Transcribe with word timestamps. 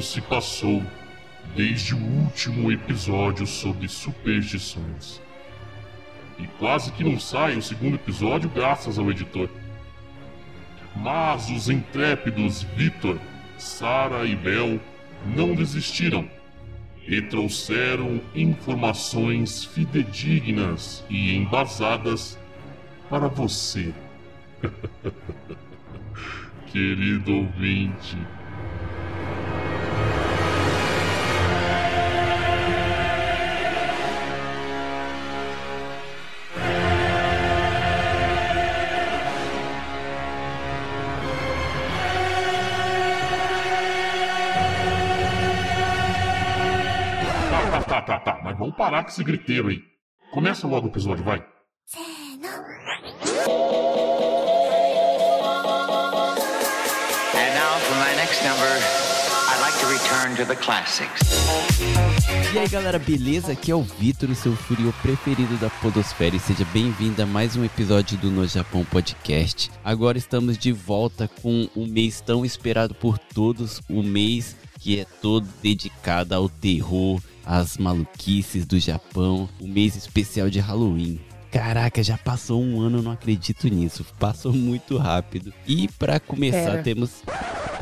Se 0.00 0.20
passou 0.22 0.82
desde 1.54 1.94
o 1.94 1.98
último 1.98 2.72
episódio 2.72 3.46
sobre 3.46 3.86
superstições. 3.86 5.20
E 6.38 6.46
quase 6.58 6.90
que 6.92 7.04
não 7.04 7.20
sai 7.20 7.56
o 7.56 7.62
segundo 7.62 7.96
episódio 7.96 8.48
graças 8.48 8.98
ao 8.98 9.10
editor. 9.10 9.50
Mas 10.96 11.50
os 11.50 11.68
intrépidos 11.68 12.62
Vitor, 12.62 13.18
Sara 13.58 14.24
e 14.24 14.34
Bel 14.34 14.80
não 15.26 15.54
desistiram 15.54 16.28
e 17.06 17.20
trouxeram 17.20 18.22
informações 18.34 19.66
fidedignas 19.66 21.04
e 21.10 21.36
embasadas 21.36 22.38
para 23.10 23.28
você. 23.28 23.92
Querido 26.72 27.34
ouvinte. 27.34 28.16
Parar 48.80 49.04
com 49.04 49.10
esse 49.10 49.22
griteiro 49.22 49.68
aí. 49.68 49.82
Começa 50.32 50.66
logo 50.66 50.86
o 50.86 50.90
episódio, 50.90 51.22
vai. 51.22 51.36
And 51.36 51.44
now 57.54 57.78
for 57.80 57.96
my 57.96 58.16
next 58.16 58.42
number, 58.42 58.72
I'd 59.50 59.60
like 59.60 59.78
to 59.80 59.86
return 59.86 60.34
to 60.36 60.46
the 60.46 60.56
classics. 60.56 61.20
E 62.54 62.58
aí 62.58 62.68
galera, 62.68 62.98
beleza? 62.98 63.52
Aqui 63.52 63.70
é 63.70 63.74
o 63.74 63.82
Vitor, 63.82 64.30
o 64.30 64.34
seu 64.34 64.56
furio 64.56 64.94
preferido 65.02 65.58
da 65.58 65.68
Podosfera 65.68 66.34
e 66.34 66.40
seja 66.40 66.64
bem-vindo 66.72 67.22
a 67.22 67.26
mais 67.26 67.56
um 67.56 67.64
episódio 67.66 68.16
do 68.16 68.30
No 68.30 68.46
Japão 68.46 68.82
Podcast. 68.86 69.70
Agora 69.84 70.16
estamos 70.16 70.56
de 70.56 70.72
volta 70.72 71.28
com 71.42 71.68
o 71.76 71.86
mês 71.86 72.22
tão 72.22 72.46
esperado 72.46 72.94
por 72.94 73.18
todos, 73.18 73.82
o 73.90 74.02
mês 74.02 74.56
que 74.80 74.98
é 74.98 75.04
todo 75.20 75.46
dedicado 75.62 76.34
ao 76.34 76.48
terror, 76.48 77.20
às 77.50 77.76
maluquices 77.76 78.64
do 78.64 78.78
Japão, 78.78 79.48
o 79.60 79.66
mês 79.66 79.96
especial 79.96 80.48
de 80.48 80.60
Halloween. 80.60 81.20
Caraca, 81.50 82.00
já 82.00 82.16
passou 82.16 82.62
um 82.62 82.80
ano, 82.80 83.02
não 83.02 83.10
acredito 83.10 83.66
nisso. 83.66 84.06
Passou 84.20 84.52
muito 84.52 84.96
rápido. 84.96 85.52
E 85.66 85.88
pra 85.98 86.20
começar, 86.20 86.70
Pera. 86.70 86.82
temos 86.84 87.24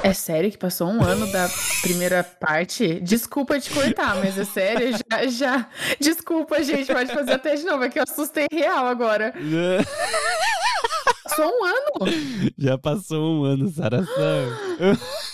É 0.02 0.14
sério 0.14 0.50
que 0.50 0.56
passou 0.56 0.88
um 0.88 1.04
ano 1.04 1.30
da 1.30 1.50
primeira 1.82 2.24
parte? 2.24 2.98
Desculpa 3.00 3.60
te 3.60 3.68
cortar, 3.68 4.16
mas 4.16 4.38
é 4.38 4.44
sério, 4.46 4.96
já, 5.12 5.26
já. 5.26 5.68
Desculpa, 6.00 6.62
gente, 6.62 6.90
pode 6.90 7.12
fazer 7.12 7.32
até 7.32 7.54
de 7.54 7.64
novo, 7.64 7.84
é 7.84 7.90
que 7.90 7.98
eu 7.98 8.04
assustei 8.04 8.46
real 8.50 8.86
agora. 8.86 9.34
Só 11.36 11.46
um 11.46 11.64
ano? 11.64 12.10
Já 12.56 12.78
passou 12.78 13.42
um 13.42 13.44
ano, 13.44 13.68
Saração. 13.68 14.48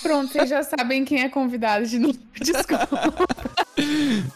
Pronto, 0.02 0.32
vocês 0.32 0.50
já 0.50 0.64
sabem 0.64 1.04
quem 1.04 1.22
é 1.22 1.28
convidado 1.28 1.86
de 1.86 2.00
novo. 2.00 2.18
Desculpa. 2.34 3.14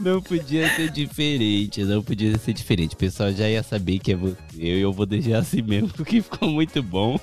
Não 0.00 0.20
podia 0.20 0.68
ser 0.74 0.90
diferente, 0.90 1.82
não 1.84 2.02
podia 2.02 2.36
ser 2.38 2.52
diferente. 2.52 2.94
O 2.94 2.98
pessoal 2.98 3.32
já 3.32 3.48
ia 3.48 3.62
saber 3.62 3.98
que 3.98 4.12
é 4.12 4.16
você. 4.16 4.36
Eu, 4.58 4.78
eu 4.78 4.92
vou 4.92 5.06
deixar 5.06 5.38
assim 5.38 5.62
mesmo, 5.62 5.88
porque 5.90 6.20
ficou 6.22 6.48
muito 6.48 6.82
bom. 6.82 7.18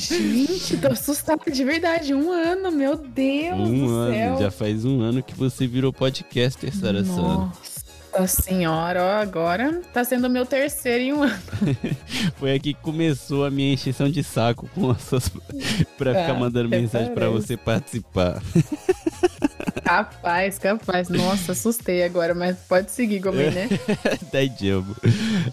Gente, 0.00 0.78
tô 0.78 0.88
assustada 0.88 1.50
de 1.50 1.64
verdade. 1.64 2.14
Um 2.14 2.30
ano, 2.30 2.70
meu 2.72 2.96
Deus 2.96 3.58
um 3.58 3.86
do 3.86 3.90
ano, 3.94 4.14
céu. 4.14 4.38
já 4.40 4.50
faz 4.50 4.84
um 4.84 5.00
ano 5.00 5.22
que 5.22 5.34
você 5.34 5.66
virou 5.66 5.92
podcaster, 5.92 6.74
Sara 6.74 7.04
Sano. 7.04 7.52
Nossa 8.18 8.42
senhora, 8.42 9.02
ó, 9.02 9.22
agora 9.22 9.80
tá 9.92 10.04
sendo 10.04 10.28
meu 10.28 10.44
terceiro 10.44 11.02
em 11.02 11.12
um 11.14 11.22
ano. 11.22 11.38
Foi 12.36 12.52
aqui 12.54 12.74
que 12.74 12.80
começou 12.82 13.44
a 13.46 13.50
minha 13.50 13.72
encheção 13.72 14.10
de 14.10 14.22
saco 14.22 14.68
com 14.74 14.90
as 14.90 15.00
suas... 15.02 15.30
pra 15.96 16.10
ficar 16.14 16.32
Ah, 16.32 16.34
mandando 16.38 16.68
até 16.68 16.78
mensagem 16.78 17.14
pra 17.14 17.26
parece. 17.28 17.46
você 17.46 17.56
participar. 17.56 18.42
Capaz, 19.84 20.58
capaz. 20.58 21.08
Nossa, 21.08 21.52
assustei 21.52 22.04
agora, 22.04 22.34
mas 22.34 22.56
pode 22.68 22.90
seguir, 22.90 23.18
Gomen, 23.18 23.50
né? 23.50 23.68
da 24.32 24.44
Jumbo. 24.44 24.96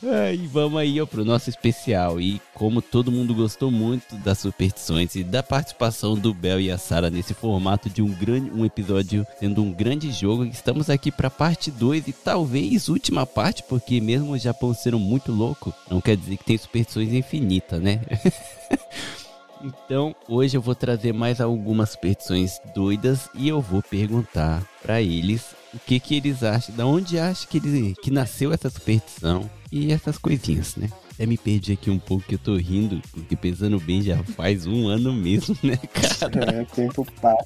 Ah, 0.04 0.32
E 0.32 0.46
vamos 0.48 0.80
aí 0.80 1.02
ó, 1.02 1.06
pro 1.06 1.26
nosso 1.26 1.50
especial. 1.50 2.22
E 2.22 2.42
como 2.54 2.82
todo 2.82 3.12
mundo 3.12 3.34
gostou 3.34 3.72
muito 3.72 4.16
das 4.18 4.40
superstições 4.40 5.16
e 5.16 5.24
da 5.24 5.42
participação 5.42 6.16
do 6.16 6.34
Bel 6.34 6.60
e 6.60 6.72
a 6.72 6.78
Sara 6.78 7.10
nesse 7.10 7.34
formato 7.34 7.90
de 7.90 8.02
um 8.02 8.10
grande 8.14 8.52
um 8.52 8.66
episódio 8.66 9.26
sendo 9.40 9.64
um 9.64 9.72
grande 9.72 10.12
jogo, 10.12 10.46
estamos 10.46 10.90
aqui 10.90 11.12
pra 11.12 11.30
parte 11.30 11.72
2 11.72 12.08
e 12.08 12.14
talvez 12.14 12.88
última 12.88 13.26
parte, 13.26 13.64
porque 13.64 14.00
mesmo 14.00 14.32
o 14.32 14.38
Japão 14.38 14.74
sendo 14.74 15.00
muito 15.00 15.32
louco, 15.32 15.74
não 15.90 16.02
quer 16.02 16.16
dizer 16.16 16.38
que 16.38 16.46
tem 16.46 16.58
superstições 16.58 17.14
infinitas, 17.14 17.82
né? 17.82 18.02
Então, 19.62 20.16
hoje 20.28 20.56
eu 20.56 20.62
vou 20.62 20.74
trazer 20.74 21.14
mais 21.14 21.42
algumas 21.42 21.92
superstições 21.92 22.60
doidas 22.74 23.30
e 23.34 23.50
eu 23.50 23.60
vou 23.60 23.84
perguntar 23.84 24.64
pra 24.82 25.02
eles 25.02 25.54
o 25.74 25.80
que 25.80 26.00
que 26.00 26.16
eles 26.16 26.44
acham, 26.44 26.76
da 26.76 26.86
onde 26.86 27.20
acham 27.20 27.48
que, 27.50 27.58
ele, 27.58 27.96
que 28.02 28.10
nasceu 28.10 28.54
essa 28.54 28.70
superstição 28.70 29.50
e 29.72 29.92
essas 29.92 30.18
coisinhas, 30.18 30.76
né? 30.76 30.90
Até 31.12 31.26
me 31.26 31.38
perdi 31.38 31.74
aqui 31.74 31.92
um 31.92 32.00
pouco 32.00 32.26
que 32.26 32.36
eu 32.36 32.40
tô 32.40 32.56
rindo, 32.56 33.02
porque 33.12 33.36
pensando 33.36 33.80
bem 33.80 34.02
já 34.02 34.24
faz 34.24 34.66
um 34.66 34.88
ano 34.88 35.14
mesmo, 35.14 35.56
né, 35.62 35.78
cara? 35.78 36.60
É, 36.62 36.64
tempo 36.64 37.06
passa. 37.22 37.46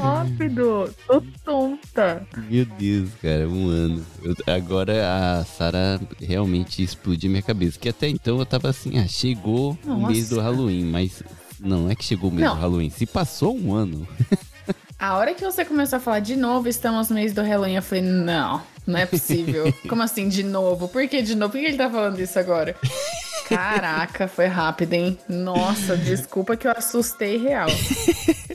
Rápido, 0.00 0.94
tô 1.06 1.22
tonta. 1.44 2.26
Meu 2.50 2.64
Deus, 2.64 3.10
cara, 3.22 3.48
um 3.48 3.68
ano. 3.68 4.04
Eu- 4.22 4.34
agora 4.54 5.38
a 5.40 5.44
Sara 5.44 6.00
realmente 6.20 6.82
explodiu 6.82 7.30
minha 7.30 7.42
cabeça, 7.42 7.78
que 7.78 7.88
até 7.88 8.08
então 8.08 8.38
eu 8.38 8.46
tava 8.46 8.68
assim, 8.70 8.98
ah, 8.98 9.06
chegou 9.08 9.78
o 9.84 10.06
mês 10.06 10.28
do 10.28 10.36
Nossa. 10.36 10.48
Halloween, 10.50 10.84
mas 10.84 11.22
não 11.60 11.90
é 11.90 11.94
que 11.94 12.04
chegou 12.04 12.30
o 12.30 12.32
mês 12.32 12.46
Não. 12.46 12.54
do 12.56 12.60
Halloween, 12.60 12.90
se 12.90 13.06
passou 13.06 13.56
um 13.56 13.72
ano. 13.72 14.06
A 14.98 15.16
hora 15.18 15.34
que 15.34 15.44
você 15.44 15.64
começou 15.64 15.96
a 15.98 16.00
falar 16.00 16.20
de 16.20 16.34
novo, 16.36 16.68
estamos 16.68 17.08
no 17.10 17.16
mês 17.16 17.32
do 17.34 17.42
Halloween, 17.42 17.74
eu 17.74 17.82
falei, 17.82 18.02
não, 18.02 18.62
não 18.86 18.98
é 18.98 19.04
possível. 19.04 19.72
Como 19.88 20.02
assim, 20.02 20.28
de 20.28 20.42
novo? 20.42 20.88
Por 20.88 21.06
que 21.08 21.20
de 21.20 21.34
novo? 21.34 21.52
Por 21.52 21.60
que 21.60 21.66
ele 21.66 21.76
tá 21.76 21.90
falando 21.90 22.18
isso 22.20 22.38
agora? 22.38 22.74
Caraca, 23.48 24.26
foi 24.26 24.46
rápido, 24.46 24.94
hein? 24.94 25.18
Nossa, 25.28 25.96
desculpa 25.96 26.56
que 26.56 26.66
eu 26.66 26.72
assustei 26.72 27.36
real. 27.36 27.68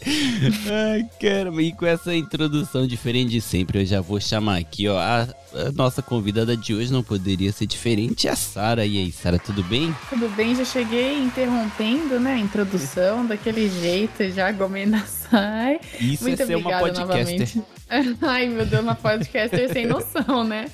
Ai, 0.91 1.05
caramba, 1.19 1.61
e 1.61 1.72
com 1.73 1.85
essa 1.85 2.13
introdução 2.16 2.88
diferente 2.88 3.31
de 3.31 3.41
sempre, 3.41 3.81
eu 3.81 3.85
já 3.85 4.01
vou 4.01 4.19
chamar 4.19 4.57
aqui, 4.57 4.88
ó, 4.88 4.97
a, 4.97 5.22
a 5.53 5.72
nossa 5.73 6.01
convidada 6.01 6.55
de 6.55 6.73
hoje 6.73 6.91
não 6.91 7.03
poderia 7.03 7.51
ser 7.51 7.66
diferente, 7.66 8.27
a 8.27 8.35
Sara. 8.35 8.85
E 8.85 8.97
aí, 8.97 9.11
Sara, 9.11 9.38
tudo 9.38 9.63
bem? 9.63 9.95
Tudo 10.09 10.29
bem, 10.29 10.55
já 10.55 10.66
cheguei 10.66 11.17
interrompendo, 11.19 12.19
né, 12.19 12.33
a 12.33 12.39
introdução 12.39 13.25
daquele 13.25 13.69
jeito, 13.69 14.29
já 14.31 14.51
gomena 14.51 15.06
sai. 15.06 15.79
Isso 16.00 16.23
Muito 16.23 16.41
é 16.41 16.45
ser 16.45 16.56
uma 16.56 16.69
obrigada 16.69 17.06
podcaster. 17.06 17.57
novamente. 17.57 17.63
Ai, 18.21 18.47
meu 18.47 18.66
Deus, 18.66 18.83
uma 18.83 18.95
podcaster 18.95 19.71
sem 19.71 19.85
noção, 19.85 20.44
né? 20.44 20.66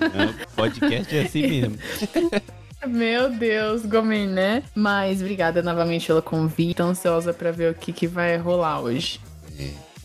Não, 0.00 0.34
podcast 0.56 1.16
é 1.16 1.22
assim 1.22 1.42
mesmo. 1.42 1.78
Meu 2.86 3.30
Deus, 3.30 3.84
Gomen, 3.86 4.26
né? 4.28 4.62
Mas 4.74 5.20
obrigada 5.20 5.62
novamente 5.62 6.06
pelo 6.06 6.22
convite. 6.22 6.76
Tô 6.76 6.84
ansiosa 6.84 7.32
pra 7.32 7.50
ver 7.50 7.72
o 7.72 7.74
que, 7.74 7.92
que 7.92 8.06
vai 8.06 8.36
rolar 8.36 8.80
hoje. 8.80 9.20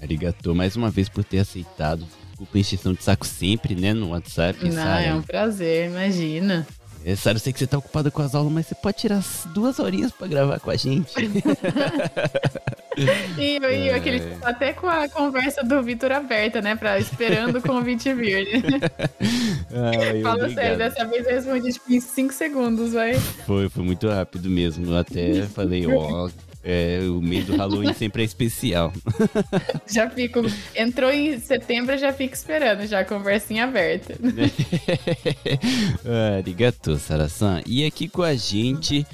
Arigatou 0.01 0.55
mais 0.55 0.75
uma 0.75 0.89
vez 0.89 1.09
por 1.09 1.23
ter 1.23 1.39
aceitado. 1.39 2.05
Desculpa 2.29 2.57
a 2.57 2.59
encheção 2.61 2.93
de 2.93 3.03
saco 3.03 3.25
sempre, 3.25 3.75
né, 3.75 3.93
no 3.93 4.09
WhatsApp, 4.11 4.63
Não, 4.63 4.69
é 4.71 5.03
Sara. 5.03 5.15
um 5.15 5.21
prazer, 5.21 5.89
imagina. 5.89 6.65
É, 7.05 7.15
Sara, 7.15 7.37
eu 7.37 7.39
sei 7.39 7.53
que 7.53 7.59
você 7.59 7.65
tá 7.67 7.77
ocupada 7.77 8.11
com 8.11 8.21
as 8.21 8.35
aulas, 8.35 8.51
mas 8.51 8.67
você 8.67 8.75
pode 8.75 8.97
tirar 8.97 9.17
as 9.17 9.47
duas 9.53 9.79
horinhas 9.79 10.11
pra 10.11 10.27
gravar 10.27 10.59
com 10.59 10.69
a 10.69 10.75
gente. 10.75 11.13
E, 13.37 13.55
eu- 13.63 13.71
e 13.71 13.89
aquele 13.91 14.21
até 14.43 14.73
com 14.73 14.85
a 14.87 15.07
conversa 15.07 15.63
do 15.63 15.81
Vitor 15.81 16.11
aberta, 16.11 16.61
né? 16.61 16.75
Pra, 16.75 16.99
esperando 16.99 17.57
o 17.59 17.61
convite 17.61 18.13
vir. 18.13 18.45
né? 18.61 18.79
Ai, 19.71 20.21
Fala 20.21 20.35
obrigado. 20.35 20.53
sério, 20.55 20.77
dessa 20.77 21.05
vez 21.05 21.25
eu 21.25 21.33
respondi 21.35 21.71
tipo, 21.71 21.93
em 21.93 22.01
5 22.01 22.33
segundos, 22.33 22.91
vai. 22.91 23.13
Foi, 23.45 23.69
foi 23.69 23.83
muito 23.85 24.09
rápido 24.09 24.49
mesmo. 24.49 24.85
Eu 24.87 24.97
até 24.97 25.43
falei, 25.43 25.87
ó, 25.87 26.29
é, 26.63 26.99
o 27.03 27.21
mês 27.21 27.45
do 27.45 27.55
Halloween 27.55 27.93
sempre 27.93 28.21
é 28.21 28.25
especial. 28.25 28.91
Já 29.87 30.09
fico. 30.09 30.41
Entrou 30.75 31.09
em 31.09 31.39
setembro, 31.39 31.97
já 31.97 32.11
fico 32.13 32.33
esperando, 32.33 32.85
já 32.85 33.03
conversinha 33.03 33.63
aberta. 33.63 34.15
Arigato, 36.37 36.97
Sarasan. 36.97 37.61
E 37.65 37.85
aqui 37.85 38.07
com 38.07 38.21
a 38.21 38.35
gente, 38.35 39.05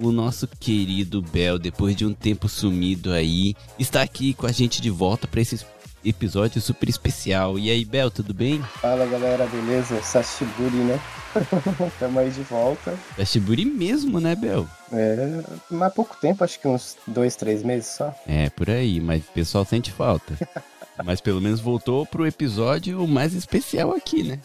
o 0.00 0.10
nosso 0.10 0.48
querido 0.48 1.22
Bel, 1.22 1.58
depois 1.58 1.94
de 1.94 2.04
um 2.06 2.12
tempo 2.12 2.48
sumido 2.48 3.12
aí, 3.12 3.54
está 3.78 4.02
aqui 4.02 4.34
com 4.34 4.46
a 4.46 4.52
gente 4.52 4.80
de 4.80 4.90
volta 4.90 5.26
para 5.26 5.40
esse 5.40 5.64
episódio 6.04 6.60
super 6.60 6.88
especial. 6.88 7.58
E 7.58 7.70
aí, 7.70 7.84
Bel, 7.84 8.10
tudo 8.10 8.34
bem? 8.34 8.62
Fala 8.80 9.06
galera, 9.06 9.46
beleza? 9.46 10.00
Sashiburi, 10.02 10.76
né? 10.76 11.00
Tamo 11.98 12.18
aí 12.18 12.30
de 12.30 12.42
volta. 12.42 12.94
Da 13.16 13.24
Shiburi 13.24 13.64
mesmo, 13.64 14.20
né, 14.20 14.34
Bel? 14.34 14.66
É, 14.92 15.42
mas 15.70 15.88
há 15.88 15.90
pouco 15.90 16.16
tempo, 16.20 16.44
acho 16.44 16.58
que 16.60 16.68
uns 16.68 16.96
dois, 17.06 17.34
três 17.36 17.62
meses 17.62 17.88
só. 17.88 18.14
É, 18.26 18.48
por 18.50 18.70
aí, 18.70 19.00
mas 19.00 19.22
o 19.24 19.32
pessoal 19.32 19.64
sente 19.64 19.90
falta. 19.90 20.34
Mas 21.04 21.20
pelo 21.20 21.40
menos 21.40 21.58
voltou 21.58 22.06
pro 22.06 22.24
episódio 22.24 23.04
mais 23.08 23.34
especial 23.34 23.92
aqui, 23.92 24.22
né? 24.22 24.38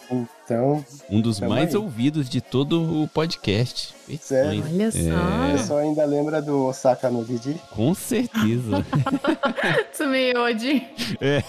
Então, 0.43 0.83
Um 1.07 1.21
dos 1.21 1.39
mais 1.39 1.75
aí. 1.75 1.77
ouvidos 1.79 2.27
de 2.27 2.41
todo 2.41 3.03
o 3.03 3.07
podcast. 3.07 3.93
Sério? 4.19 4.63
Olha 4.67 4.87
o 4.87 4.91
só. 4.91 5.51
pessoal 5.51 5.79
ainda 5.81 6.03
lembra 6.05 6.41
do 6.41 6.65
Osaka 6.65 7.07
no 7.11 7.23
Didi? 7.23 7.53
Com 7.69 7.93
certeza. 7.93 8.83
Tsumeyoji. 9.93 10.87
É. 11.21 11.43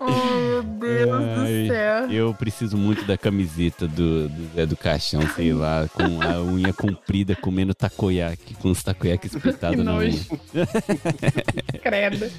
Oh, 0.00 0.06
meu 0.06 0.62
Deus 0.62 1.10
Ai, 1.12 1.62
do 1.62 1.66
céu. 1.68 2.10
Eu 2.10 2.34
preciso 2.34 2.76
muito 2.76 3.04
da 3.04 3.18
camiseta 3.18 3.86
do, 3.86 4.30
do 4.30 4.54
Zé 4.54 4.64
do 4.64 4.76
Caixão, 4.76 5.20
sei 5.36 5.52
lá, 5.52 5.86
com 5.92 6.22
a 6.22 6.40
unha 6.40 6.72
comprida, 6.72 7.36
comendo 7.36 7.74
takoyaki, 7.74 8.54
com 8.54 8.70
os 8.70 8.82
takoyaki 8.82 9.26
espetados 9.36 9.84
na 9.84 9.96
unha. 9.96 10.18
Credo. 11.82 12.30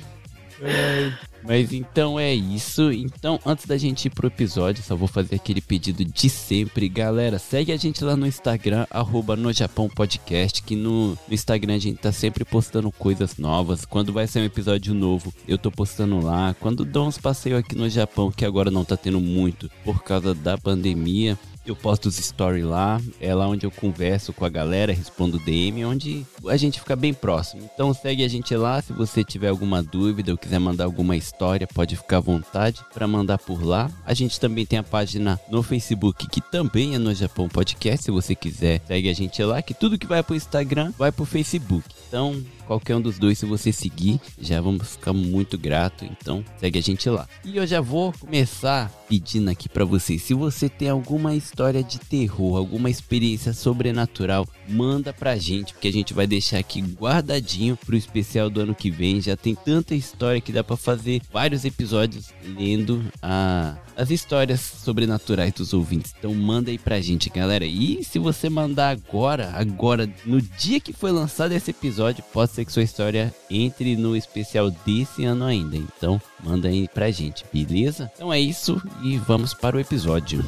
Mas 1.44 1.74
então 1.74 2.20
é 2.20 2.34
isso. 2.34 2.92
Então, 2.92 3.40
antes 3.46 3.66
da 3.66 3.78
gente 3.78 4.06
ir 4.06 4.10
pro 4.10 4.28
episódio, 4.28 4.84
só 4.84 4.96
vou 4.96 5.08
fazer 5.08 5.36
aquele 5.36 5.62
pedido 5.62 6.04
de 6.06 6.30
sempre. 6.30 6.88
Galera, 6.88 7.40
segue 7.40 7.72
a 7.72 7.78
gente 7.78 8.04
lá 8.04 8.16
no 8.16 8.28
Instagram, 8.28 8.86
arroba 8.90 9.36
no 9.36 9.52
Japão 9.52 9.90
Podcast, 9.90 10.62
que 10.64 10.76
no, 10.76 11.18
Instagram 11.30 11.76
a 11.76 11.80
gente 11.80 11.98
tá 11.98 12.12
sempre 12.12 12.46
postando 12.46 12.92
coisas 12.92 13.38
novas. 13.38 13.86
Quando 13.86 14.14
vai 14.14 14.28
sair 14.28 14.44
um 14.44 14.46
episódio 14.46 14.94
novo, 14.94 15.34
eu 15.48 15.58
tô 15.58 15.72
postando 15.72 16.20
lá. 16.24 16.56
Quando 16.60 16.86
dou 16.86 17.08
uns 17.08 17.18
passeios 17.18 17.60
aqui 17.60 17.76
no 17.76 17.90
Japão, 17.90 18.32
que 18.32 18.46
agora 18.46 18.72
não 18.72 18.86
tá 18.86 18.96
tendo 18.96 19.20
muito 19.20 19.70
por 19.84 20.04
causa 20.04 20.34
da 20.34 20.58
pandemia. 20.58 21.38
Eu 21.66 21.76
posto 21.76 22.08
os 22.08 22.16
stories 22.16 22.66
lá, 22.66 23.00
é 23.20 23.34
lá 23.36 23.48
onde 23.48 23.66
eu 23.66 23.72
converso 23.72 24.34
com 24.34 24.44
a 24.44 24.50
galera, 24.50 24.92
respondo 24.92 25.38
DM, 25.38 25.86
onde 25.86 26.26
a 26.48 26.58
gente 26.58 26.80
fica 26.80 26.96
bem 26.96 27.14
próximo. 27.14 27.70
Então 27.74 27.94
segue 27.94 28.24
a 28.24 28.28
gente 28.28 28.56
lá, 28.56 28.82
se 28.82 28.92
você 28.92 29.24
tiver 29.24 29.50
alguma 29.50 29.84
dúvida 29.84 30.32
ou 30.32 30.38
quiser 30.38 30.60
mandar 30.60 30.86
alguma 30.86 31.16
história, 31.16 31.68
pode 31.68 31.96
ficar 31.96 32.18
à 32.18 32.22
vontade 32.22 32.82
para 32.94 33.08
mandar 33.08 33.38
por 33.38 33.64
lá. 33.64 33.92
A 34.04 34.14
gente 34.14 34.40
também 34.40 34.66
tem 34.66 34.80
a 34.80 34.84
página 34.84 35.40
no 35.50 35.62
Facebook, 35.62 36.28
que 36.28 36.42
também 36.42 36.96
é 36.96 36.98
no 36.98 37.14
Japão 37.14 37.48
Podcast, 37.48 38.06
se 38.06 38.12
você 38.12 38.34
quiser, 38.34 38.82
segue 38.88 39.10
a 39.10 39.14
gente 39.14 39.44
lá, 39.44 39.62
que 39.62 39.74
tudo 39.74 40.00
que 40.00 40.08
vai 40.08 40.24
pro 40.24 40.36
Instagram 40.36 40.92
vai 40.98 41.12
pro 41.12 41.26
Facebook. 41.26 41.88
Então, 42.08 42.44
qualquer 42.72 42.96
um 42.96 43.02
dos 43.02 43.20
dois, 43.20 43.38
se 43.38 43.46
você 43.46 43.74
seguir, 43.74 44.18
já 44.40 44.62
vamos 44.62 44.92
ficar 44.92 45.12
muito 45.12 45.58
grato. 45.58 46.06
Então, 46.06 46.42
segue 46.58 46.80
a 46.80 46.82
gente 46.82 47.10
lá. 47.10 47.28
E 47.44 47.58
eu 47.58 47.68
já 47.68 47.82
vou 47.82 48.14
começar 48.14 48.90
pedindo 49.10 49.50
aqui 49.50 49.68
pra 49.68 49.84
vocês, 49.84 50.22
se 50.22 50.34
você 50.34 50.70
tem 50.70 50.88
alguma 50.88 51.36
história 51.36 51.84
de 51.84 52.00
terror, 52.00 52.56
alguma 52.56 52.90
experiência 52.90 53.52
sobrenatural, 53.52 54.48
manda 54.72 55.14
pra 55.14 55.38
gente, 55.38 55.74
porque 55.74 55.88
a 55.88 55.94
gente 55.94 56.14
vai 56.14 56.26
deixar 56.26 56.60
aqui 56.60 56.82
guardadinho 56.82 57.78
pro 57.78 57.96
especial 57.96 58.50
do 58.50 58.62
ano 58.62 58.76
que 58.76 58.90
vem. 58.90 59.22
Já 59.22 59.36
tem 59.36 59.56
tanta 59.56 59.94
história 59.96 60.42
que 60.42 60.52
dá 60.52 60.64
pra 60.64 60.78
fazer 60.78 61.22
vários 61.32 61.66
episódios 61.66 62.30
lendo 62.58 63.04
a 63.22 63.76
as 63.96 64.10
histórias 64.10 64.60
sobrenaturais 64.60 65.54
dos 65.54 65.74
ouvintes. 65.74 66.14
Então 66.18 66.34
manda 66.34 66.72
aí 66.72 66.78
pra 66.78 67.00
gente, 67.00 67.30
galera. 67.30 67.66
E 67.66 68.04
se 68.04 68.18
você 68.18 68.50
mandar 68.50 68.90
agora, 68.90 69.52
agora, 69.54 70.10
no 70.26 70.42
dia 70.42 70.80
que 70.80 70.92
foi 70.92 71.12
lançado 71.12 71.52
esse 71.52 71.72
episódio, 71.72 72.24
pode 72.34 72.52
ser 72.52 72.66
que 72.66 72.72
sua 72.72 72.84
história 72.84 73.34
entre 73.50 73.96
no 73.96 74.16
especial 74.16 74.72
desse 74.86 75.24
ano 75.24 75.46
ainda. 75.46 75.78
Então 75.78 76.20
manda 76.44 76.68
aí 76.68 76.88
pra 76.88 77.12
gente, 77.12 77.46
beleza? 77.54 78.12
Então 78.16 78.34
é 78.34 78.40
isso 78.40 78.82
e 79.04 79.18
vamos 79.18 79.54
para 79.54 79.78
o 79.78 79.80
episódio. 79.80 80.44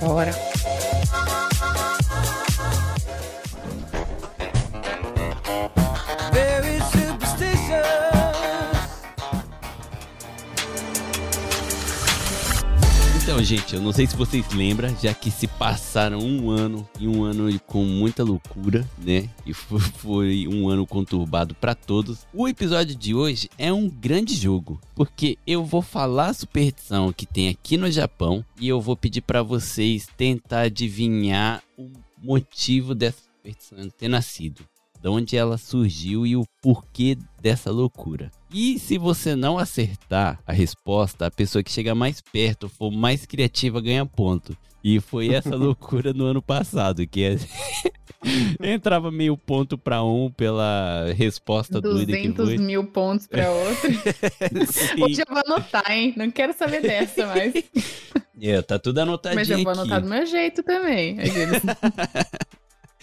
Bora. 0.00 0.32
Então, 13.24 13.42
gente, 13.42 13.74
eu 13.74 13.80
não 13.80 13.90
sei 13.90 14.06
se 14.06 14.14
vocês 14.14 14.46
lembram, 14.52 14.94
já 15.02 15.14
que 15.14 15.30
se 15.30 15.48
passaram 15.48 16.18
um 16.18 16.50
ano 16.50 16.86
e 17.00 17.08
um 17.08 17.24
ano 17.24 17.58
com 17.60 17.82
muita 17.82 18.22
loucura, 18.22 18.86
né? 18.98 19.30
E 19.46 19.54
fo- 19.54 19.78
foi 19.80 20.46
um 20.46 20.68
ano 20.68 20.86
conturbado 20.86 21.54
pra 21.54 21.74
todos. 21.74 22.26
O 22.34 22.46
episódio 22.46 22.94
de 22.94 23.14
hoje 23.14 23.48
é 23.56 23.72
um 23.72 23.88
grande 23.88 24.34
jogo, 24.34 24.78
porque 24.94 25.38
eu 25.46 25.64
vou 25.64 25.80
falar 25.80 26.28
a 26.28 26.34
superstição 26.34 27.14
que 27.14 27.24
tem 27.24 27.48
aqui 27.48 27.78
no 27.78 27.90
Japão 27.90 28.44
e 28.60 28.68
eu 28.68 28.78
vou 28.78 28.94
pedir 28.94 29.22
pra 29.22 29.42
vocês 29.42 30.06
tentar 30.18 30.60
adivinhar 30.62 31.62
o 31.78 31.90
motivo 32.22 32.94
dessa 32.94 33.22
superstição 33.22 33.88
ter 33.88 34.08
nascido 34.08 34.62
de 35.02 35.08
onde 35.08 35.36
ela 35.36 35.58
surgiu 35.58 36.26
e 36.26 36.34
o 36.34 36.46
porquê 36.62 37.16
dessa 37.40 37.70
loucura. 37.70 38.30
E 38.56 38.78
se 38.78 38.96
você 38.98 39.34
não 39.34 39.58
acertar 39.58 40.38
a 40.46 40.52
resposta, 40.52 41.26
a 41.26 41.30
pessoa 41.30 41.60
que 41.60 41.72
chega 41.72 41.92
mais 41.92 42.20
perto, 42.20 42.68
for 42.68 42.88
mais 42.92 43.26
criativa, 43.26 43.80
ganha 43.80 44.06
ponto. 44.06 44.56
E 44.82 45.00
foi 45.00 45.34
essa 45.34 45.56
loucura 45.56 46.12
no 46.12 46.24
ano 46.24 46.40
passado, 46.40 47.04
que 47.04 47.24
é... 47.24 47.36
entrava 48.62 49.10
meio 49.10 49.36
ponto 49.36 49.76
pra 49.76 50.04
um 50.04 50.30
pela 50.30 51.12
resposta 51.16 51.80
doida 51.80 52.16
que 52.16 52.28
200 52.28 52.46
foi. 52.46 52.58
mil 52.58 52.84
pontos 52.86 53.26
pra 53.26 53.50
outro. 53.50 53.90
Hoje 55.02 55.20
eu 55.20 55.26
vou 55.28 55.42
anotar, 55.44 55.90
hein? 55.90 56.14
Não 56.16 56.30
quero 56.30 56.52
saber 56.52 56.80
dessa 56.80 57.26
mais. 57.26 57.54
É, 58.40 58.62
tá 58.62 58.78
tudo 58.78 58.98
anotadinho 59.00 59.40
Mas 59.40 59.50
eu 59.50 59.62
vou 59.64 59.72
aqui. 59.72 59.80
anotar 59.80 60.00
do 60.00 60.08
meu 60.08 60.24
jeito 60.26 60.62
também. 60.62 61.18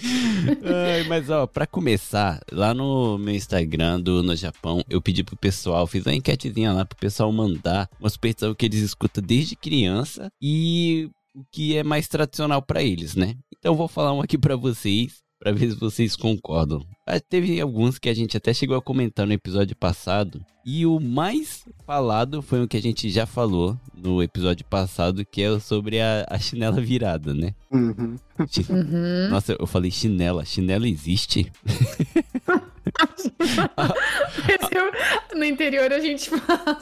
Ai, 0.03 1.03
mas 1.07 1.29
ó, 1.29 1.45
pra 1.47 1.67
começar, 1.67 2.39
lá 2.51 2.73
no 2.73 3.17
meu 3.17 3.35
Instagram 3.35 3.99
do 3.99 4.23
No 4.23 4.35
Japão, 4.35 4.83
eu 4.89 5.01
pedi 5.01 5.23
pro 5.23 5.37
pessoal, 5.37 5.85
fiz 5.87 6.05
uma 6.05 6.15
enquetezinha 6.15 6.73
lá 6.73 6.85
pro 6.85 6.97
pessoal 6.97 7.31
mandar 7.31 7.89
uma 7.99 8.09
superstição 8.09 8.53
que 8.55 8.65
eles 8.65 8.81
escutam 8.81 9.23
desde 9.23 9.55
criança 9.55 10.31
e 10.41 11.09
o 11.35 11.43
que 11.51 11.77
é 11.77 11.83
mais 11.83 12.07
tradicional 12.07 12.61
pra 12.61 12.83
eles, 12.83 13.15
né? 13.15 13.35
Então 13.57 13.75
vou 13.75 13.87
falar 13.87 14.13
um 14.13 14.21
aqui 14.21 14.37
pra 14.37 14.55
vocês, 14.55 15.20
pra 15.41 15.51
ver 15.51 15.71
se 15.71 15.75
vocês 15.79 16.15
concordam. 16.15 16.85
Ah, 17.05 17.19
Teve 17.19 17.59
alguns 17.59 17.97
que 17.97 18.07
a 18.07 18.13
gente 18.13 18.37
até 18.37 18.53
chegou 18.53 18.77
a 18.77 18.81
comentar 18.81 19.25
no 19.25 19.33
episódio 19.33 19.75
passado, 19.75 20.45
e 20.63 20.85
o 20.85 20.99
mais 20.99 21.65
falado 21.85 22.43
foi 22.43 22.61
o 22.63 22.67
que 22.67 22.77
a 22.77 22.81
gente 22.81 23.09
já 23.09 23.25
falou 23.25 23.75
no 23.95 24.21
episódio 24.21 24.63
passado, 24.65 25.25
que 25.25 25.41
é 25.41 25.59
sobre 25.59 25.99
a, 25.99 26.25
a 26.29 26.37
chinela 26.37 26.79
virada, 26.79 27.33
né? 27.33 27.55
Uhum. 27.71 28.15
Uhum. 28.69 29.29
Nossa, 29.31 29.55
eu 29.59 29.65
falei 29.65 29.89
chinela. 29.89 30.45
Chinela 30.45 30.87
existe? 30.87 31.51
Eu- 34.71 35.37
No 35.39 35.45
interior 35.45 35.91
a 35.91 35.99
gente 35.99 36.29
fala 36.29 36.77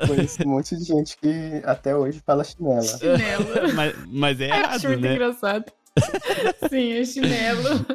Eu 0.00 0.08
conheço 0.08 0.42
um 0.44 0.50
monte 0.50 0.76
de 0.76 0.84
gente 0.84 1.16
que 1.18 1.60
até 1.64 1.94
hoje 1.94 2.20
fala 2.24 2.42
chinela. 2.44 2.82
chinelo. 2.82 3.74
mas, 3.74 3.94
mas 4.08 4.40
é 4.40 4.50
Acho 4.50 4.62
errado, 4.64 4.86
muito 4.88 5.00
né? 5.02 5.14
engraçado. 5.14 5.64
Sim, 6.68 6.92
é 6.92 7.04
chinelo. 7.04 7.86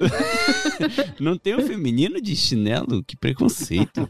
Não 1.20 1.38
tem 1.38 1.56
um 1.56 1.66
feminino 1.66 2.22
de 2.22 2.36
chinelo? 2.36 3.04
Que 3.04 3.16
preconceito. 3.16 4.08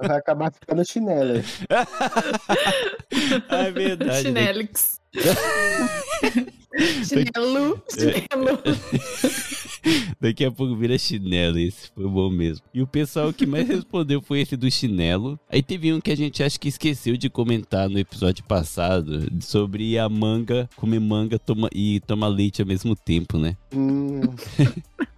Vai 0.00 0.18
acabar 0.18 0.52
ficando 0.52 0.84
chinela. 0.84 1.42
ah, 3.48 3.62
é 3.64 3.70
verdade. 3.70 4.10
né? 4.10 4.22
Chinelix. 4.22 5.00
Chinelo. 7.04 7.82
Chinelo. 7.88 8.58
Daqui 10.20 10.44
a 10.44 10.50
pouco 10.50 10.76
vira 10.76 10.98
chinelo. 10.98 11.58
Esse 11.58 11.90
foi 11.94 12.06
bom 12.08 12.30
mesmo. 12.30 12.64
E 12.74 12.82
o 12.82 12.86
pessoal 12.86 13.32
que 13.32 13.46
mais 13.46 13.66
respondeu 13.68 14.20
foi 14.20 14.40
esse 14.40 14.56
do 14.56 14.70
chinelo. 14.70 15.38
Aí 15.48 15.62
teve 15.62 15.92
um 15.92 16.00
que 16.00 16.10
a 16.10 16.16
gente 16.16 16.42
acho 16.42 16.58
que 16.58 16.68
esqueceu 16.68 17.16
de 17.16 17.30
comentar 17.30 17.88
no 17.88 17.98
episódio 17.98 18.44
passado 18.44 19.28
sobre 19.40 19.98
a 19.98 20.08
manga, 20.08 20.68
comer 20.76 21.00
manga 21.00 21.38
toma, 21.38 21.68
e 21.72 22.00
tomar 22.00 22.28
leite 22.28 22.60
ao 22.60 22.68
mesmo 22.68 22.94
tempo, 22.96 23.38
né? 23.38 23.56
Hum, 23.72 24.20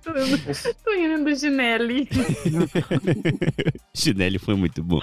Tô 0.02 0.92
indo 0.94 1.24
do 1.24 1.36
chinelo. 1.36 1.88
Chinelo 3.94 4.38
foi 4.40 4.54
muito 4.54 4.82
bom. 4.82 5.00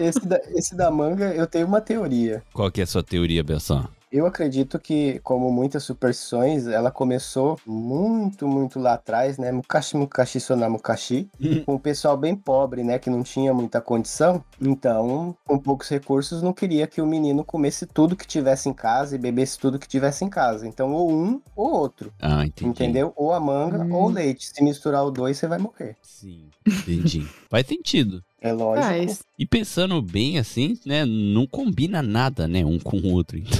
esse, 0.00 0.26
da, 0.26 0.40
esse 0.54 0.76
da 0.76 0.90
manga, 0.90 1.34
eu 1.34 1.46
tenho 1.46 1.66
uma 1.66 1.80
teoria. 1.80 2.42
Qual 2.52 2.70
que 2.70 2.80
é 2.80 2.84
a 2.84 2.86
sua 2.86 3.02
teoria, 3.02 3.42
Belson? 3.42 3.86
Eu 4.16 4.26
acredito 4.26 4.78
que, 4.78 5.18
como 5.24 5.50
muitas 5.50 5.82
superstições, 5.82 6.68
ela 6.68 6.88
começou 6.92 7.58
muito, 7.66 8.46
muito 8.46 8.78
lá 8.78 8.94
atrás, 8.94 9.38
né? 9.38 9.50
Mukashi 9.50 9.96
Mukashi 9.96 10.38
Sonamukashi, 10.38 11.28
com 11.66 11.74
o 11.74 11.80
pessoal 11.80 12.16
bem 12.16 12.36
pobre, 12.36 12.84
né? 12.84 12.96
Que 12.96 13.10
não 13.10 13.24
tinha 13.24 13.52
muita 13.52 13.80
condição. 13.80 14.44
Então, 14.60 15.36
com 15.44 15.58
poucos 15.58 15.88
recursos, 15.88 16.42
não 16.42 16.52
queria 16.52 16.86
que 16.86 17.02
o 17.02 17.06
menino 17.06 17.42
comesse 17.42 17.86
tudo 17.86 18.14
que 18.14 18.24
tivesse 18.24 18.68
em 18.68 18.72
casa 18.72 19.16
e 19.16 19.18
bebesse 19.18 19.58
tudo 19.58 19.80
que 19.80 19.88
tivesse 19.88 20.24
em 20.24 20.28
casa. 20.30 20.64
Então, 20.64 20.92
ou 20.92 21.10
um 21.12 21.40
ou 21.56 21.72
outro, 21.72 22.12
Ah, 22.22 22.46
entendi. 22.46 22.70
entendeu? 22.70 23.12
Ou 23.16 23.32
a 23.32 23.40
manga 23.40 23.82
Hum. 23.84 23.92
ou 23.94 24.04
o 24.04 24.10
leite. 24.10 24.46
Se 24.46 24.62
misturar 24.62 25.04
os 25.04 25.12
dois, 25.12 25.36
você 25.38 25.48
vai 25.48 25.58
morrer. 25.58 25.96
Sim, 26.00 26.50
entendi. 26.64 27.26
Faz 27.50 27.66
sentido. 27.66 28.22
É 28.40 28.52
lógico. 28.52 28.86
Faz. 28.86 29.24
E 29.36 29.44
pensando 29.44 30.00
bem 30.00 30.38
assim, 30.38 30.78
né? 30.86 31.04
Não 31.04 31.48
combina 31.48 32.00
nada, 32.00 32.46
né? 32.46 32.64
Um 32.64 32.78
com 32.78 32.96
o 32.98 33.12
outro. 33.12 33.36
Então. 33.38 33.58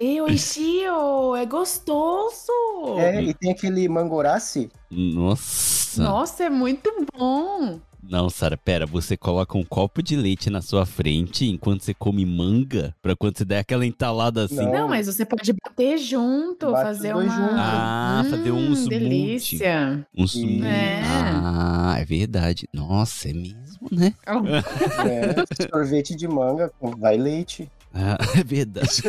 Eu 0.00 0.28
enchio, 0.28 1.36
é 1.36 1.46
gostoso. 1.46 2.50
É, 2.98 3.22
e 3.22 3.32
tem 3.34 3.52
aquele 3.52 3.88
mangorace. 3.88 4.68
Nossa. 4.90 6.02
Nossa, 6.02 6.44
é 6.44 6.50
muito 6.50 6.90
bom. 7.16 7.78
Não, 8.02 8.28
Sara, 8.28 8.56
pera, 8.56 8.84
você 8.84 9.16
coloca 9.16 9.56
um 9.56 9.62
copo 9.62 10.02
de 10.02 10.16
leite 10.16 10.50
na 10.50 10.60
sua 10.60 10.84
frente 10.84 11.46
enquanto 11.46 11.82
você 11.82 11.94
come 11.94 12.26
manga? 12.26 12.92
Pra 13.00 13.14
quando 13.14 13.38
você 13.38 13.44
der 13.44 13.60
aquela 13.60 13.86
entalada 13.86 14.44
assim. 14.44 14.56
Não. 14.56 14.72
Não, 14.72 14.88
mas 14.88 15.06
você 15.06 15.24
pode 15.24 15.52
bater 15.52 15.96
junto, 15.98 16.72
Bate 16.72 16.82
fazer 16.82 17.14
uma. 17.14 17.28
juntos. 17.28 17.54
Ah, 17.56 18.24
fazer 18.28 18.50
um 18.50 18.56
Hum, 18.70 18.72
smoothie. 18.72 18.88
delícia. 18.98 20.06
Um 20.18 20.26
sumo. 20.26 20.64
É. 20.64 21.00
Ah, 21.04 21.94
é 22.00 22.04
verdade. 22.04 22.68
Nossa, 22.74 23.28
é 23.28 23.32
mesmo, 23.32 23.88
né? 23.92 24.12
É, 25.06 25.68
sorvete 25.70 26.16
de 26.16 26.26
manga 26.26 26.72
com 26.80 26.90
vai 26.96 27.16
leite. 27.16 27.70
Ah, 27.94 28.16
é 28.38 28.42
verdade. 28.44 29.02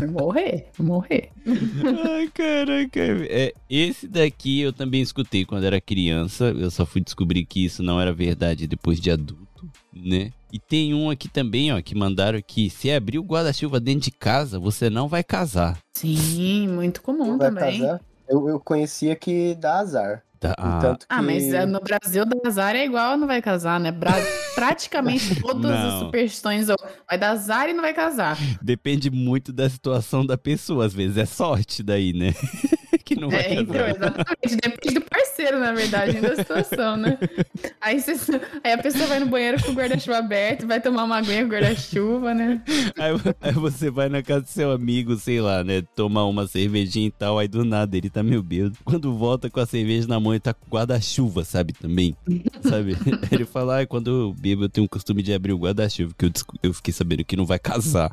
Vou 0.00 0.10
morrer, 0.26 0.66
vou 0.76 0.86
morrer. 0.86 1.30
Ai, 1.46 2.28
caraca. 2.28 3.00
É, 3.28 3.52
esse 3.68 4.08
daqui 4.08 4.60
eu 4.60 4.72
também 4.72 5.00
escutei 5.00 5.44
quando 5.44 5.64
era 5.64 5.80
criança. 5.80 6.46
Eu 6.46 6.70
só 6.70 6.84
fui 6.84 7.00
descobrir 7.00 7.44
que 7.46 7.64
isso 7.64 7.82
não 7.82 8.00
era 8.00 8.12
verdade 8.12 8.66
depois 8.66 9.00
de 9.00 9.10
adulto, 9.10 9.70
né? 9.92 10.32
E 10.52 10.58
tem 10.58 10.92
um 10.92 11.10
aqui 11.10 11.28
também, 11.28 11.72
ó, 11.72 11.80
que 11.80 11.94
mandaram 11.94 12.40
que 12.44 12.68
se 12.68 12.90
abrir 12.90 13.18
o 13.18 13.24
guarda-chuva 13.24 13.78
dentro 13.78 14.02
de 14.02 14.10
casa, 14.10 14.58
você 14.58 14.90
não 14.90 15.06
vai 15.06 15.22
casar. 15.22 15.78
Sim, 15.96 16.66
muito 16.68 17.00
comum 17.00 17.38
vai 17.38 17.48
também. 17.48 17.80
casar. 17.80 18.00
Eu, 18.28 18.48
eu 18.48 18.58
conhecia 18.60 19.14
que 19.14 19.54
dá 19.54 19.78
azar. 19.78 20.22
Ah, 20.42 20.78
Tanto 20.80 21.00
que... 21.00 21.06
Ah, 21.14 21.20
mas 21.22 21.52
é, 21.52 21.66
no 21.66 21.80
Brasil 21.80 22.24
dar 22.24 22.36
azar 22.48 22.74
é 22.74 22.84
igual 22.84 23.16
não 23.16 23.26
vai 23.26 23.42
casar, 23.42 23.78
né? 23.78 23.90
Bra- 23.92 24.12
Praticamente 24.54 25.40
todas 25.40 25.70
as 25.70 25.98
superstições 26.00 26.66
vai 27.08 27.18
dar 27.18 27.30
azar 27.30 27.68
e 27.68 27.72
não 27.72 27.82
vai 27.82 27.92
casar. 27.94 28.36
depende 28.62 29.10
muito 29.10 29.52
da 29.52 29.68
situação 29.68 30.24
da 30.24 30.36
pessoa. 30.38 30.86
Às 30.86 30.94
vezes 30.94 31.16
é 31.16 31.26
sorte 31.26 31.82
daí, 31.82 32.12
né? 32.12 32.32
que 33.14 33.20
não 33.20 33.28
vai 33.28 33.40
É, 33.40 33.54
então, 33.54 33.74
exatamente. 33.86 34.56
Depende 34.62 34.94
do 34.94 35.00
parceiro, 35.02 35.58
na 35.58 35.72
verdade, 35.72 36.20
da 36.20 36.36
situação, 36.36 36.96
né? 36.96 37.18
Aí, 37.80 38.00
você- 38.00 38.40
aí 38.62 38.72
a 38.72 38.78
pessoa 38.78 39.06
vai 39.06 39.20
no 39.20 39.26
banheiro 39.26 39.62
com 39.62 39.72
o 39.72 39.74
guarda-chuva 39.74 40.18
aberto, 40.18 40.66
vai 40.66 40.80
tomar 40.80 41.04
uma 41.04 41.16
aguinha 41.18 41.40
com 41.40 41.46
o 41.46 41.50
guarda-chuva, 41.50 42.34
né? 42.34 42.62
Aí, 42.98 43.12
aí 43.40 43.52
você 43.52 43.90
vai 43.90 44.08
na 44.08 44.22
casa 44.22 44.42
do 44.42 44.48
seu 44.48 44.70
amigo, 44.70 45.16
sei 45.16 45.40
lá, 45.40 45.64
né? 45.64 45.82
Tomar 45.96 46.26
uma 46.26 46.46
cervejinha 46.46 47.06
e 47.08 47.10
tal, 47.10 47.38
aí 47.38 47.48
do 47.48 47.64
nada 47.64 47.96
ele 47.96 48.10
tá 48.10 48.22
meio 48.22 48.42
bêbado. 48.42 48.76
Quando 48.84 49.12
volta 49.16 49.48
com 49.50 49.60
a 49.60 49.66
cerveja 49.66 50.06
na 50.06 50.20
mão, 50.20 50.32
ele 50.32 50.40
tá 50.40 50.52
com 50.54 50.68
guarda-chuva, 50.70 51.42
sabe? 51.44 51.72
Também. 51.72 52.14
Sabe? 52.62 52.96
Ele 53.32 53.44
fala, 53.44 53.80
ah, 53.80 53.86
quando 53.86 54.10
eu 54.10 54.34
bebo, 54.38 54.64
eu 54.64 54.68
tenho 54.68 54.84
o 54.86 54.88
costume 54.88 55.22
de 55.22 55.32
abrir 55.32 55.52
o 55.52 55.58
guarda-chuva, 55.58 56.12
que 56.16 56.26
eu, 56.26 56.30
eu 56.62 56.74
fiquei 56.74 56.92
sabendo 56.92 57.24
que 57.24 57.36
não 57.36 57.46
vai 57.46 57.58
casar. 57.58 58.12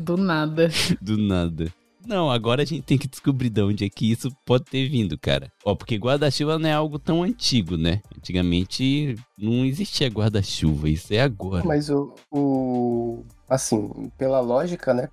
Do 0.00 0.16
nada. 0.16 0.70
Do 1.00 1.16
nada. 1.18 1.66
Não, 2.06 2.30
agora 2.30 2.62
a 2.62 2.64
gente 2.64 2.82
tem 2.82 2.98
que 2.98 3.08
descobrir 3.08 3.50
de 3.50 3.62
onde 3.62 3.84
é 3.84 3.88
que 3.88 4.10
isso 4.10 4.28
pode 4.44 4.64
ter 4.64 4.88
vindo, 4.88 5.18
cara. 5.18 5.50
Ó, 5.64 5.74
porque 5.74 5.96
guarda-chuva 5.96 6.58
não 6.58 6.68
é 6.68 6.72
algo 6.72 6.98
tão 6.98 7.22
antigo, 7.22 7.76
né? 7.76 8.02
Antigamente 8.16 9.16
não 9.38 9.64
existia 9.64 10.08
guarda-chuva, 10.08 10.88
isso 10.88 11.12
é 11.14 11.20
agora. 11.20 11.64
Mas 11.64 11.88
o, 11.90 12.14
o. 12.30 13.24
Assim, 13.48 14.10
pela 14.16 14.40
lógica, 14.40 14.94
né? 14.94 15.08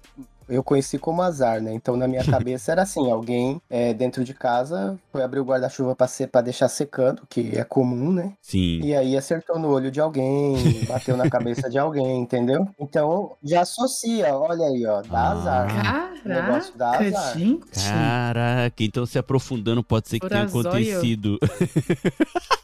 Eu 0.50 0.63
conheci 0.63 0.98
como 0.98 1.22
azar, 1.22 1.62
né? 1.62 1.72
Então 1.74 1.96
na 1.96 2.08
minha 2.08 2.24
cabeça 2.25 2.72
era 2.72 2.82
assim: 2.82 3.10
alguém 3.12 3.62
é, 3.70 3.94
dentro 3.94 4.24
de 4.24 4.34
casa 4.34 4.98
foi 5.12 5.22
abrir 5.24 5.39
o 5.39 5.46
guarda-chuva 5.46 5.96
pra, 5.96 6.08
ser- 6.08 6.27
pra 6.27 6.41
deixar 6.41 6.68
secando, 6.68 7.22
que 7.29 7.58
é 7.58 7.63
comum, 7.63 8.12
né? 8.12 8.34
Sim. 8.41 8.82
E 8.84 8.96
aí 8.96 9.15
acertou 9.15 9.60
no 9.60 9.70
olho 9.70 9.91
de 9.91 10.01
alguém, 10.01 10.56
bateu 10.88 11.15
na 11.15 11.29
cabeça 11.29 11.70
de 11.70 11.77
alguém, 11.77 12.20
entendeu? 12.22 12.68
Então 12.79 13.36
já 13.44 13.62
associa, 13.62 14.36
olha 14.36 14.65
aí, 14.65 14.86
ó, 14.86 15.01
dá 15.01 15.20
Ah. 15.20 15.32
azar. 15.32 16.10
O 16.25 16.27
negócio 16.27 16.77
dá 16.77 16.91
Caraca, 16.91 17.18
azar. 17.18 17.38
gente. 17.38 17.70
Caraca, 17.88 18.84
então 18.84 19.06
se 19.06 19.18
aprofundando, 19.18 19.84
pode 19.84 20.10
ser 20.10 20.20
que 20.20 20.27
tenha 20.27 20.44
acontecido. 20.44 21.38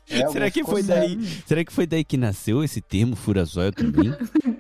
É, 0.10 0.28
Será 0.30 0.52
que 0.52 0.64
foi 0.64 0.84
daí? 0.84 1.18
Será 1.48 1.64
que 1.64 1.72
foi 1.72 1.86
daí 1.88 2.04
que 2.04 2.18
nasceu 2.18 2.64
esse 2.64 2.82
termo 2.82 3.16
furazóio 3.16 3.72
também? 3.72 4.14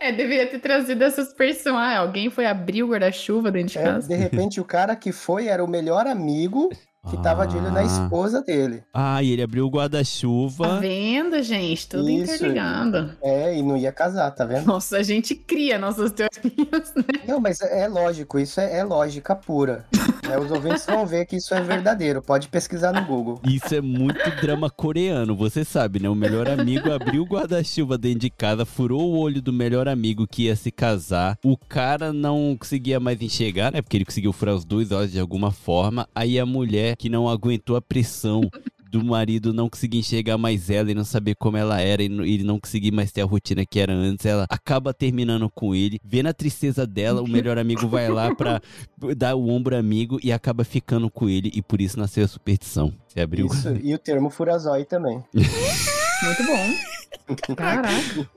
É, 0.00 0.12
deveria 0.12 0.46
ter 0.46 0.58
trazido 0.58 1.02
essa 1.04 1.24
superstição. 1.24 1.76
Ah, 1.76 1.98
alguém 1.98 2.30
foi 2.30 2.46
abrir 2.46 2.82
o 2.82 2.88
guarda-chuva 2.88 3.50
dentro 3.50 3.72
de 3.72 3.78
É, 3.78 3.82
casa. 3.82 4.08
de 4.08 4.14
repente 4.14 4.60
o 4.60 4.64
cara 4.64 4.94
que 4.96 5.12
foi 5.12 5.46
era 5.46 5.64
o 5.64 5.68
melhor 5.68 6.06
amigo 6.06 6.70
que 7.10 7.16
tava 7.22 7.46
de 7.46 7.56
olho 7.56 7.70
na 7.70 7.80
Ah. 7.80 7.84
esposa 7.84 8.42
dele. 8.42 8.82
Ah, 8.92 9.22
e 9.22 9.30
ele 9.32 9.42
abriu 9.42 9.66
o 9.66 9.70
Tá 9.70 9.76
guarda-chuva. 9.78 10.80
vendo, 10.80 11.42
gente? 11.42 11.88
Tudo 11.88 12.08
Isso. 12.08 12.34
interligado. 12.34 13.12
É, 13.22 13.56
e 13.56 13.62
não 13.62 13.76
ia 13.76 13.92
casar, 13.92 14.30
tá 14.30 14.44
vendo? 14.44 14.66
Nossa, 14.66 14.96
a 14.98 15.02
gente 15.02 15.34
cria 15.34 15.78
nossas 15.78 16.12
teorias, 16.12 16.92
né? 16.96 17.04
Não, 17.28 17.40
mas 17.40 17.60
é 17.60 17.84
é 17.84 17.88
lógico, 17.88 18.38
isso 18.38 18.60
é, 18.60 18.78
é 18.78 18.84
lógica 18.84 19.34
pura. 19.34 19.84
né? 20.26 20.38
Os 20.38 20.50
ouvintes 20.50 20.86
vão 20.86 21.04
ver 21.06 21.26
que 21.26 21.36
isso 21.36 21.54
é 21.54 21.60
verdadeiro. 21.60 22.22
Pode 22.22 22.48
pesquisar 22.48 22.92
no 22.92 23.04
Google. 23.04 23.40
Isso 23.44 23.74
é 23.74 23.80
muito 23.80 24.18
drama 24.40 24.70
coreano, 24.70 25.34
você 25.36 25.64
sabe, 25.64 26.00
né? 26.00 26.08
O 26.08 26.14
melhor 26.14 26.48
amigo 26.48 26.90
abriu 26.92 27.22
o 27.22 27.26
guarda-chuva 27.26 27.98
dentro 27.98 28.20
de 28.20 28.30
casa, 28.30 28.64
furou 28.64 29.02
o 29.12 29.18
olho 29.18 29.42
do 29.42 29.52
melhor 29.52 29.86
amigo 29.88 30.26
que 30.26 30.44
ia 30.44 30.56
se 30.56 30.70
casar. 30.70 31.36
O 31.44 31.56
cara 31.58 32.12
não 32.12 32.56
conseguia 32.58 32.98
mais 32.98 33.20
enxergar, 33.20 33.72
né? 33.72 33.82
Porque 33.82 33.96
ele 33.96 34.04
conseguiu 34.04 34.32
furar 34.32 34.54
os 34.54 34.64
dois 34.64 34.90
olhos 34.92 35.12
de 35.12 35.20
alguma 35.20 35.50
forma. 35.50 36.08
Aí 36.14 36.38
a 36.38 36.46
mulher, 36.46 36.93
que 36.96 37.08
não 37.08 37.28
aguentou 37.28 37.76
a 37.76 37.82
pressão 37.82 38.42
do 38.90 39.04
marido 39.04 39.52
não 39.52 39.68
conseguir 39.68 39.98
enxergar 39.98 40.38
mais 40.38 40.70
ela 40.70 40.88
e 40.88 40.94
não 40.94 41.02
saber 41.04 41.34
como 41.34 41.56
ela 41.56 41.80
era 41.80 42.00
e 42.00 42.08
não- 42.08 42.24
ele 42.24 42.44
não 42.44 42.60
conseguir 42.60 42.92
mais 42.92 43.10
ter 43.10 43.22
a 43.22 43.24
rotina 43.24 43.66
que 43.66 43.80
era 43.80 43.92
antes, 43.92 44.24
ela 44.24 44.46
acaba 44.48 44.94
terminando 44.94 45.50
com 45.50 45.74
ele, 45.74 45.98
vendo 46.04 46.28
a 46.28 46.32
tristeza 46.32 46.86
dela, 46.86 47.20
o 47.20 47.26
melhor 47.28 47.58
amigo 47.58 47.88
vai 47.88 48.08
lá 48.08 48.32
pra 48.32 48.62
dar 49.16 49.34
o 49.34 49.48
ombro 49.48 49.76
amigo 49.76 50.20
e 50.22 50.30
acaba 50.32 50.62
ficando 50.62 51.10
com 51.10 51.28
ele 51.28 51.50
e 51.52 51.60
por 51.60 51.80
isso 51.80 51.98
nasceu 51.98 52.24
a 52.24 52.28
superstição. 52.28 52.92
Você 53.08 53.20
abriu 53.20 53.46
Isso, 53.46 53.76
e 53.82 53.92
o 53.92 53.98
termo 53.98 54.30
furazói 54.30 54.84
também. 54.84 55.24
Muito 55.34 56.44
bom. 56.46 57.54
Caraca. 57.56 58.28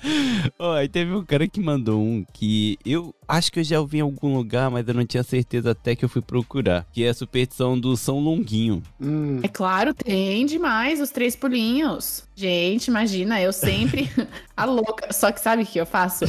Ó, 0.58 0.72
aí 0.72 0.88
teve 0.88 1.12
um 1.12 1.24
cara 1.24 1.46
que 1.48 1.60
mandou 1.60 2.00
um 2.00 2.24
que 2.32 2.78
eu 2.84 3.14
acho 3.28 3.50
que 3.52 3.60
eu 3.60 3.64
já 3.64 3.80
ouvi 3.80 3.98
em 3.98 4.02
algum 4.02 4.36
lugar, 4.36 4.70
mas 4.70 4.86
eu 4.86 4.94
não 4.94 5.04
tinha 5.06 5.22
certeza 5.22 5.70
até 5.72 5.94
que 5.96 6.04
eu 6.04 6.08
fui 6.08 6.22
procurar. 6.22 6.86
Que 6.92 7.04
é 7.04 7.08
a 7.08 7.14
superstição 7.14 7.78
do 7.78 7.96
São 7.96 8.18
Longuinho. 8.20 8.82
Hum, 9.00 9.40
É 9.42 9.48
claro, 9.48 9.92
tem 9.94 10.44
demais 10.46 11.00
os 11.00 11.10
três 11.10 11.34
pulinhos. 11.36 12.24
Gente, 12.34 12.88
imagina, 12.88 13.40
eu 13.40 13.52
sempre. 13.52 14.10
a 14.56 14.64
louca. 14.64 15.12
Só 15.12 15.30
que 15.32 15.40
sabe 15.40 15.62
o 15.62 15.66
que 15.66 15.78
eu 15.80 15.86
faço? 15.86 16.24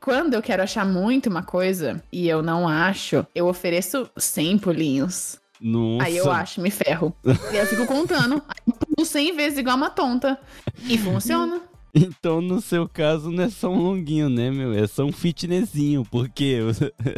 Quando 0.00 0.34
eu 0.34 0.42
quero 0.42 0.62
achar 0.62 0.84
muito 0.86 1.28
uma 1.28 1.42
coisa 1.42 2.02
e 2.12 2.28
eu 2.28 2.42
não 2.42 2.68
acho, 2.68 3.26
eu 3.34 3.46
ofereço 3.48 4.08
100 4.16 4.58
pulinhos. 4.58 5.38
Nossa. 5.60 6.04
Aí 6.06 6.16
eu 6.16 6.30
acho, 6.30 6.60
me 6.60 6.70
ferro. 6.70 7.16
e 7.24 7.30
aí 7.30 7.56
eu 7.58 7.66
fico 7.66 7.86
contando. 7.86 8.34
Aí 8.46 8.62
eu 8.68 8.74
pulo 8.74 9.06
100 9.06 9.34
vezes 9.34 9.58
igual 9.58 9.74
uma 9.76 9.88
tonta. 9.90 10.38
E 10.84 10.98
funciona. 10.98 11.60
Então, 11.98 12.40
no 12.42 12.60
seu 12.60 12.86
caso, 12.88 13.30
não 13.30 13.44
é 13.44 13.48
São 13.48 13.74
Longuinho, 13.74 14.28
né, 14.28 14.50
meu? 14.50 14.72
É 14.74 14.86
São 14.86 15.10
Fitnessinho, 15.10 16.04
porque... 16.10 16.58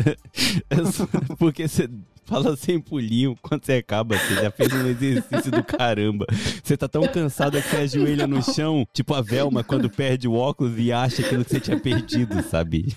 é 0.70 0.85
só- 0.85 1.08
porque 1.37 1.66
você 1.66 1.88
fala 2.28 2.54
sem 2.56 2.78
pulinho, 2.78 3.35
quando 3.40 3.64
você 3.64 3.75
acaba, 3.75 4.18
você 4.18 4.35
já 4.35 4.50
fez 4.50 4.70
um 4.70 4.87
exercício 4.87 5.50
do 5.50 5.64
caramba. 5.64 6.26
Você 6.62 6.76
tá 6.76 6.87
tão 6.87 7.02
cansado 7.08 7.61
que 7.61 7.68
você 7.68 7.76
ajoelha 7.76 8.26
no 8.26 8.42
chão, 8.42 8.87
tipo 8.92 9.14
a 9.14 9.23
Velma 9.23 9.64
quando 9.64 9.88
perde 9.88 10.28
o 10.28 10.35
óculos 10.35 10.75
e 10.76 10.92
acha 10.92 11.23
aquilo 11.23 11.42
que 11.42 11.50
você 11.50 11.61
tinha 11.61 11.80
perdido, 11.80 12.42
sabe? 12.42 12.94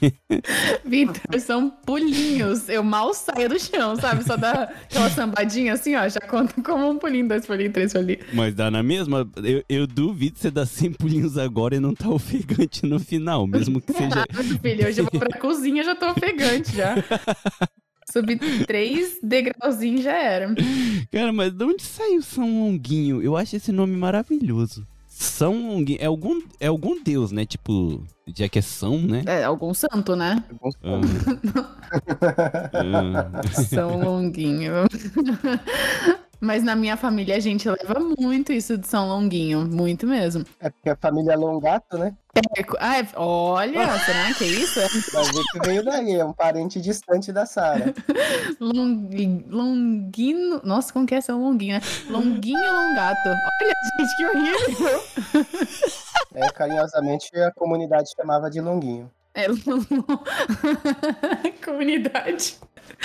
Vitor, 0.84 1.40
são 1.40 1.70
pulinhos. 1.70 2.68
Eu 2.68 2.84
mal 2.84 3.14
saio 3.14 3.48
do 3.48 3.58
chão, 3.58 3.96
sabe? 3.96 4.24
Só 4.26 4.36
dá 4.36 4.64
aquela 4.84 5.10
sambadinha 5.10 5.74
assim, 5.74 5.96
ó. 5.96 6.08
Já 6.10 6.20
conta 6.20 6.62
como 6.62 6.90
um 6.90 6.98
pulinho, 6.98 7.28
dois 7.28 7.46
pulinhos, 7.46 7.74
três 7.74 7.94
pulinhos. 7.94 8.26
Mas 8.34 8.54
dá 8.54 8.70
na 8.70 8.84
mesma, 8.84 9.28
eu, 9.38 9.64
eu 9.70 9.88
duvido 9.88 10.38
você 10.38 10.52
dar 10.52 10.66
100 10.66 10.94
pulinhos 10.94 11.38
agora 11.38 11.76
e 11.76 11.80
não 11.80 11.96
tá 11.96 12.10
ofegante 12.10 12.86
no 12.86 13.00
final, 13.00 13.48
mesmo 13.48 13.80
que 13.80 13.94
seja... 13.94 14.26
Meu 14.34 14.60
filho, 14.60 14.88
hoje 14.88 15.00
eu 15.00 15.08
vou 15.10 15.20
pra 15.20 15.40
cozinha, 15.40 15.84
já 15.84 15.96
tô 15.96 16.10
ofegante 16.10 16.76
já. 16.76 16.96
Subi 18.12 18.38
três 18.66 19.18
degrauzinhos 19.24 20.04
já 20.04 20.14
era. 20.18 20.54
Cara, 21.12 21.32
mas 21.32 21.52
de 21.52 21.64
onde 21.64 21.84
saiu 21.84 22.22
São 22.22 22.64
Longuinho? 22.64 23.22
Eu 23.22 23.38
acho 23.38 23.56
esse 23.56 23.72
nome 23.72 23.96
maravilhoso. 23.96 24.86
São 25.08 25.70
Longuinho, 25.70 26.00
é 26.02 26.06
algum, 26.06 26.42
é 26.60 26.68
algum 26.68 27.02
deus, 27.04 27.32
né? 27.32 27.46
Tipo, 27.46 28.04
já 28.36 28.50
que 28.50 28.60
é 28.60 28.62
São, 28.62 29.00
né? 29.00 29.22
É, 29.26 29.44
algum 29.44 29.74
santo, 29.74 30.16
né? 30.16 30.44
Ah, 30.84 31.02
ah. 32.74 33.54
São 33.70 34.00
Longuinho. 34.00 34.74
Mas 36.42 36.64
na 36.64 36.76
minha 36.76 36.98
família 36.98 37.36
a 37.36 37.40
gente 37.40 37.70
leva 37.70 38.00
muito 38.18 38.52
isso 38.52 38.76
de 38.76 38.88
São 38.88 39.08
Longuinho, 39.08 39.64
muito 39.68 40.08
mesmo. 40.08 40.44
é 40.60 40.72
porque 40.72 40.90
a 40.90 40.96
família 40.96 41.34
é 41.34 41.36
Longato, 41.36 42.00
né? 42.00 42.16
É, 42.58 42.66
ah, 42.80 42.98
é- 43.00 43.08
olha, 43.16 44.00
será 44.00 44.34
que 44.34 44.44
é 44.46 44.48
isso? 44.48 44.80
É 44.80 44.88
Vai 44.88 45.24
ver 45.26 45.44
que 45.52 45.60
veio 45.68 45.86
daí, 45.86 46.16
é 46.16 46.26
um 46.26 46.34
parente 46.34 46.82
distante 46.82 47.32
da 47.32 47.46
Sara. 47.46 47.94
Long- 48.60 49.44
longuino. 49.50 50.62
Nossa, 50.64 50.92
como 50.92 51.06
que 51.06 51.14
é 51.14 51.22
São 51.22 51.40
Longuinho, 51.44 51.76
né? 51.76 51.82
Longuinho 52.10 52.58
Longato. 52.74 53.30
Olha, 53.30 53.74
gente, 54.00 54.18
que 54.18 54.26
horrível. 54.26 55.04
É, 56.34 56.48
carinhosamente 56.50 57.30
a 57.38 57.52
comunidade 57.52 58.10
chamava 58.16 58.50
de 58.50 58.62
Longuinho. 58.62 59.12
É, 59.34 59.48
comunidade. 61.64 62.58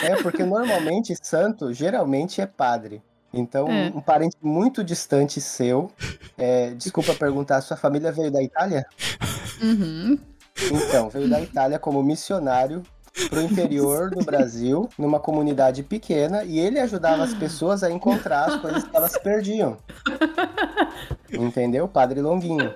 É, 0.02 0.22
porque 0.22 0.44
normalmente 0.44 1.14
santo 1.20 1.72
geralmente 1.72 2.40
é 2.40 2.46
padre. 2.46 3.02
Então, 3.32 3.68
É. 3.68 3.92
um 3.94 4.00
parente 4.00 4.36
muito 4.42 4.82
distante 4.84 5.40
seu. 5.40 5.90
é, 6.38 6.70
desculpa 6.70 7.14
perguntar, 7.14 7.60
sua 7.60 7.76
família 7.76 8.12
veio 8.12 8.30
da 8.30 8.42
Itália? 8.42 8.84
Uhum. 9.62 10.18
Então, 10.70 11.08
veio 11.10 11.28
da 11.28 11.40
Itália 11.40 11.78
como 11.78 12.02
missionário 12.02 12.82
pro 13.30 13.40
interior 13.40 14.10
do 14.10 14.22
Brasil, 14.24 14.88
numa 14.98 15.18
comunidade 15.18 15.82
pequena, 15.82 16.44
e 16.44 16.58
ele 16.58 16.78
ajudava 16.78 17.22
as 17.24 17.32
pessoas 17.34 17.82
a 17.82 17.90
encontrar 17.90 18.44
as 18.44 18.60
coisas 18.60 18.84
que 18.84 18.94
elas 18.96 19.16
perdiam. 19.18 19.78
Entendeu? 21.32 21.88
Padre 21.88 22.20
Longuinho. 22.20 22.74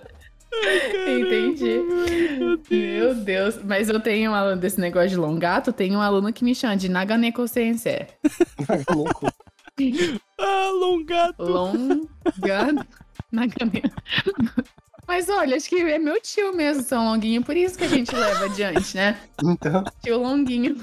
Entendi. 1.07 1.80
Meu 2.71 3.14
Deus. 3.14 3.61
Mas 3.62 3.88
eu 3.88 4.00
tenho 4.00 4.30
um 4.33 4.35
aluno 4.35 4.57
desse 4.57 4.80
negócio 4.80 5.11
de 5.11 5.16
longato, 5.16 5.73
tem 5.73 5.95
um 5.97 6.00
aluno 6.00 6.33
que 6.33 6.45
me 6.45 6.54
chama 6.54 6.76
de 6.76 6.88
Naganeko 6.88 7.47
Sensei. 7.47 8.07
Ah, 10.42 10.70
longato. 10.72 11.42
Longa. 11.42 12.87
Naganeko. 13.30 13.90
Mas 15.06 15.28
olha, 15.28 15.56
acho 15.56 15.68
que 15.68 15.76
é 15.76 15.99
meu 15.99 16.20
tio 16.22 16.54
mesmo, 16.56 16.82
São 16.82 17.04
Longuinho, 17.04 17.42
por 17.44 17.56
isso 17.56 17.76
que 17.76 17.84
a 17.84 17.88
gente 17.88 18.14
leva 18.14 18.44
adiante, 18.44 18.96
né? 18.96 19.18
Então, 19.42 19.84
Tio 20.02 20.18
Longuinho. 20.18 20.76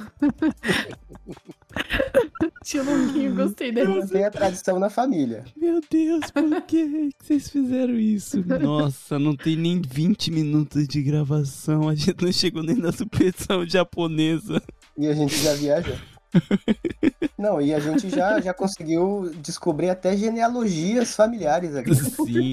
Tio 2.63 2.84
Longuinho, 2.84 3.34
gostei 3.34 3.72
dessa. 3.72 4.08
tem 4.10 4.25
a 4.25 4.30
tradição 4.30 4.77
na 4.77 4.89
família. 4.89 5.46
Meu 5.56 5.80
Deus, 5.89 6.30
por 6.30 6.62
que 6.63 7.10
vocês 7.22 7.50
fizeram 7.50 7.96
isso? 7.96 8.44
Nossa, 8.46 9.18
não 9.18 9.36
tem 9.36 9.56
nem 9.56 9.82
20 9.82 10.30
minutos 10.32 10.88
de 10.88 11.01
gravação. 11.01 11.88
A 11.88 11.96
gente 11.96 12.22
não 12.22 12.32
chegou 12.32 12.62
nem 12.62 12.75
na 12.75 12.92
superstição 12.92 13.66
japonesa. 13.66 14.62
E 14.98 15.08
a 15.08 15.13
gente 15.13 15.38
já 15.38 15.54
viajou. 15.54 15.96
Não, 17.38 17.62
e 17.62 17.74
a 17.74 17.80
gente 17.80 18.10
já, 18.10 18.40
já 18.40 18.54
conseguiu 18.54 19.32
descobrir 19.42 19.90
até 19.90 20.16
genealogias 20.16 21.16
familiares 21.16 21.76
aqui. 21.76 21.94
Sim. 21.96 22.52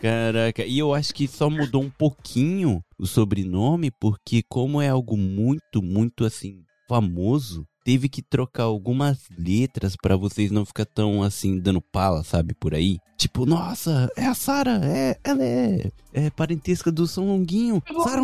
Caraca, 0.00 0.64
e 0.64 0.78
eu 0.78 0.94
acho 0.94 1.14
que 1.14 1.26
só 1.26 1.48
mudou 1.48 1.82
um 1.82 1.90
pouquinho 1.90 2.82
o 2.98 3.06
sobrenome, 3.06 3.90
porque 3.90 4.42
como 4.48 4.80
é 4.80 4.88
algo 4.88 5.16
muito, 5.16 5.82
muito 5.82 6.24
assim, 6.24 6.62
famoso, 6.88 7.66
teve 7.84 8.08
que 8.08 8.22
trocar 8.22 8.64
algumas 8.64 9.18
letras 9.38 9.94
pra 9.96 10.16
vocês 10.16 10.50
não 10.50 10.66
ficar 10.66 10.86
tão 10.86 11.22
assim, 11.22 11.58
dando 11.58 11.80
pala, 11.80 12.24
sabe, 12.24 12.54
por 12.54 12.74
aí. 12.74 12.98
Tipo, 13.16 13.46
nossa, 13.46 14.10
é 14.14 14.26
a 14.26 14.34
Sara, 14.34 14.78
é, 14.84 15.16
ela 15.24 15.42
é, 15.42 15.90
é 16.12 16.28
parentesca 16.28 16.92
do 16.92 17.06
São 17.06 17.26
Longuinho. 17.26 17.82
Sara, 18.04 18.20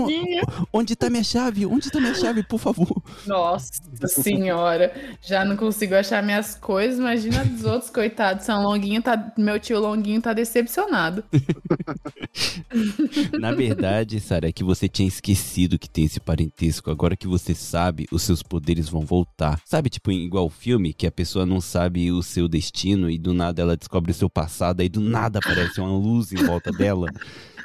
onde 0.70 0.94
tá 0.94 1.08
minha 1.08 1.24
chave? 1.24 1.64
Onde 1.64 1.90
tá 1.90 1.98
minha 1.98 2.14
chave, 2.14 2.42
por 2.42 2.58
favor? 2.58 3.02
Nossa 3.26 3.72
senhora, 4.06 4.92
já 5.22 5.46
não 5.46 5.56
consigo 5.56 5.94
achar 5.94 6.22
minhas 6.22 6.54
coisas, 6.54 6.98
imagina 6.98 7.42
dos 7.42 7.64
outros, 7.64 7.90
coitados. 7.90 8.44
São 8.44 8.62
Longuinho 8.62 9.02
tá. 9.02 9.32
Meu 9.38 9.58
tio 9.58 9.80
Longuinho 9.80 10.20
tá 10.20 10.34
decepcionado. 10.34 11.24
Na 13.40 13.52
verdade, 13.52 14.20
Sara, 14.20 14.48
é 14.48 14.52
que 14.52 14.62
você 14.62 14.88
tinha 14.88 15.08
esquecido 15.08 15.78
que 15.78 15.88
tem 15.88 16.04
esse 16.04 16.20
parentesco. 16.20 16.90
Agora 16.90 17.16
que 17.16 17.26
você 17.26 17.54
sabe, 17.54 18.06
os 18.12 18.22
seus 18.22 18.42
poderes 18.42 18.90
vão 18.90 19.06
voltar. 19.06 19.58
Sabe, 19.64 19.88
tipo, 19.88 20.12
igual 20.12 20.50
filme, 20.50 20.92
que 20.92 21.06
a 21.06 21.10
pessoa 21.10 21.46
não 21.46 21.62
sabe 21.62 22.12
o 22.12 22.22
seu 22.22 22.46
destino 22.46 23.08
e 23.08 23.16
do 23.16 23.32
nada 23.32 23.62
ela 23.62 23.76
descobre 23.76 24.10
o 24.10 24.14
seu 24.14 24.28
passado, 24.28 24.81
aí 24.82 24.88
do 24.88 25.00
nada 25.00 25.38
aparece 25.38 25.80
uma 25.80 25.90
luz 25.90 26.32
em 26.32 26.36
volta 26.36 26.70
dela. 26.70 27.08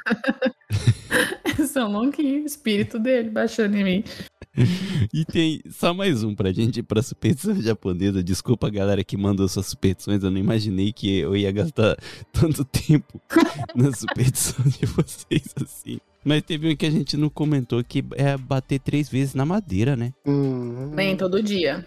São 1.72 1.90
Longuinho, 1.90 2.44
espírito 2.46 2.98
dele 2.98 3.30
baixando 3.30 3.76
em 3.76 3.84
mim. 3.84 4.04
E 5.12 5.24
tem 5.24 5.60
só 5.70 5.94
mais 5.94 6.22
um 6.24 6.34
pra 6.34 6.52
gente 6.52 6.80
ir 6.80 6.82
pra 6.82 7.00
superstição 7.02 7.60
japonesa. 7.60 8.22
Desculpa 8.22 8.66
a 8.66 8.70
galera 8.70 9.04
que 9.04 9.16
mandou 9.16 9.48
suas 9.48 9.66
superstições, 9.66 10.22
eu 10.22 10.30
não 10.30 10.38
imaginei 10.38 10.92
que 10.92 11.18
eu 11.18 11.36
ia 11.36 11.50
gastar 11.52 11.96
tanto 12.32 12.64
tempo 12.64 13.20
na 13.74 13.92
superstição 13.92 14.64
de 14.66 14.84
vocês 14.86 15.54
assim. 15.62 15.98
Mas 16.24 16.42
teve 16.42 16.70
um 16.70 16.76
que 16.76 16.84
a 16.84 16.90
gente 16.90 17.16
não 17.16 17.28
comentou 17.30 17.82
que 17.84 18.04
é 18.16 18.36
bater 18.36 18.80
três 18.80 19.08
vezes 19.08 19.34
na 19.34 19.46
madeira, 19.46 19.96
né? 19.96 20.12
Hum, 20.26 20.90
Nem 20.92 21.16
todo 21.16 21.40
dia. 21.42 21.86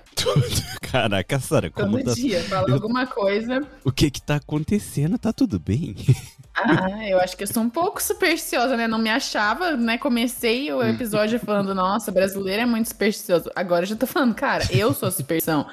Caraca, 0.81 1.39
Sara, 1.39 1.69
como 1.69 1.97
Todo 1.97 2.05
tá. 2.05 2.13
dia. 2.13 2.41
Fala 2.45 2.73
alguma 2.73 3.05
coisa. 3.05 3.61
O 3.83 3.91
que 3.91 4.09
que 4.09 4.21
tá 4.21 4.35
acontecendo? 4.37 5.17
Tá 5.17 5.33
tudo 5.33 5.59
bem? 5.59 5.95
Ah, 6.55 7.07
eu 7.07 7.19
acho 7.19 7.35
que 7.37 7.43
eu 7.43 7.47
sou 7.47 7.63
um 7.63 7.69
pouco 7.69 8.01
supersticiosa, 8.01 8.75
né? 8.75 8.87
Não 8.87 8.99
me 8.99 9.09
achava, 9.09 9.75
né? 9.77 9.97
Comecei 9.97 10.71
o 10.71 10.83
episódio 10.83 11.39
falando, 11.39 11.73
nossa, 11.73 12.11
brasileiro 12.11 12.63
é 12.63 12.65
muito 12.65 12.89
supersticioso. 12.89 13.49
Agora 13.55 13.83
eu 13.83 13.87
já 13.87 13.95
tô 13.95 14.05
falando, 14.05 14.35
cara, 14.35 14.63
eu 14.71 14.93
sou 14.93 15.09
superstição. 15.09 15.65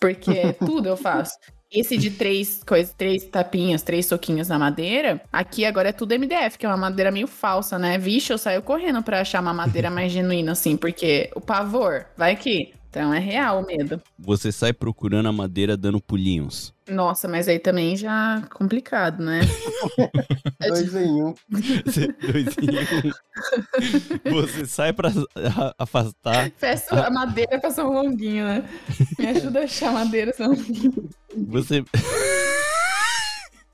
Porque 0.00 0.54
tudo 0.60 0.88
eu 0.88 0.96
faço. 0.96 1.32
Esse 1.70 1.96
de 1.96 2.10
três 2.10 2.64
coisas, 2.64 2.92
três 2.92 3.24
tapinhas, 3.24 3.82
três 3.82 4.06
soquinhos 4.06 4.48
na 4.48 4.58
madeira, 4.58 5.20
aqui 5.32 5.64
agora 5.64 5.90
é 5.90 5.92
tudo 5.92 6.14
MDF, 6.14 6.58
que 6.58 6.66
é 6.66 6.68
uma 6.68 6.76
madeira 6.76 7.12
meio 7.12 7.28
falsa, 7.28 7.78
né? 7.78 7.96
Vixe, 7.96 8.32
eu 8.32 8.38
saio 8.38 8.60
correndo 8.60 9.00
pra 9.04 9.20
achar 9.20 9.40
uma 9.40 9.54
madeira 9.54 9.88
mais 9.88 10.10
genuína, 10.10 10.52
assim, 10.52 10.76
porque 10.76 11.30
o 11.34 11.40
pavor, 11.40 12.06
vai 12.16 12.34
que. 12.34 12.74
Então 12.90 13.14
é 13.14 13.20
real 13.20 13.62
o 13.62 13.66
medo. 13.66 14.02
Você 14.18 14.50
sai 14.50 14.72
procurando 14.72 15.28
a 15.28 15.32
madeira 15.32 15.76
dando 15.76 16.00
pulinhos. 16.00 16.74
Nossa, 16.88 17.28
mas 17.28 17.46
aí 17.46 17.60
também 17.60 17.96
já 17.96 18.42
complicado, 18.52 19.22
né? 19.22 19.40
Dois 20.66 20.92
em 20.96 21.22
um. 21.22 21.32
Dois 21.48 22.56
em 22.58 23.08
um. 24.28 24.32
Você 24.32 24.66
sai 24.66 24.92
pra 24.92 25.08
a- 25.08 25.74
afastar. 25.78 26.50
Peço 26.58 26.92
a 26.96 27.08
madeira 27.10 27.60
pra 27.60 27.70
São 27.70 27.92
Longuinho, 27.92 28.44
né? 28.44 28.68
Me 29.16 29.26
ajuda 29.28 29.60
a 29.60 29.64
achar 29.64 29.92
madeira, 29.92 30.32
São 30.32 30.48
Longuinho. 30.48 31.08
Você. 31.46 31.84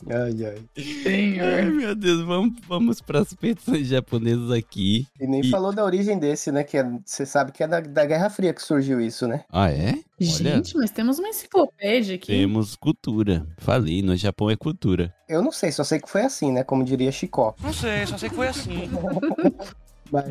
Ai, 0.08 0.44
ai. 0.44 0.62
Ai, 0.76 0.84
Senhor. 1.02 1.72
meu 1.72 1.94
Deus, 1.94 2.20
vamos, 2.22 2.54
vamos 2.68 3.00
para 3.00 3.20
as 3.20 3.32
petições 3.32 3.86
japonesas 3.88 4.50
aqui. 4.50 5.06
E 5.20 5.26
nem 5.26 5.40
E- 5.40 5.50
falou 5.50 5.72
da 5.72 5.82
origem 5.84 6.18
desse, 6.18 6.52
né? 6.52 6.62
Que 6.64 6.76
você 7.04 7.24
sabe 7.24 7.50
que 7.50 7.62
é 7.62 7.66
da, 7.68 7.80
da 7.80 8.04
Guerra 8.04 8.28
Fria 8.28 8.52
que 8.52 8.62
surgiu 8.62 9.00
isso, 9.00 9.26
né? 9.26 9.44
Ah, 9.50 9.70
é? 9.70 9.92
Olha, 9.92 10.02
Gente, 10.20 10.76
mas 10.76 10.90
temos 10.90 11.18
uma 11.18 11.28
enciclopédia 11.28 12.16
aqui. 12.16 12.26
temos 12.26 12.76
cultura. 12.76 13.46
Falei, 13.58 14.02
no 14.02 14.14
Japão 14.16 14.50
é 14.50 14.56
cultura. 14.56 15.14
Eu 15.28 15.42
não 15.42 15.50
sei, 15.50 15.72
só 15.72 15.82
sei 15.82 15.98
que 15.98 16.10
foi 16.10 16.22
assim, 16.22 16.52
né? 16.52 16.62
Como 16.62 16.84
diria 16.84 17.10
Chicó. 17.10 17.54
Não 17.62 17.72
sei, 17.72 18.06
só 18.06 18.18
sei 18.18 18.28
que 18.28 18.34
foi 18.36 18.48
assim. 18.48 18.90
Mas 20.12 20.24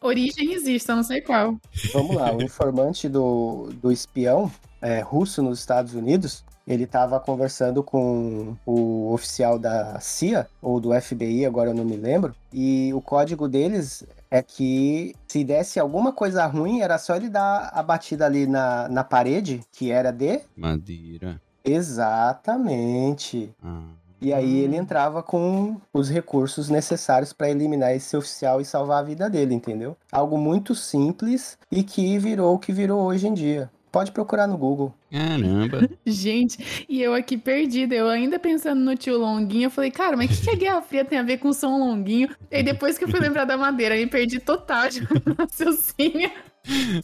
Origem 0.00 0.54
existe, 0.54 0.88
eu 0.88 0.96
não 0.96 1.02
sei 1.02 1.20
qual. 1.20 1.58
vamos 1.92 2.16
lá, 2.16 2.32
o 2.34 2.40
informante 2.42 3.06
do, 3.08 3.68
do 3.82 3.92
espião 3.92 4.50
é, 4.80 5.00
russo 5.00 5.42
nos 5.42 5.58
Estados 5.58 5.92
Unidos, 5.94 6.42
ele 6.70 6.84
estava 6.84 7.18
conversando 7.18 7.82
com 7.82 8.54
o 8.64 9.12
oficial 9.12 9.58
da 9.58 9.98
CIA, 9.98 10.46
ou 10.62 10.78
do 10.78 10.98
FBI, 10.98 11.44
agora 11.44 11.70
eu 11.70 11.74
não 11.74 11.84
me 11.84 11.96
lembro, 11.96 12.32
e 12.52 12.92
o 12.94 13.00
código 13.00 13.48
deles 13.48 14.04
é 14.30 14.40
que 14.40 15.16
se 15.26 15.42
desse 15.42 15.80
alguma 15.80 16.12
coisa 16.12 16.46
ruim, 16.46 16.80
era 16.80 16.96
só 16.96 17.16
ele 17.16 17.28
dar 17.28 17.72
a 17.74 17.82
batida 17.82 18.24
ali 18.24 18.46
na, 18.46 18.88
na 18.88 19.02
parede, 19.02 19.60
que 19.72 19.90
era 19.90 20.12
de... 20.12 20.40
Madeira. 20.56 21.40
Exatamente. 21.64 23.52
Ah. 23.62 23.82
E 24.20 24.32
aí 24.32 24.60
ele 24.60 24.76
entrava 24.76 25.24
com 25.24 25.76
os 25.92 26.08
recursos 26.08 26.68
necessários 26.68 27.32
para 27.32 27.50
eliminar 27.50 27.96
esse 27.96 28.16
oficial 28.16 28.60
e 28.60 28.64
salvar 28.64 28.98
a 28.98 29.06
vida 29.06 29.28
dele, 29.28 29.54
entendeu? 29.54 29.96
Algo 30.12 30.38
muito 30.38 30.74
simples 30.74 31.58
e 31.70 31.82
que 31.82 32.16
virou 32.18 32.54
o 32.54 32.58
que 32.58 32.72
virou 32.72 33.02
hoje 33.02 33.26
em 33.26 33.34
dia. 33.34 33.68
Pode 33.90 34.12
procurar 34.12 34.46
no 34.46 34.56
Google. 34.56 34.94
Caramba. 35.10 35.90
Gente, 36.06 36.84
e 36.88 37.02
eu 37.02 37.12
aqui 37.12 37.36
perdida, 37.36 37.94
eu 37.94 38.08
ainda 38.08 38.38
pensando 38.38 38.80
no 38.80 38.96
tio 38.96 39.18
Longuinho, 39.18 39.64
eu 39.64 39.70
falei, 39.70 39.90
cara, 39.90 40.16
mas 40.16 40.30
o 40.30 40.34
que, 40.34 40.42
que 40.42 40.50
a 40.50 40.58
Guerra 40.58 40.82
Fria 40.82 41.04
tem 41.04 41.18
a 41.18 41.22
ver 41.22 41.38
com 41.38 41.52
São 41.52 41.78
Longuinho? 41.78 42.28
E 42.50 42.56
aí 42.56 42.62
depois 42.62 42.96
que 42.96 43.04
eu 43.04 43.08
fui 43.08 43.18
lembrar 43.18 43.44
da 43.44 43.56
madeira, 43.56 43.96
me 43.96 44.06
perdi 44.06 44.38
total 44.38 44.88
de 44.88 45.00
raciocínio. 45.36 46.30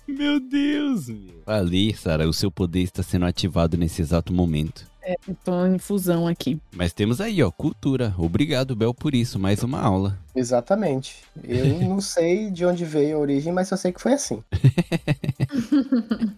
meu 0.07 0.39
Deus. 0.39 1.09
Meu. 1.09 1.43
Falei, 1.45 1.95
Sara, 1.95 2.29
o 2.29 2.33
seu 2.33 2.51
poder 2.51 2.83
está 2.83 3.03
sendo 3.03 3.27
ativado 3.27 3.77
nesse 3.77 4.03
exato 4.03 4.33
momento. 4.33 4.87
Eu 5.07 5.37
tô 5.45 5.67
em 5.67 5.79
fusão 5.79 6.27
aqui. 6.27 6.61
Mas 6.75 6.93
temos 6.93 7.21
aí, 7.21 7.41
ó, 7.43 7.51
cultura. 7.51 8.13
Obrigado, 8.19 8.75
Bel, 8.75 8.93
por 8.93 9.15
isso. 9.15 9.39
Mais 9.39 9.63
uma 9.63 9.81
aula. 9.81 10.19
Exatamente. 10.35 11.23
Eu 11.45 11.79
não 11.87 12.01
sei 12.01 12.51
de 12.51 12.67
onde 12.67 12.85
veio 12.85 13.17
a 13.17 13.21
origem, 13.21 13.53
mas 13.53 13.71
eu 13.71 13.77
sei 13.77 13.93
que 13.93 14.01
foi 14.01 14.15
assim. 14.15 14.43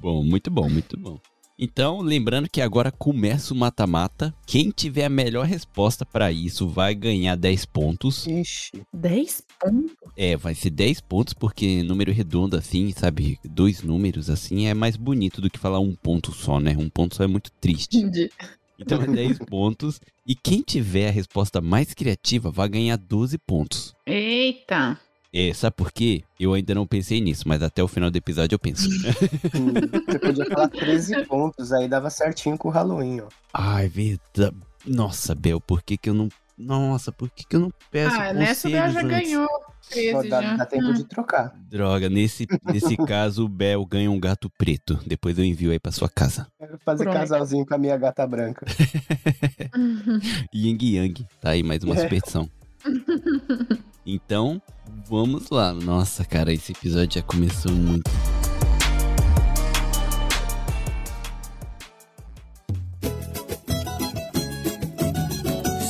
Bom, 0.00 0.22
muito 0.22 0.50
bom, 0.50 0.68
muito 0.68 0.98
bom. 0.98 1.18
Então, 1.58 2.00
lembrando 2.00 2.48
que 2.50 2.60
agora 2.60 2.90
começa 2.90 3.54
o 3.54 3.56
mata-mata. 3.56 4.34
Quem 4.44 4.70
tiver 4.70 5.04
a 5.04 5.08
melhor 5.08 5.46
resposta 5.46 6.04
para 6.04 6.32
isso 6.32 6.68
vai 6.68 6.94
ganhar 6.94 7.36
10 7.36 7.64
pontos. 7.66 8.26
Ixi. 8.26 8.82
10 8.92 9.44
pontos? 9.60 9.92
É, 10.16 10.36
vai 10.36 10.54
ser 10.54 10.70
10 10.70 11.00
pontos 11.02 11.32
porque 11.32 11.82
número 11.84 12.12
redondo 12.12 12.56
assim, 12.56 12.90
sabe? 12.90 13.38
Dois 13.44 13.82
números 13.82 14.28
assim 14.28 14.66
é 14.66 14.74
mais 14.74 14.96
bonito 14.96 15.40
do 15.40 15.48
que 15.48 15.58
falar 15.58 15.78
um 15.78 15.94
ponto 15.94 16.32
só, 16.32 16.58
né? 16.58 16.74
Um 16.76 16.88
ponto 16.88 17.14
só 17.14 17.22
é 17.22 17.28
muito 17.28 17.52
triste. 17.52 17.98
Entendi. 17.98 18.30
Então 18.78 19.00
é 19.00 19.06
10 19.06 19.38
pontos. 19.46 20.00
E 20.26 20.34
quem 20.34 20.60
tiver 20.60 21.08
a 21.08 21.12
resposta 21.12 21.60
mais 21.60 21.94
criativa 21.94 22.50
vai 22.50 22.68
ganhar 22.68 22.96
12 22.96 23.38
pontos. 23.38 23.94
Eita. 24.04 24.98
É, 25.36 25.52
sabe 25.52 25.74
por 25.76 25.90
quê? 25.90 26.22
Eu 26.38 26.52
ainda 26.54 26.74
não 26.76 26.86
pensei 26.86 27.20
nisso, 27.20 27.42
mas 27.48 27.60
até 27.60 27.82
o 27.82 27.88
final 27.88 28.08
do 28.08 28.16
episódio 28.16 28.54
eu 28.54 28.58
penso. 28.58 28.88
Você 28.88 30.18
podia 30.20 30.46
falar 30.46 30.68
13 30.68 31.24
pontos, 31.26 31.72
aí 31.72 31.88
dava 31.88 32.08
certinho 32.08 32.56
com 32.56 32.68
o 32.68 32.70
Halloween, 32.70 33.20
ó. 33.20 33.28
Ai, 33.52 33.88
verdade. 33.88 34.56
Nossa, 34.86 35.34
Bel, 35.34 35.60
por 35.60 35.82
que 35.82 35.96
que 35.96 36.08
eu 36.08 36.14
não... 36.14 36.28
Nossa, 36.56 37.10
por 37.10 37.28
que 37.30 37.44
que 37.44 37.56
eu 37.56 37.60
não 37.60 37.72
peço 37.90 38.14
Ah, 38.16 38.32
nessa 38.32 38.68
o 38.68 38.70
Bel 38.70 38.90
já 38.92 39.00
antes? 39.00 39.10
ganhou 39.10 39.48
13 39.90 40.12
Só 40.12 40.22
dá, 40.28 40.40
já. 40.42 40.56
dá 40.56 40.66
tempo 40.66 40.84
Hum. 40.86 40.92
de 40.92 41.04
trocar. 41.04 41.52
Droga, 41.68 42.08
nesse, 42.08 42.46
nesse 42.64 42.96
caso 43.04 43.44
o 43.46 43.48
Bel 43.48 43.84
ganha 43.84 44.08
um 44.12 44.20
gato 44.20 44.48
preto. 44.56 45.00
Depois 45.04 45.36
eu 45.36 45.44
envio 45.44 45.72
aí 45.72 45.80
pra 45.80 45.90
sua 45.90 46.08
casa. 46.08 46.46
Quero 46.60 46.78
fazer 46.84 47.04
Pronto. 47.04 47.16
casalzinho 47.18 47.66
com 47.66 47.74
a 47.74 47.78
minha 47.78 47.96
gata 47.96 48.24
branca. 48.24 48.64
Yang 50.54 50.94
Yang. 50.96 51.26
Tá 51.40 51.50
aí 51.50 51.64
mais 51.64 51.82
uma 51.82 51.96
É. 51.96 52.02
superstição. 52.02 52.48
Então, 54.06 54.60
vamos 55.08 55.50
lá. 55.50 55.72
Nossa, 55.72 56.24
cara, 56.24 56.52
esse 56.52 56.72
episódio 56.72 57.20
já 57.20 57.22
começou 57.22 57.72
muito. 57.72 58.10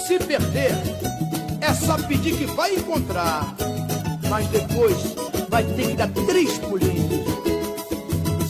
Se 0.06 0.18
perder, 0.18 0.72
é 1.60 1.72
só 1.74 1.96
pedir 2.06 2.36
que 2.36 2.46
vai 2.46 2.74
encontrar. 2.74 3.54
Mas 4.28 4.46
depois 4.48 4.96
vai 5.48 5.64
ter 5.64 5.88
que 5.88 5.94
dar 5.94 6.08
três 6.08 6.58
pulinhos. 6.58 7.24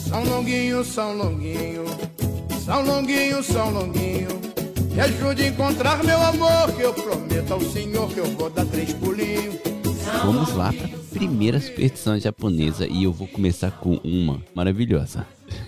São 0.07 0.23
Longuinho, 0.23 0.83
São 0.83 1.17
Longuinho, 1.17 1.85
São 2.63 2.81
Longuinho, 2.83 3.43
São 3.43 3.69
Longuinho. 3.71 4.29
Me 4.93 5.01
ajude 5.01 5.43
a 5.43 5.47
encontrar 5.47 6.03
meu 6.03 6.21
amor, 6.21 6.71
que 6.75 6.81
eu 6.81 6.93
prometo 6.93 7.53
ao 7.53 7.61
senhor 7.61 8.09
que 8.09 8.19
eu 8.19 8.25
vou 8.37 8.49
dar 8.49 8.65
três 8.65 8.93
pulinhos. 8.93 9.55
Vamos 10.23 10.53
lá 10.53 10.71
pra 10.73 10.87
primeira 11.11 11.59
superstição 11.59 12.19
japonesa 12.19 12.87
e 12.87 13.03
eu 13.03 13.11
vou 13.13 13.27
começar 13.27 13.71
com 13.71 13.95
uma 14.03 14.41
maravilhosa. 14.53 15.25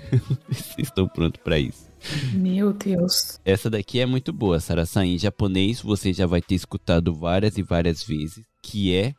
Vocês 0.49 0.87
estão 0.87 1.07
prontos 1.07 1.41
pra 1.43 1.59
isso? 1.59 1.87
Meu 2.33 2.73
Deus. 2.73 3.39
Essa 3.45 3.69
daqui 3.69 3.99
é 3.99 4.05
muito 4.05 4.31
boa, 4.31 4.59
Sarasa. 4.59 5.05
Em 5.05 5.17
japonês 5.17 5.81
você 5.81 6.13
já 6.13 6.25
vai 6.25 6.41
ter 6.41 6.55
escutado 6.55 7.13
várias 7.13 7.57
e 7.57 7.63
várias 7.63 8.03
vezes, 8.03 8.43
que 8.61 8.95
é 8.95 9.13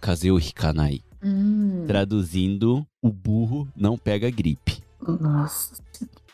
Kazeo 0.00 0.38
Hikanai. 0.38 1.00
Hum, 1.22 1.84
Traduzindo, 1.86 2.86
o 3.02 3.12
burro 3.12 3.68
não 3.76 3.98
pega 3.98 4.30
gripe. 4.30 4.82
nossa. 5.20 5.82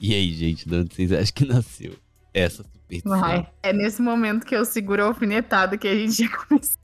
E 0.01 0.15
aí, 0.15 0.33
gente, 0.33 0.69
de 0.69 0.75
onde 0.77 0.95
vocês 0.95 1.13
acham 1.13 1.33
que 1.35 1.45
nasceu 1.45 1.97
essa 2.33 2.63
superstição? 2.63 3.19
Vai. 3.19 3.49
É 3.63 3.73
nesse 3.73 4.01
momento 4.01 4.45
que 4.47 4.55
eu 4.55 4.65
seguro 4.65 5.03
a 5.03 5.07
alfinetada 5.07 5.77
que 5.77 5.89
a 5.89 5.95
gente 5.95 6.23
já 6.23 6.29
começou. 6.29 6.79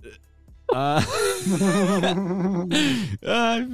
Ah. 0.74 1.00
Ai. 3.24 3.68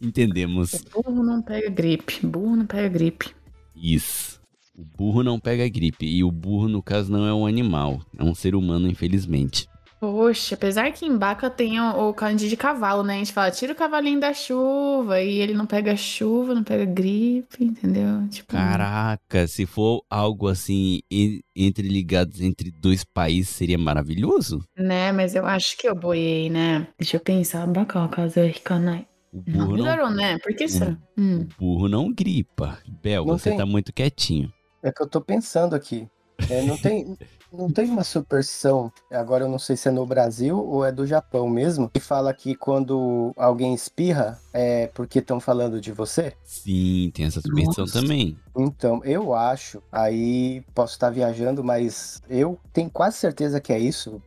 Entendemos. 0.00 0.84
Burro 0.92 1.22
não 1.22 1.42
pega 1.42 1.70
gripe. 1.70 2.26
Burro 2.26 2.56
não 2.56 2.66
pega 2.66 2.88
gripe. 2.88 3.30
Isso. 3.74 4.40
O 4.76 4.84
burro 4.84 5.22
não 5.22 5.38
pega 5.38 5.68
gripe. 5.68 6.06
E 6.06 6.24
o 6.24 6.30
burro, 6.30 6.68
no 6.68 6.82
caso, 6.82 7.10
não 7.10 7.26
é 7.26 7.32
um 7.32 7.46
animal. 7.46 8.00
É 8.18 8.24
um 8.24 8.34
ser 8.34 8.54
humano, 8.54 8.88
infelizmente. 8.88 9.68
Poxa, 10.12 10.54
apesar 10.54 10.92
que 10.92 11.06
em 11.06 11.16
Baca 11.16 11.48
tem 11.48 11.80
o, 11.80 12.10
o 12.10 12.34
de 12.36 12.56
cavalo, 12.56 13.02
né? 13.02 13.14
A 13.14 13.18
gente 13.18 13.32
fala, 13.32 13.50
tira 13.50 13.72
o 13.72 13.76
cavalinho 13.76 14.20
da 14.20 14.32
chuva. 14.32 15.20
E 15.20 15.38
ele 15.40 15.54
não 15.54 15.66
pega 15.66 15.96
chuva, 15.96 16.54
não 16.54 16.62
pega 16.62 16.84
gripe, 16.84 17.64
entendeu? 17.64 18.26
Tipo, 18.28 18.52
Caraca, 18.52 19.46
se 19.46 19.66
for 19.66 20.02
algo 20.10 20.48
assim, 20.48 21.00
en- 21.10 21.40
entre 21.54 21.88
ligados 21.88 22.40
entre 22.40 22.70
dois 22.70 23.04
países, 23.04 23.48
seria 23.50 23.78
maravilhoso. 23.78 24.62
Né, 24.76 25.12
mas 25.12 25.34
eu 25.34 25.46
acho 25.46 25.76
que 25.76 25.88
eu 25.88 25.94
boiei, 25.94 26.50
né? 26.50 26.86
Deixa 26.98 27.16
eu 27.16 27.20
pensar. 27.20 27.66
Baca, 27.66 28.06
casa 28.08 28.46
Hikanai. 28.46 29.06
O 29.32 29.42
Não, 29.46 29.66
burro 29.66 29.76
não, 29.78 29.84
melhorou, 29.84 30.10
né? 30.10 30.38
Por 30.38 30.54
que 30.54 30.68
será? 30.68 30.96
Hum. 31.18 31.40
o 31.40 31.60
burro 31.60 31.88
não 31.88 32.12
gripa. 32.12 32.78
Bel, 33.02 33.24
Não 33.24 33.36
você 33.36 33.50
tem. 33.50 33.58
tá 33.58 33.66
muito 33.66 33.92
quietinho. 33.92 34.52
É 34.82 34.92
que 34.92 35.02
eu 35.02 35.08
tô 35.08 35.20
pensando 35.20 35.74
aqui. 35.74 36.06
É, 36.50 36.62
não, 36.62 36.76
tem, 36.76 37.16
não 37.56 37.70
tem 37.70 37.88
uma 37.88 38.04
superstição, 38.04 38.92
agora 39.10 39.44
eu 39.44 39.48
não 39.48 39.58
sei 39.58 39.76
se 39.76 39.88
é 39.88 39.90
no 39.90 40.04
Brasil 40.04 40.58
ou 40.58 40.84
é 40.84 40.92
do 40.92 41.06
Japão 41.06 41.48
mesmo, 41.48 41.88
que 41.88 42.00
fala 42.00 42.34
que 42.34 42.54
quando 42.54 43.32
alguém 43.36 43.74
espirra 43.74 44.38
é 44.52 44.88
porque 44.88 45.20
estão 45.20 45.40
falando 45.40 45.80
de 45.80 45.92
você? 45.92 46.34
Sim, 46.44 47.10
tem 47.14 47.26
essa 47.26 47.40
superstição 47.40 47.84
Nossa. 47.84 48.00
também. 48.00 48.36
Então, 48.56 49.00
eu 49.04 49.34
acho, 49.34 49.82
aí 49.90 50.62
posso 50.74 50.94
estar 50.94 51.10
viajando, 51.10 51.62
mas 51.62 52.20
eu 52.28 52.58
tenho 52.72 52.90
quase 52.90 53.16
certeza 53.16 53.60
que 53.60 53.72
é 53.72 53.78
isso. 53.78 54.20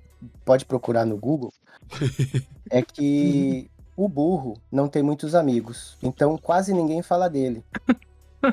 Pode 0.44 0.66
procurar 0.66 1.06
no 1.06 1.18
Google. 1.18 1.54
É 2.70 2.82
que 2.82 3.72
o 3.96 4.10
burro 4.10 4.56
não 4.70 4.90
tem 4.90 5.02
muitos 5.02 5.34
amigos, 5.34 5.98
então 6.04 6.38
quase 6.38 6.74
ninguém 6.74 7.02
fala 7.02 7.30
dele. 7.30 7.64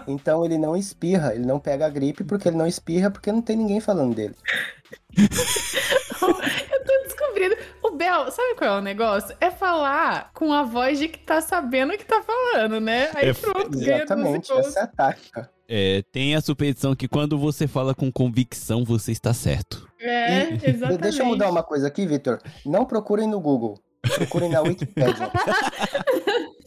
Então 0.09 0.45
ele 0.45 0.57
não 0.59 0.77
espirra, 0.77 1.35
ele 1.35 1.45
não 1.47 1.59
pega 1.61 1.87
a 1.87 1.91
gripe 1.91 2.25
porque 2.25 2.49
ele 2.49 2.57
não 2.57 2.67
espirra 2.67 3.11
porque 3.11 3.31
não 3.31 3.43
tem 3.43 3.57
ninguém 3.57 3.81
falando 3.81 4.15
dele. 4.15 4.35
Eu 6.23 6.85
tô 6.85 7.03
descobrindo. 7.05 7.57
O 7.83 7.91
Bel, 7.91 8.31
sabe 8.31 8.55
qual 8.57 8.77
é 8.77 8.79
o 8.79 8.83
negócio? 8.83 9.37
É 9.41 9.51
falar 9.51 10.31
com 10.33 10.53
a 10.53 10.63
voz 10.63 10.99
de 10.99 11.09
que 11.09 11.19
tá 11.19 11.41
sabendo 11.41 11.93
o 11.93 11.99
que 11.99 12.05
tá 12.05 12.23
falando, 12.23 12.81
né? 12.81 13.11
Aí 13.15 13.29
É, 13.29 13.35
pronto, 13.35 13.71
ganha 13.71 13.85
12 13.85 13.93
Exatamente, 14.05 14.53
essa 14.53 14.81
é 14.81 14.83
a 14.83 14.87
tática. 14.87 15.51
É, 15.69 16.03
tem 16.13 16.35
a 16.35 16.41
superstição 16.41 16.95
que 16.95 17.09
quando 17.09 17.39
você 17.39 17.67
fala 17.67 17.95
com 17.95 18.11
convicção, 18.13 18.85
você 18.85 19.13
está 19.13 19.33
certo. 19.33 19.89
É, 20.01 20.51
E- 20.51 20.71
exatamente. 20.71 21.01
Deixa 21.03 21.23
eu 21.23 21.27
mudar 21.27 21.49
uma 21.51 21.63
coisa 21.63 21.87
aqui, 21.89 22.07
Vitor. 22.07 22.39
Não 22.67 22.85
procurem 22.85 23.27
no 23.29 23.41
Google, 23.41 23.79
procurem 24.17 24.51
na 24.51 24.61
Wikipédia. 24.63 25.31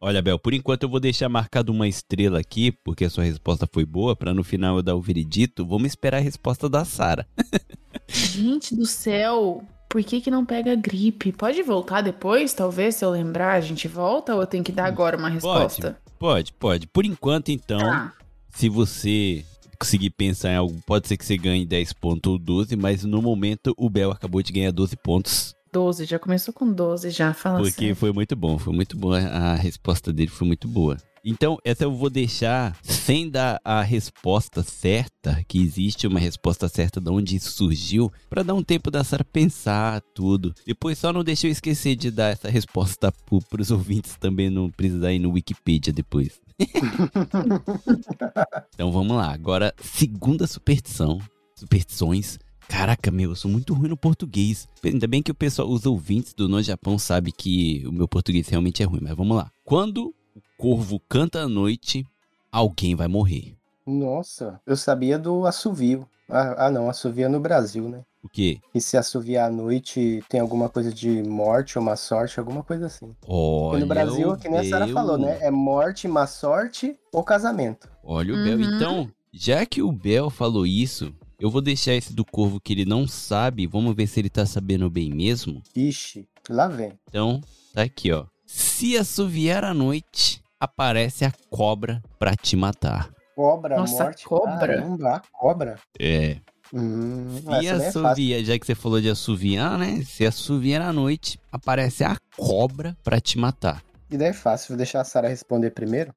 Olha, 0.00 0.20
Bel, 0.20 0.38
por 0.38 0.52
enquanto 0.52 0.82
eu 0.82 0.88
vou 0.88 1.00
deixar 1.00 1.28
marcado 1.28 1.72
uma 1.72 1.88
estrela 1.88 2.38
aqui, 2.38 2.70
porque 2.84 3.06
a 3.06 3.10
sua 3.10 3.24
resposta 3.24 3.66
foi 3.72 3.84
boa, 3.84 4.14
pra 4.14 4.34
no 4.34 4.44
final 4.44 4.76
eu 4.76 4.82
dar 4.82 4.94
o 4.94 5.00
veredito. 5.00 5.64
Vamos 5.66 5.88
esperar 5.88 6.18
a 6.18 6.20
resposta 6.20 6.68
da 6.68 6.84
Sara. 6.84 7.26
Gente 8.06 8.76
do 8.76 8.84
céu, 8.84 9.64
por 9.88 10.02
que 10.04 10.20
que 10.20 10.30
não 10.30 10.44
pega 10.44 10.74
gripe? 10.76 11.32
Pode 11.32 11.62
voltar 11.62 12.02
depois, 12.02 12.52
talvez, 12.52 12.94
se 12.96 13.04
eu 13.04 13.10
lembrar, 13.10 13.54
a 13.54 13.60
gente 13.60 13.88
volta 13.88 14.34
ou 14.34 14.42
eu 14.42 14.46
tenho 14.46 14.62
que 14.62 14.70
dar 14.70 14.84
agora 14.84 15.16
uma 15.16 15.30
resposta? 15.30 15.98
Pode, 16.18 16.52
pode. 16.52 16.86
Por 16.86 17.04
enquanto, 17.06 17.48
então, 17.48 17.78
Tá. 17.78 18.12
se 18.50 18.68
você 18.68 19.44
conseguir 19.78 20.10
pensar 20.10 20.52
em 20.52 20.56
algo, 20.56 20.78
pode 20.86 21.08
ser 21.08 21.16
que 21.16 21.24
você 21.24 21.36
ganhe 21.38 21.66
10 21.66 21.92
pontos 21.94 22.32
ou 22.32 22.38
12, 22.38 22.76
mas 22.76 23.02
no 23.04 23.20
momento 23.22 23.74
o 23.78 23.88
Bel 23.90 24.10
acabou 24.10 24.42
de 24.42 24.52
ganhar 24.52 24.70
12 24.72 24.94
pontos. 24.96 25.55
12, 25.76 26.06
já 26.06 26.18
começou 26.18 26.54
com 26.54 26.72
12 26.72 27.10
já, 27.10 27.34
fala 27.34 27.58
Porque 27.58 27.72
sério. 27.72 27.96
foi 27.96 28.10
muito 28.10 28.34
bom, 28.34 28.56
foi 28.56 28.74
muito 28.74 28.96
boa. 28.96 29.18
A 29.18 29.54
resposta 29.56 30.10
dele 30.10 30.30
foi 30.30 30.46
muito 30.46 30.66
boa. 30.66 30.96
Então, 31.22 31.58
essa 31.62 31.84
eu 31.84 31.92
vou 31.92 32.08
deixar 32.08 32.74
sem 32.82 33.28
dar 33.28 33.60
a 33.62 33.82
resposta 33.82 34.62
certa, 34.62 35.44
que 35.46 35.60
existe 35.60 36.06
uma 36.06 36.18
resposta 36.18 36.66
certa 36.66 36.98
de 36.98 37.10
onde 37.10 37.36
isso 37.36 37.50
surgiu, 37.50 38.10
pra 38.30 38.42
dar 38.42 38.54
um 38.54 38.62
tempo 38.62 38.90
da 38.90 39.04
Sara 39.04 39.22
pensar 39.22 40.00
tudo. 40.14 40.54
Depois 40.66 40.96
só 40.96 41.12
não 41.12 41.22
deixa 41.22 41.46
eu 41.46 41.50
esquecer 41.50 41.94
de 41.94 42.10
dar 42.10 42.32
essa 42.32 42.48
resposta 42.48 43.12
pro, 43.26 43.40
pros 43.40 43.70
ouvintes 43.70 44.16
também 44.16 44.48
não 44.48 44.70
precisar 44.70 45.12
ir 45.12 45.18
no 45.18 45.32
Wikipedia 45.32 45.92
depois. 45.92 46.40
então 48.74 48.90
vamos 48.90 49.14
lá. 49.14 49.30
Agora, 49.30 49.74
segunda 49.82 50.46
superstição. 50.46 51.20
Superstições. 51.54 52.38
Caraca, 52.68 53.10
meu, 53.10 53.30
eu 53.30 53.36
sou 53.36 53.50
muito 53.50 53.72
ruim 53.74 53.88
no 53.88 53.96
português. 53.96 54.68
Ainda 54.84 55.06
bem 55.06 55.22
que 55.22 55.30
o 55.30 55.34
pessoal, 55.34 55.68
os 55.68 55.86
ouvintes 55.86 56.34
do 56.34 56.48
No 56.48 56.62
Japão 56.62 56.98
sabem 56.98 57.32
que 57.36 57.84
o 57.86 57.92
meu 57.92 58.08
português 58.08 58.48
realmente 58.48 58.82
é 58.82 58.86
ruim, 58.86 59.00
mas 59.02 59.16
vamos 59.16 59.36
lá. 59.36 59.50
Quando 59.64 60.14
o 60.34 60.42
corvo 60.58 61.00
canta 61.08 61.42
à 61.42 61.48
noite, 61.48 62.04
alguém 62.50 62.94
vai 62.94 63.08
morrer. 63.08 63.54
Nossa, 63.86 64.60
eu 64.66 64.76
sabia 64.76 65.18
do 65.18 65.46
assovio. 65.46 66.08
Ah, 66.28 66.66
ah, 66.66 66.70
não, 66.70 66.88
assovio 66.90 67.26
é 67.26 67.28
no 67.28 67.38
Brasil, 67.38 67.88
né? 67.88 68.02
O 68.22 68.28
quê? 68.28 68.58
E 68.74 68.80
se 68.80 68.96
assoviar 68.96 69.48
à 69.48 69.52
noite 69.52 70.24
tem 70.28 70.40
alguma 70.40 70.68
coisa 70.68 70.92
de 70.92 71.22
morte 71.22 71.78
ou 71.78 71.84
má 71.84 71.94
sorte, 71.94 72.40
alguma 72.40 72.64
coisa 72.64 72.86
assim. 72.86 73.14
Porque 73.20 73.32
Olha 73.32 73.78
no 73.78 73.86
Brasil, 73.86 74.30
o 74.30 74.36
que 74.36 74.48
nem 74.48 74.58
a 74.58 74.64
Sara 74.68 74.86
Bel. 74.86 74.94
falou, 74.94 75.16
né? 75.16 75.38
É 75.40 75.50
morte, 75.52 76.08
má 76.08 76.26
sorte 76.26 76.98
ou 77.12 77.22
casamento. 77.22 77.88
Olha 78.02 78.34
o 78.34 78.42
Bel. 78.42 78.58
Uhum. 78.58 78.74
Então, 78.74 79.10
já 79.32 79.64
que 79.64 79.80
o 79.80 79.92
Bel 79.92 80.28
falou 80.28 80.66
isso, 80.66 81.14
eu 81.40 81.50
vou 81.50 81.60
deixar 81.60 81.94
esse 81.94 82.12
do 82.14 82.24
corvo 82.24 82.60
que 82.60 82.72
ele 82.72 82.84
não 82.84 83.06
sabe. 83.06 83.66
Vamos 83.66 83.94
ver 83.94 84.06
se 84.06 84.20
ele 84.20 84.30
tá 84.30 84.44
sabendo 84.46 84.88
bem 84.90 85.10
mesmo. 85.12 85.62
Ixi, 85.74 86.26
lá 86.48 86.66
vem. 86.68 86.92
Então, 87.08 87.40
tá 87.74 87.82
aqui, 87.82 88.12
ó. 88.12 88.24
Se 88.44 88.96
assoviar 88.96 89.64
à 89.64 89.74
noite, 89.74 90.40
aparece 90.60 91.24
a 91.24 91.32
cobra 91.50 92.02
pra 92.18 92.34
te 92.36 92.56
matar. 92.56 93.10
Cobra, 93.34 93.76
Nossa, 93.76 94.04
morte. 94.04 94.24
cobra? 94.24 94.56
Caramba, 94.58 95.16
a 95.16 95.20
cobra. 95.32 95.78
É. 96.00 96.38
Hum, 96.72 97.26
Se 97.60 97.66
é 97.66 97.70
assoviar, 97.70 98.42
já 98.42 98.58
que 98.58 98.66
você 98.66 98.74
falou 98.74 99.00
de 99.00 99.08
assoviar, 99.10 99.78
né? 99.78 100.02
Se 100.04 100.24
assoviar 100.26 100.82
à 100.82 100.92
noite, 100.92 101.38
aparece 101.52 102.02
a 102.02 102.16
cobra 102.36 102.96
pra 103.04 103.20
te 103.20 103.38
matar. 103.38 103.82
E 104.10 104.16
daí 104.16 104.28
é 104.28 104.32
fácil, 104.32 104.68
vou 104.68 104.76
deixar 104.76 105.00
a 105.00 105.04
Sara 105.04 105.28
responder 105.28 105.70
primeiro. 105.70 106.12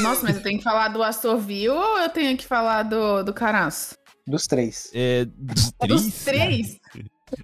Nossa, 0.00 0.22
mas 0.24 0.36
eu 0.36 0.42
tenho 0.42 0.58
que 0.58 0.64
falar 0.64 0.88
do 0.88 1.02
assovio 1.02 1.74
ou 1.74 1.98
eu 2.00 2.08
tenho 2.08 2.36
que 2.36 2.46
falar 2.46 2.82
do, 2.84 3.22
do 3.22 3.32
caraço? 3.32 3.94
Dos 4.28 4.46
três. 4.46 4.90
É, 4.94 5.24
dos 5.24 5.68
É 5.80 5.86
três? 5.86 6.02
Dos 6.02 6.24
três? 6.24 6.80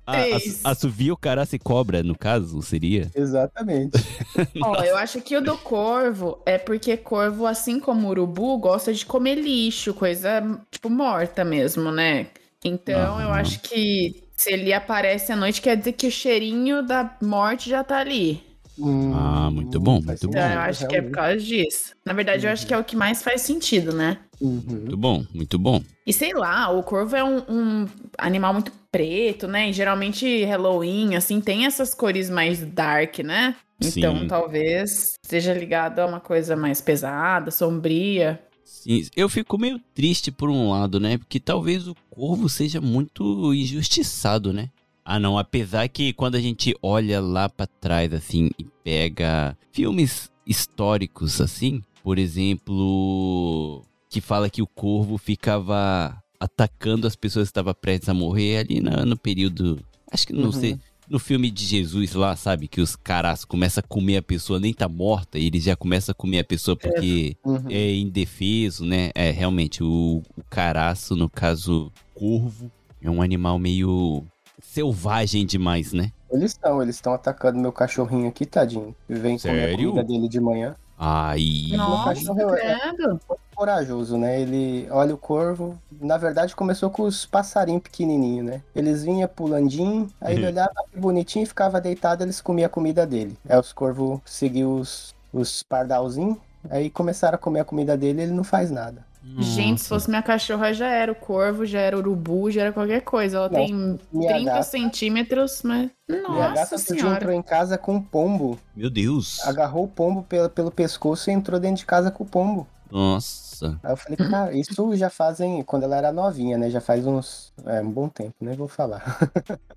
A, 0.07 0.69
a, 0.69 0.71
assovia 0.71 1.13
o 1.13 1.17
cara 1.17 1.45
se 1.45 1.59
cobra, 1.59 2.03
no 2.03 2.17
caso, 2.17 2.61
seria? 2.63 3.11
Exatamente. 3.15 3.99
Ó, 4.63 4.83
eu 4.83 4.97
acho 4.97 5.21
que 5.21 5.37
o 5.37 5.43
do 5.43 5.59
corvo 5.59 6.41
é 6.47 6.57
porque 6.57 6.97
corvo, 6.97 7.47
assim 7.47 7.79
como 7.79 8.07
o 8.07 8.11
urubu, 8.11 8.57
gosta 8.59 8.93
de 8.93 9.05
comer 9.05 9.35
lixo, 9.37 9.93
coisa 9.93 10.43
tipo 10.71 10.89
morta 10.89 11.45
mesmo, 11.45 11.91
né? 11.91 12.29
Então 12.65 13.21
eu 13.21 13.31
acho 13.31 13.61
que 13.61 14.25
se 14.37 14.53
ele 14.53 14.73
aparece 14.73 15.33
à 15.33 15.37
noite, 15.37 15.61
quer 15.61 15.77
dizer 15.77 15.93
que 15.93 16.07
o 16.07 16.11
cheirinho 16.11 16.83
da 16.83 17.17
morte 17.23 17.69
já 17.69 17.85
tá 17.85 17.99
ali. 17.99 18.43
Hum, 18.79 19.13
Ah, 19.15 19.51
muito 19.51 19.79
bom, 19.79 20.01
muito 20.03 20.29
bom. 20.29 20.39
Então 20.39 20.53
eu 20.53 20.59
acho 20.61 20.87
que 20.89 20.97
é 20.97 21.03
por 21.03 21.13
causa 21.13 21.37
disso. 21.39 21.95
Na 22.05 22.13
verdade, 22.13 22.47
eu 22.47 22.51
acho 22.53 22.67
que 22.67 22.75
é 22.75 22.79
o 22.79 22.85
que 22.85 22.97
mais 22.97 23.23
faz 23.23 23.43
sentido, 23.43 23.93
né? 23.93 24.19
Uhum. 24.41 24.63
Muito 24.67 24.97
bom, 24.97 25.25
muito 25.33 25.59
bom. 25.59 25.83
E 26.07 26.13
sei 26.13 26.33
lá, 26.35 26.71
o 26.71 26.83
corvo 26.83 27.15
é 27.17 27.23
um, 27.25 27.39
um 27.49 27.89
animal 28.19 28.53
muito 28.53 28.73
preto, 28.91 29.47
né? 29.47 29.71
E 29.71 29.73
geralmente 29.73 30.45
Halloween, 30.45 31.15
assim, 31.15 31.41
tem 31.41 31.67
essas 31.67 31.95
cores 31.95 32.29
mais 32.29 32.61
dark, 32.61 33.21
né? 33.21 33.55
Então 33.81 34.21
Sim. 34.21 34.27
talvez 34.29 35.15
seja 35.23 35.53
ligado 35.53 36.01
a 36.01 36.07
uma 36.07 36.21
coisa 36.21 36.57
mais 36.57 36.81
pesada, 36.81 37.51
sombria. 37.51 38.41
Sim, 38.65 39.07
eu 39.17 39.29
fico 39.29 39.59
meio 39.59 39.81
triste 39.95 40.31
por 40.31 40.51
um 40.51 40.71
lado, 40.71 41.01
né? 41.01 41.19
Porque 41.19 41.41
talvez 41.41 41.87
o 41.87 41.95
corvo 42.11 42.49
seja 42.49 42.81
muito 42.81 43.53
injustiçado, 43.55 44.53
né? 44.53 44.69
Ah, 45.05 45.19
não, 45.19 45.37
apesar 45.39 45.87
que 45.89 46.13
quando 46.15 46.35
a 46.37 46.41
gente 46.41 46.75
olha 46.83 47.21
lá 47.21 47.49
pra 47.49 47.67
trás, 47.67 48.13
assim, 48.13 48.51
e 48.59 48.65
pega 48.83 49.57
filmes 49.71 50.31
históricos, 50.47 51.41
assim, 51.41 51.83
por 52.03 52.19
exemplo, 52.19 53.83
que 54.09 54.21
fala 54.21 54.49
que 54.51 54.63
o 54.63 54.67
corvo 54.67 55.19
ficava 55.19 56.17
atacando 56.41 57.07
as 57.07 57.17
pessoas 57.17 57.49
que 57.49 57.51
estavam 57.51 57.75
prestes 57.75 58.09
a 58.09 58.15
morrer 58.15 58.59
ali 58.59 58.81
na- 58.81 59.05
no 59.05 59.17
período. 59.17 59.79
Acho 60.11 60.27
que 60.27 60.33
não 60.33 60.45
Uhum. 60.47 60.53
sei. 60.53 60.79
No 61.09 61.19
filme 61.19 61.51
de 61.51 61.65
Jesus 61.67 62.15
lá, 62.15 62.35
sabe? 62.35 62.67
Que 62.67 62.81
os 62.81 62.97
caras 62.97 63.45
começam 63.45 63.83
a 63.85 63.87
comer 63.87 64.17
a 64.19 64.23
pessoa, 64.23 64.59
nem 64.59 64.73
tá 64.73 64.89
morta, 64.89 65.39
e 65.39 65.47
eles 65.47 65.65
já 65.65 65.77
começam 65.77 66.13
a 66.13 66.15
comer 66.15 66.39
a 66.39 66.45
pessoa 66.45 66.77
porque 66.77 67.37
Uhum. 67.45 67.65
é 67.69 67.95
indefeso, 67.95 68.87
né? 68.87 69.11
É, 69.15 69.31
realmente, 69.31 69.83
o, 69.85 70.23
o 70.37 70.43
caraço, 70.49 71.15
no 71.15 71.29
caso, 71.29 71.93
corvo, 72.15 72.71
é 73.03 73.11
um 73.11 73.21
animal 73.21 73.59
meio 73.59 74.25
selvagem 74.73 75.47
demais, 75.47 75.93
né? 75.93 76.11
Eles 76.31 76.53
estão, 76.53 76.83
eles 76.83 76.97
estão 76.97 77.13
atacando 77.15 77.59
meu 77.59 77.73
cachorrinho 77.73 78.29
aqui, 78.29 78.45
tadinho. 78.45 78.95
Vem 79.09 79.39
comer 79.39 79.73
a 79.73 79.77
comida 79.77 80.03
dele 80.05 80.29
de 80.29 80.41
manhã. 80.41 80.75
Aí. 80.99 81.77
Nossa, 81.77 82.15
cachorro 82.15 82.55
é- 82.55 82.79
credo. 82.91 83.21
Corajoso, 83.55 84.17
né? 84.17 84.41
Ele 84.41 84.89
olha 84.91 85.15
o 85.15 85.19
corvo. 85.19 85.79
Na 86.01 86.17
verdade, 86.17 86.57
começou 86.57 86.91
com 86.91 87.03
os 87.03 87.25
passarinhos 87.27 87.83
pequenininhos, 87.83 88.47
né? 88.47 88.63
Eles 88.75 89.05
vinham 89.05 89.29
pulandinho, 89.29 90.09
aí 90.21 90.35
ele 90.35 90.43
Uhum. 90.45 90.49
olhava 90.51 90.75
que 90.93 90.99
bonitinho, 90.99 91.47
ficava 91.47 91.81
deitado, 91.81 92.25
eles 92.25 92.41
comiam 92.41 92.67
a 92.67 92.71
comida 92.71 93.07
dele. 93.07 93.37
Aí 93.49 93.59
os 93.59 93.73
corvos 93.73 94.21
seguiam 94.25 94.77
os, 94.81 95.15
os 95.33 95.63
pardalzinhos, 95.63 96.37
aí 96.69 96.91
começaram 96.91 97.37
a 97.37 97.39
comer 97.39 97.61
a 97.61 97.65
comida 97.65 97.97
dele 97.97 98.21
e 98.21 98.25
ele 98.25 98.33
não 98.33 98.45
faz 98.45 98.71
nada. 98.73 99.05
Gente, 99.39 99.81
se 99.81 99.89
fosse 99.89 100.09
minha 100.09 100.23
cachorra, 100.23 100.73
já 100.73 100.87
era 100.89 101.11
o 101.11 101.15
corvo, 101.15 101.65
já 101.65 101.81
era 101.81 101.97
o 101.97 102.01
urubu, 102.01 102.51
já 102.51 102.63
era 102.63 102.73
qualquer 102.73 103.01
coisa. 103.01 103.39
Ela 103.39 103.49
Não, 103.49 103.55
tem 103.59 103.99
minha 104.13 104.33
30 104.35 104.45
gata- 104.51 104.63
centímetros, 104.63 105.63
mas. 105.65 105.91
Minha 106.09 106.23
Nossa 106.23 106.55
gata 106.55 106.61
outro 106.77 106.77
dia 106.77 106.97
senhora. 107.03 107.17
entrou 107.17 107.33
em 107.35 107.43
casa 107.43 107.79
com 107.79 107.95
um 107.95 108.03
pombo, 108.03 108.59
Meu 108.77 108.91
Deus. 108.91 109.41
agarrou 109.45 109.85
o 109.85 109.89
pombo 109.89 110.23
pelo, 110.23 110.51
pelo 110.51 110.71
pescoço 110.71 111.31
e 111.31 111.33
entrou 111.33 111.59
dentro 111.59 111.79
de 111.79 111.87
casa 111.87 112.11
com 112.11 112.23
o 112.23 112.27
pombo. 112.27 112.67
Nossa. 112.91 113.81
Aí 113.83 113.93
eu 113.93 113.97
falei, 113.97 114.17
cara, 114.19 114.53
isso 114.57 114.95
já 114.95 115.09
fazem, 115.11 115.63
quando 115.65 115.85
ela 115.85 115.97
era 115.97 116.13
novinha, 116.13 116.57
né? 116.59 116.69
Já 116.71 116.81
faz 116.81 117.07
uns, 117.07 117.53
é, 117.65 117.81
um 117.81 117.91
bom 117.91 118.09
tempo, 118.09 118.35
nem 118.41 118.55
vou 118.55 118.69
falar. 118.69 119.19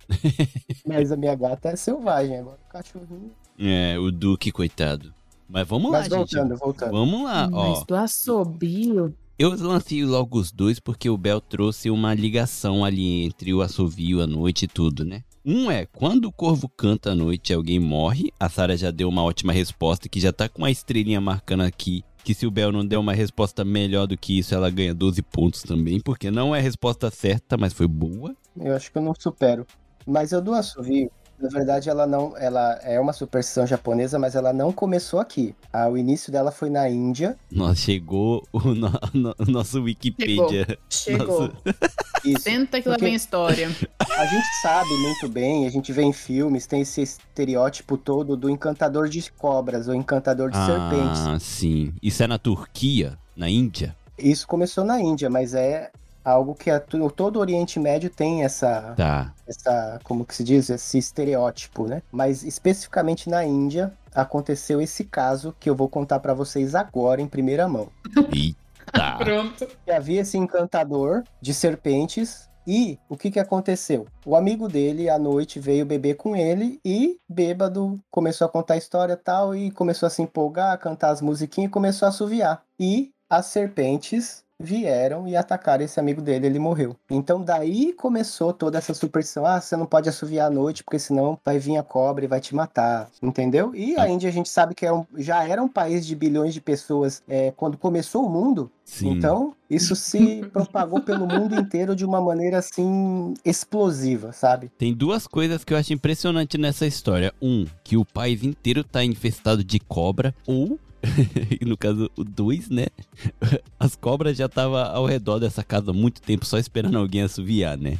Mas 0.85 1.11
a 1.11 1.15
minha 1.17 1.33
gata 1.35 1.69
é 1.69 1.75
selvagem, 1.75 2.37
agora 2.37 2.57
o 2.67 2.71
cachorrinho. 2.71 3.31
É, 3.57 3.97
o 3.97 4.11
Duque, 4.11 4.51
coitado. 4.51 5.13
Mas 5.49 5.67
vamos 5.67 5.91
lá, 5.91 5.99
Mas 5.99 6.09
voltando, 6.09 6.49
gente. 6.49 6.59
voltando. 6.59 6.91
Vamos 6.91 7.23
lá, 7.23 7.49
ó. 7.51 7.69
Mas 7.69 7.83
do 7.85 7.95
assobio. 7.95 9.15
Eu 9.39 9.51
lancei 9.55 10.03
logo 10.03 10.39
os 10.39 10.51
dois 10.51 10.79
porque 10.79 11.07
o 11.07 11.15
Bel 11.15 11.39
trouxe 11.39 11.91
uma 11.91 12.11
ligação 12.15 12.83
ali 12.83 13.23
entre 13.23 13.53
o 13.53 13.61
assovio, 13.61 14.19
a 14.19 14.25
noite 14.25 14.65
e 14.65 14.67
tudo, 14.67 15.05
né? 15.05 15.23
Um 15.45 15.69
é, 15.69 15.85
quando 15.85 16.25
o 16.25 16.31
corvo 16.31 16.67
canta 16.67 17.11
à 17.11 17.15
noite 17.15 17.53
alguém 17.53 17.79
morre, 17.79 18.33
a 18.39 18.49
Sara 18.49 18.75
já 18.75 18.89
deu 18.89 19.07
uma 19.07 19.21
ótima 19.21 19.53
resposta, 19.53 20.09
que 20.09 20.19
já 20.19 20.33
tá 20.33 20.49
com 20.49 20.63
uma 20.63 20.71
estrelinha 20.71 21.21
marcando 21.21 21.61
aqui, 21.61 22.03
que 22.23 22.33
se 22.33 22.47
o 22.47 22.51
Bel 22.51 22.71
não 22.71 22.83
der 22.83 22.97
uma 22.97 23.13
resposta 23.13 23.63
melhor 23.63 24.07
do 24.07 24.17
que 24.17 24.39
isso, 24.39 24.55
ela 24.55 24.71
ganha 24.71 24.91
12 24.91 25.21
pontos 25.21 25.61
também, 25.61 25.99
porque 25.99 26.31
não 26.31 26.55
é 26.55 26.57
a 26.57 26.63
resposta 26.63 27.11
certa, 27.11 27.55
mas 27.55 27.73
foi 27.73 27.87
boa. 27.87 28.35
Eu 28.59 28.75
acho 28.75 28.91
que 28.91 28.97
eu 28.97 29.03
não 29.03 29.13
supero. 29.13 29.67
Mas 30.07 30.31
eu 30.31 30.41
do 30.41 30.55
assovio, 30.55 31.11
na 31.39 31.49
verdade, 31.49 31.89
ela 31.89 32.05
não. 32.07 32.35
Ela 32.37 32.79
é 32.83 32.99
uma 32.99 33.13
superstição 33.13 33.65
japonesa, 33.67 34.17
mas 34.17 34.35
ela 34.35 34.51
não 34.51 34.71
começou 34.71 35.19
aqui. 35.19 35.55
Ah, 35.71 35.87
o 35.87 35.97
início 35.97 36.31
dela 36.31 36.51
foi 36.51 36.69
na 36.69 36.89
Índia. 36.89 37.37
Nossa, 37.51 37.75
chegou 37.75 38.43
o, 38.51 38.59
no, 38.59 38.91
no- 39.13 39.35
o 39.37 39.45
nosso 39.51 39.81
Wikipedia. 39.83 40.77
Chegou. 40.89 41.51
Isso. 42.25 42.41
Senta 42.41 42.81
que 42.81 42.89
lá 42.89 42.97
vem 42.97 43.13
a 43.13 43.15
história. 43.15 43.69
A 43.99 44.25
gente 44.25 44.47
sabe 44.61 44.89
muito 44.97 45.29
bem, 45.29 45.65
a 45.67 45.69
gente 45.69 45.93
vê 45.93 46.01
em 46.01 46.11
filmes, 46.11 46.65
tem 46.65 46.81
esse 46.81 47.01
estereótipo 47.01 47.95
todo 47.97 48.35
do 48.35 48.49
encantador 48.49 49.07
de 49.07 49.31
cobras 49.33 49.87
ou 49.87 49.93
encantador 49.93 50.49
de 50.49 50.57
serpentes. 50.57 51.19
Ah, 51.27 51.37
sim. 51.39 51.93
Isso 52.01 52.23
é 52.23 52.27
na 52.27 52.37
Turquia, 52.39 53.17
na 53.35 53.47
Índia? 53.49 53.95
Isso 54.17 54.47
começou 54.47 54.83
na 54.83 54.99
Índia, 54.99 55.29
mas 55.29 55.53
é 55.53 55.91
algo 56.27 56.53
que 56.53 56.69
a- 56.69 56.79
todo 57.15 57.37
o 57.37 57.39
Oriente 57.39 57.79
Médio 57.79 58.09
tem 58.09 58.43
essa, 58.43 58.93
Tá. 58.97 59.33
essa, 59.47 59.99
como 60.03 60.25
que 60.25 60.35
se 60.35 60.43
diz, 60.43 60.69
esse 60.69 60.97
estereótipo, 60.97 61.87
né? 61.87 62.01
Mas 62.11 62.43
especificamente 62.43 63.29
na 63.29 63.45
Índia 63.45 63.93
aconteceu 64.13 64.81
esse 64.81 65.03
caso 65.05 65.55
que 65.59 65.69
eu 65.69 65.75
vou 65.75 65.87
contar 65.87 66.19
pra 66.19 66.33
vocês 66.33 66.75
agora 66.75 67.21
em 67.21 67.27
primeira 67.27 67.67
mão. 67.67 67.89
Eita. 68.33 68.57
Pronto. 69.17 69.67
Que 69.85 69.91
havia 69.91 70.21
esse 70.21 70.37
encantador 70.37 71.23
de 71.41 71.53
serpentes 71.53 72.47
e 72.65 72.97
o 73.07 73.15
que 73.15 73.31
que 73.31 73.39
aconteceu? 73.39 74.05
O 74.25 74.35
amigo 74.35 74.67
dele 74.67 75.09
à 75.09 75.17
noite 75.17 75.59
veio 75.59 75.85
beber 75.85 76.15
com 76.15 76.35
ele 76.35 76.79
e 76.83 77.17
bêbado 77.29 77.97
começou 78.11 78.45
a 78.45 78.49
contar 78.49 78.73
a 78.73 78.77
história 78.77 79.13
e 79.13 79.17
tal 79.17 79.55
e 79.55 79.71
começou 79.71 80.07
a 80.07 80.09
se 80.09 80.21
empolgar, 80.21 80.73
a 80.73 80.77
cantar 80.77 81.11
as 81.11 81.21
musiquinhas 81.21 81.69
e 81.69 81.71
começou 81.71 82.05
a 82.05 82.09
assoviar. 82.09 82.63
E 82.79 83.11
as 83.29 83.45
serpentes 83.47 84.43
vieram 84.59 85.27
e 85.27 85.35
atacaram 85.35 85.83
esse 85.83 85.99
amigo 85.99 86.21
dele, 86.21 86.47
ele 86.47 86.59
morreu. 86.59 86.95
Então 87.09 87.41
daí 87.43 87.93
começou 87.93 88.51
toda 88.51 88.77
essa 88.77 88.93
superstição, 88.93 89.45
ah, 89.45 89.61
você 89.61 89.75
não 89.77 89.85
pode 89.85 90.09
assoviar 90.09 90.47
à 90.47 90.49
noite 90.49 90.83
porque 90.83 90.99
senão 90.99 91.37
vai 91.45 91.59
vir 91.59 91.77
a 91.77 91.83
cobra 91.83 92.25
e 92.25 92.27
vai 92.27 92.39
te 92.39 92.55
matar, 92.55 93.09
entendeu? 93.21 93.73
E 93.75 93.95
a 93.99 94.09
Índia 94.09 94.29
a 94.29 94.33
gente 94.33 94.49
sabe 94.49 94.73
que 94.73 94.85
é 94.85 94.91
um- 94.91 95.05
já 95.17 95.47
era 95.47 95.61
um 95.61 95.67
país 95.67 96.05
de 96.05 96.15
bilhões 96.15 96.53
de 96.53 96.61
pessoas 96.61 97.21
é, 97.27 97.51
quando 97.55 97.77
começou 97.77 98.25
o 98.25 98.29
mundo, 98.29 98.71
Sim. 98.83 99.09
então 99.09 99.53
isso 99.69 99.95
se 99.95 100.41
propagou 100.53 101.01
pelo 101.01 101.27
mundo 101.27 101.55
inteiro 101.55 101.95
de 101.95 102.05
uma 102.05 102.19
maneira 102.21 102.57
assim 102.57 103.33
explosiva, 103.45 104.31
sabe? 104.31 104.71
Tem 104.77 104.93
duas 104.93 105.27
coisas 105.27 105.63
que 105.63 105.73
eu 105.73 105.77
acho 105.77 105.93
impressionante 105.93 106.57
nessa 106.57 106.85
história. 106.87 107.33
Um, 107.41 107.65
que 107.83 107.97
o 107.97 108.05
país 108.05 108.43
inteiro 108.43 108.83
tá 108.83 109.03
infestado 109.03 109.63
de 109.63 109.79
cobra. 109.79 110.33
Ou, 110.47 110.79
no 111.65 111.77
caso, 111.77 112.09
o 112.15 112.23
dois, 112.23 112.69
né? 112.69 112.87
As 113.79 113.95
cobras 113.95 114.37
já 114.37 114.45
estavam 114.45 114.77
ao 114.77 115.05
redor 115.05 115.39
dessa 115.39 115.63
casa 115.63 115.91
há 115.91 115.93
muito 115.93 116.21
tempo 116.21 116.45
só 116.45 116.57
esperando 116.57 116.97
alguém 116.97 117.21
assoviar, 117.21 117.77
né? 117.77 117.97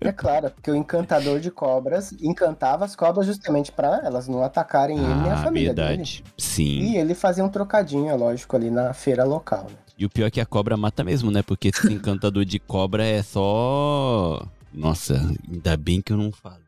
É 0.00 0.12
claro, 0.12 0.50
porque 0.50 0.70
o 0.70 0.74
encantador 0.74 1.40
de 1.40 1.50
cobras 1.50 2.12
encantava 2.20 2.84
as 2.84 2.96
cobras 2.96 3.26
justamente 3.26 3.70
para 3.70 4.02
elas 4.04 4.28
não 4.28 4.42
atacarem 4.42 4.98
ele 4.98 5.14
nem 5.14 5.30
a 5.30 5.34
ah, 5.34 5.42
família 5.42 5.74
verdade. 5.74 6.22
dele. 6.22 6.32
Sim. 6.36 6.80
E 6.80 6.96
ele 6.96 7.14
fazia 7.14 7.44
um 7.44 7.48
trocadinho, 7.48 8.08
é 8.08 8.14
lógico, 8.14 8.56
ali 8.56 8.70
na 8.70 8.92
feira 8.92 9.24
local, 9.24 9.64
né? 9.64 9.76
E 9.98 10.04
o 10.04 10.10
pior 10.10 10.26
é 10.26 10.30
que 10.30 10.40
a 10.40 10.46
cobra 10.46 10.76
mata 10.76 11.04
mesmo, 11.04 11.30
né? 11.30 11.42
Porque 11.42 11.68
esse 11.68 11.86
encantador 11.92 12.44
de 12.44 12.58
cobra 12.58 13.04
é 13.04 13.22
só. 13.22 14.44
Nossa, 14.72 15.14
ainda 15.48 15.76
bem 15.76 16.00
que 16.00 16.12
eu 16.12 16.16
não 16.16 16.32
falo. 16.32 16.62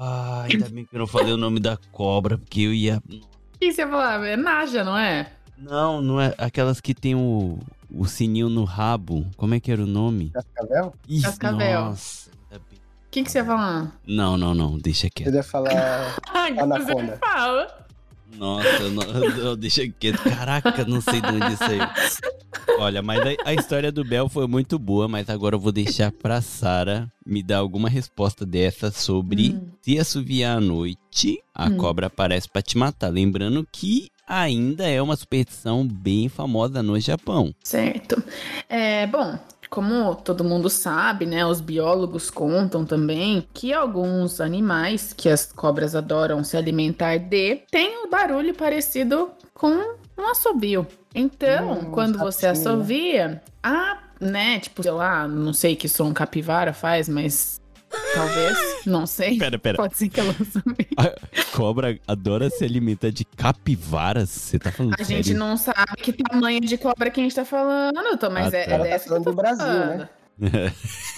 Ah, 0.00 0.46
ainda 0.48 0.68
bem 0.68 0.84
que 0.84 0.94
eu 0.94 1.00
não 1.00 1.06
falei 1.06 1.32
o 1.32 1.36
nome 1.36 1.58
da 1.58 1.76
cobra, 1.90 2.38
porque 2.38 2.60
eu 2.60 2.72
ia. 2.72 3.02
O 3.58 3.60
que 3.60 3.72
você 3.72 3.80
ia 3.80 3.88
falar? 3.88 4.24
É 4.24 4.36
Naja, 4.36 4.84
não 4.84 4.96
é? 4.96 5.32
Não, 5.56 6.00
não 6.00 6.20
é 6.20 6.32
aquelas 6.38 6.80
que 6.80 6.94
tem 6.94 7.16
o, 7.16 7.58
o 7.90 8.06
sininho 8.06 8.48
no 8.48 8.62
rabo. 8.62 9.26
Como 9.36 9.52
é 9.52 9.58
que 9.58 9.72
era 9.72 9.82
o 9.82 9.86
nome? 9.86 10.30
Cascavel? 10.30 10.94
Ih, 11.08 11.20
Cascavel. 11.22 11.80
Nossa, 11.86 12.30
bem. 12.50 12.78
O 12.78 13.10
que, 13.10 13.24
que 13.24 13.30
você 13.32 13.38
ia 13.38 13.44
falar? 13.44 13.92
Não, 14.06 14.36
não, 14.36 14.54
não, 14.54 14.78
deixa 14.78 15.10
quieto. 15.10 15.26
Ele 15.26 15.38
ia 15.38 15.42
falar 15.42 16.14
você 16.30 16.60
Anaconda. 16.60 17.02
me 17.02 17.16
fala. 17.16 17.86
Nossa, 18.36 18.88
não, 18.90 19.04
não, 19.44 19.56
deixa 19.56 19.88
quieto. 19.88 20.22
Caraca, 20.22 20.84
não 20.84 21.00
sei 21.00 21.20
de 21.20 21.26
onde 21.26 21.56
saiu. 21.56 21.82
Olha, 22.78 23.02
mas 23.02 23.20
a, 23.26 23.50
a 23.50 23.54
história 23.54 23.90
do 23.90 24.04
Bel 24.04 24.28
foi 24.28 24.46
muito 24.46 24.78
boa, 24.78 25.08
mas 25.08 25.28
agora 25.28 25.56
eu 25.56 25.60
vou 25.60 25.72
deixar 25.72 26.12
pra 26.12 26.40
Sara 26.40 27.10
me 27.26 27.42
dar 27.42 27.58
alguma 27.58 27.88
resposta 27.88 28.46
dessa 28.46 28.90
sobre 28.90 29.50
Hum. 29.50 29.68
se 29.82 29.98
assoviar 29.98 30.58
à 30.58 30.60
noite, 30.60 31.38
a 31.54 31.68
Hum. 31.68 31.76
cobra 31.76 32.06
aparece 32.06 32.48
pra 32.48 32.62
te 32.62 32.78
matar. 32.78 33.08
Lembrando 33.12 33.66
que 33.72 34.08
ainda 34.26 34.86
é 34.88 35.00
uma 35.02 35.16
superstição 35.16 35.86
bem 35.86 36.28
famosa 36.28 36.82
no 36.82 36.98
Japão. 37.00 37.52
Certo. 37.64 38.22
É, 38.68 39.06
bom, 39.06 39.38
como 39.70 40.14
todo 40.14 40.44
mundo 40.44 40.70
sabe, 40.70 41.26
né, 41.26 41.44
os 41.44 41.60
biólogos 41.60 42.30
contam 42.30 42.84
também 42.84 43.46
que 43.52 43.72
alguns 43.72 44.40
animais 44.40 45.12
que 45.12 45.28
as 45.28 45.50
cobras 45.52 45.94
adoram 45.94 46.44
se 46.44 46.56
alimentar 46.56 47.18
de 47.18 47.56
têm 47.70 48.04
um 48.04 48.08
barulho 48.10 48.54
parecido 48.54 49.30
com 49.54 49.68
um 50.16 50.26
assobio. 50.30 50.86
Então, 51.14 51.72
Hum, 51.80 51.90
quando 51.92 52.18
você 52.18 52.46
né? 52.46 52.52
assovia, 52.52 53.42
a, 53.62 53.98
né, 54.20 54.60
tipo, 54.60 54.82
sei 54.82 54.92
lá, 54.92 55.26
não 55.26 55.52
sei 55.52 55.74
que 55.74 55.88
som 55.88 56.12
capivara 56.12 56.72
faz, 56.72 57.08
mas 57.08 57.60
talvez, 58.14 58.58
não 58.86 59.06
sei. 59.06 59.38
Pera, 59.38 59.58
pera. 59.58 59.76
Pode 59.76 59.96
ser 59.96 60.08
que 60.10 60.20
ela 60.20 60.32
assovie. 60.32 60.86
A 60.96 61.56
cobra 61.56 61.98
adora 62.06 62.50
se 62.50 62.62
alimentar 62.64 63.10
de 63.10 63.24
capivaras? 63.24 64.28
Você 64.30 64.58
tá 64.58 64.70
falando 64.70 64.94
A 64.98 65.02
gente 65.02 65.24
sério? 65.28 65.38
não 65.38 65.56
sabe 65.56 65.96
que 66.02 66.12
tamanho 66.12 66.60
de 66.60 66.76
cobra 66.76 67.10
que 67.10 67.20
a 67.20 67.22
gente 67.22 67.34
tá 67.34 67.44
falando, 67.44 68.16
Tô, 68.18 68.30
mas 68.30 68.52
Ah, 68.52 68.58
é, 68.58 68.64
tá. 68.66 68.74
é 68.74 68.78
tá 68.78 68.84
dessa 68.84 69.04
que 69.04 69.08
falando 69.08 69.20
eu 69.20 69.24
tô 69.24 69.30
do 69.30 69.36
Brasil, 69.36 69.64
falando. 69.66 69.98
né? 69.98 70.08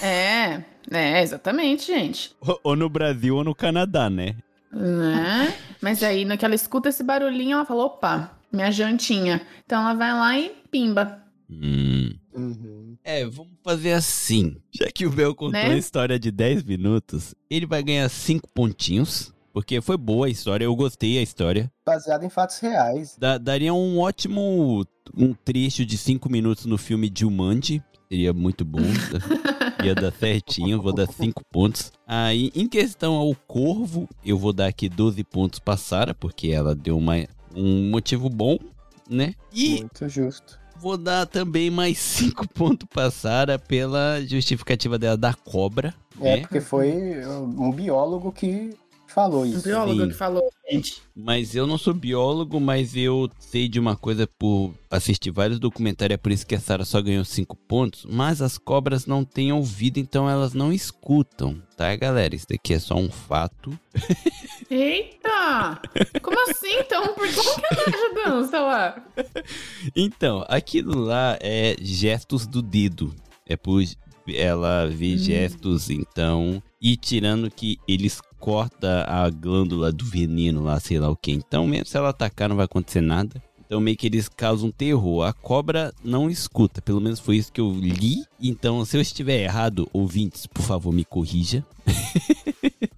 É, 0.02 0.62
é, 0.90 1.22
exatamente, 1.22 1.86
gente. 1.86 2.34
Ou- 2.40 2.60
Ou 2.64 2.76
no 2.76 2.88
Brasil 2.88 3.36
ou 3.36 3.44
no 3.44 3.54
Canadá, 3.54 4.08
né? 4.08 4.34
Né? 4.72 5.54
Mas 5.80 6.02
aí, 6.02 6.24
no 6.24 6.36
que 6.38 6.44
ela 6.44 6.54
escuta 6.54 6.88
esse 6.88 7.02
barulhinho, 7.02 7.54
ela 7.54 7.64
fala: 7.64 7.84
opa, 7.84 8.38
minha 8.52 8.70
jantinha. 8.70 9.40
Então 9.64 9.80
ela 9.82 9.94
vai 9.94 10.12
lá 10.12 10.38
e 10.38 10.50
pimba. 10.70 11.22
Hum. 11.50 12.10
Uhum. 12.32 12.96
É, 13.02 13.24
vamos 13.24 13.52
fazer 13.64 13.92
assim. 13.92 14.56
Já 14.72 14.86
que 14.94 15.04
o 15.04 15.10
Bel 15.10 15.34
contou 15.34 15.60
Né? 15.60 15.72
a 15.72 15.76
história 15.76 16.18
de 16.18 16.30
10 16.30 16.62
minutos, 16.62 17.34
ele 17.50 17.66
vai 17.66 17.82
ganhar 17.82 18.08
5 18.08 18.48
pontinhos. 18.54 19.32
Porque 19.52 19.80
foi 19.80 19.96
boa 19.96 20.26
a 20.28 20.30
história, 20.30 20.64
eu 20.64 20.76
gostei 20.76 21.16
da 21.16 21.22
história. 21.22 21.68
Baseado 21.84 22.22
em 22.22 22.30
fatos 22.30 22.60
reais. 22.60 23.16
Da- 23.18 23.36
daria 23.36 23.74
um 23.74 23.98
ótimo 23.98 24.86
um 25.12 25.34
trecho 25.34 25.84
de 25.84 25.98
5 25.98 26.30
minutos 26.30 26.66
no 26.66 26.78
filme 26.78 27.10
Jumanji. 27.12 27.82
Seria 28.10 28.32
muito 28.32 28.64
bom. 28.64 28.80
Ia 29.84 29.94
dar 29.94 30.12
certinho, 30.12 30.82
vou 30.82 30.92
dar 30.92 31.06
5 31.06 31.44
pontos. 31.44 31.92
Aí, 32.04 32.50
em 32.56 32.66
questão 32.66 33.14
ao 33.14 33.32
Corvo, 33.46 34.08
eu 34.24 34.36
vou 34.36 34.52
dar 34.52 34.66
aqui 34.66 34.88
12 34.88 35.22
pontos 35.22 35.60
pra 35.60 35.76
Sarah, 35.76 36.12
porque 36.12 36.48
ela 36.48 36.74
deu 36.74 36.98
uma, 36.98 37.14
um 37.54 37.88
motivo 37.88 38.28
bom, 38.28 38.58
né? 39.08 39.36
E 39.52 39.76
Muito 39.76 40.08
justo. 40.08 40.58
vou 40.76 40.96
dar 40.98 41.24
também 41.24 41.70
mais 41.70 41.98
5 41.98 42.48
pontos 42.52 42.88
pra 42.92 43.12
Sarah 43.12 43.60
pela 43.60 44.20
justificativa 44.26 44.98
dela 44.98 45.16
da 45.16 45.32
cobra. 45.32 45.94
É, 46.20 46.36
né? 46.36 46.40
porque 46.40 46.60
foi 46.60 46.92
um 47.26 47.70
biólogo 47.70 48.32
que 48.32 48.70
falou 49.12 49.42
Um 49.42 49.46
isso. 49.46 49.62
biólogo 49.62 50.02
Sim. 50.02 50.08
que 50.08 50.14
falou, 50.14 50.42
gente. 50.70 51.02
Mas 51.14 51.54
eu 51.54 51.66
não 51.66 51.76
sou 51.78 51.92
biólogo, 51.94 52.58
mas 52.60 52.96
eu 52.96 53.30
sei 53.38 53.68
de 53.68 53.78
uma 53.78 53.96
coisa 53.96 54.26
por 54.38 54.72
assistir 54.90 55.30
vários 55.30 55.58
documentários, 55.58 56.14
é 56.14 56.16
por 56.16 56.32
isso 56.32 56.46
que 56.46 56.54
a 56.54 56.60
Sarah 56.60 56.84
só 56.84 57.00
ganhou 57.02 57.24
5 57.24 57.56
pontos. 57.56 58.06
Mas 58.08 58.40
as 58.42 58.56
cobras 58.58 59.06
não 59.06 59.24
têm 59.24 59.52
ouvido, 59.52 59.98
então 59.98 60.28
elas 60.28 60.54
não 60.54 60.72
escutam, 60.72 61.60
tá, 61.76 61.94
galera? 61.96 62.34
Isso 62.34 62.46
daqui 62.48 62.74
é 62.74 62.78
só 62.78 62.94
um 62.96 63.10
fato. 63.10 63.78
Eita! 64.70 65.80
Como 66.22 66.38
assim, 66.50 66.72
então? 66.78 67.14
Por 67.14 67.26
que 67.28 67.34
como 67.34 67.56
que 67.60 67.74
ela 67.74 67.84
tá 67.84 67.98
ajudando, 67.98 68.50
sei 68.50 68.60
lá? 68.60 69.04
Então, 69.96 70.44
aquilo 70.48 70.98
lá 70.98 71.36
é 71.40 71.76
gestos 71.80 72.46
do 72.46 72.62
dedo. 72.62 73.14
É 73.46 73.56
por 73.56 73.82
ela 74.28 74.86
ver 74.86 75.18
gestos, 75.18 75.90
então. 75.90 76.62
E 76.80 76.96
tirando 76.96 77.50
que 77.50 77.78
eles 77.88 78.20
cortam 78.40 79.04
a 79.06 79.30
glândula 79.30 79.92
do 79.92 80.04
veneno 80.04 80.64
lá, 80.64 80.80
sei 80.80 80.98
lá 80.98 81.08
o 81.10 81.16
que. 81.16 81.30
Então, 81.30 81.66
mesmo 81.66 81.86
se 81.86 81.96
ela 81.96 82.08
atacar, 82.08 82.48
não 82.48 82.56
vai 82.56 82.64
acontecer 82.64 83.00
nada. 83.00 83.40
Então, 83.64 83.80
meio 83.80 83.96
que 83.96 84.08
eles 84.08 84.28
causam 84.28 84.72
terror. 84.72 85.22
A 85.24 85.32
cobra 85.32 85.94
não 86.02 86.28
escuta, 86.28 86.82
pelo 86.82 87.00
menos 87.00 87.20
foi 87.20 87.36
isso 87.36 87.52
que 87.52 87.60
eu 87.60 87.70
li. 87.70 88.24
Então, 88.40 88.84
se 88.84 88.96
eu 88.96 89.00
estiver 89.00 89.44
errado, 89.44 89.88
ouvintes, 89.92 90.44
por 90.46 90.62
favor, 90.62 90.92
me 90.92 91.04
corrija. 91.04 91.64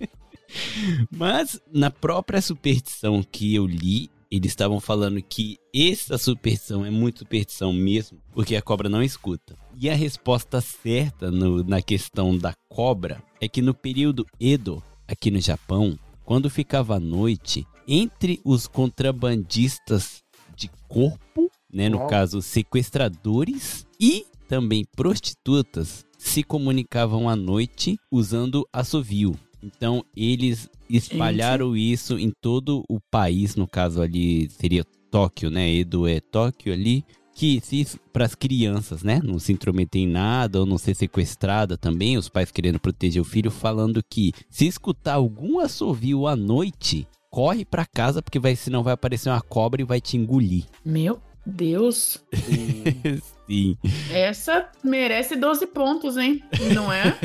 Mas 1.10 1.60
na 1.72 1.90
própria 1.90 2.40
superstição 2.40 3.22
que 3.22 3.54
eu 3.54 3.66
li, 3.66 4.10
eles 4.30 4.52
estavam 4.52 4.80
falando 4.80 5.20
que 5.22 5.58
essa 5.74 6.16
superstição 6.16 6.84
é 6.86 6.90
muito 6.90 7.20
superstição 7.20 7.72
mesmo, 7.72 8.18
porque 8.32 8.56
a 8.56 8.62
cobra 8.62 8.88
não 8.88 9.02
escuta. 9.02 9.54
E 9.78 9.90
a 9.90 9.94
resposta 9.94 10.60
certa 10.60 11.30
no- 11.30 11.62
na 11.64 11.82
questão 11.82 12.36
da 12.36 12.54
cobra 12.68 13.22
é 13.40 13.48
que 13.48 13.60
no 13.60 13.74
período 13.74 14.26
Edo, 14.40 14.82
aqui 15.06 15.30
no 15.30 15.40
Japão, 15.40 15.98
quando 16.24 16.48
ficava 16.50 16.96
à 16.96 17.00
noite, 17.00 17.66
entre 17.86 18.40
os 18.44 18.66
contrabandistas 18.66 20.22
de 20.56 20.70
corpo, 20.88 21.50
né, 21.72 21.88
no 21.88 21.98
Uau. 21.98 22.06
caso 22.06 22.40
sequestradores 22.42 23.86
e 24.00 24.24
também 24.48 24.84
prostitutas, 24.94 26.04
se 26.18 26.42
comunicavam 26.42 27.28
à 27.28 27.34
noite 27.34 27.98
usando 28.10 28.66
assovio. 28.72 29.34
Então 29.62 30.04
eles 30.16 30.68
espalharam 30.90 31.76
isso 31.76 32.18
em 32.18 32.30
todo 32.40 32.84
o 32.88 33.00
país, 33.10 33.56
no 33.56 33.66
caso 33.66 34.02
ali 34.02 34.50
seria 34.50 34.84
Tóquio, 35.10 35.50
né? 35.50 35.70
Edo 35.70 36.06
é 36.06 36.20
Tóquio 36.20 36.72
ali, 36.72 37.04
que 37.34 37.60
se 37.62 37.86
para 38.12 38.24
as 38.24 38.34
crianças, 38.34 39.02
né, 39.02 39.20
não 39.22 39.38
se 39.38 39.52
intrometer 39.52 40.02
em 40.02 40.06
nada 40.06 40.60
ou 40.60 40.66
não 40.66 40.78
ser 40.78 40.94
sequestrada 40.94 41.76
também, 41.76 42.16
os 42.16 42.28
pais 42.28 42.50
querendo 42.50 42.78
proteger 42.78 43.20
o 43.22 43.24
filho, 43.24 43.50
falando 43.50 44.02
que 44.08 44.32
se 44.50 44.66
escutar 44.66 45.14
algum 45.14 45.58
assovio 45.58 46.26
à 46.26 46.36
noite, 46.36 47.06
corre 47.30 47.64
pra 47.64 47.86
casa 47.86 48.20
porque 48.22 48.38
vai 48.38 48.54
senão 48.54 48.82
vai 48.82 48.92
aparecer 48.92 49.30
uma 49.30 49.40
cobra 49.40 49.80
e 49.80 49.84
vai 49.84 50.00
te 50.00 50.16
engolir. 50.16 50.64
Meu 50.84 51.20
Deus. 51.44 52.22
Sim. 53.48 53.76
Essa 54.10 54.68
merece 54.84 55.34
12 55.36 55.66
pontos, 55.66 56.16
hein? 56.16 56.42
Não 56.74 56.90
é? 56.92 57.18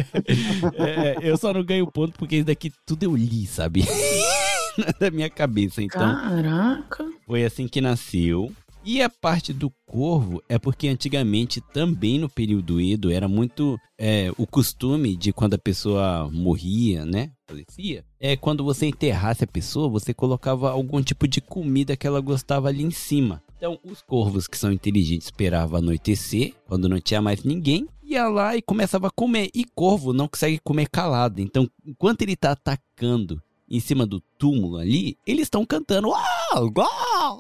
É, 0.76 1.18
eu 1.22 1.38
só 1.38 1.54
não 1.54 1.64
ganho 1.64 1.86
ponto 1.92 2.18
porque 2.18 2.38
isso 2.38 2.46
daqui 2.46 2.72
tudo 2.86 3.04
eu 3.04 3.16
li, 3.16 3.46
sabe? 3.46 3.84
da 5.00 5.12
minha 5.12 5.30
cabeça. 5.30 5.82
Então, 5.82 6.00
Caraca. 6.00 7.06
foi 7.26 7.46
assim 7.46 7.68
que 7.68 7.82
nasceu. 7.82 8.52
E 8.90 9.02
a 9.02 9.10
parte 9.10 9.52
do 9.52 9.70
corvo 9.86 10.42
é 10.48 10.58
porque 10.58 10.88
antigamente, 10.88 11.60
também 11.60 12.18
no 12.18 12.30
período 12.30 12.80
Edo, 12.80 13.12
era 13.12 13.28
muito 13.28 13.78
é, 14.00 14.32
o 14.38 14.48
costume 14.48 15.14
de 15.18 15.34
quando 15.34 15.56
a 15.56 15.58
pessoa 15.58 16.30
morria, 16.32 17.06
né? 17.06 17.32
Falecia. 17.50 18.06
É 18.18 18.38
quando 18.38 18.64
você 18.64 18.86
enterrasse 18.86 19.44
a 19.44 19.48
pessoa, 19.48 19.90
você 19.90 20.14
colocava 20.14 20.72
algum 20.72 21.02
tipo 21.04 21.28
de 21.28 21.42
comida 21.42 21.98
que 21.98 22.08
ela 22.08 22.22
gostava 22.22 22.70
ali 22.70 22.82
em 22.82 22.90
cima. 22.90 23.44
Então, 23.58 23.78
os 23.84 24.02
corvos 24.02 24.48
que 24.48 24.58
são 24.58 24.72
inteligentes 24.72 25.28
esperavam 25.28 25.80
anoitecer, 25.80 26.54
quando 26.66 26.88
não 26.88 27.02
tinha 27.02 27.22
mais 27.22 27.44
ninguém, 27.44 27.90
ia 28.02 28.30
lá 28.30 28.56
e 28.56 28.62
começava 28.62 29.08
a 29.08 29.12
comer. 29.12 29.50
E 29.54 29.66
corvo 29.66 30.14
não 30.14 30.30
consegue 30.30 30.60
comer 30.60 30.88
calado. 30.88 31.42
Então, 31.42 31.70
enquanto 31.86 32.22
ele 32.22 32.38
tá 32.38 32.52
atacando 32.52 33.44
em 33.70 33.80
cima 33.80 34.06
do 34.06 34.22
túmulo 34.38 34.78
ali, 34.78 35.18
eles 35.26 35.44
estão 35.44 35.66
cantando 35.66 36.10
"Uau, 36.10 36.72
uau, 36.78 37.40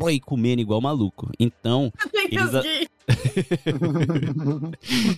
uau", 0.00 0.10
e 0.10 0.20
comendo 0.20 0.62
igual 0.62 0.80
maluco. 0.80 1.28
Então, 1.38 1.92
Eles 2.30 2.54
a- 2.54 2.62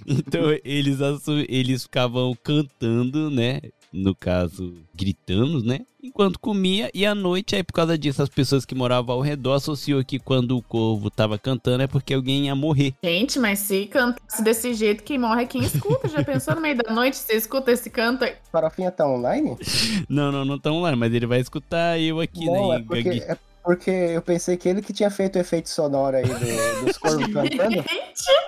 então 0.06 0.42
eles, 0.64 1.00
assu- 1.00 1.44
eles 1.48 1.84
ficavam 1.84 2.36
cantando, 2.42 3.30
né? 3.30 3.60
No 3.92 4.14
caso, 4.14 4.74
gritando, 4.94 5.62
né? 5.62 5.80
Enquanto 6.02 6.38
comia, 6.38 6.90
e 6.94 7.04
à 7.04 7.14
noite, 7.14 7.56
aí 7.56 7.62
por 7.64 7.72
causa 7.72 7.98
disso, 7.98 8.22
as 8.22 8.28
pessoas 8.28 8.64
que 8.64 8.74
moravam 8.74 9.16
ao 9.16 9.20
redor 9.20 9.54
associou 9.54 10.04
que 10.04 10.18
quando 10.18 10.56
o 10.56 10.62
corvo 10.62 11.10
tava 11.10 11.36
cantando 11.38 11.82
é 11.82 11.86
porque 11.86 12.14
alguém 12.14 12.46
ia 12.46 12.54
morrer. 12.54 12.94
Gente, 13.02 13.38
mas 13.38 13.58
se 13.60 13.86
cantasse 13.86 14.42
desse 14.42 14.72
jeito, 14.74 15.02
quem 15.02 15.18
morre 15.18 15.42
é 15.42 15.46
quem 15.46 15.62
escuta. 15.64 16.08
Já 16.08 16.22
pensou 16.22 16.54
no 16.54 16.60
meio 16.60 16.76
da 16.76 16.92
noite? 16.92 17.16
Você 17.16 17.34
escuta 17.34 17.72
esse 17.72 17.90
canto? 17.90 18.24
aí? 18.24 18.34
Farofinha 18.52 18.90
tá 18.92 19.08
online? 19.08 19.56
Não, 20.08 20.30
não, 20.30 20.44
não 20.44 20.58
tão 20.58 20.80
lá, 20.80 20.94
mas 20.94 21.12
ele 21.12 21.26
vai 21.26 21.40
escutar 21.40 21.98
eu 21.98 22.20
aqui, 22.20 22.44
Não, 22.46 22.68
né? 22.70 22.76
é 22.76 22.80
porque, 22.80 23.08
é 23.08 23.36
porque 23.66 23.90
eu 23.90 24.22
pensei 24.22 24.56
que 24.56 24.68
ele 24.68 24.80
que 24.80 24.92
tinha 24.92 25.10
feito 25.10 25.34
o 25.34 25.40
efeito 25.40 25.68
sonoro 25.68 26.16
aí 26.16 26.22
do- 26.22 26.84
dos 26.84 26.96
corvos 26.96 27.26
cantando. 27.26 27.84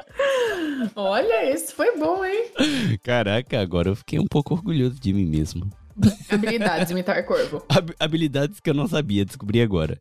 Olha, 0.94 1.50
esse 1.50 1.74
foi 1.74 1.98
bom, 1.98 2.24
hein? 2.24 2.44
Caraca, 3.02 3.60
agora 3.60 3.88
eu 3.88 3.96
fiquei 3.96 4.20
um 4.20 4.26
pouco 4.26 4.54
orgulhoso 4.54 4.94
de 5.00 5.12
mim 5.12 5.24
mesmo. 5.26 5.68
Habilidades, 6.30 6.92
imitar 6.92 7.24
corvo. 7.24 7.64
Hab- 7.68 7.94
habilidades 7.98 8.60
que 8.60 8.70
eu 8.70 8.74
não 8.74 8.86
sabia, 8.86 9.24
descobri 9.24 9.60
agora. 9.60 9.98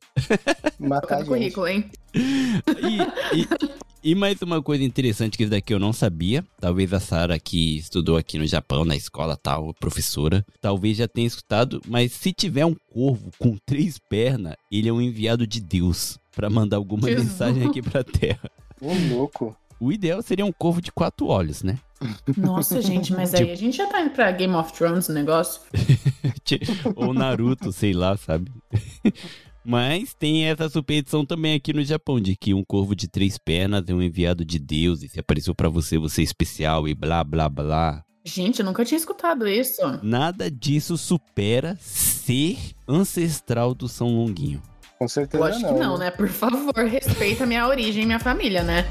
Matar 0.80 1.18
gente. 1.20 1.28
currículo, 1.28 1.68
hein? 1.68 1.89
E, 2.13 3.39
e- 3.41 3.47
e 4.04 4.16
mais 4.16 4.41
uma 4.41 4.62
coisa 4.62 4.84
interessante 4.84 5.38
que 5.38 5.43
isso 5.43 5.52
daqui 5.52 5.74
eu 5.74 5.80
não 5.80 5.91
sabia. 5.91 6.43
Talvez 6.60 6.93
a 6.93 7.00
Sara, 7.00 7.39
que 7.39 7.78
estudou 7.78 8.18
aqui 8.18 8.38
no 8.38 8.45
Japão, 8.45 8.86
na 8.86 8.95
escola 8.95 9.36
tal, 9.36 9.74
professora, 9.74 10.45
talvez 10.62 10.98
já 10.98 11.08
tenha 11.08 11.28
escutado. 11.28 11.82
Mas 11.88 12.12
se 12.12 12.32
tiver 12.32 12.66
um 12.66 12.76
corvo 12.91 13.32
com 13.38 13.58
três 13.66 13.98
pernas, 13.98 14.56
ele 14.72 14.89
é 14.89 14.93
um 14.93 15.02
enviado 15.02 15.45
de 15.45 15.60
Deus 15.60 16.18
pra 16.36 16.50
mandar 16.50 16.78
alguma 16.78 17.08
Jesus. 17.08 17.28
mensagem 17.28 17.68
aqui 17.68 17.82
pra 17.82 18.04
Terra. 18.04 18.50
Ô, 18.82 18.93
louco. 19.14 19.56
O 19.80 19.91
ideal 19.91 20.22
seria 20.22 20.45
um 20.45 20.52
corvo 20.52 20.82
de 20.82 20.91
quatro 20.91 21.28
olhos, 21.28 21.62
né? 21.62 21.78
Nossa, 22.36 22.82
gente, 22.82 23.14
mas 23.14 23.34
aí 23.34 23.52
a 23.52 23.56
gente 23.56 23.78
já 23.78 23.88
tá 23.88 24.02
indo 24.02 24.12
pra 24.12 24.32
Game 24.32 24.54
of 24.54 24.74
Thrones 24.74 25.10
o 25.10 25.14
negócio. 25.14 25.62
Ou 26.95 27.14
Naruto, 27.14 27.72
sei 27.72 27.93
lá, 27.93 28.18
sabe? 28.18 28.52
Mas 29.70 30.13
tem 30.13 30.45
essa 30.45 30.70
superstição 30.70 31.26
também 31.26 31.53
aqui 31.53 31.74
no 31.74 31.84
Japão, 31.84 32.22
de 32.22 32.38
que 32.38 32.53
um 32.53 32.63
corvo 32.63 32.95
de 32.95 33.05
três 33.09 33.38
pernas 33.38 33.84
é 33.89 33.93
um 33.93 34.01
enviado 34.01 34.45
de 34.45 34.57
Deus 34.57 35.03
e 35.03 35.09
se 35.09 35.20
apareceu 35.20 35.53
pra 35.53 35.68
você, 35.68 35.97
você 35.97 36.22
é 36.22 36.24
especial 36.24 36.88
e 36.88 36.95
blá 36.95 37.22
blá 37.22 37.49
blá. 37.49 38.01
Gente, 38.24 38.61
eu 38.61 38.65
nunca 38.65 38.86
tinha 38.86 38.97
escutado 38.97 39.45
isso. 39.45 39.82
Nada 40.01 40.49
disso 40.49 40.97
supera 40.97 41.78
ser 41.82 42.57
ancestral 42.88 43.76
do 43.76 43.89
São 43.89 44.07
Longuinho. 44.15 44.61
Com 44.97 45.07
certeza 45.09 45.43
Eu 45.43 45.47
acho 45.47 45.59
não. 45.59 45.74
que 45.74 45.80
não, 45.82 45.97
né? 45.97 46.11
Por 46.11 46.30
favor, 46.30 46.74
respeita 46.88 47.43
a 47.43 47.47
minha 47.47 47.68
origem 47.68 48.03
e 48.03 48.05
minha 48.05 48.20
família, 48.20 48.63
né? 48.63 48.86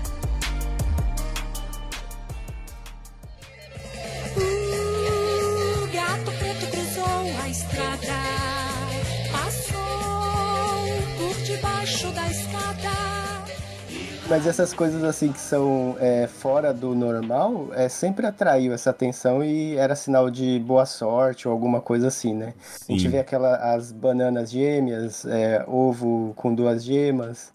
Mas 14.28 14.44
essas 14.44 14.74
coisas 14.74 15.04
assim 15.04 15.30
que 15.30 15.38
são 15.38 15.96
é, 16.00 16.26
fora 16.26 16.74
do 16.74 16.96
normal, 16.96 17.68
é, 17.72 17.88
sempre 17.88 18.26
atraiu 18.26 18.72
essa 18.72 18.90
atenção 18.90 19.44
e 19.44 19.76
era 19.76 19.94
sinal 19.94 20.28
de 20.28 20.58
boa 20.58 20.84
sorte 20.84 21.46
ou 21.46 21.52
alguma 21.52 21.80
coisa 21.80 22.08
assim, 22.08 22.34
né? 22.34 22.52
A 22.88 22.92
gente 22.92 23.02
Sim. 23.02 23.08
vê 23.10 23.18
aquela, 23.20 23.54
as 23.74 23.92
bananas 23.92 24.50
gêmeas, 24.50 25.24
é, 25.26 25.64
ovo 25.68 26.32
com 26.34 26.52
duas 26.52 26.84
gemas, 26.84 27.52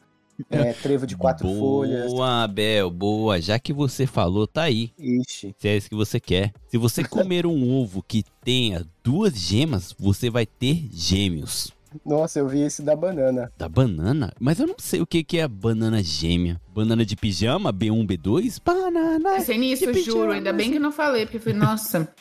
é, 0.50 0.72
trevo 0.74 1.06
de 1.06 1.18
quatro 1.18 1.48
folhas. 1.48 2.12
Boa, 2.12 2.44
Abel, 2.44 2.90
boa. 2.90 3.42
Já 3.42 3.60
que 3.60 3.74
você 3.74 4.08
falou, 4.08 4.48
tá 4.48 4.64
aí. 4.64 4.92
Ixi, 4.98 5.54
Se 5.58 5.68
é 5.68 5.76
isso 5.76 5.90
que 5.90 5.96
você 5.96 6.20
quer. 6.22 6.54
Se 6.68 6.78
você 6.78 7.04
comer 7.04 7.46
um 7.46 7.70
ovo 7.70 8.02
que 8.02 8.24
tenha 8.44 8.86
duas 9.04 9.34
gemas, 9.34 9.94
você 10.00 10.30
vai 10.30 10.46
ter 10.46 10.88
gêmeos. 10.92 11.74
Nossa, 12.06 12.40
eu 12.40 12.48
vi 12.48 12.62
esse 12.62 12.82
da 12.82 12.96
banana. 12.96 13.52
Da 13.58 13.68
banana? 13.68 14.32
Mas 14.40 14.60
eu 14.60 14.68
não 14.68 14.76
sei 14.78 15.02
o 15.02 15.06
que, 15.06 15.24
que 15.24 15.38
é 15.38 15.44
a 15.44 15.48
banana 15.48 16.02
gêmea. 16.04 16.60
Banana 16.74 17.06
de 17.06 17.16
pijama? 17.16 17.74
B1, 17.74 18.06
B2? 18.08 18.58
Banana. 18.64 19.34
Pensei 19.36 19.58
nisso, 19.58 19.86
de 19.92 20.02
juro. 20.02 20.20
pijama. 20.20 20.34
Ainda 20.36 20.54
bem 20.54 20.72
que 20.72 20.80
não 20.80 20.92
falei, 20.92 21.26
porque 21.26 21.38
eu 21.38 21.42
falei, 21.42 21.58
nossa, 21.60 22.06
tá 22.06 22.12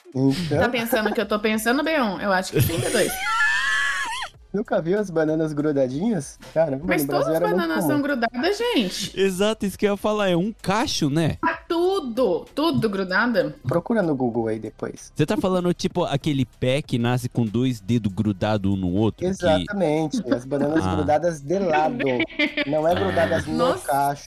Então, 0.57 0.71
pensando 0.71 1.11
o 1.11 1.15
que 1.15 1.21
eu 1.21 1.27
tô 1.27 1.39
pensando, 1.39 1.83
B1? 1.85 2.21
Eu 2.23 2.33
acho 2.33 2.53
que 2.53 2.61
sim, 2.61 2.75
B2. 2.79 3.09
nunca 4.53 4.81
viu 4.81 4.99
as 4.99 5.11
bananas 5.11 5.53
grudadinhas? 5.53 6.39
Caramba, 6.53 6.85
Mas 6.87 7.05
todas 7.05 7.29
as 7.29 7.39
bananas 7.41 7.85
são 7.85 8.01
grudadas, 8.03 8.59
gente. 8.59 9.19
Exato, 9.19 9.67
isso 9.67 9.79
que 9.79 9.87
eu 9.87 9.93
ia 9.93 9.97
falar. 9.97 10.29
É 10.31 10.37
um 10.37 10.53
cacho, 10.63 11.09
né? 11.11 11.37
Tá 11.41 11.59
tudo, 11.69 12.47
tudo 12.55 12.89
grudada. 12.89 13.55
Procura 13.67 14.03
no 14.03 14.15
Google 14.15 14.49
aí 14.49 14.59
depois. 14.59 15.13
Você 15.15 15.25
tá 15.27 15.37
falando 15.37 15.73
tipo 15.73 16.05
aquele 16.05 16.45
pé 16.45 16.83
que 16.83 16.99
nasce 16.99 17.29
com 17.29 17.45
dois 17.45 17.81
dedos 17.81 18.13
grudados 18.13 18.71
um 18.73 18.77
no 18.77 18.93
outro? 18.93 19.21
que- 19.21 19.27
Exatamente, 19.27 20.23
as 20.33 20.45
bananas 20.45 20.85
Ah. 20.85 20.95
grudadas 20.97 21.41
de 21.41 21.59
lado, 21.59 21.99
não 22.67 22.87
é 22.89 22.95
grudadas 22.95 23.47
no 23.47 23.75
cacho. 23.79 24.27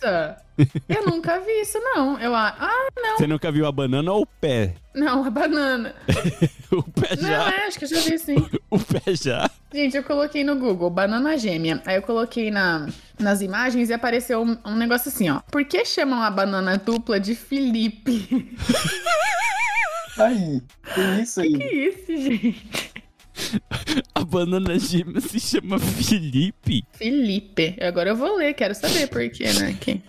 Eu 0.89 1.06
nunca 1.08 1.39
vi 1.39 1.62
isso, 1.62 1.80
não. 1.80 2.20
Eu, 2.20 2.36
a- 2.36 2.56
ah, 2.60 2.88
Você 3.18 3.26
nunca 3.28 3.51
viu 3.51 3.66
a 3.66 3.72
banana 3.72 4.12
ou 4.12 4.22
o 4.22 4.26
pé? 4.26 4.76
não, 4.93 5.24
a 5.26 5.30
banana. 5.30 5.95
O 6.72 6.82
pé 6.82 7.16
Não, 7.22 7.30
já. 7.30 7.51
é, 7.54 7.68
acho 7.68 7.78
que 7.78 7.86
eu 7.86 7.89
já 7.89 7.99
vi 7.99 8.18
sim. 8.18 8.36
O 8.72 8.80
pé 8.80 9.01
já. 9.16 9.47
Gente, 9.72 9.95
eu 9.95 10.04
coloquei 10.04 10.43
no 10.43 10.56
Google 10.56 10.89
banana 10.89 11.38
gêmea. 11.38 11.80
Aí 11.86 11.97
eu 11.97 12.01
coloquei 12.01 12.49
na, 12.49 12.88
nas 13.20 13.41
imagens 13.41 13.89
e 13.89 13.93
apareceu 13.93 14.41
um, 14.41 14.58
um 14.66 14.76
negócio 14.76 15.10
assim, 15.10 15.30
ó. 15.30 15.39
Por 15.51 15.64
que 15.66 15.86
chamam 15.86 16.24
a 16.24 16.32
banana 16.32 16.76
dupla 16.78 17.20
de 17.20 17.36
Felipe? 17.36 18.58
Aí, 20.18 20.62
tem 20.93 21.22
isso 21.24 21.41
aí. 21.41 21.58
que 21.58 21.64
isso, 21.64 22.06
gente? 22.16 22.93
A 24.14 24.24
banana 24.24 24.78
gêmea 24.78 25.20
se 25.22 25.40
chama 25.40 25.80
Felipe. 25.80 26.86
Felipe. 26.94 27.76
Agora 27.82 28.10
eu 28.12 28.16
vou 28.16 28.38
ler, 28.38 28.54
quero 28.54 28.76
saber 28.76 29.08
por 29.08 29.28
quê, 29.30 29.52
né? 29.54 29.74
Que- 29.80 30.02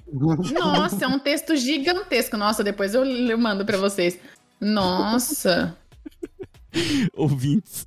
Nossa, 0.53 1.05
é 1.05 1.09
um 1.09 1.19
texto 1.19 1.57
gigantesco. 1.57 2.37
Nossa, 2.37 2.63
depois 2.63 2.95
eu, 2.95 3.05
eu 3.05 3.39
mando 3.39 3.65
pra 3.65 3.77
vocês. 3.79 4.19
Nossa. 4.61 5.77
Ouvintes, 7.15 7.87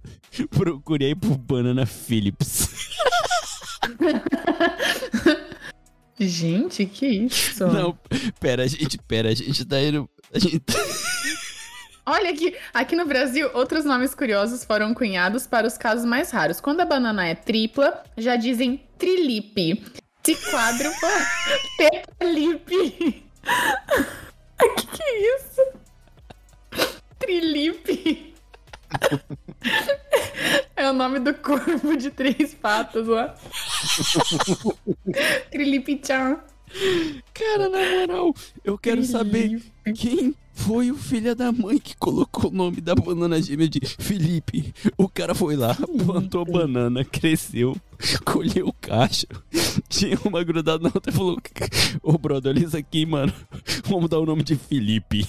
procurei 0.49 1.13
por 1.13 1.37
Banana 1.37 1.85
Phillips. 1.85 2.69
Gente, 6.19 6.85
que 6.87 7.05
isso? 7.05 7.67
Não, 7.67 7.95
pera, 8.39 8.67
gente, 8.67 8.97
pera, 9.07 9.29
a 9.29 9.35
gente 9.35 9.63
tá 9.65 9.79
indo. 9.79 10.09
A 10.33 10.39
gente 10.39 10.59
tá- 10.59 10.73
Olha 12.09 12.29
aqui, 12.29 12.55
aqui 12.73 12.95
no 12.95 13.05
Brasil, 13.05 13.51
outros 13.53 13.83
nomes 13.83 14.15
curiosos 14.15 14.63
foram 14.63 14.93
cunhados 14.93 15.45
para 15.45 15.67
os 15.67 15.77
casos 15.77 16.05
mais 16.05 16.31
raros. 16.31 16.61
Quando 16.61 16.79
a 16.79 16.85
banana 16.85 17.27
é 17.27 17.35
tripla, 17.35 18.01
já 18.15 18.37
dizem 18.37 18.81
trilipe. 18.97 19.83
De 20.23 20.33
quádrupla, 20.35 21.09
tetralipe. 21.77 23.25
que 24.77 24.87
que 24.87 25.03
é 25.03 25.35
isso? 25.35 25.61
Trilipe. 27.19 28.33
É 30.77 30.89
o 30.91 30.93
nome 30.93 31.19
do 31.19 31.33
corpo 31.33 31.97
de 31.97 32.11
três 32.11 32.53
patas 32.53 33.07
lá. 33.07 33.35
Trilipe-chan. 35.49 36.39
Cara, 37.33 37.67
na 37.67 37.79
moral, 37.79 38.35
eu 38.63 38.77
quero 38.77 39.03
saber 39.03 39.59
quem 39.95 40.35
foi 40.57 40.91
o 40.91 40.97
filho 40.97 41.35
da 41.35 41.51
mãe 41.51 41.77
que 41.77 41.95
colocou 41.95 42.49
o 42.49 42.53
nome 42.53 42.81
da 42.81 42.95
banana 42.95 43.41
gêmea 43.41 43.69
de 43.69 43.79
Felipe. 43.79 44.73
O 44.97 45.07
cara 45.07 45.35
foi 45.35 45.55
lá, 45.55 45.77
plantou 46.05 46.43
banana, 46.43 47.05
cresceu, 47.05 47.77
colheu 48.25 48.67
o 48.67 48.73
cacho, 48.73 49.27
tinha 49.87 50.17
uma 50.25 50.43
grudada 50.43 50.83
na 50.83 50.91
outra 50.93 51.11
e 51.11 51.15
falou: 51.15 51.37
Ô 52.01 52.17
brother, 52.17 52.53
olha 52.53 52.65
isso 52.65 52.75
aqui, 52.75 53.05
mano. 53.05 53.31
Vamos 53.85 54.09
dar 54.09 54.19
o 54.19 54.25
nome 54.25 54.43
de 54.43 54.55
Felipe. 54.55 55.25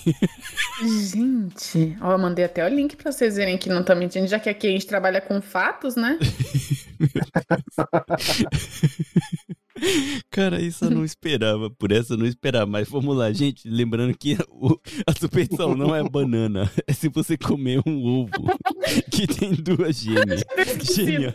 Gente, 0.83 1.97
ó, 2.01 2.13
eu 2.13 2.19
mandei 2.19 2.45
até 2.45 2.65
o 2.65 2.69
link 2.69 2.97
pra 2.97 3.13
vocês 3.13 3.37
verem 3.37 3.59
que 3.59 3.69
não 3.69 3.85
tá 3.85 3.95
mentindo, 3.95 4.27
já 4.27 4.41
que 4.41 4.49
aqui 4.49 4.67
a 4.67 4.71
gente 4.71 4.87
trabalha 4.87 5.21
com 5.21 5.41
fatos, 5.41 5.95
né? 5.95 6.19
Cara, 10.31 10.61
isso 10.61 10.85
eu 10.85 10.91
não 10.91 11.05
esperava, 11.05 11.71
por 11.71 11.93
essa 11.93 12.15
eu 12.15 12.19
não 12.19 12.27
esperava. 12.27 12.67
Mas 12.67 12.89
vamos 12.89 13.17
lá, 13.17 13.33
gente. 13.33 13.69
Lembrando 13.69 14.17
que 14.17 14.37
a 15.07 15.13
superstição 15.19 15.75
não 15.75 15.95
é 15.95 16.03
banana. 16.09 16.71
É 16.87 16.93
se 16.93 17.09
você 17.09 17.37
comer 17.37 17.81
um 17.87 18.05
ovo 18.05 18.31
que 19.11 19.27
tem 19.27 19.55
duas 19.55 19.97
gêmeas. 20.01 20.43
Gêmea. 20.83 21.35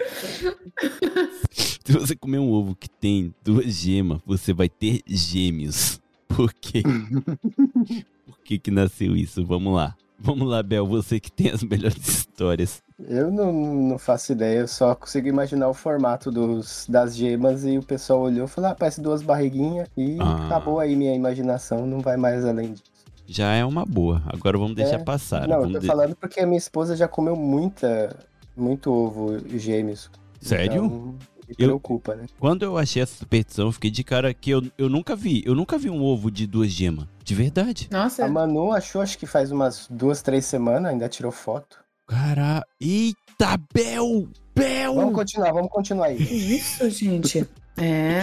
Se 1.52 1.92
você 1.92 2.16
comer 2.16 2.40
um 2.40 2.50
ovo 2.50 2.76
que 2.76 2.90
tem 2.90 3.34
duas 3.44 3.74
gemas, 3.76 4.20
você 4.26 4.54
vai 4.54 4.70
ter 4.70 5.02
gêmeos. 5.08 6.02
Por 6.28 6.54
quê? 6.54 6.82
Por 8.26 8.40
que 8.44 8.58
que 8.58 8.72
nasceu 8.72 9.16
isso? 9.16 9.46
Vamos 9.46 9.74
lá. 9.74 9.96
Vamos 10.20 10.48
lá, 10.48 10.64
Bel, 10.64 10.86
você 10.88 11.20
que 11.20 11.32
tem 11.32 11.50
as 11.52 11.64
melhores 11.64 11.98
histórias. 12.08 12.82
Eu 13.10 13.30
não, 13.32 13.52
não 13.52 13.98
faço 13.98 14.32
ideia, 14.32 14.60
eu 14.60 14.68
só 14.68 14.96
consigo 14.96 15.28
imaginar 15.28 15.68
o 15.68 15.74
formato 15.74 16.32
dos, 16.32 16.86
das 16.88 17.16
gemas 17.16 17.66
e 17.66 17.78
o 17.78 17.84
pessoal 17.84 18.22
olhou 18.22 18.46
e 18.46 18.48
falou, 18.48 18.70
ah, 18.72 18.76
parece 18.76 19.02
duas 19.02 19.22
barriguinhas 19.22 19.88
e 19.98 20.18
Ah. 20.22 20.46
acabou 20.46 20.80
aí 20.80 20.96
minha 20.96 21.14
imaginação, 21.14 21.86
não 21.86 22.00
vai 22.00 22.16
mais 22.16 22.46
além 22.46 22.72
disso. 22.74 22.84
Já 23.26 23.54
é 23.54 23.66
uma 23.66 23.86
boa. 23.86 24.22
Agora 24.28 24.58
vamos 24.58 24.76
deixar 24.76 25.00
É. 25.00 25.04
passar. 25.04 25.48
não, 25.48 25.56
eu 25.56 25.62
Vamos 25.62 25.74
tô 25.76 25.80
de- 25.80 25.88
falando 25.88 26.16
porque 26.16 26.40
a 26.40 26.46
minha 26.46 26.58
esposa 26.58 26.96
já 26.96 27.08
comeu 27.08 27.36
muita, 27.36 28.16
muito 28.56 28.92
ovo 28.92 29.38
gêmeos. 29.58 30.10
Sério? 30.42 30.86
Então, 30.86 31.16
me 31.58 31.64
Eu- 31.66 31.70
preocupa, 31.70 32.16
né? 32.16 32.26
Quando 32.40 32.64
eu 32.64 32.78
achei 32.78 33.02
essa 33.02 33.16
superstição, 33.18 33.66
eu 33.68 33.72
fiquei 33.72 33.90
de 33.92 34.04
cara 34.04 34.34
que 34.34 34.52
eu, 34.52 34.62
eu 34.78 34.90
nunca 34.90 35.16
vi. 35.16 35.42
Eu 35.46 35.56
nunca 35.56 35.78
vi 35.78 35.90
um 35.90 36.04
ovo 36.04 36.30
de 36.32 36.46
duas 36.48 36.72
gemas. 36.72 37.08
De 37.24 37.34
verdade. 37.36 37.88
Nossa, 37.92 38.26
A 38.26 38.28
Manu 38.28 38.72
achou, 38.74 39.02
acho 39.02 39.18
que 39.18 39.26
faz 39.26 39.52
umas 39.52 39.88
duas, 39.90 40.22
três 40.22 40.46
semanas, 40.46 40.92
ainda 40.92 41.08
tirou 41.08 41.32
foto. 41.32 41.78
Cara, 42.08 42.66
eita, 42.82 43.58
Bel! 43.74 44.28
Bel! 44.56 44.94
Vamos 44.96 45.16
continuar, 45.16 45.52
vamos 45.54 45.72
continuar 45.72 46.08
aí. 46.08 46.18
isso, 46.22 46.90
gente? 46.90 47.48
É. 47.78 48.22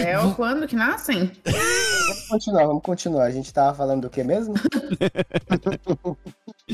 É 0.00 0.18
o 0.20 0.32
quando 0.36 0.68
que 0.68 0.76
nascem? 0.76 1.32
Vamos 1.44 2.28
continuar, 2.28 2.66
vamos 2.66 2.82
continuar. 2.84 3.24
A 3.24 3.30
gente 3.32 3.52
tava 3.52 3.76
falando 3.76 4.02
do 4.02 4.10
que 4.10 4.22
mesmo? 4.22 4.54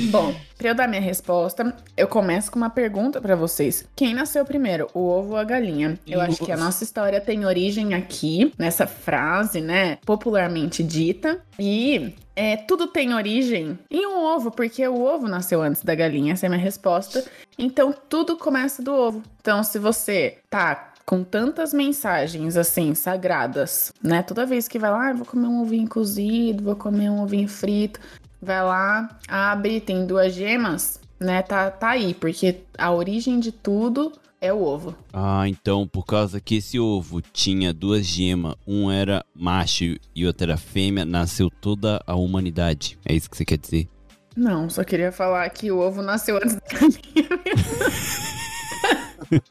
Bom, 0.06 0.34
pra 0.56 0.68
eu 0.68 0.74
dar 0.74 0.88
minha 0.88 1.00
resposta, 1.00 1.74
eu 1.96 2.06
começo 2.06 2.52
com 2.52 2.56
uma 2.56 2.70
pergunta 2.70 3.20
pra 3.20 3.34
vocês. 3.34 3.84
Quem 3.96 4.14
nasceu 4.14 4.44
primeiro, 4.44 4.86
o 4.94 5.00
ovo 5.00 5.32
ou 5.32 5.36
a 5.36 5.44
galinha? 5.44 5.98
Eu 6.06 6.20
acho 6.20 6.44
que 6.44 6.52
a 6.52 6.56
nossa 6.56 6.84
história 6.84 7.20
tem 7.20 7.44
origem 7.44 7.94
aqui, 7.94 8.52
nessa 8.56 8.86
frase, 8.86 9.60
né, 9.60 9.98
popularmente 10.06 10.82
dita. 10.82 11.42
E 11.58 12.14
é, 12.36 12.56
tudo 12.56 12.86
tem 12.86 13.12
origem 13.12 13.76
em 13.90 14.06
um 14.06 14.22
ovo, 14.22 14.52
porque 14.52 14.86
o 14.86 15.02
ovo 15.02 15.26
nasceu 15.26 15.60
antes 15.60 15.82
da 15.82 15.94
galinha, 15.94 16.34
essa 16.34 16.46
é 16.46 16.48
a 16.48 16.50
minha 16.50 16.62
resposta. 16.62 17.24
Então 17.58 17.92
tudo 18.08 18.36
começa 18.36 18.80
do 18.80 18.94
ovo. 18.94 19.22
Então, 19.40 19.64
se 19.64 19.78
você 19.78 20.38
tá 20.48 20.92
com 21.04 21.24
tantas 21.24 21.72
mensagens 21.72 22.56
assim, 22.56 22.94
sagradas, 22.94 23.92
né? 24.02 24.22
Toda 24.22 24.44
vez 24.44 24.68
que 24.68 24.78
vai 24.78 24.90
lá, 24.90 25.08
ah, 25.08 25.12
vou 25.14 25.24
comer 25.24 25.48
um 25.48 25.62
ovinho 25.62 25.88
cozido, 25.88 26.62
vou 26.62 26.76
comer 26.76 27.10
um 27.10 27.22
ovinho 27.22 27.48
frito. 27.48 27.98
Vai 28.40 28.62
lá, 28.62 29.18
abre, 29.26 29.80
tem 29.80 30.06
duas 30.06 30.32
gemas. 30.34 31.00
né, 31.20 31.42
tá, 31.42 31.70
tá 31.70 31.90
aí, 31.90 32.14
porque 32.14 32.60
a 32.76 32.92
origem 32.92 33.40
de 33.40 33.50
tudo 33.50 34.12
é 34.40 34.52
o 34.52 34.62
ovo. 34.62 34.94
Ah, 35.12 35.48
então 35.48 35.86
por 35.88 36.06
causa 36.06 36.40
que 36.40 36.56
esse 36.56 36.78
ovo 36.78 37.20
tinha 37.20 37.72
duas 37.72 38.06
gemas, 38.06 38.54
um 38.66 38.88
era 38.90 39.24
macho 39.34 39.96
e 40.14 40.24
outro 40.26 40.44
era 40.44 40.56
fêmea, 40.56 41.04
nasceu 41.04 41.50
toda 41.50 42.00
a 42.06 42.14
humanidade. 42.14 42.96
É 43.04 43.12
isso 43.12 43.28
que 43.28 43.36
você 43.36 43.44
quer 43.44 43.58
dizer? 43.58 43.88
Não, 44.36 44.70
só 44.70 44.84
queria 44.84 45.10
falar 45.10 45.50
que 45.50 45.72
o 45.72 45.78
ovo 45.80 46.00
nasceu 46.00 46.36
antes 46.36 46.54
da 46.54 46.60
galinha. 46.72 47.28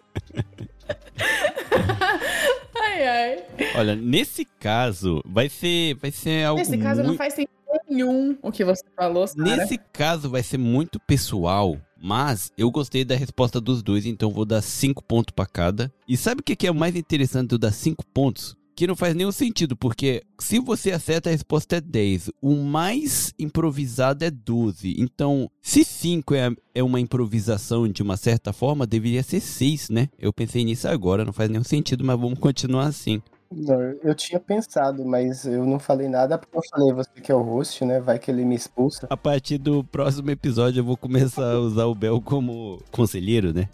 ai, 2.79 3.07
ai. 3.07 3.43
Olha, 3.75 3.95
nesse 3.95 4.45
caso, 4.45 5.21
vai 5.25 5.49
ser, 5.49 5.95
vai 5.95 6.11
ser 6.11 6.45
algo 6.45 6.59
Nesse 6.59 6.77
caso 6.77 7.01
não 7.01 7.07
muito... 7.09 7.17
faz 7.17 7.33
sentido 7.33 7.56
nenhum 7.89 8.37
o 8.41 8.51
que 8.51 8.63
você 8.63 8.83
falou, 8.95 9.27
Sara. 9.27 9.43
Nesse 9.43 9.77
caso 9.91 10.29
vai 10.29 10.43
ser 10.43 10.57
muito 10.57 10.99
pessoal, 10.99 11.77
mas 12.01 12.51
eu 12.57 12.69
gostei 12.71 13.03
da 13.03 13.15
resposta 13.15 13.59
dos 13.59 13.81
dois, 13.81 14.05
então 14.05 14.31
vou 14.31 14.45
dar 14.45 14.61
5 14.61 15.03
pontos 15.03 15.33
pra 15.35 15.45
cada. 15.45 15.91
E 16.07 16.15
sabe 16.15 16.41
o 16.41 16.43
que 16.43 16.67
é 16.67 16.71
o 16.71 16.75
mais 16.75 16.95
interessante 16.95 17.51
eu 17.51 17.57
dar 17.57 17.71
5 17.71 18.05
pontos? 18.13 18.55
Que 18.75 18.85
não 18.85 18.95
faz 18.95 19.15
nenhum 19.15 19.31
sentido, 19.31 19.75
porque 19.75 20.21
se 20.39 20.59
você 20.59 20.91
acerta 20.91 21.29
a 21.29 21.31
resposta 21.31 21.77
é 21.77 21.81
10, 21.81 22.29
o 22.39 22.55
mais 22.57 23.33
improvisado 23.39 24.23
é 24.23 24.29
12. 24.29 24.95
Então, 24.99 25.49
se 25.63 25.83
5 25.83 26.35
é, 26.35 26.51
é 26.75 26.83
uma 26.83 26.99
improvisação 26.99 27.87
de 27.87 28.03
uma 28.03 28.15
certa 28.15 28.53
forma, 28.53 28.85
deveria 28.85 29.23
ser 29.23 29.39
6, 29.39 29.89
né? 29.89 30.09
Eu 30.19 30.31
pensei 30.31 30.63
nisso 30.63 30.87
agora, 30.87 31.25
não 31.25 31.33
faz 31.33 31.49
nenhum 31.49 31.63
sentido, 31.63 32.03
mas 32.03 32.19
vamos 32.19 32.37
continuar 32.37 32.85
assim. 32.85 33.19
Não, 33.51 33.81
eu 34.03 34.13
tinha 34.13 34.39
pensado, 34.39 35.05
mas 35.05 35.45
eu 35.45 35.65
não 35.65 35.79
falei 35.79 36.07
nada 36.07 36.37
porque 36.37 36.57
eu 36.57 36.61
falei, 36.69 36.93
você 36.93 37.09
que 37.21 37.31
é 37.31 37.35
o 37.35 37.41
host, 37.41 37.83
né? 37.85 37.99
Vai 37.99 38.19
que 38.19 38.29
ele 38.29 38.43
me 38.43 38.55
expulsa. 38.55 39.07
A 39.09 39.17
partir 39.17 39.57
do 39.57 39.83
próximo 39.83 40.29
episódio 40.31 40.81
eu 40.81 40.85
vou 40.85 40.97
começar 40.97 41.51
a 41.53 41.59
usar 41.59 41.85
o 41.85 41.95
Bel 41.95 42.21
como 42.21 42.81
conselheiro, 42.91 43.53
né? 43.53 43.69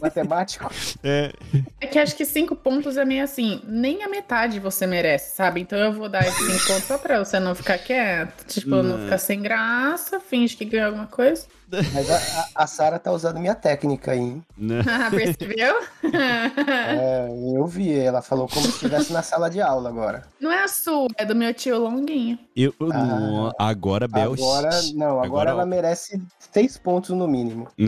Matemático. 0.00 0.70
É. 1.02 1.32
É 1.80 1.86
que 1.86 1.98
acho 1.98 2.16
que 2.16 2.24
cinco 2.24 2.56
pontos 2.56 2.96
é 2.96 3.04
meio 3.04 3.22
assim, 3.24 3.60
nem 3.66 4.02
a 4.02 4.08
metade 4.08 4.58
você 4.58 4.86
merece, 4.86 5.36
sabe? 5.36 5.60
Então 5.60 5.78
eu 5.78 5.92
vou 5.92 6.08
dar 6.08 6.22
esses 6.26 6.36
cinco 6.46 6.66
pontos 6.66 6.84
só 6.84 6.98
pra 6.98 7.22
você 7.22 7.38
não 7.38 7.54
ficar 7.54 7.78
quieto. 7.78 8.46
Tipo, 8.46 8.70
não, 8.70 8.82
Não. 8.82 9.04
ficar 9.04 9.18
sem 9.18 9.40
graça, 9.40 10.18
finge 10.20 10.56
que 10.56 10.64
ganhou 10.64 10.86
alguma 10.88 11.06
coisa. 11.06 11.46
Mas 11.92 12.10
a, 12.10 12.48
a, 12.54 12.66
Sara 12.66 12.98
tá 12.98 13.10
usando 13.12 13.38
minha 13.40 13.54
técnica 13.54 14.12
aí, 14.12 14.20
hein? 14.20 14.42
Né? 14.56 14.80
Ah, 14.88 15.10
percebeu? 15.10 15.74
É, 16.14 17.28
eu 17.56 17.66
vi, 17.66 17.92
ela 17.92 18.22
falou 18.22 18.46
como 18.48 18.64
se 18.66 18.72
estivesse 18.72 19.12
na 19.12 19.22
sala 19.22 19.48
de 19.50 19.60
aula 19.60 19.88
agora. 19.88 20.24
Não 20.40 20.52
é 20.52 20.62
a 20.64 20.68
sua, 20.68 21.08
é 21.16 21.24
do 21.24 21.34
meu 21.34 21.52
tio 21.54 21.78
Longuinho. 21.78 22.38
Eu, 22.54 22.72
eu 22.78 22.92
Ah. 22.92 23.04
não- 23.04 23.52
agora, 23.58 24.06
Bel. 24.06 24.34
Agora, 24.34 24.70
não, 24.94 25.06
agora, 25.20 25.26
Agora, 25.26 25.50
ela 25.50 25.66
merece 25.66 26.22
seis 26.52 26.76
pontos 26.78 27.10
no 27.10 27.26
mínimo. 27.26 27.66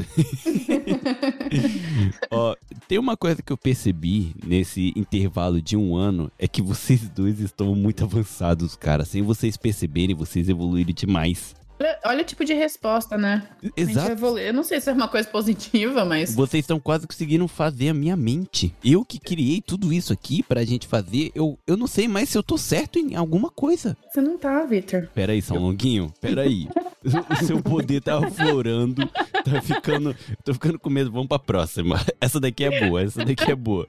Ó, 2.30 2.54
tem 2.88 2.98
uma 2.98 3.16
coisa 3.16 3.42
que 3.42 3.52
eu 3.52 3.56
percebi 3.56 4.34
nesse 4.44 4.92
intervalo 4.96 5.60
de 5.60 5.76
um 5.76 5.96
ano 5.96 6.30
é 6.38 6.48
que 6.48 6.62
vocês 6.62 7.08
dois 7.08 7.40
estão 7.40 7.74
muito 7.74 8.04
avançados, 8.04 8.76
cara. 8.76 9.04
Sem 9.04 9.22
vocês 9.22 9.56
perceberem, 9.56 10.14
vocês 10.16 10.48
evoluíram 10.48 10.92
demais. 10.92 11.54
Olha, 11.78 11.98
olha 12.06 12.22
o 12.22 12.24
tipo 12.24 12.44
de 12.44 12.54
resposta, 12.54 13.18
né? 13.18 13.46
Exato. 13.76 14.38
Eu 14.38 14.54
não 14.54 14.64
sei 14.64 14.80
se 14.80 14.88
é 14.90 14.92
uma 14.92 15.08
coisa 15.08 15.28
positiva, 15.28 16.04
mas. 16.04 16.34
Vocês 16.34 16.62
estão 16.62 16.80
quase 16.80 17.06
conseguindo 17.06 17.46
fazer 17.46 17.90
a 17.90 17.94
minha 17.94 18.16
mente. 18.16 18.74
Eu 18.84 19.04
que 19.04 19.18
criei 19.18 19.60
tudo 19.60 19.92
isso 19.92 20.12
aqui 20.12 20.42
pra 20.42 20.64
gente 20.64 20.86
fazer, 20.86 21.30
eu, 21.34 21.58
eu 21.66 21.76
não 21.76 21.86
sei 21.86 22.08
mais 22.08 22.28
se 22.28 22.38
eu 22.38 22.42
tô 22.42 22.56
certo 22.56 22.98
em 22.98 23.14
alguma 23.14 23.50
coisa. 23.50 23.96
Você 24.10 24.20
não 24.20 24.38
tá, 24.38 24.64
Victor. 24.64 25.08
Pera 25.14 25.32
aí, 25.32 25.42
São 25.42 25.58
Longuinho, 25.58 26.12
pera 26.20 26.42
aí. 26.42 26.68
O 27.06 27.44
seu 27.46 27.62
poder 27.62 28.00
tá 28.00 28.18
aflorando, 28.18 29.06
tá 29.06 29.62
ficando. 29.62 30.16
Tô 30.44 30.52
ficando 30.52 30.76
com 30.76 30.90
medo, 30.90 31.12
vamos 31.12 31.28
pra 31.28 31.38
próxima. 31.38 32.04
Essa 32.20 32.40
daqui 32.40 32.64
é 32.64 32.80
boa, 32.80 33.00
essa 33.00 33.24
daqui 33.24 33.52
é 33.52 33.54
boa. 33.54 33.86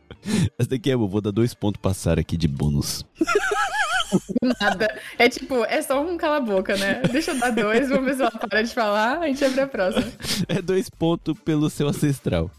Essa 0.59 0.69
daqui 0.69 0.91
é 0.91 0.95
boa, 0.95 1.09
vou 1.09 1.19
dar 1.21 1.31
dois 1.31 1.55
pontos 1.55 1.81
pra 1.81 1.95
Sara 1.95 2.21
aqui 2.21 2.38
de 2.38 2.47
bônus. 2.47 3.03
Nada. 4.60 4.99
É 5.18 5.30
tipo, 5.30 5.64
é 5.66 5.82
só 5.82 6.01
um 6.01 6.18
cala-boca, 6.18 6.76
né? 6.78 7.01
Deixa 7.12 7.32
eu 7.32 7.39
dar 7.39 7.51
dois, 7.51 7.89
vamos 7.89 8.05
ver 8.05 8.16
se 8.16 8.22
ela 8.22 8.32
para 8.32 8.62
de 8.62 8.74
falar, 8.74 9.20
a 9.20 9.28
gente 9.28 9.43
abre 9.43 9.62
a 9.62 9.68
próxima. 9.68 10.05
É 10.47 10.62
dois 10.62 10.89
pontos 10.89 11.38
pelo 11.43 11.70
seu 11.70 11.88
ancestral. 11.88 12.49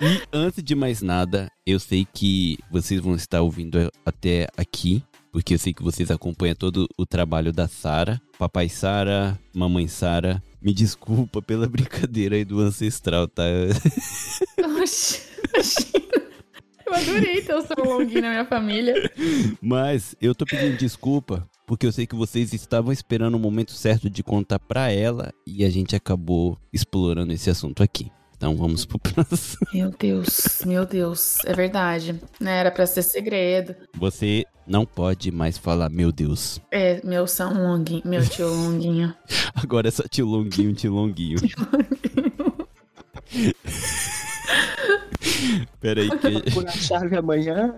E 0.00 0.22
antes 0.32 0.62
de 0.62 0.74
mais 0.74 1.00
nada, 1.00 1.50
eu 1.66 1.78
sei 1.78 2.06
que 2.12 2.58
vocês 2.70 3.00
vão 3.00 3.14
estar 3.14 3.40
ouvindo 3.40 3.90
até 4.04 4.46
aqui, 4.56 5.02
porque 5.32 5.54
eu 5.54 5.58
sei 5.58 5.72
que 5.72 5.82
vocês 5.82 6.10
acompanham 6.10 6.54
todo 6.54 6.88
o 6.98 7.06
trabalho 7.06 7.52
da 7.52 7.66
Sara. 7.68 8.20
Papai 8.38 8.68
Sara, 8.68 9.38
mamãe 9.54 9.88
Sara, 9.88 10.42
me 10.60 10.74
desculpa 10.74 11.40
pela 11.40 11.66
brincadeira 11.68 12.36
aí 12.36 12.44
do 12.44 12.60
ancestral, 12.60 13.26
tá? 13.28 13.44
Oxi. 14.82 15.22
Eu 16.88 16.94
adorei 16.94 17.42
ter 17.42 17.54
o 17.54 17.60
seu 17.60 17.84
longuinho 17.84 18.22
na 18.22 18.30
minha 18.30 18.46
família. 18.46 18.94
Mas 19.60 20.16
eu 20.22 20.34
tô 20.34 20.46
pedindo 20.46 20.78
desculpa 20.78 21.46
porque 21.66 21.86
eu 21.86 21.92
sei 21.92 22.06
que 22.06 22.16
vocês 22.16 22.54
estavam 22.54 22.90
esperando 22.90 23.34
o 23.34 23.38
momento 23.38 23.72
certo 23.72 24.08
de 24.08 24.22
contar 24.22 24.58
pra 24.58 24.90
ela 24.90 25.30
e 25.46 25.66
a 25.66 25.70
gente 25.70 25.94
acabou 25.94 26.56
explorando 26.72 27.30
esse 27.30 27.50
assunto 27.50 27.82
aqui. 27.82 28.10
Então 28.34 28.56
vamos 28.56 28.86
pro 28.86 28.98
próximo. 29.12 29.66
Meu 29.74 29.90
Deus, 29.90 30.62
meu 30.64 30.86
Deus. 30.86 31.44
É 31.44 31.52
verdade. 31.52 32.18
Né? 32.40 32.56
Era 32.58 32.70
pra 32.70 32.86
ser 32.86 33.02
segredo. 33.02 33.76
Você 33.98 34.46
não 34.66 34.86
pode 34.86 35.30
mais 35.30 35.58
falar, 35.58 35.90
meu 35.90 36.10
Deus. 36.10 36.58
É, 36.70 37.04
meu 37.04 37.26
São 37.26 37.52
Longuinho, 37.52 38.02
meu 38.06 38.26
tio 38.26 38.48
Longuinho. 38.48 39.14
Agora 39.54 39.88
é 39.88 39.90
só 39.90 40.04
tio 40.04 40.26
longuinho, 40.26 40.72
tio 40.72 40.94
longuinho. 40.94 41.38
Pera 43.30 43.54
aí 45.98 46.10
que... 46.18 46.50
Por 46.52 46.66
a 46.66 46.70
chave 46.72 47.16
amanhã, 47.16 47.74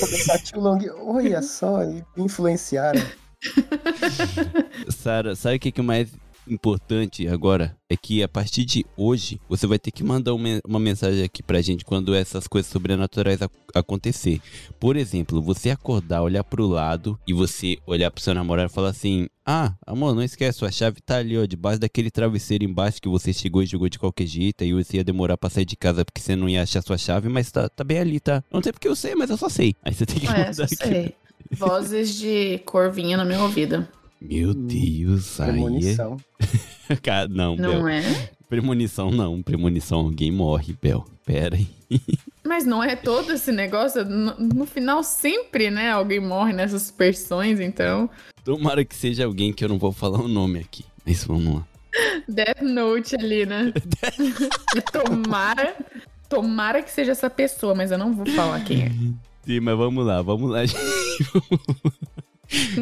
começar 0.00 0.38
tio 0.38 0.60
Long. 0.60 0.78
Olha 1.02 1.42
só, 1.42 1.80
influenciaram. 2.16 3.02
Sara, 4.90 5.36
sabe 5.36 5.56
o 5.56 5.60
que 5.60 5.72
que 5.72 5.82
mais 5.82 6.08
importante 6.52 7.26
agora? 7.28 7.76
É 7.90 7.96
que 7.96 8.22
a 8.22 8.28
partir 8.28 8.64
de 8.64 8.84
hoje, 8.96 9.40
você 9.48 9.66
vai 9.66 9.78
ter 9.78 9.90
que 9.90 10.04
mandar 10.04 10.34
uma, 10.34 10.78
mensagem 10.78 11.22
aqui 11.24 11.42
pra 11.42 11.60
gente 11.62 11.84
quando 11.84 12.14
essas 12.14 12.46
coisas 12.46 12.70
sobrenaturais 12.70 13.40
ac- 13.40 13.52
acontecer. 13.74 14.40
Por 14.78 14.96
exemplo, 14.96 15.40
você 15.40 15.70
acordar, 15.70 16.22
olhar 16.22 16.44
pro 16.44 16.66
lado 16.66 17.18
e 17.26 17.32
você 17.32 17.78
olhar 17.86 18.10
pro 18.10 18.22
seu 18.22 18.34
namorado 18.34 18.70
e 18.70 18.74
falar 18.74 18.90
assim: 18.90 19.26
Ah, 19.46 19.74
amor, 19.86 20.14
não 20.14 20.22
esquece, 20.22 20.58
sua 20.58 20.70
chave 20.70 21.00
tá 21.00 21.16
ali, 21.16 21.38
ó, 21.38 21.46
debaixo 21.46 21.78
daquele 21.80 22.10
travesseiro 22.10 22.62
embaixo 22.64 23.00
que 23.00 23.08
você 23.08 23.32
chegou 23.32 23.62
e 23.62 23.66
jogou 23.66 23.88
de 23.88 23.98
qualquer 23.98 24.26
jeito. 24.26 24.62
Aí 24.64 24.72
você 24.74 24.98
ia 24.98 25.04
demorar 25.04 25.38
pra 25.38 25.48
sair 25.48 25.64
de 25.64 25.76
casa 25.76 26.04
porque 26.04 26.20
você 26.20 26.36
não 26.36 26.48
ia 26.48 26.62
achar 26.62 26.82
sua 26.82 26.98
chave, 26.98 27.28
mas 27.30 27.50
tá, 27.50 27.68
tá 27.70 27.82
bem 27.84 27.98
ali, 27.98 28.20
tá? 28.20 28.44
Não 28.52 28.62
sei 28.62 28.72
porque 28.72 28.88
eu 28.88 28.96
sei, 28.96 29.14
mas 29.14 29.30
eu 29.30 29.36
só 29.38 29.48
sei. 29.48 29.74
Aí 29.82 29.94
você 29.94 30.04
tem 30.04 30.18
que 30.20 30.26
É, 30.26 30.30
mandar 30.30 30.54
só 30.54 30.64
aqui. 30.64 30.76
sei. 30.76 31.14
Vozes 31.56 32.14
de 32.16 32.58
corvinha 32.66 33.16
no 33.16 33.24
meu 33.24 33.40
ouvido. 33.42 33.86
Meu 34.20 34.52
Deus, 34.52 35.40
aí 35.40 35.48
é... 35.48 35.52
Premonição. 35.52 36.16
Cara, 37.02 37.28
não, 37.28 37.56
Bel. 37.56 37.72
Não 37.72 37.88
é? 37.88 38.30
Premonição 38.48 39.10
não, 39.10 39.42
premonição 39.42 39.98
alguém 40.00 40.32
morre, 40.32 40.76
Bel. 40.80 41.04
Pera 41.24 41.56
aí. 41.56 41.68
Mas 42.44 42.64
não 42.64 42.82
é 42.82 42.96
todo 42.96 43.32
esse 43.32 43.52
negócio. 43.52 44.04
No, 44.04 44.34
no 44.38 44.66
final, 44.66 45.02
sempre, 45.02 45.70
né? 45.70 45.90
Alguém 45.90 46.18
morre 46.18 46.52
nessas 46.52 46.82
superstições, 46.82 47.60
então. 47.60 48.08
Tomara 48.42 48.84
que 48.84 48.96
seja 48.96 49.26
alguém 49.26 49.52
que 49.52 49.62
eu 49.62 49.68
não 49.68 49.78
vou 49.78 49.92
falar 49.92 50.20
o 50.20 50.28
nome 50.28 50.58
aqui. 50.58 50.84
Mas 51.04 51.24
vamos 51.24 51.56
lá. 51.56 51.66
Death 52.26 52.62
Note 52.62 53.16
ali, 53.16 53.44
né? 53.44 53.72
E 54.74 54.80
tomara. 54.80 55.76
Tomara 56.28 56.82
que 56.82 56.90
seja 56.90 57.12
essa 57.12 57.28
pessoa, 57.28 57.74
mas 57.74 57.90
eu 57.90 57.98
não 57.98 58.14
vou 58.14 58.26
falar 58.26 58.64
quem 58.64 58.84
é. 58.84 58.90
Sim, 59.44 59.60
mas 59.60 59.76
vamos 59.76 60.04
lá, 60.06 60.20
vamos 60.22 60.50
lá, 60.50 60.64
gente. 60.64 60.78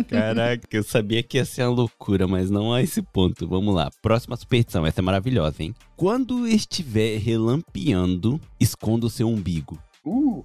Caraca, 0.08 0.66
eu 0.70 0.82
sabia 0.82 1.22
que 1.22 1.38
ia 1.38 1.44
ser 1.44 1.62
uma 1.62 1.70
loucura, 1.70 2.26
mas 2.26 2.50
não 2.50 2.72
a 2.72 2.82
esse 2.82 3.02
ponto. 3.02 3.46
Vamos 3.48 3.74
lá. 3.74 3.90
Próxima 4.02 4.36
superstição, 4.36 4.86
essa 4.86 5.00
é 5.00 5.02
maravilhosa, 5.02 5.62
hein? 5.62 5.74
Quando 5.96 6.46
estiver 6.46 7.18
relampeando, 7.18 8.40
esconda 8.60 9.06
o 9.06 9.10
seu 9.10 9.28
umbigo. 9.28 9.78
Uh, 10.06 10.44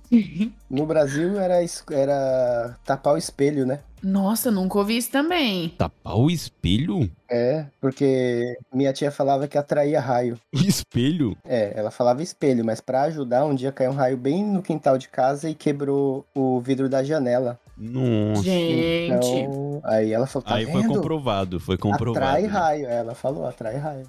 no 0.67 0.87
Brasil 0.87 1.39
era, 1.39 1.59
era 1.91 2.75
tapar 2.83 3.13
o 3.13 3.17
espelho, 3.17 3.63
né? 3.63 3.79
Nossa, 4.01 4.49
nunca 4.49 4.79
ouvi 4.79 4.97
isso 4.97 5.11
também. 5.11 5.69
Tapar 5.77 6.17
o 6.17 6.31
espelho? 6.31 7.07
É, 7.29 7.67
porque 7.79 8.57
minha 8.73 8.91
tia 8.91 9.11
falava 9.11 9.47
que 9.47 9.57
atraía 9.57 9.99
raio. 9.99 10.39
Espelho? 10.51 11.37
É, 11.45 11.73
ela 11.75 11.91
falava 11.91 12.23
espelho, 12.23 12.65
mas 12.65 12.81
pra 12.81 13.03
ajudar, 13.03 13.45
um 13.45 13.53
dia 13.53 13.71
caiu 13.71 13.91
um 13.91 13.95
raio 13.95 14.17
bem 14.17 14.43
no 14.43 14.63
quintal 14.63 14.97
de 14.97 15.07
casa 15.07 15.47
e 15.47 15.53
quebrou 15.53 16.25
o 16.33 16.59
vidro 16.59 16.89
da 16.89 17.03
janela. 17.03 17.59
Nossa. 17.77 18.41
Gente. 18.41 19.27
Então, 19.27 19.81
aí 19.83 20.11
ela 20.11 20.25
falou, 20.25 20.47
tá 20.47 20.55
Aí 20.55 20.65
foi 20.65 20.81
vendo? 20.81 20.95
comprovado, 20.95 21.59
foi 21.59 21.77
comprovado. 21.77 22.25
Atrai 22.25 22.45
raio. 22.45 22.87
Ela 22.87 23.13
falou, 23.13 23.45
atrai 23.45 23.77
raio. 23.77 24.07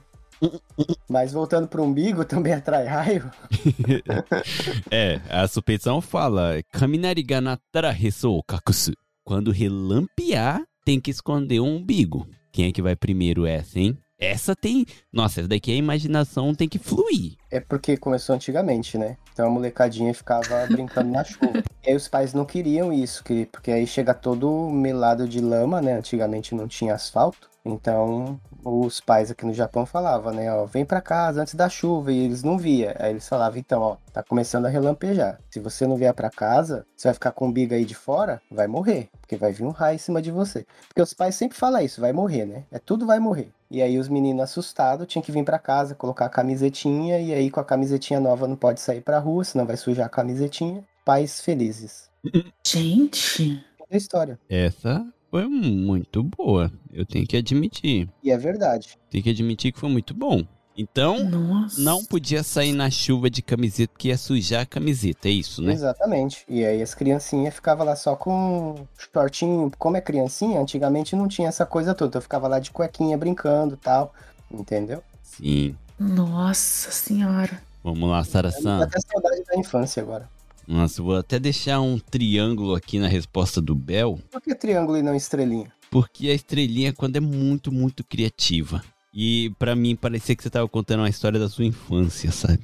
Mas 1.08 1.32
voltando 1.32 1.68
pro 1.68 1.82
umbigo, 1.82 2.24
também 2.26 2.52
atrai 2.54 2.86
raio. 2.86 3.30
É, 4.90 5.20
a 5.30 5.46
superstição 5.48 6.00
fala: 6.00 6.62
Kaminari 6.72 7.22
ga 7.22 7.40
nattara 7.40 7.92
heso 7.92 8.30
o 8.32 8.42
kakusu. 8.42 8.92
Quando 9.24 9.50
relampear, 9.52 10.62
tem 10.84 11.00
que 11.00 11.10
esconder 11.10 11.60
o 11.60 11.64
umbigo. 11.64 12.26
Quem 12.52 12.66
é 12.66 12.72
que 12.72 12.82
vai 12.82 12.96
primeiro 12.96 13.46
essa, 13.46 13.78
hein? 13.78 13.96
Essa 14.18 14.54
tem. 14.54 14.84
Nossa, 15.12 15.40
essa 15.40 15.48
daqui 15.48 15.72
a 15.72 15.76
imaginação 15.76 16.54
tem 16.54 16.68
que 16.68 16.78
fluir. 16.78 17.34
É 17.50 17.58
porque 17.60 17.96
começou 17.96 18.34
antigamente, 18.34 18.96
né? 18.98 19.16
Então 19.32 19.46
a 19.46 19.50
molecadinha 19.50 20.12
ficava 20.14 20.66
brincando 20.70 21.10
na 21.10 21.24
chuva. 21.24 21.62
E 21.86 21.90
aí 21.90 21.96
os 21.96 22.06
pais 22.08 22.32
não 22.34 22.44
queriam 22.44 22.92
isso, 22.92 23.24
que- 23.24 23.46
porque 23.46 23.70
aí 23.70 23.86
chega 23.86 24.12
todo 24.14 24.68
melado 24.70 25.28
de 25.28 25.40
lama, 25.40 25.80
né? 25.80 25.94
Antigamente 25.94 26.54
não 26.54 26.68
tinha 26.68 26.94
asfalto. 26.94 27.50
Então 27.64 28.40
os 28.64 29.00
pais 29.00 29.30
aqui 29.30 29.44
no 29.44 29.52
Japão 29.52 29.84
falavam, 29.84 30.32
né? 30.32 30.52
Ó, 30.52 30.64
vem 30.66 30.84
pra 30.84 31.00
casa 31.00 31.42
antes 31.42 31.54
da 31.54 31.68
chuva. 31.68 32.12
E 32.12 32.18
eles 32.18 32.42
não 32.42 32.58
via. 32.58 32.96
Aí 32.98 33.10
eles 33.10 33.28
falavam, 33.28 33.58
então, 33.58 33.80
ó, 33.82 33.96
tá 34.12 34.22
começando 34.22 34.66
a 34.66 34.68
relampejar. 34.68 35.38
Se 35.50 35.60
você 35.60 35.86
não 35.86 35.96
vier 35.96 36.14
pra 36.14 36.30
casa, 36.30 36.86
você 36.96 37.08
vai 37.08 37.14
ficar 37.14 37.32
com 37.32 37.48
o 37.48 37.52
biga 37.52 37.76
aí 37.76 37.84
de 37.84 37.94
fora, 37.94 38.40
vai 38.50 38.66
morrer. 38.66 39.08
Porque 39.20 39.36
vai 39.36 39.52
vir 39.52 39.64
um 39.64 39.70
raio 39.70 39.96
em 39.96 39.98
cima 39.98 40.22
de 40.22 40.30
você. 40.30 40.66
Porque 40.88 41.02
os 41.02 41.14
pais 41.14 41.34
sempre 41.34 41.56
falam 41.56 41.80
isso, 41.80 42.00
vai 42.00 42.12
morrer, 42.12 42.46
né? 42.46 42.64
É 42.70 42.78
tudo 42.78 43.06
vai 43.06 43.18
morrer. 43.18 43.50
E 43.70 43.80
aí 43.80 43.98
os 43.98 44.08
meninos 44.08 44.42
assustados 44.42 45.06
tinham 45.06 45.22
que 45.22 45.32
vir 45.32 45.44
pra 45.44 45.58
casa, 45.58 45.94
colocar 45.94 46.26
a 46.26 46.28
camisetinha, 46.28 47.18
e 47.18 47.32
aí 47.32 47.50
com 47.50 47.60
a 47.60 47.64
camisetinha 47.64 48.20
nova 48.20 48.46
não 48.46 48.56
pode 48.56 48.80
sair 48.80 49.00
pra 49.00 49.18
rua, 49.18 49.44
senão 49.44 49.64
vai 49.64 49.76
sujar 49.76 50.06
a 50.06 50.10
camisetinha. 50.10 50.84
Pais 51.04 51.40
felizes. 51.40 52.10
Gente. 52.66 53.64
É 53.90 53.94
a 53.94 53.96
história. 53.96 54.38
Essa 54.48 55.04
foi 55.32 55.48
muito 55.48 56.22
boa. 56.22 56.70
Eu 56.92 57.06
tenho 57.06 57.26
que 57.26 57.38
admitir. 57.38 58.06
E 58.22 58.30
é 58.30 58.36
verdade. 58.36 58.98
Tenho 59.08 59.24
que 59.24 59.30
admitir 59.30 59.72
que 59.72 59.80
foi 59.80 59.88
muito 59.88 60.12
bom. 60.12 60.44
Então, 60.76 61.24
Nossa. 61.24 61.80
não 61.80 62.04
podia 62.04 62.42
sair 62.42 62.74
na 62.74 62.90
chuva 62.90 63.30
de 63.30 63.40
camiseta 63.40 63.90
porque 63.92 64.08
ia 64.08 64.18
sujar 64.18 64.60
a 64.62 64.66
camiseta, 64.66 65.28
é 65.28 65.30
isso, 65.30 65.62
né? 65.62 65.72
Exatamente. 65.72 66.44
E 66.46 66.62
aí 66.64 66.82
as 66.82 66.94
criancinhas 66.94 67.54
ficavam 67.54 67.86
lá 67.86 67.96
só 67.96 68.14
com 68.14 68.86
shortinho. 68.98 69.70
Como 69.78 69.96
é 69.96 70.02
criancinha, 70.02 70.60
antigamente 70.60 71.16
não 71.16 71.26
tinha 71.26 71.48
essa 71.48 71.64
coisa 71.64 71.94
toda. 71.94 72.18
Eu 72.18 72.22
ficava 72.22 72.46
lá 72.46 72.58
de 72.58 72.70
cuequinha 72.70 73.16
brincando 73.16 73.74
e 73.74 73.78
tal. 73.78 74.14
Entendeu? 74.50 75.02
Sim. 75.22 75.74
Nossa 75.98 76.90
senhora. 76.90 77.58
Vamos 77.82 78.08
lá, 78.08 78.22
Sara 78.22 78.48
Eu 78.48 78.62
San. 78.62 78.82
até 78.82 78.98
saudade 79.00 79.42
da 79.44 79.56
infância 79.58 80.02
agora. 80.02 80.28
Nossa, 80.66 81.02
vou 81.02 81.16
até 81.16 81.38
deixar 81.38 81.80
um 81.80 81.98
triângulo 81.98 82.74
aqui 82.74 82.98
na 82.98 83.08
resposta 83.08 83.60
do 83.60 83.74
Bel, 83.74 84.18
Por 84.30 84.40
que 84.40 84.54
triângulo 84.54 84.96
e 84.98 85.02
não 85.02 85.14
estrelinha? 85.14 85.70
porque 85.90 86.28
a 86.28 86.34
estrelinha 86.34 86.92
quando 86.92 87.16
é 87.16 87.20
muito, 87.20 87.70
muito 87.70 88.02
criativa. 88.02 88.82
E 89.14 89.52
pra 89.58 89.76
mim 89.76 89.94
parecia 89.94 90.34
que 90.34 90.42
você 90.42 90.48
tava 90.48 90.66
contando 90.66 91.00
uma 91.00 91.08
história 91.10 91.38
da 91.38 91.50
sua 91.50 91.66
infância, 91.66 92.32
sabe? 92.32 92.60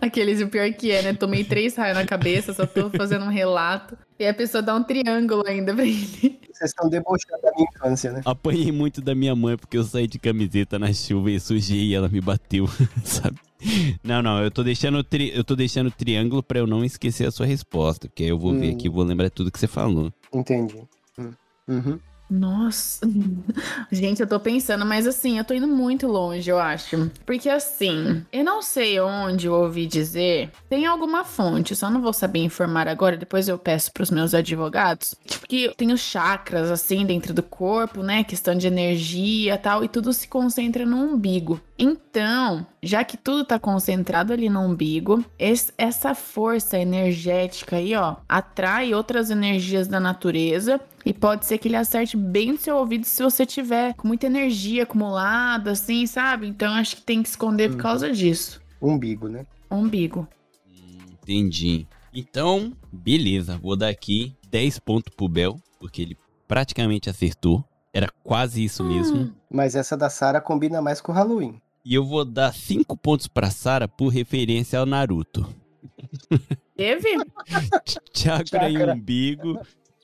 Aqueles, 0.00 0.40
o 0.40 0.48
pior 0.48 0.72
que 0.72 0.90
é, 0.90 1.02
né? 1.02 1.12
Tomei 1.12 1.44
três 1.44 1.76
raios 1.76 1.96
na 1.96 2.06
cabeça, 2.06 2.52
só 2.52 2.66
tô 2.66 2.88
fazendo 2.90 3.24
um 3.24 3.28
relato. 3.28 3.96
E 4.18 4.26
a 4.26 4.34
pessoa 4.34 4.62
dá 4.62 4.74
um 4.74 4.82
triângulo 4.82 5.42
ainda 5.46 5.74
pra 5.74 5.84
ele. 5.84 6.40
Vocês 6.52 6.70
estão 6.70 6.88
debochando 6.88 7.42
da 7.42 7.52
minha 7.54 7.68
infância, 7.74 8.12
né? 8.12 8.22
Apanhei 8.24 8.72
muito 8.72 9.00
da 9.00 9.14
minha 9.14 9.34
mãe 9.36 9.56
porque 9.56 9.76
eu 9.76 9.84
saí 9.84 10.06
de 10.06 10.18
camiseta 10.18 10.78
na 10.78 10.92
chuva 10.92 11.30
e 11.30 11.38
sujei 11.38 11.88
e 11.88 11.94
ela 11.94 12.08
me 12.08 12.20
bateu, 12.20 12.66
sabe? 13.04 13.38
Não, 14.02 14.20
não, 14.22 14.42
eu 14.42 14.50
tô 14.50 14.62
deixando 14.62 15.02
tri... 15.04 15.32
eu 15.34 15.44
tô 15.44 15.54
deixando 15.54 15.90
triângulo 15.90 16.42
pra 16.42 16.58
eu 16.58 16.66
não 16.66 16.84
esquecer 16.84 17.26
a 17.26 17.30
sua 17.30 17.46
resposta, 17.46 18.08
porque 18.08 18.24
aí 18.24 18.28
eu 18.28 18.38
vou 18.38 18.52
ver 18.54 18.70
Hum. 18.72 18.74
aqui 18.74 18.86
e 18.86 18.90
vou 18.90 19.04
lembrar 19.04 19.30
tudo 19.30 19.50
que 19.50 19.58
você 19.58 19.66
falou. 19.66 20.12
Entendi. 20.32 20.82
Hum. 21.18 21.32
Uhum. 21.68 21.98
Nossa. 22.30 23.06
Gente, 23.92 24.20
eu 24.22 24.26
tô 24.26 24.40
pensando, 24.40 24.86
mas 24.86 25.06
assim, 25.06 25.36
eu 25.36 25.44
tô 25.44 25.52
indo 25.52 25.68
muito 25.68 26.06
longe, 26.06 26.48
eu 26.50 26.58
acho. 26.58 27.10
Porque 27.26 27.46
assim, 27.50 28.24
eu 28.32 28.42
não 28.42 28.62
sei 28.62 28.98
onde 29.00 29.46
eu 29.48 29.52
ouvi 29.52 29.86
dizer. 29.86 30.50
Tem 30.68 30.86
alguma 30.86 31.24
fonte, 31.24 31.76
só 31.76 31.90
não 31.90 32.00
vou 32.00 32.12
saber 32.14 32.38
informar 32.38 32.88
agora, 32.88 33.18
depois 33.18 33.48
eu 33.48 33.58
peço 33.58 33.92
pros 33.92 34.10
meus 34.10 34.32
advogados. 34.32 35.14
Tipo, 35.26 35.46
que 35.46 35.74
tem 35.76 35.92
os 35.92 36.00
chakras, 36.00 36.70
assim, 36.70 37.04
dentro 37.04 37.34
do 37.34 37.42
corpo, 37.42 38.02
né? 38.02 38.24
Questão 38.24 38.54
de 38.54 38.66
energia 38.66 39.54
e 39.54 39.58
tal, 39.58 39.84
e 39.84 39.88
tudo 39.88 40.10
se 40.14 40.26
concentra 40.26 40.86
no 40.86 40.96
umbigo. 40.96 41.60
Então, 41.84 42.64
já 42.80 43.02
que 43.02 43.16
tudo 43.16 43.44
tá 43.44 43.58
concentrado 43.58 44.32
ali 44.32 44.48
no 44.48 44.60
umbigo, 44.60 45.24
es- 45.36 45.72
essa 45.76 46.14
força 46.14 46.78
energética 46.78 47.74
aí, 47.76 47.92
ó, 47.96 48.16
atrai 48.28 48.94
outras 48.94 49.30
energias 49.30 49.88
da 49.88 49.98
natureza 49.98 50.80
e 51.04 51.12
pode 51.12 51.44
ser 51.44 51.58
que 51.58 51.66
ele 51.66 51.74
acerte 51.74 52.16
bem 52.16 52.52
no 52.52 52.58
seu 52.58 52.76
ouvido 52.76 53.04
se 53.04 53.20
você 53.20 53.44
tiver 53.44 53.94
com 53.94 54.06
muita 54.06 54.26
energia 54.26 54.84
acumulada, 54.84 55.72
assim, 55.72 56.06
sabe? 56.06 56.46
Então 56.46 56.72
acho 56.74 56.94
que 56.96 57.02
tem 57.02 57.20
que 57.20 57.28
esconder 57.28 57.68
por 57.70 57.74
Uhum. 57.76 57.82
causa 57.82 58.12
disso. 58.12 58.60
Umbigo, 58.80 59.26
né? 59.28 59.44
Umbigo. 59.68 60.28
Entendi. 61.20 61.86
Então, 62.14 62.72
beleza, 62.92 63.58
vou 63.58 63.74
dar 63.76 63.88
aqui 63.88 64.36
10 64.48 64.78
pontos 64.78 65.12
pro 65.16 65.28
Bel, 65.28 65.58
porque 65.80 66.02
ele 66.02 66.16
praticamente 66.46 67.10
acertou. 67.10 67.64
Era 67.94 68.08
quase 68.24 68.64
isso 68.64 68.82
mesmo. 68.84 69.34
Mas 69.50 69.74
essa 69.74 69.96
da 69.96 70.08
Sara 70.08 70.40
combina 70.40 70.80
mais 70.80 71.00
com 71.00 71.12
o 71.12 71.14
Halloween. 71.14 71.60
E 71.84 71.94
eu 71.94 72.04
vou 72.04 72.24
dar 72.24 72.54
5 72.54 72.96
pontos 72.96 73.26
pra 73.26 73.50
Sara 73.50 73.88
por 73.88 74.08
referência 74.08 74.78
ao 74.78 74.86
Naruto. 74.86 75.46
Teve? 76.76 77.08
Chakra 78.14 78.70
e 78.70 78.76
umbigo 78.84 79.58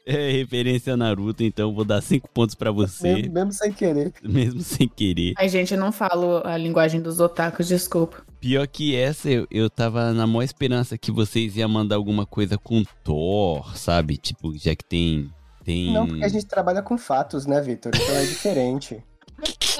é 0.05 0.31
referência 0.33 0.95
a 0.95 0.97
Naruto, 0.97 1.43
então 1.45 1.69
eu 1.69 1.75
vou 1.75 1.85
dar 1.85 2.01
5 2.01 2.29
pontos 2.31 2.55
pra 2.55 2.71
você, 2.71 3.15
Mesmo, 3.15 3.33
mesmo 3.35 3.53
sem 3.53 3.73
querer. 3.73 4.13
mesmo 4.23 4.61
sem 4.63 4.89
querer. 4.89 5.35
Ai, 5.37 5.49
gente, 5.51 5.75
eu 5.75 5.81
não 5.81 5.93
falo 5.93 6.41
a 6.45 6.57
linguagem 6.57 7.01
dos 7.01 7.21
otakus, 7.21 7.69
desculpa. 7.69 8.23
Pior 8.41 8.67
que 8.67 8.97
essa, 8.97 9.29
eu, 9.29 9.47
eu 9.51 9.69
tava 9.69 10.13
na 10.15 10.27
maior 10.27 10.43
esperança 10.43 10.97
que 10.97 11.13
vocês 11.13 11.57
iam 11.57 11.69
mandar 11.69 11.97
alguma 11.97 12.25
coisa 12.25 12.57
com 12.57 12.83
Thor, 13.05 13.77
sabe? 13.77 14.17
Tipo, 14.17 14.57
já 14.57 14.75
que 14.75 14.85
tem. 14.85 15.31
Tem. 15.63 15.93
Não, 15.93 16.07
porque 16.07 16.25
a 16.25 16.29
gente 16.29 16.47
trabalha 16.47 16.81
com 16.81 16.97
fatos, 16.97 17.45
né, 17.45 17.61
Vitor? 17.61 17.93
Então 17.95 18.15
é 18.17 18.25
diferente. 18.25 19.05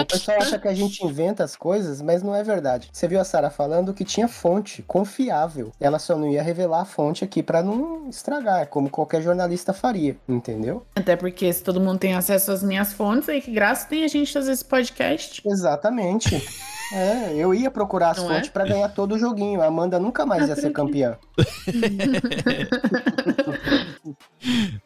O 0.01 0.07
pessoal 0.07 0.39
acha 0.41 0.59
que 0.59 0.69
a 0.69 0.75
gente 0.75 1.05
inventa 1.05 1.43
as 1.43 1.57
coisas, 1.57 2.01
mas 2.01 2.23
não 2.23 2.33
é 2.35 2.43
verdade. 2.45 2.89
Você 2.93 3.09
viu 3.09 3.21
a 3.21 3.25
Sara 3.25 3.51
falando 3.51 3.93
que 3.93 4.05
tinha 4.05 4.29
fonte 4.29 4.81
confiável. 4.83 5.73
Ela 5.81 5.99
só 5.99 6.17
não 6.17 6.29
ia 6.29 6.43
revelar 6.43 6.83
a 6.83 6.85
fonte 6.85 7.25
aqui 7.25 7.43
pra 7.43 7.63
não 7.63 8.09
estragar, 8.09 8.69
como 8.69 8.89
qualquer 8.89 9.21
jornalista 9.23 9.73
faria, 9.73 10.17
entendeu? 10.29 10.87
Até 10.95 11.17
porque 11.17 11.53
se 11.53 11.63
todo 11.65 11.81
mundo 11.81 11.99
tem 11.99 12.15
acesso 12.15 12.53
às 12.53 12.63
minhas 12.63 12.93
fontes, 12.93 13.29
aí 13.29 13.41
que 13.41 13.51
graça 13.51 13.89
tem 13.89 14.05
a 14.05 14.09
gente 14.09 14.33
fazer 14.33 14.53
esse 14.53 14.65
podcast. 14.65 15.43
Exatamente. 15.45 16.47
É, 16.93 17.35
eu 17.35 17.53
ia 17.53 17.71
procurar 17.71 18.13
as 18.13 18.19
Não 18.19 18.31
é? 18.31 18.35
fontes 18.37 18.51
pra 18.51 18.65
ganhar 18.65 18.89
todo 18.91 19.17
o 19.17 19.19
joguinho. 19.19 19.61
A 19.61 19.67
Amanda 19.67 19.99
nunca 19.99 20.25
mais 20.25 20.49
ia 20.49 20.55
ser 20.57 20.71
campeã. 20.71 21.19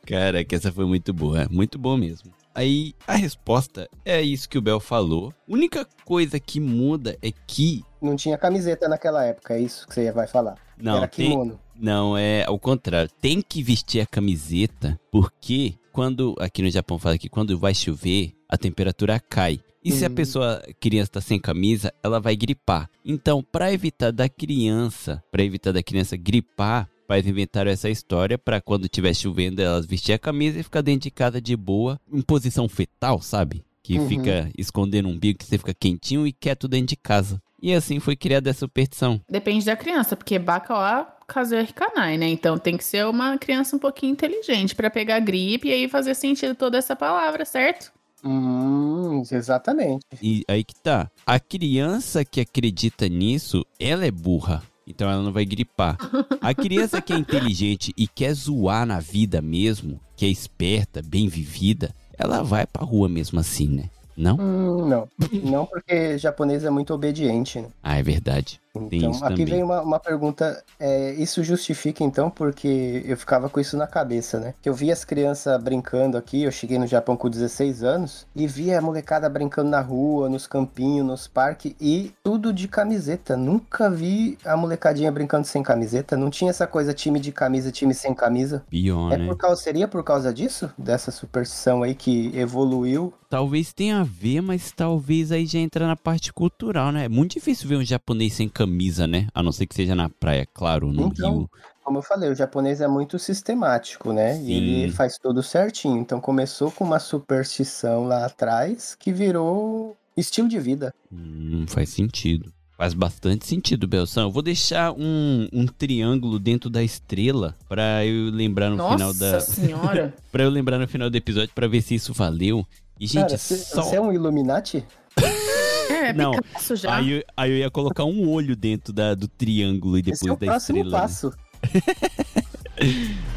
Cara, 0.06 0.44
que 0.44 0.54
essa 0.54 0.72
foi 0.72 0.84
muito 0.84 1.12
boa. 1.12 1.46
Muito 1.50 1.78
boa 1.78 1.96
mesmo. 1.96 2.30
Aí 2.54 2.94
a 3.06 3.14
resposta 3.14 3.88
é 4.04 4.20
isso 4.20 4.48
que 4.48 4.58
o 4.58 4.62
Bel 4.62 4.80
falou. 4.80 5.32
Única 5.48 5.86
coisa 6.04 6.38
que 6.38 6.60
muda 6.60 7.16
é 7.22 7.30
que. 7.46 7.82
Não 8.00 8.16
tinha 8.16 8.36
camiseta 8.36 8.88
naquela 8.88 9.24
época, 9.24 9.54
é 9.54 9.60
isso 9.60 9.86
que 9.86 9.94
você 9.94 10.10
vai 10.12 10.26
falar. 10.26 10.56
Não, 10.76 10.96
Era 10.96 11.08
tem, 11.08 11.30
kimono. 11.30 11.58
Não, 11.74 12.16
é 12.18 12.44
ao 12.44 12.58
contrário. 12.58 13.10
Tem 13.20 13.40
que 13.40 13.62
vestir 13.62 14.00
a 14.00 14.06
camiseta 14.06 14.98
porque 15.10 15.74
quando 15.92 16.34
aqui 16.38 16.62
no 16.62 16.70
Japão 16.70 16.98
fala 16.98 17.18
que 17.18 17.28
quando 17.28 17.58
vai 17.58 17.74
chover, 17.74 18.32
a 18.48 18.56
temperatura 18.58 19.20
cai. 19.20 19.60
E 19.84 19.90
se 19.90 20.04
a 20.04 20.08
Hum. 20.08 20.14
pessoa 20.14 20.62
a 20.68 20.72
criança 20.74 21.10
tá 21.12 21.20
sem 21.20 21.40
camisa, 21.40 21.92
ela 22.04 22.20
vai 22.20 22.36
gripar. 22.36 22.88
Então, 23.04 23.42
para 23.42 23.72
evitar 23.72 24.12
da 24.12 24.28
criança, 24.28 25.22
para 25.30 25.42
evitar 25.42 25.72
da 25.72 25.82
criança 25.82 26.16
gripar, 26.16 26.88
pais 27.12 27.26
inventaram 27.26 27.70
essa 27.70 27.90
história 27.90 28.38
para 28.38 28.58
quando 28.58 28.88
tiver 28.88 29.12
chovendo 29.12 29.60
elas 29.60 29.84
vestir 29.84 30.14
a 30.14 30.18
camisa 30.18 30.58
e 30.58 30.62
ficar 30.62 30.80
dentro 30.80 31.02
de 31.02 31.10
casa 31.10 31.42
de 31.42 31.54
boa, 31.54 32.00
em 32.10 32.22
posição 32.22 32.66
fetal, 32.70 33.20
sabe? 33.20 33.62
Que 33.82 33.98
Uhum. 33.98 34.08
fica 34.08 34.50
escondendo 34.56 35.08
um 35.08 35.12
umbigo, 35.12 35.38
que 35.38 35.44
você 35.44 35.58
fica 35.58 35.74
quentinho 35.74 36.26
e 36.26 36.32
quieto 36.32 36.66
dentro 36.66 36.86
de 36.86 36.96
casa. 36.96 37.38
E 37.60 37.74
assim 37.74 38.00
foi 38.00 38.16
criada 38.16 38.48
essa 38.48 38.60
superstição. 38.60 39.20
Depende 39.28 39.66
da 39.66 39.76
criança, 39.76 40.16
porque 40.16 40.38
Bacauá 40.38 41.04
Kazuya 41.28 41.60
Hikanai, 41.62 42.16
né? 42.16 42.28
Então 42.28 42.56
tem 42.56 42.78
que 42.78 42.84
ser 42.84 43.04
uma 43.06 43.36
criança 43.36 43.76
um 43.76 43.78
pouquinho 43.78 44.12
inteligente 44.12 44.74
pra 44.74 44.88
pegar 44.88 45.20
gripe 45.20 45.68
e 45.68 45.72
aí 45.72 45.88
fazer 45.90 46.14
sentido 46.14 46.54
toda 46.54 46.78
essa 46.78 46.96
palavra, 46.96 47.44
certo? 47.44 47.92
Hum, 48.24 49.22
exatamente. 49.30 50.06
E 50.22 50.44
aí 50.48 50.64
que 50.64 50.74
tá. 50.76 51.10
A 51.26 51.38
criança 51.38 52.24
que 52.24 52.40
acredita 52.40 53.06
nisso, 53.06 53.66
ela 53.78 54.06
é 54.06 54.10
burra. 54.10 54.62
Então 54.86 55.10
ela 55.10 55.22
não 55.22 55.32
vai 55.32 55.44
gripar. 55.44 55.96
A 56.40 56.54
criança 56.54 57.00
que 57.00 57.12
é 57.12 57.16
inteligente 57.16 57.92
e 57.96 58.06
quer 58.06 58.34
zoar 58.34 58.84
na 58.86 59.00
vida 59.00 59.40
mesmo, 59.40 60.00
que 60.16 60.24
é 60.24 60.28
esperta, 60.28 61.02
bem 61.02 61.28
vivida, 61.28 61.94
ela 62.18 62.42
vai 62.42 62.66
pra 62.66 62.84
rua 62.84 63.08
mesmo 63.08 63.38
assim, 63.40 63.68
né? 63.68 63.90
Não? 64.16 64.36
Hum, 64.36 64.86
não. 64.88 65.08
Não 65.42 65.66
porque 65.66 66.18
japonês 66.18 66.64
é 66.64 66.70
muito 66.70 66.92
obediente, 66.92 67.60
né? 67.60 67.68
Ah, 67.82 67.96
é 67.96 68.02
verdade. 68.02 68.60
Então, 68.74 69.10
aqui 69.10 69.20
também. 69.20 69.44
vem 69.46 69.62
uma, 69.62 69.82
uma 69.82 70.00
pergunta. 70.00 70.64
é, 70.80 71.12
isso 71.14 71.42
justifica, 71.44 72.02
então, 72.02 72.30
porque 72.30 73.02
eu 73.06 73.16
ficava 73.16 73.48
com 73.48 73.60
isso 73.60 73.76
na 73.76 73.86
cabeça, 73.86 74.40
né? 74.40 74.54
Que 74.62 74.68
eu 74.68 74.74
via 74.74 74.92
as 74.92 75.04
crianças 75.04 75.62
brincando 75.62 76.16
aqui, 76.16 76.42
eu 76.42 76.50
cheguei 76.50 76.78
no 76.78 76.86
Japão 76.86 77.16
com 77.16 77.28
16 77.28 77.82
anos, 77.84 78.26
e 78.34 78.46
via 78.46 78.78
a 78.78 78.82
molecada 78.82 79.28
brincando 79.28 79.68
na 79.70 79.80
rua, 79.80 80.28
nos 80.28 80.46
campinhos, 80.46 81.06
nos 81.06 81.28
parques, 81.28 81.74
e 81.80 82.12
tudo 82.22 82.52
de 82.52 82.66
camiseta. 82.66 83.36
Nunca 83.36 83.90
vi 83.90 84.38
a 84.44 84.56
molecadinha 84.56 85.12
brincando 85.12 85.46
sem 85.46 85.62
camiseta. 85.62 86.16
Não 86.16 86.30
tinha 86.30 86.50
essa 86.50 86.66
coisa 86.66 86.94
time 86.94 87.20
de 87.20 87.30
camisa, 87.30 87.70
time 87.70 87.92
sem 87.92 88.14
camisa. 88.14 88.64
Pior, 88.70 89.12
É 89.12 89.18
né? 89.18 89.26
por 89.26 89.36
causa, 89.36 89.60
seria 89.60 89.86
por 89.86 90.02
causa 90.02 90.32
disso? 90.32 90.70
Dessa 90.78 91.10
superstição 91.10 91.82
aí 91.82 91.94
que 91.94 92.30
evoluiu? 92.36 93.12
Talvez 93.28 93.72
tenha 93.72 94.00
a 94.00 94.04
ver, 94.04 94.42
mas 94.42 94.72
talvez 94.72 95.32
aí 95.32 95.46
já 95.46 95.58
entra 95.58 95.86
na 95.86 95.96
parte 95.96 96.30
cultural, 96.32 96.92
né? 96.92 97.06
É 97.06 97.08
muito 97.08 97.32
difícil 97.32 97.66
ver 97.66 97.76
um 97.76 97.84
japonês 97.84 98.34
sem 98.34 98.46
camisa, 98.46 98.61
né? 99.06 99.28
A 99.34 99.42
não 99.42 99.52
ser 99.52 99.66
que 99.66 99.74
seja 99.74 99.94
na 99.94 100.08
praia, 100.08 100.46
claro, 100.52 100.92
no 100.92 101.08
Então, 101.08 101.38
Rio. 101.38 101.50
Como 101.84 101.98
eu 101.98 102.02
falei, 102.02 102.30
o 102.30 102.34
japonês 102.34 102.80
é 102.80 102.86
muito 102.86 103.18
sistemático, 103.18 104.12
né? 104.12 104.34
Sim. 104.36 104.44
E 104.46 104.82
ele 104.82 104.92
faz 104.92 105.18
tudo 105.18 105.42
certinho. 105.42 105.98
Então 105.98 106.20
começou 106.20 106.70
com 106.70 106.84
uma 106.84 106.98
superstição 107.00 108.04
lá 108.04 108.24
atrás 108.26 108.94
que 108.98 109.12
virou 109.12 109.96
estilo 110.16 110.48
de 110.48 110.60
vida. 110.60 110.94
Hum, 111.12 111.64
faz 111.66 111.88
sentido. 111.90 112.52
Faz 112.76 112.94
bastante 112.94 113.46
sentido, 113.46 113.86
Belção. 113.86 114.24
Eu 114.24 114.30
vou 114.30 114.42
deixar 114.42 114.92
um, 114.92 115.48
um 115.52 115.66
triângulo 115.66 116.38
dentro 116.38 116.70
da 116.70 116.82
estrela 116.82 117.54
pra 117.68 118.04
eu 118.04 118.30
lembrar 118.30 118.70
no 118.70 118.76
final 118.76 118.98
Nossa 118.98 119.32
da. 119.32 119.40
senhora. 119.40 120.14
Pra 120.32 120.44
eu 120.44 120.50
lembrar 120.50 120.78
no 120.78 120.88
final 120.88 121.10
do 121.10 121.16
episódio 121.16 121.50
pra 121.54 121.68
ver 121.68 121.82
se 121.82 121.94
isso 121.94 122.12
valeu. 122.12 122.66
E, 122.98 123.06
gente, 123.06 123.26
Cara, 123.26 123.38
você 123.38 123.56
só. 123.56 123.82
você 123.82 123.96
é 123.96 124.00
um 124.00 124.12
Illuminati? 124.12 124.84
É, 125.92 126.12
Não, 126.12 126.32
Picasso 126.32 126.76
já. 126.76 126.96
Aí, 126.96 127.10
eu- 127.12 127.24
aí 127.36 127.50
eu 127.50 127.56
ia 127.58 127.70
colocar 127.70 128.04
um 128.04 128.28
olho 128.28 128.54
dentro 128.56 128.92
da, 128.92 129.14
do 129.14 129.28
triângulo 129.28 129.96
e 129.98 130.00
Esse 130.00 130.24
depois 130.24 130.30
é 130.30 130.32
o 130.32 130.36
da 130.36 130.46
próximo 130.46 130.78
estrela. 130.78 130.96
né? 130.96 131.02
passo. 131.02 131.32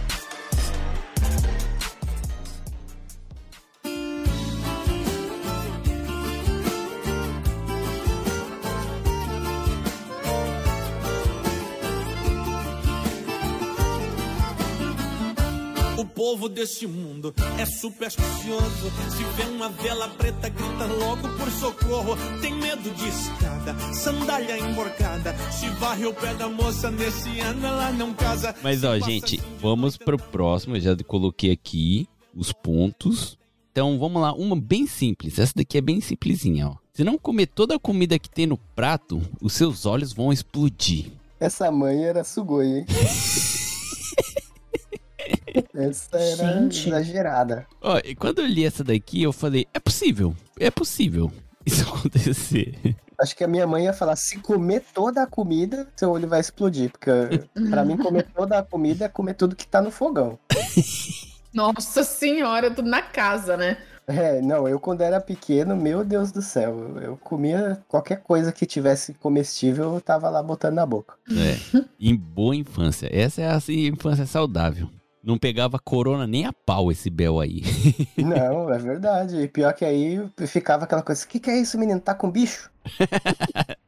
povo 16.15 16.47
deste 16.47 16.87
mundo 16.87 17.35
é 17.59 17.65
supersticioso. 17.65 18.89
Se 19.11 19.23
vê 19.35 19.43
uma 19.51 19.69
vela 19.69 20.07
preta, 20.07 20.47
grita 20.47 20.85
logo 20.85 21.27
por 21.37 21.51
socorro. 21.51 22.15
Tem 22.41 22.55
medo 22.55 22.89
de 22.89 23.07
escada, 23.09 23.75
sandália 23.93 24.57
emborcada. 24.57 25.35
Se 25.51 25.67
varre 25.71 26.05
o 26.05 26.13
pé 26.13 26.33
da 26.33 26.47
moça, 26.47 26.89
nesse 26.89 27.39
ano 27.41 27.67
ela 27.67 27.91
não 27.91 28.13
casa. 28.13 28.55
Mas 28.63 28.83
ó, 28.83 28.97
gente, 28.97 29.41
vamos 29.59 29.97
pro 29.97 30.17
próximo. 30.17 30.77
Eu 30.77 30.81
já 30.81 30.95
coloquei 31.05 31.51
aqui 31.51 32.07
os 32.33 32.53
pontos. 32.53 33.37
Então 33.71 33.99
vamos 33.99 34.21
lá, 34.21 34.33
uma 34.33 34.55
bem 34.55 34.87
simples. 34.87 35.37
Essa 35.37 35.53
daqui 35.57 35.77
é 35.77 35.81
bem 35.81 35.99
simplesinha, 35.99 36.69
ó. 36.69 36.75
Se 36.93 37.03
não 37.03 37.17
comer 37.17 37.47
toda 37.47 37.75
a 37.75 37.79
comida 37.79 38.17
que 38.17 38.29
tem 38.29 38.47
no 38.47 38.57
prato, 38.57 39.21
os 39.41 39.51
seus 39.51 39.85
olhos 39.85 40.13
vão 40.13 40.31
explodir. 40.31 41.07
Essa 41.37 41.69
mãe 41.69 42.05
era 42.05 42.23
sugoi, 42.23 42.67
hein? 42.67 42.85
Essa 45.73 46.17
era 46.17 46.59
Gente. 46.59 46.89
exagerada. 46.89 47.67
Ó, 47.81 47.99
e 48.03 48.15
quando 48.15 48.39
eu 48.39 48.45
li 48.45 48.65
essa 48.65 48.83
daqui, 48.83 49.23
eu 49.23 49.33
falei, 49.33 49.67
é 49.73 49.79
possível, 49.79 50.35
é 50.59 50.71
possível 50.71 51.31
isso 51.65 51.81
acontecer. 51.83 52.95
Acho 53.19 53.35
que 53.35 53.43
a 53.43 53.47
minha 53.47 53.65
mãe 53.65 53.85
ia 53.85 53.93
falar: 53.93 54.15
se 54.15 54.39
comer 54.39 54.83
toda 54.93 55.23
a 55.23 55.27
comida, 55.27 55.87
seu 55.95 56.11
olho 56.11 56.27
vai 56.27 56.39
explodir. 56.39 56.91
Porque 56.91 57.09
pra 57.69 57.85
mim, 57.85 57.97
comer 57.97 58.27
toda 58.35 58.59
a 58.59 58.63
comida 58.63 59.05
é 59.05 59.09
comer 59.09 59.35
tudo 59.35 59.55
que 59.55 59.67
tá 59.67 59.81
no 59.81 59.91
fogão. 59.91 60.37
Nossa 61.53 62.03
senhora, 62.03 62.69
tudo 62.69 62.89
na 62.89 63.01
casa, 63.01 63.55
né? 63.55 63.77
É, 64.07 64.39
não, 64.41 64.67
eu 64.67 64.79
quando 64.79 65.01
era 65.01 65.19
pequeno, 65.19 65.75
meu 65.75 66.03
Deus 66.03 66.31
do 66.31 66.41
céu, 66.41 66.99
eu, 67.01 67.17
comia 67.17 67.81
qualquer 67.87 68.21
coisa 68.21 68.51
que 68.51 68.65
tivesse 68.65 69.13
comestível, 69.15 69.95
eu 69.95 70.01
tava 70.01 70.29
lá 70.29 70.43
botando 70.43 70.75
na 70.75 70.85
boca. 70.85 71.15
É, 71.31 71.81
em 71.99 72.15
boa 72.15 72.55
infância. 72.55 73.09
Essa 73.11 73.41
é 73.41 73.47
a 73.47 73.55
assim, 73.55 73.87
infância 73.87 74.25
saudável. 74.27 74.89
Não 75.25 75.39
pegava 75.39 75.79
corona 75.79 76.27
nem 76.27 76.45
a 76.45 76.53
pau 76.53 76.91
esse 76.91 77.09
Bel 77.09 77.39
aí. 77.39 77.63
Não, 78.15 78.71
é 78.71 78.77
verdade. 78.77 79.37
E 79.37 79.47
pior 79.47 79.73
que 79.73 79.83
aí 79.83 80.23
ficava 80.45 80.83
aquela 80.83 81.01
coisa: 81.01 81.25
o 81.25 81.27
que, 81.27 81.39
que 81.39 81.49
é 81.49 81.59
isso, 81.59 81.79
menino? 81.79 81.99
Tá 81.99 82.13
com 82.13 82.29
bicho? 82.29 82.69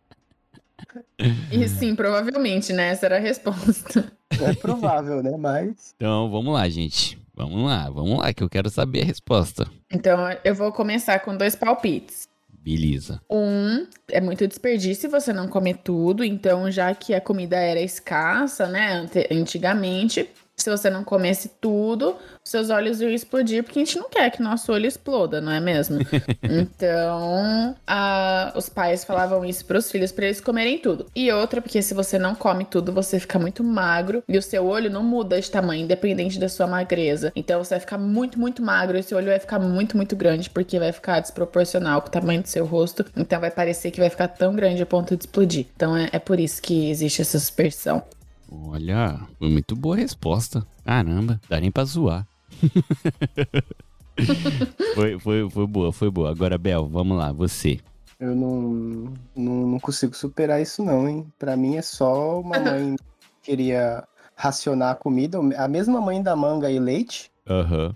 E 1.51 1.67
sim, 1.67 1.95
provavelmente, 1.95 2.71
né? 2.73 2.89
Essa 2.89 3.07
era 3.07 3.17
a 3.17 3.19
resposta. 3.19 4.11
É 4.41 4.53
provável, 4.53 5.23
né? 5.23 5.35
Mas. 5.37 5.93
Então, 5.95 6.29
vamos 6.29 6.53
lá, 6.53 6.67
gente. 6.69 7.17
Vamos 7.33 7.65
lá, 7.65 7.89
vamos 7.89 8.19
lá, 8.19 8.33
que 8.33 8.43
eu 8.43 8.49
quero 8.49 8.69
saber 8.69 9.01
a 9.01 9.05
resposta. 9.05 9.65
Então, 9.91 10.19
eu 10.43 10.53
vou 10.53 10.71
começar 10.71 11.19
com 11.21 11.35
dois 11.35 11.55
palpites. 11.55 12.27
Beleza. 12.51 13.21
Um, 13.31 13.87
é 14.09 14.19
muito 14.19 14.45
desperdício 14.47 15.09
você 15.09 15.31
não 15.31 15.47
comer 15.47 15.77
tudo, 15.77 16.23
então 16.23 16.69
já 16.69 16.93
que 16.93 17.13
a 17.13 17.21
comida 17.21 17.55
era 17.55 17.79
escassa, 17.79 18.67
né, 18.67 19.07
antigamente, 19.31 20.29
se 20.57 20.69
você 20.71 20.89
não 20.89 21.03
comesse 21.03 21.49
tudo, 21.61 22.15
seus 22.43 22.71
olhos 22.71 22.99
iam 22.99 23.11
explodir, 23.11 23.63
porque 23.63 23.77
a 23.79 23.85
gente 23.85 23.99
não 23.99 24.09
quer 24.09 24.31
que 24.31 24.41
nosso 24.41 24.71
olho 24.73 24.87
exploda, 24.87 25.39
não 25.39 25.51
é 25.51 25.59
mesmo? 25.59 25.99
então, 26.41 27.75
a- 27.85 28.51
os 28.55 28.67
pais 28.67 29.03
falavam 29.05 29.45
isso 29.45 29.63
pros 29.65 29.91
filhos, 29.91 30.11
pra 30.11 30.25
eles 30.25 30.41
comerem 30.41 30.79
tudo. 30.79 31.05
E 31.15 31.31
outra, 31.31 31.61
porque 31.61 31.79
se 31.83 31.93
você 31.93 32.17
não 32.17 32.33
come 32.33 32.65
tudo, 32.65 32.91
você 32.91 33.19
fica 33.19 33.37
muito 33.37 33.63
magro 33.63 34.23
e 34.27 34.35
o 34.35 34.41
seu 34.41 34.65
olho 34.65 34.89
não 34.89 35.03
muda 35.03 35.39
de 35.39 35.49
tamanho, 35.49 35.83
independente 35.83 36.39
da 36.39 36.49
sua 36.49 36.65
magreza. 36.65 37.31
Então, 37.35 37.63
você 37.63 37.75
vai 37.75 37.79
ficar 37.79 37.99
muito, 37.99 38.39
muito 38.39 38.61
magro 38.63 38.97
e 38.97 39.03
seu 39.03 39.17
olho 39.17 39.27
vai 39.27 39.39
ficar 39.39 39.59
muito, 39.59 39.95
muito 39.95 40.15
grande, 40.15 40.49
porque 40.49 40.79
vai 40.79 40.91
ficar 40.91 41.19
desproporcional 41.19 42.01
com 42.01 42.07
o 42.07 42.11
tamanho 42.11 42.41
do 42.41 42.47
seu 42.47 42.65
rosto. 42.65 43.05
Então, 43.15 43.39
vai 43.39 43.51
parecer 43.51 43.91
que 43.91 43.99
vai 43.99 44.09
ficar 44.09 44.27
tão 44.27 44.55
grande 44.55 44.81
a 44.81 44.85
ponto 44.87 45.15
de 45.15 45.23
explodir. 45.23 45.67
Então, 45.75 45.95
é, 45.95 46.09
é 46.11 46.19
por 46.19 46.39
isso 46.39 46.59
que 46.61 46.89
existe 46.89 47.21
essa 47.21 47.37
superstição. 47.39 48.01
Olha, 48.49 49.19
foi 49.37 49.49
muito 49.49 49.75
boa 49.75 49.95
a 49.95 49.99
resposta. 49.99 50.65
Caramba, 50.83 51.39
dá 51.49 51.59
nem 51.59 51.71
pra 51.71 51.83
zoar. 51.83 52.25
foi, 54.95 55.19
foi, 55.19 55.49
foi 55.49 55.67
boa, 55.67 55.91
foi 55.91 56.09
boa. 56.09 56.31
Agora, 56.31 56.57
Bel, 56.57 56.87
vamos 56.87 57.17
lá, 57.17 57.31
você. 57.31 57.79
Eu 58.19 58.35
não, 58.35 59.13
não, 59.35 59.67
não 59.67 59.79
consigo 59.79 60.15
superar 60.15 60.61
isso, 60.61 60.83
não, 60.83 61.07
hein? 61.07 61.31
Pra 61.37 61.55
mim 61.55 61.75
é 61.75 61.81
só 61.81 62.39
uma 62.39 62.57
mãe 62.59 62.95
que 63.19 63.51
queria 63.51 64.03
racionar 64.35 64.91
a 64.91 64.95
comida. 64.95 65.39
A 65.57 65.67
mesma 65.67 66.01
mãe 66.01 66.21
da 66.21 66.35
manga 66.35 66.71
e 66.71 66.79
leite 66.79 67.31
Aham. 67.47 67.69
começou 67.69 67.95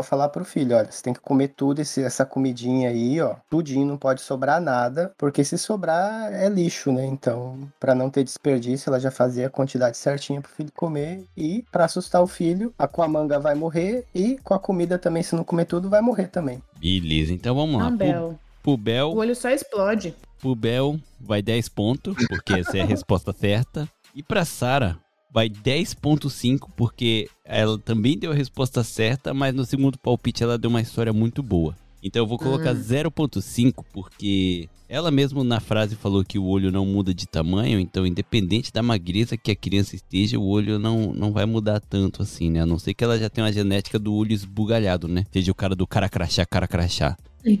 a 0.00 0.04
falar 0.04 0.28
pro 0.28 0.44
filho: 0.44 0.76
olha, 0.76 0.90
você 0.90 1.02
tem 1.02 1.12
que 1.14 1.20
comer 1.20 1.48
tudo 1.48 1.80
esse, 1.80 2.02
essa 2.02 2.24
comidinha 2.24 2.88
aí, 2.90 3.20
ó. 3.20 3.36
Tudinho, 3.50 3.86
não 3.86 3.96
pode 3.96 4.20
sobrar 4.20 4.60
nada, 4.60 5.12
porque 5.18 5.44
se 5.44 5.56
sobrar 5.58 6.32
é 6.32 6.48
lixo, 6.48 6.92
né? 6.92 7.04
Então, 7.06 7.58
pra 7.80 7.94
não 7.94 8.10
ter 8.10 8.24
desperdício, 8.24 8.90
ela 8.90 9.00
já 9.00 9.10
fazia 9.10 9.46
a 9.46 9.50
quantidade 9.50 9.96
certinha 9.96 10.40
pro 10.40 10.50
filho 10.50 10.72
comer. 10.74 11.24
E 11.36 11.64
pra 11.70 11.84
assustar 11.84 12.22
o 12.22 12.26
filho, 12.26 12.72
a 12.78 12.86
com 12.88 13.02
a 13.02 13.08
manga 13.08 13.38
vai 13.38 13.54
morrer 13.54 14.04
e 14.14 14.38
com 14.42 14.54
a 14.54 14.58
comida 14.58 14.98
também, 14.98 15.22
se 15.22 15.34
não 15.34 15.44
comer 15.44 15.64
tudo, 15.66 15.88
vai 15.90 16.00
morrer 16.00 16.28
também. 16.28 16.62
Beleza, 16.78 17.32
então 17.32 17.54
vamos 17.54 17.80
lá. 17.80 17.86
Ah, 17.88 18.38
Pro, 18.62 18.76
Bel. 18.76 19.10
pro 19.10 19.16
O 19.16 19.20
olho 19.20 19.36
só 19.36 19.50
explode. 19.50 20.14
pro 20.40 20.54
Bel 20.54 20.96
vai 21.20 21.42
10 21.42 21.68
pontos, 21.68 22.14
porque 22.28 22.54
essa 22.54 22.78
é 22.78 22.80
a 22.82 22.86
resposta 22.86 23.32
certa. 23.32 23.88
E 24.14 24.22
pra 24.22 24.44
Sara 24.44 24.96
vai 25.34 25.50
10.5, 25.50 26.68
porque 26.76 27.28
ela 27.44 27.76
também 27.76 28.16
deu 28.16 28.30
a 28.30 28.34
resposta 28.34 28.84
certa, 28.84 29.34
mas 29.34 29.52
no 29.52 29.64
segundo 29.66 29.98
palpite 29.98 30.44
ela 30.44 30.56
deu 30.56 30.70
uma 30.70 30.80
história 30.80 31.12
muito 31.12 31.42
boa. 31.42 31.76
Então 32.00 32.22
eu 32.22 32.26
vou 32.26 32.38
colocar 32.38 32.72
0.5, 32.72 33.84
porque 33.92 34.68
ela 34.88 35.10
mesmo 35.10 35.42
na 35.42 35.58
frase 35.58 35.96
falou 35.96 36.22
que 36.24 36.38
o 36.38 36.44
olho 36.44 36.70
não 36.70 36.86
muda 36.86 37.12
de 37.12 37.26
tamanho, 37.26 37.80
então 37.80 38.06
independente 38.06 38.70
da 38.72 38.82
magreza 38.82 39.36
que 39.36 39.50
a 39.50 39.56
criança 39.56 39.96
esteja, 39.96 40.38
o 40.38 40.46
olho 40.46 40.78
não, 40.78 41.12
não 41.12 41.32
vai 41.32 41.46
mudar 41.46 41.80
tanto 41.80 42.22
assim, 42.22 42.48
né? 42.50 42.60
A 42.60 42.66
não 42.66 42.78
ser 42.78 42.94
que 42.94 43.02
ela 43.02 43.18
já 43.18 43.28
tenha 43.28 43.46
uma 43.46 43.52
genética 43.52 43.98
do 43.98 44.14
olho 44.14 44.32
esbugalhado, 44.32 45.08
né? 45.08 45.24
Seja 45.32 45.50
o 45.50 45.54
cara 45.54 45.74
do 45.74 45.86
cara 45.86 46.08
crachá, 46.08 46.46
cara 46.46 46.68
crachá. 46.68 47.16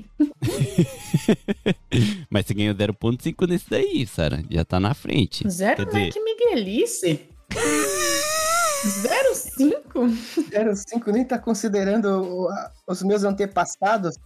Mas 2.30 2.46
você 2.46 2.54
ganhou 2.54 2.74
0.5 2.74 3.48
nesse 3.48 3.68
daí, 3.68 4.06
Sara. 4.06 4.42
Já 4.50 4.64
tá 4.64 4.78
na 4.78 4.94
frente. 4.94 5.48
Zero, 5.48 5.86
Quer 5.86 5.92
né? 5.92 6.00
dizer- 6.08 6.12
Que 6.12 6.20
miguelice. 6.20 7.20
Zero 8.86 9.34
cinco? 9.34 10.08
05 10.76 11.10
nem 11.12 11.24
tá 11.24 11.38
considerando 11.38 12.48
os 12.86 13.02
meus 13.02 13.24
antepassados. 13.24 14.16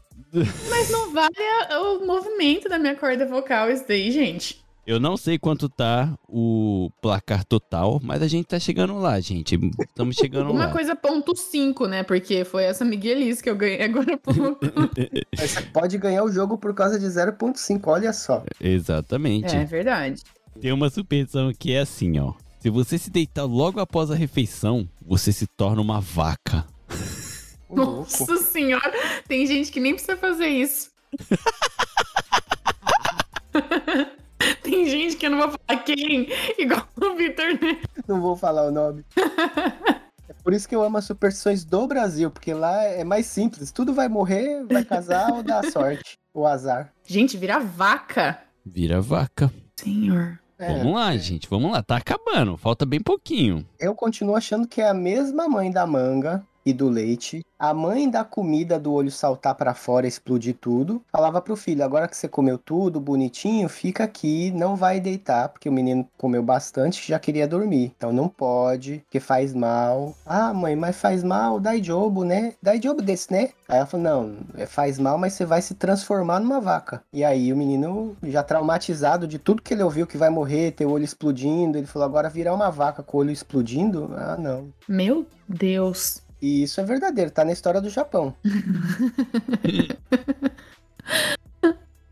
Mas 0.68 0.90
não 0.90 1.12
vale 1.12 1.34
a- 1.70 1.80
o 1.80 2.06
movimento 2.06 2.68
da 2.68 2.78
minha 2.78 2.96
corda 2.96 3.24
vocal 3.26 3.70
isso 3.70 3.84
daí, 3.86 4.10
gente. 4.10 4.60
Eu 4.86 4.98
não 4.98 5.16
sei 5.18 5.38
quanto 5.38 5.68
tá 5.68 6.14
o 6.26 6.90
placar 7.02 7.44
total, 7.44 8.00
mas 8.02 8.22
a 8.22 8.26
gente 8.26 8.46
tá 8.46 8.58
chegando 8.58 8.96
lá, 8.98 9.20
gente. 9.20 9.58
Estamos 9.86 10.16
chegando 10.16 10.50
Uma 10.50 10.66
lá. 10.66 10.72
coisa 10.72 10.96
ponto 10.96 11.36
5, 11.36 11.86
né? 11.86 12.02
Porque 12.02 12.42
foi 12.42 12.64
essa 12.64 12.86
miguelice 12.86 13.42
que 13.42 13.50
eu 13.50 13.56
ganhei 13.56 13.82
agora 13.82 14.16
pouco. 14.16 14.58
Você 15.36 15.60
pode 15.74 15.98
ganhar 15.98 16.24
o 16.24 16.32
jogo 16.32 16.56
por 16.56 16.74
causa 16.74 16.98
de 16.98 17.04
0.5, 17.06 17.86
olha 17.86 18.12
só. 18.14 18.42
Exatamente. 18.58 19.54
é 19.54 19.64
verdade. 19.64 20.22
Tem 20.58 20.72
uma 20.72 20.88
superstição 20.88 21.52
que 21.56 21.74
é 21.74 21.80
assim, 21.80 22.18
ó. 22.18 22.32
Se 22.60 22.70
você 22.70 22.98
se 22.98 23.08
deitar 23.08 23.44
logo 23.44 23.78
após 23.78 24.10
a 24.10 24.16
refeição, 24.16 24.88
você 25.00 25.32
se 25.32 25.46
torna 25.46 25.80
uma 25.80 26.00
vaca. 26.00 26.66
Nossa 27.70 28.36
senhora, 28.38 28.92
tem 29.28 29.46
gente 29.46 29.70
que 29.70 29.78
nem 29.78 29.92
precisa 29.92 30.16
fazer 30.16 30.48
isso. 30.48 30.90
tem 34.62 34.86
gente 34.86 35.16
que 35.16 35.26
eu 35.26 35.30
não 35.30 35.38
vou 35.38 35.50
falar 35.50 35.84
quem, 35.84 36.26
igual 36.58 36.88
o 37.00 37.14
Vitor, 37.14 37.46
né? 37.62 37.80
Não 38.08 38.20
vou 38.20 38.36
falar 38.36 38.66
o 38.66 38.72
nome. 38.72 39.04
É 40.30 40.34
por 40.44 40.52
isso 40.52 40.68
que 40.68 40.76
eu 40.76 40.82
amo 40.82 40.98
as 40.98 41.06
superstições 41.06 41.64
do 41.64 41.86
Brasil, 41.86 42.30
porque 42.30 42.52
lá 42.52 42.84
é 42.84 43.02
mais 43.02 43.24
simples. 43.24 43.72
Tudo 43.72 43.94
vai 43.94 44.10
morrer, 44.10 44.62
vai 44.66 44.84
casar 44.84 45.32
ou 45.32 45.42
dar 45.42 45.64
sorte. 45.72 46.18
O 46.34 46.46
azar. 46.46 46.92
Gente, 47.06 47.38
vira 47.38 47.58
vaca. 47.58 48.38
Vira 48.62 49.00
vaca. 49.00 49.50
Senhor. 49.80 50.38
É, 50.58 50.74
Vamos 50.78 50.92
lá, 50.94 51.16
gente. 51.16 51.48
Vamos 51.48 51.70
lá. 51.70 51.82
Tá 51.82 51.96
acabando. 51.96 52.56
Falta 52.56 52.84
bem 52.84 53.00
pouquinho. 53.00 53.64
eu 53.78 53.94
continuo 53.94 54.34
achando 54.34 54.66
que 54.66 54.80
é 54.80 54.88
a 54.88 54.94
mesma 54.94 55.48
mãe 55.48 55.70
da 55.70 55.86
manga 55.86 56.44
e 56.68 56.72
do 56.72 56.88
leite, 56.88 57.44
a 57.58 57.72
mãe 57.72 58.08
da 58.08 58.22
comida 58.22 58.78
do 58.78 58.92
olho 58.92 59.10
saltar 59.10 59.54
pra 59.54 59.74
fora 59.74 60.06
explodir 60.06 60.54
tudo, 60.60 61.02
falava 61.10 61.40
pro 61.40 61.56
filho: 61.56 61.82
agora 61.82 62.06
que 62.06 62.16
você 62.16 62.28
comeu 62.28 62.58
tudo 62.58 63.00
bonitinho, 63.00 63.68
fica 63.68 64.04
aqui, 64.04 64.50
não 64.52 64.76
vai 64.76 65.00
deitar, 65.00 65.48
porque 65.48 65.68
o 65.68 65.72
menino 65.72 66.06
comeu 66.16 66.42
bastante 66.42 67.08
já 67.08 67.18
queria 67.18 67.48
dormir. 67.48 67.92
Então 67.96 68.12
não 68.12 68.28
pode, 68.28 68.98
porque 69.06 69.18
faz 69.18 69.54
mal. 69.54 70.14
Ah, 70.26 70.52
mãe, 70.52 70.76
mas 70.76 70.96
faz 71.00 71.24
mal, 71.24 71.58
dá 71.58 71.76
jobo, 71.78 72.22
né? 72.22 72.54
Dá 72.62 72.76
jobo 72.76 73.02
desse, 73.02 73.32
né? 73.32 73.50
Aí 73.68 73.78
ela 73.78 73.86
falou: 73.86 74.04
não, 74.04 74.36
é, 74.54 74.66
faz 74.66 74.98
mal, 74.98 75.18
mas 75.18 75.32
você 75.32 75.44
vai 75.44 75.62
se 75.62 75.74
transformar 75.74 76.40
numa 76.40 76.60
vaca. 76.60 77.02
E 77.12 77.24
aí 77.24 77.52
o 77.52 77.56
menino, 77.56 78.16
já 78.22 78.42
traumatizado 78.42 79.26
de 79.26 79.38
tudo 79.38 79.62
que 79.62 79.72
ele 79.72 79.82
ouviu 79.82 80.06
que 80.06 80.18
vai 80.18 80.30
morrer, 80.30 80.72
ter 80.72 80.84
o 80.84 80.90
olho 80.90 81.04
explodindo, 81.04 81.78
ele 81.78 81.86
falou: 81.86 82.06
agora 82.06 82.28
virar 82.28 82.54
uma 82.54 82.70
vaca 82.70 83.02
com 83.02 83.16
o 83.16 83.20
olho 83.20 83.30
explodindo? 83.30 84.10
Ah, 84.16 84.36
não. 84.38 84.68
Meu 84.86 85.26
Deus. 85.48 86.27
E 86.40 86.62
isso 86.62 86.80
é 86.80 86.84
verdadeiro, 86.84 87.30
tá 87.30 87.44
na 87.44 87.52
história 87.52 87.80
do 87.80 87.90
Japão. 87.90 88.34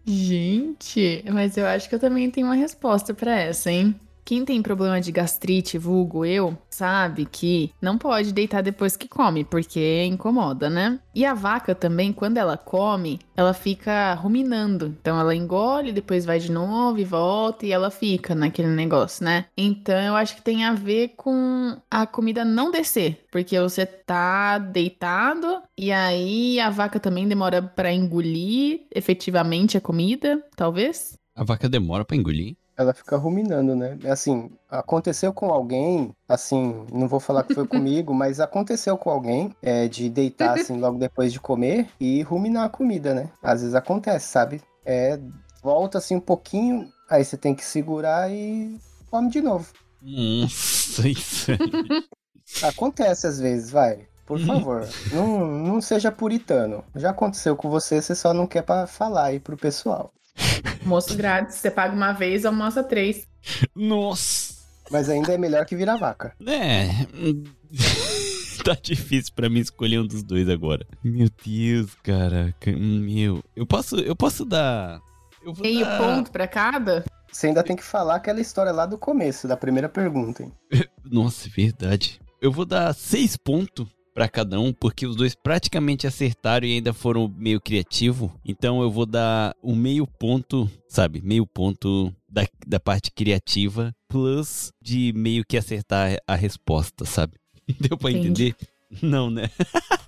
Gente, 0.05 1.25
mas 1.33 1.57
eu 1.57 1.67
acho 1.67 1.89
que 1.89 1.95
eu 1.95 1.99
também 1.99 2.31
tenho 2.31 2.47
uma 2.47 2.55
resposta 2.55 3.13
pra 3.13 3.41
essa, 3.41 3.71
hein? 3.71 3.99
Quem 4.27 4.45
tem 4.45 4.61
problema 4.61 5.01
de 5.01 5.13
gastrite, 5.13 5.79
vulgo 5.79 6.25
eu, 6.25 6.59
sabe 6.69 7.25
que 7.27 7.71
não 7.81 7.97
pode 7.97 8.33
deitar 8.33 8.61
depois 8.61 8.97
que 8.97 9.07
come, 9.07 9.45
porque 9.45 10.03
incomoda, 10.05 10.69
né? 10.69 10.99
E 11.15 11.25
a 11.25 11.33
vaca 11.33 11.77
também, 11.77 12.13
quando 12.13 12.37
ela 12.37 12.57
come, 12.57 13.21
ela 13.37 13.55
fica 13.55 14.15
ruminando. 14.15 14.89
Então 15.01 15.17
ela 15.17 15.33
engole, 15.33 15.93
depois 15.93 16.25
vai 16.25 16.41
de 16.41 16.51
novo 16.51 16.99
e 16.99 17.05
volta 17.05 17.65
e 17.65 17.71
ela 17.71 17.89
fica 17.89 18.35
naquele 18.35 18.67
negócio, 18.67 19.25
né? 19.25 19.45
Então 19.57 19.97
eu 19.97 20.17
acho 20.17 20.35
que 20.35 20.43
tem 20.43 20.65
a 20.65 20.75
ver 20.75 21.15
com 21.17 21.81
a 21.89 22.05
comida 22.05 22.45
não 22.45 22.73
descer, 22.73 23.25
porque 23.31 23.57
você 23.61 23.87
tá 23.87 24.59
deitado 24.59 25.63
e 25.79 25.93
aí 25.93 26.59
a 26.59 26.69
vaca 26.69 26.99
também 26.99 27.29
demora 27.29 27.63
pra 27.63 27.93
engolir 27.93 28.87
efetivamente 28.93 29.77
a 29.77 29.81
comida, 29.81 30.45
talvez. 30.57 31.17
A 31.33 31.45
vaca 31.45 31.69
demora 31.69 32.05
pra 32.05 32.17
engolir. 32.17 32.57
Ela 32.77 32.93
fica 32.93 33.17
ruminando, 33.17 33.75
né? 33.75 33.99
Assim, 34.11 34.51
aconteceu 34.71 35.33
com 35.33 35.47
alguém, 35.47 36.15
assim, 36.29 36.85
não 36.93 37.09
vou 37.09 37.19
falar 37.19 37.43
que 37.43 37.55
foi 37.55 37.67
comigo, 37.67 38.13
mas 38.15 38.39
aconteceu 38.39 38.99
com 38.99 39.11
alguém 39.11 39.55
é, 39.63 39.89
de 39.89 40.11
deitar 40.11 40.59
assim 40.59 40.77
logo 40.81 40.99
depois 40.99 41.33
de 41.33 41.41
comer 41.41 41.89
e 41.99 42.23
ruminar 42.23 42.65
a 42.65 42.69
comida, 42.69 43.15
né? 43.15 43.31
Às 43.43 43.61
vezes 43.61 43.75
acontece, 43.75 44.29
sabe? 44.29 44.61
É, 44.85 45.19
volta 45.63 45.99
assim 45.99 46.17
um 46.17 46.21
pouquinho, 46.21 46.89
aí 47.09 47.25
você 47.25 47.37
tem 47.37 47.55
que 47.55 47.65
segurar 47.65 48.31
e 48.31 48.79
come 49.11 49.31
de 49.31 49.41
novo. 49.41 49.67
Isso 50.03 51.03
é... 52.63 52.67
Acontece 52.69 53.27
às 53.27 53.41
vezes, 53.41 53.71
vai. 53.71 54.07
Por 54.27 54.41
favor, 54.41 54.87
não, 55.13 55.47
não 55.47 55.81
seja 55.81 56.11
puritano. 56.11 56.85
Já 56.97 57.11
aconteceu 57.11 57.55
com 57.55 57.71
você, 57.71 58.03
você 58.03 58.15
só 58.15 58.35
não 58.35 58.47
quer 58.47 58.63
pra 58.63 58.87
falar 58.87 59.27
aí 59.27 59.39
pro 59.39 59.57
pessoal. 59.57 60.13
Almoço 60.83 61.17
grátis, 61.17 61.57
você 61.57 61.71
paga 61.71 61.95
uma 61.95 62.13
vez, 62.13 62.45
almoça 62.45 62.83
três. 62.83 63.27
Nossa. 63.75 64.55
Mas 64.91 65.09
ainda 65.09 65.33
é 65.33 65.39
melhor 65.39 65.67
que 65.67 65.75
virar 65.75 65.97
vaca. 65.97 66.35
É. 66.47 66.89
tá 68.65 68.77
difícil 68.81 69.33
pra 69.35 69.49
mim 69.49 69.61
escolher 69.61 70.01
um 70.01 70.07
dos 70.07 70.23
dois 70.23 70.49
agora. 70.49 70.87
Meu 71.03 71.29
Deus, 71.45 71.95
caraca. 72.03 72.73
Meu. 72.73 73.43
Eu 73.55 73.67
posso, 73.67 73.97
eu 73.97 74.15
posso 74.15 74.45
dar. 74.45 75.01
Eu 75.45 75.53
vou 75.53 75.63
Meio 75.63 75.85
dar... 75.85 75.99
ponto 75.99 76.31
pra 76.31 76.47
cada? 76.47 77.05
Você 77.31 77.49
ainda 77.49 77.63
tem 77.63 77.77
que 77.77 77.85
falar 77.85 78.17
aquela 78.17 78.41
história 78.41 78.73
lá 78.73 78.87
do 78.87 78.97
começo, 78.97 79.47
da 79.47 79.57
primeira 79.57 79.89
pergunta, 79.89 80.43
hein? 80.43 80.53
Nossa, 81.05 81.49
é 81.49 81.51
verdade. 81.51 82.21
Eu 82.41 82.51
vou 82.53 82.65
dar 82.65 82.95
seis 82.95 83.37
pontos 83.37 83.87
pra 84.17 84.31
cada 84.31 84.59
um, 84.59 84.73
porque 84.73 85.07
os 85.07 85.15
dois 85.15 85.35
praticamente 85.35 86.07
acertaram 86.07 86.67
e 86.67 86.73
ainda 86.73 86.95
foram 86.95 87.29
meio 87.37 87.61
criativo. 87.61 88.33
Então 88.43 88.81
eu 88.81 88.91
vou 88.91 89.05
dar 89.05 89.55
um 89.63 89.77
meio 89.77 90.07
ponto, 90.07 90.67
sabe? 90.89 91.21
Meio 91.23 91.47
ponto 91.47 92.11
da, 92.27 92.47
da 92.67 92.81
parte 92.81 93.11
criativa, 93.11 93.95
plus 94.09 94.73
de 94.83 95.13
meio 95.15 95.45
que 95.47 95.59
acertar 95.59 96.17
a 96.27 96.35
resposta, 96.35 97.05
sabe? 97.05 97.35
Deu 97.79 97.99
pra 97.99 98.11
Entendi. 98.11 98.55
entender? 98.55 98.57
Não, 99.03 99.31
né? 99.31 99.51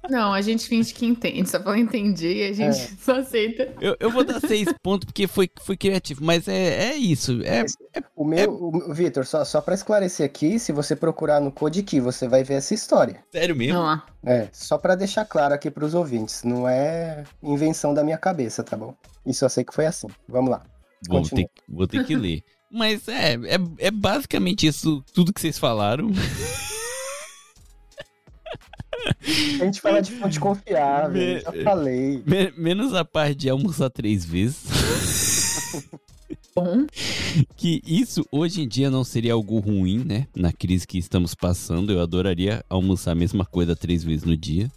Não, 0.08 0.32
a 0.32 0.40
gente 0.40 0.66
finge 0.66 0.94
que 0.94 1.04
entende, 1.04 1.48
só 1.50 1.62
fala 1.62 1.78
entendi 1.78 2.26
e 2.28 2.42
a 2.44 2.52
gente 2.52 2.80
É. 2.80 2.88
só 2.98 3.18
aceita. 3.18 3.74
Eu, 3.80 3.94
eu 4.00 4.10
vou 4.10 4.24
dar 4.24 4.40
seis 4.40 4.66
pontos 4.82 5.04
porque 5.04 5.26
foi, 5.26 5.50
foi 5.62 5.76
criativo, 5.76 6.24
mas 6.24 6.48
é, 6.48 6.90
é 6.92 6.96
isso. 6.96 7.40
É, 7.44 7.64
O 8.16 8.24
meu, 8.24 8.50
o, 8.52 8.94
Vitor, 8.94 9.26
só, 9.26 9.44
só 9.44 9.60
pra 9.60 9.74
esclarecer 9.74 10.24
aqui, 10.24 10.58
se 10.58 10.72
você 10.72 10.96
procurar 10.96 11.40
no 11.40 11.52
Codiki, 11.52 12.00
você 12.00 12.26
vai 12.26 12.42
ver 12.42 12.54
essa 12.54 12.72
história. 12.72 13.22
sério 13.30 13.54
mesmo. 13.54 13.78
Lá. 13.80 14.06
É, 14.24 14.48
só 14.52 14.78
pra 14.78 14.94
deixar 14.94 15.24
claro 15.26 15.52
aqui 15.54 15.70
pros 15.70 15.92
ouvintes, 15.94 16.42
não 16.42 16.66
é 16.66 17.24
invenção 17.42 17.92
da 17.92 18.02
minha 18.02 18.18
cabeça, 18.18 18.62
tá 18.64 18.76
bom? 18.76 18.94
Isso 19.26 19.44
eu 19.44 19.48
sei 19.50 19.62
que 19.62 19.74
foi 19.74 19.84
assim. 19.86 20.08
Vamos 20.26 20.50
lá. 20.50 20.62
Vou 21.06 21.22
ter, 21.22 21.50
vou 21.68 21.86
ter 21.86 22.04
que 22.06 22.16
ler. 22.16 22.42
Mas 22.72 23.06
é, 23.08 23.34
é, 23.34 23.58
é 23.78 23.90
basicamente 23.90 24.66
isso, 24.66 25.02
tudo 25.14 25.32
que 25.32 25.40
vocês 25.40 25.58
falaram. 25.58 26.10
A 29.60 29.64
gente 29.64 29.80
fala 29.80 30.00
de 30.00 30.12
fonte 30.12 30.38
confiável, 30.40 31.20
eu 31.22 31.40
já 31.40 31.52
falei. 31.64 32.22
Me- 32.26 32.52
menos 32.56 32.94
a 32.94 33.04
parte 33.04 33.34
de 33.36 33.48
almoçar 33.50 33.90
três 33.90 34.24
vezes. 34.24 34.64
Bom, 36.54 36.86
que 37.56 37.80
isso 37.86 38.24
hoje 38.32 38.62
em 38.62 38.68
dia 38.68 38.90
não 38.90 39.04
seria 39.04 39.32
algo 39.34 39.58
ruim, 39.60 40.02
né? 40.04 40.26
Na 40.34 40.52
crise 40.52 40.86
que 40.86 40.98
estamos 40.98 41.34
passando, 41.34 41.92
eu 41.92 42.00
adoraria 42.00 42.64
almoçar 42.68 43.12
a 43.12 43.14
mesma 43.14 43.44
coisa 43.44 43.76
três 43.76 44.02
vezes 44.02 44.24
no 44.24 44.36
dia. 44.36 44.70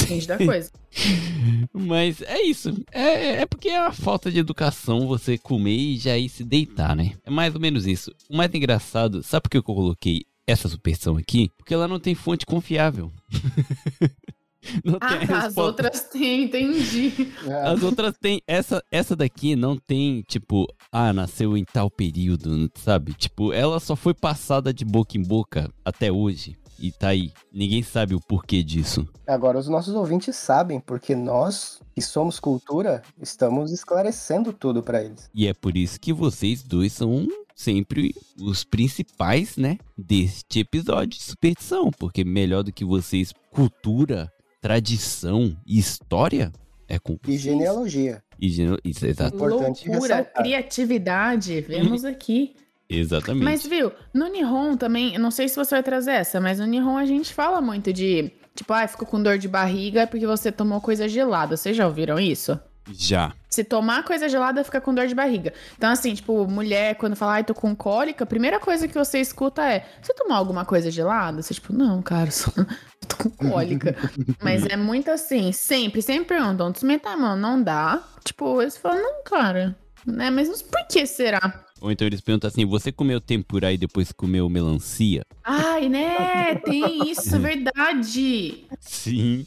depende 0.00 0.26
da 0.26 0.36
coisa. 0.38 0.70
Mas 1.72 2.20
é 2.22 2.42
isso. 2.42 2.74
É, 2.90 3.42
é 3.42 3.46
porque 3.46 3.68
é 3.68 3.76
a 3.78 3.92
falta 3.92 4.30
de 4.30 4.38
educação 4.40 5.06
você 5.06 5.38
comer 5.38 5.76
e 5.76 5.96
já 5.98 6.18
ir 6.18 6.28
se 6.28 6.42
deitar, 6.42 6.96
né? 6.96 7.12
É 7.24 7.30
mais 7.30 7.54
ou 7.54 7.60
menos 7.60 7.86
isso. 7.86 8.12
O 8.28 8.36
mais 8.36 8.52
engraçado, 8.52 9.22
sabe 9.22 9.42
por 9.44 9.50
que 9.50 9.58
eu 9.58 9.62
coloquei 9.62 10.24
essa 10.50 10.68
superstição 10.68 11.16
aqui? 11.16 11.50
Porque 11.56 11.74
ela 11.74 11.88
não 11.88 11.98
tem 12.00 12.14
fonte 12.14 12.44
confiável. 12.46 13.12
não 14.84 14.98
Ah, 15.00 15.46
as 15.46 15.56
outras 15.56 16.04
têm, 16.04 16.44
entendi. 16.44 17.32
É, 17.46 17.52
As 17.68 17.82
outras 17.82 18.14
tem. 18.18 18.42
Essa, 18.46 18.82
essa 18.90 19.16
daqui 19.16 19.56
não 19.56 19.76
tem, 19.76 20.22
tipo, 20.22 20.66
ah, 20.92 21.12
nasceu 21.12 21.56
em 21.56 21.64
tal 21.64 21.90
período, 21.90 22.70
sabe? 22.74 23.14
Tipo, 23.14 23.52
ela 23.52 23.80
só 23.80 23.96
foi 23.96 24.14
passada 24.14 24.72
de 24.72 24.84
boca 24.84 25.16
em 25.16 25.22
boca 25.22 25.70
até 25.84 26.12
hoje. 26.12 26.56
E 26.80 26.90
tá 26.90 27.08
aí. 27.08 27.32
Ninguém 27.52 27.82
sabe 27.82 28.14
o 28.14 28.20
porquê 28.20 28.62
disso. 28.62 29.06
Agora 29.26 29.58
os 29.58 29.68
nossos 29.68 29.94
ouvintes 29.94 30.34
sabem, 30.36 30.80
porque 30.80 31.14
nós, 31.14 31.80
que 31.94 32.00
somos 32.00 32.40
cultura, 32.40 33.02
estamos 33.20 33.70
esclarecendo 33.70 34.52
tudo 34.52 34.82
pra 34.82 35.02
eles. 35.04 35.28
E 35.34 35.46
é 35.46 35.52
por 35.52 35.76
isso 35.76 36.00
que 36.00 36.12
vocês 36.12 36.62
dois 36.62 36.92
são 36.94 37.28
sempre 37.54 38.14
os 38.40 38.64
principais, 38.64 39.56
né? 39.58 39.76
Deste 39.98 40.60
episódio 40.60 41.18
de 41.18 41.22
superstição. 41.22 41.90
Porque 41.90 42.24
melhor 42.24 42.62
do 42.62 42.72
que 42.72 42.84
vocês, 42.84 43.32
cultura, 43.52 44.32
tradição 44.60 45.54
e 45.66 45.78
história 45.78 46.50
é 46.88 46.98
com 46.98 47.18
E 47.28 47.36
genealogia. 47.36 48.22
E 48.40 48.48
gene- 48.48 48.78
Isso, 48.82 49.04
exato. 49.04 49.36
Importante 49.36 49.86
Loucura, 49.88 50.16
ressaltar. 50.16 50.42
criatividade, 50.42 51.60
vemos 51.60 52.04
aqui. 52.04 52.56
Exatamente. 52.90 53.44
Mas 53.44 53.64
viu, 53.64 53.92
no 54.12 54.26
Nihon 54.26 54.76
também, 54.76 55.16
não 55.16 55.30
sei 55.30 55.48
se 55.48 55.54
você 55.54 55.76
vai 55.76 55.82
trazer 55.82 56.10
essa, 56.12 56.40
mas 56.40 56.58
no 56.58 56.66
Nihon 56.66 56.96
a 56.96 57.06
gente 57.06 57.32
fala 57.32 57.60
muito 57.60 57.92
de, 57.92 58.32
tipo, 58.54 58.72
ah, 58.72 58.86
ficou 58.88 59.06
com 59.06 59.22
dor 59.22 59.38
de 59.38 59.46
barriga 59.46 60.08
porque 60.08 60.26
você 60.26 60.50
tomou 60.50 60.80
coisa 60.80 61.08
gelada. 61.08 61.56
Vocês 61.56 61.76
já 61.76 61.86
ouviram 61.86 62.18
isso? 62.18 62.58
Já. 62.92 63.32
Se 63.48 63.62
tomar 63.62 64.04
coisa 64.04 64.28
gelada, 64.28 64.64
fica 64.64 64.80
com 64.80 64.94
dor 64.94 65.06
de 65.06 65.14
barriga. 65.14 65.52
Então, 65.76 65.90
assim, 65.90 66.14
tipo, 66.14 66.46
mulher, 66.46 66.96
quando 66.96 67.14
fala, 67.14 67.34
ai, 67.34 67.44
tô 67.44 67.54
com 67.54 67.74
cólica, 67.74 68.24
a 68.24 68.26
primeira 68.26 68.58
coisa 68.58 68.88
que 68.88 68.94
você 68.94 69.20
escuta 69.20 69.64
é: 69.64 69.86
você 70.00 70.14
tomou 70.14 70.36
alguma 70.36 70.64
coisa 70.64 70.90
gelada? 70.90 71.42
Você, 71.42 71.54
tipo, 71.54 71.72
não, 71.72 72.02
cara, 72.02 72.30
só 72.30 72.50
tô 73.06 73.16
com 73.16 73.30
cólica. 73.30 73.96
Mas 74.42 74.64
é 74.66 74.76
muito 74.76 75.10
assim, 75.10 75.52
sempre, 75.52 76.02
sempre 76.02 76.36
perguntam, 76.36 76.72
a 77.04 77.16
mão, 77.16 77.36
não 77.36 77.62
dá. 77.62 78.02
Tipo, 78.24 78.60
eles 78.60 78.76
falam, 78.76 79.00
não, 79.00 79.24
cara, 79.24 79.76
né? 80.06 80.30
Mas 80.30 80.62
por 80.62 80.86
que 80.86 81.06
será? 81.06 81.64
Ou 81.80 81.90
então 81.90 82.06
eles 82.06 82.20
perguntam 82.20 82.48
assim: 82.48 82.64
você 82.66 82.90
comeu 82.92 83.20
tempura 83.20 83.72
e 83.72 83.78
depois 83.78 84.12
comeu 84.12 84.48
melancia? 84.48 85.24
Ai, 85.44 85.88
né? 85.88 86.54
Tem 86.56 87.10
isso, 87.10 87.38
verdade. 87.38 88.64
Sim. 88.80 89.46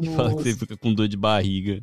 E 0.00 0.08
fala 0.10 0.34
que 0.34 0.42
você 0.42 0.54
fica 0.54 0.76
com 0.76 0.94
dor 0.94 1.08
de 1.08 1.16
barriga. 1.16 1.82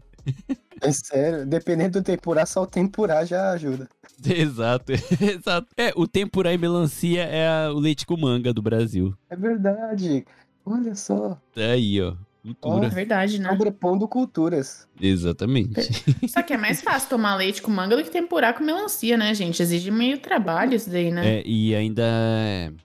É 0.82 0.92
sério, 0.92 1.46
dependendo 1.46 2.00
do 2.00 2.04
tempurá, 2.04 2.46
só 2.46 2.64
o 2.64 2.68
tempurá 2.68 3.24
já 3.26 3.52
ajuda. 3.52 3.88
Exato, 4.26 4.92
exato. 5.22 5.68
É, 5.78 5.92
o 5.96 6.08
tempura 6.08 6.54
e 6.54 6.58
melancia 6.58 7.24
é 7.24 7.48
a- 7.48 7.72
o 7.74 7.80
leite 7.80 8.06
com 8.06 8.18
manga 8.18 8.54
do 8.54 8.62
Brasil. 8.62 9.14
É 9.30 9.36
verdade. 9.36 10.26
Olha 10.66 10.96
só. 10.96 11.38
É 11.56 11.72
aí, 11.72 12.02
ó. 12.02 12.14
É 12.46 12.54
Cultura. 12.60 12.90
verdade, 12.90 13.40
né? 13.40 13.50
Sobrepondo 13.50 14.06
culturas. 14.06 14.86
Exatamente. 15.00 15.82
Só 16.28 16.42
que 16.44 16.52
é 16.52 16.58
mais 16.58 16.82
fácil 16.82 17.10
tomar 17.10 17.36
leite 17.38 17.62
com 17.62 17.72
manga 17.72 17.96
do 17.96 18.04
que 18.04 18.12
tempurar 18.12 18.54
com 18.54 18.64
melancia, 18.66 19.16
né, 19.16 19.34
gente? 19.34 19.62
Exige 19.62 19.90
meio 19.90 20.18
trabalho 20.18 20.76
isso 20.76 20.90
daí, 20.90 21.10
né? 21.10 21.38
É, 21.40 21.44
e 21.46 21.74
ainda 21.74 22.04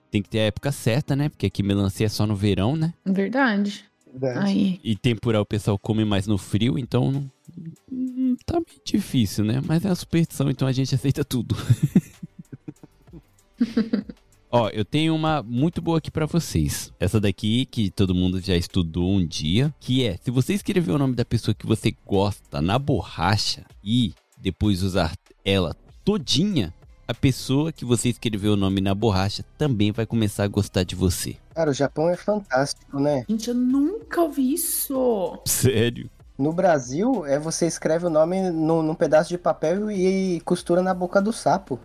tem 0.09 0.21
que 0.21 0.29
ter 0.29 0.39
a 0.39 0.43
época 0.43 0.71
certa, 0.71 1.13
né? 1.13 1.27
Porque 1.27 1.45
aqui 1.45 1.61
melancia 1.61 2.05
é 2.05 2.09
só 2.09 2.25
no 2.25 2.37
verão, 2.37 2.77
né? 2.77 2.93
Verdade. 3.05 3.83
Verdade. 4.13 4.45
Aí. 4.47 4.79
E 4.81 4.95
tempura 4.95 5.41
o 5.41 5.45
pessoal 5.45 5.77
come 5.77 6.05
mais 6.05 6.25
no 6.25 6.37
frio, 6.37 6.79
então 6.79 7.11
não, 7.11 7.29
não 7.91 8.37
tá 8.45 8.53
meio 8.53 8.81
difícil, 8.85 9.43
né? 9.43 9.61
Mas 9.65 9.83
é 9.83 9.89
uma 9.89 9.95
superstição, 9.95 10.49
então 10.49 10.69
a 10.69 10.71
gente 10.71 10.95
aceita 10.95 11.25
tudo. 11.25 11.55
Ó, 14.51 14.67
eu 14.69 14.83
tenho 14.83 15.13
uma 15.15 15.43
muito 15.43 15.79
boa 15.79 15.99
aqui 15.99 16.09
pra 16.09 16.25
vocês. 16.25 16.91
Essa 16.99 17.19
daqui 17.19 17.65
que 17.67 17.91
todo 17.91 18.15
mundo 18.15 18.39
já 18.41 18.55
estudou 18.55 19.11
um 19.11 19.25
dia, 19.25 19.73
que 19.79 20.03
é, 20.03 20.17
se 20.17 20.31
você 20.31 20.53
escrever 20.53 20.91
o 20.91 20.97
nome 20.97 21.15
da 21.15 21.23
pessoa 21.23 21.53
que 21.53 21.67
você 21.67 21.95
gosta 22.05 22.59
na 22.59 22.79
borracha 22.79 23.63
e 23.83 24.13
depois 24.39 24.81
usar 24.81 25.13
ela 25.45 25.75
todinha, 26.03 26.73
a 27.07 27.13
pessoa 27.13 27.71
que 27.71 27.85
você 27.85 28.09
escreveu 28.09 28.53
o 28.53 28.57
nome 28.57 28.81
na 28.81 28.95
borracha 28.95 29.43
também 29.55 29.91
vai 29.91 30.07
começar 30.07 30.45
a 30.45 30.47
gostar 30.47 30.83
de 30.83 30.95
você. 30.95 31.37
Cara, 31.53 31.69
o 31.69 31.73
Japão 31.73 32.09
é 32.09 32.15
fantástico, 32.15 32.99
né? 32.99 33.25
Gente, 33.29 33.49
eu 33.49 33.55
nunca 33.55 34.21
ouvi 34.21 34.53
isso. 34.53 35.39
Sério? 35.45 36.09
No 36.39 36.53
Brasil, 36.53 37.25
é 37.25 37.37
você 37.37 37.67
escreve 37.67 38.05
o 38.05 38.09
nome 38.09 38.39
num, 38.49 38.81
num 38.81 38.95
pedaço 38.95 39.27
de 39.27 39.37
papel 39.37 39.91
e 39.91 40.39
costura 40.45 40.81
na 40.81 40.93
boca 40.93 41.21
do 41.21 41.33
sapo. 41.33 41.77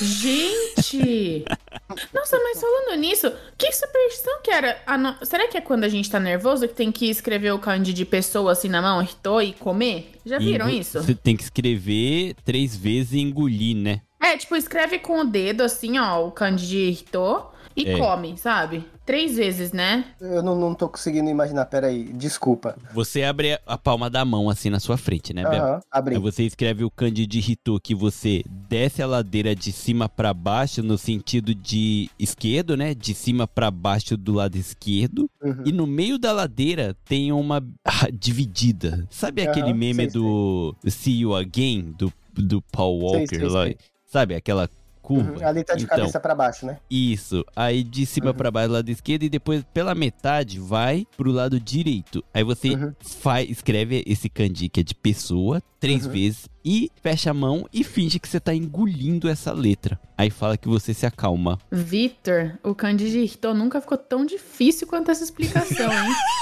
Gente! 0.00 1.44
Nossa, 2.14 2.38
mas 2.38 2.60
falando 2.60 3.00
nisso, 3.00 3.30
que 3.58 3.72
superstição 3.72 4.40
que 4.40 4.52
era? 4.52 4.80
Ah, 4.86 4.96
não- 4.96 5.16
Será 5.24 5.48
que 5.48 5.58
é 5.58 5.60
quando 5.60 5.82
a 5.82 5.88
gente 5.88 6.08
tá 6.08 6.20
nervoso 6.20 6.68
que 6.68 6.74
tem 6.74 6.92
que 6.92 7.10
escrever 7.10 7.50
o 7.52 7.58
kanji 7.58 7.92
de 7.92 8.04
pessoa 8.04 8.52
assim 8.52 8.68
na 8.68 8.80
mão, 8.80 9.02
hitou 9.02 9.42
e 9.42 9.52
comer? 9.52 10.12
Já 10.24 10.38
viram 10.38 10.68
Engo- 10.68 10.78
isso? 10.80 11.02
Você 11.02 11.14
tem 11.16 11.36
que 11.36 11.42
escrever 11.42 12.36
três 12.44 12.76
vezes 12.76 13.14
e 13.14 13.18
engolir, 13.20 13.76
né? 13.76 14.00
É, 14.22 14.36
tipo, 14.36 14.54
escreve 14.54 15.00
com 15.00 15.20
o 15.20 15.24
dedo 15.24 15.62
assim, 15.62 15.98
ó, 15.98 16.24
o 16.24 16.30
kanji 16.30 16.66
de 16.68 17.00
hitou 17.02 17.52
e 17.76 17.86
É. 17.88 17.98
come, 17.98 18.36
sabe? 18.36 18.84
Três 19.04 19.36
vezes, 19.36 19.72
né? 19.72 20.04
Eu 20.20 20.42
não, 20.42 20.54
não 20.58 20.74
tô 20.74 20.88
conseguindo 20.88 21.28
imaginar, 21.28 21.64
peraí, 21.66 22.04
desculpa. 22.12 22.76
Você 22.94 23.24
abre 23.24 23.58
a 23.66 23.76
palma 23.76 24.08
da 24.08 24.24
mão 24.24 24.48
assim 24.48 24.70
na 24.70 24.78
sua 24.78 24.96
frente, 24.96 25.34
né, 25.34 25.42
Bel? 25.42 25.62
Aham, 25.64 25.80
abri. 25.90 26.14
Aí 26.14 26.20
você 26.20 26.44
escreve 26.44 26.84
o 26.84 26.90
kanji 26.90 27.26
de 27.26 27.38
Hito 27.40 27.80
que 27.82 27.94
você 27.94 28.44
desce 28.46 29.02
a 29.02 29.06
ladeira 29.06 29.56
de 29.56 29.72
cima 29.72 30.08
pra 30.08 30.32
baixo 30.32 30.82
no 30.82 30.96
sentido 30.96 31.52
de 31.54 32.08
esquerdo, 32.18 32.76
né? 32.76 32.94
De 32.94 33.12
cima 33.12 33.48
pra 33.48 33.70
baixo 33.70 34.16
do 34.16 34.32
lado 34.34 34.56
esquerdo. 34.56 35.28
Uhum. 35.42 35.62
E 35.66 35.72
no 35.72 35.86
meio 35.86 36.16
da 36.18 36.32
ladeira 36.32 36.96
tem 37.04 37.32
uma 37.32 37.60
ah, 37.84 38.08
dividida. 38.12 39.04
Sabe 39.10 39.42
aquele 39.42 39.72
meme 39.72 40.08
sei, 40.08 40.20
do 40.20 40.76
See 40.86 41.20
You 41.20 41.34
Again, 41.34 41.92
do, 41.98 42.12
do 42.32 42.62
Paul 42.62 43.00
Sei, 43.00 43.08
Walker 43.20 43.36
sei, 43.36 43.48
lá? 43.48 43.64
sei. 43.64 43.76
Sabe 44.06 44.34
aquela 44.34 44.68
curva? 45.14 45.38
Uhum, 45.40 45.46
Ali 45.46 45.64
tá 45.64 45.74
de 45.74 45.84
Então, 45.84 45.96
cabeça 45.98 46.20
pra 46.20 46.34
baixo, 46.34 46.66
né? 46.66 46.78
Isso. 46.90 47.44
Aí 47.54 47.82
de 47.82 48.06
cima 48.06 48.28
Uhum. 48.30 48.34
pra 48.34 48.50
baixo, 48.50 48.72
lado 48.72 48.88
esquerdo, 48.88 49.22
e 49.24 49.28
depois 49.28 49.64
pela 49.72 49.94
metade 49.94 50.58
vai 50.58 51.06
pro 51.16 51.30
lado 51.30 51.58
direito. 51.60 52.24
Aí 52.32 52.42
você 52.44 52.70
Uhum. 52.70 52.92
faz, 53.00 53.48
escreve 53.50 54.02
esse 54.06 54.28
kanji 54.28 54.68
que 54.68 54.80
é 54.80 54.82
de 54.82 54.94
pessoa 54.94 55.62
três 55.80 56.06
Uhum. 56.06 56.12
vezes 56.12 56.48
e 56.64 56.90
fecha 57.02 57.30
a 57.30 57.34
mão 57.34 57.66
e 57.72 57.82
finge 57.82 58.18
que 58.20 58.28
você 58.28 58.38
tá 58.38 58.54
engolindo 58.54 59.28
essa 59.28 59.52
letra. 59.52 59.98
Aí 60.16 60.30
fala 60.30 60.56
que 60.56 60.68
você 60.68 60.94
se 60.94 61.04
acalma. 61.04 61.58
Vitor, 61.70 62.52
o 62.62 62.74
kanji 62.74 63.10
de 63.10 63.18
hitou 63.20 63.52
nunca 63.54 63.80
ficou 63.80 63.98
tão 63.98 64.24
difícil 64.24 64.86
quanto 64.86 65.10
essa 65.10 65.24
explicação, 65.24 65.90
hein? 65.92 66.12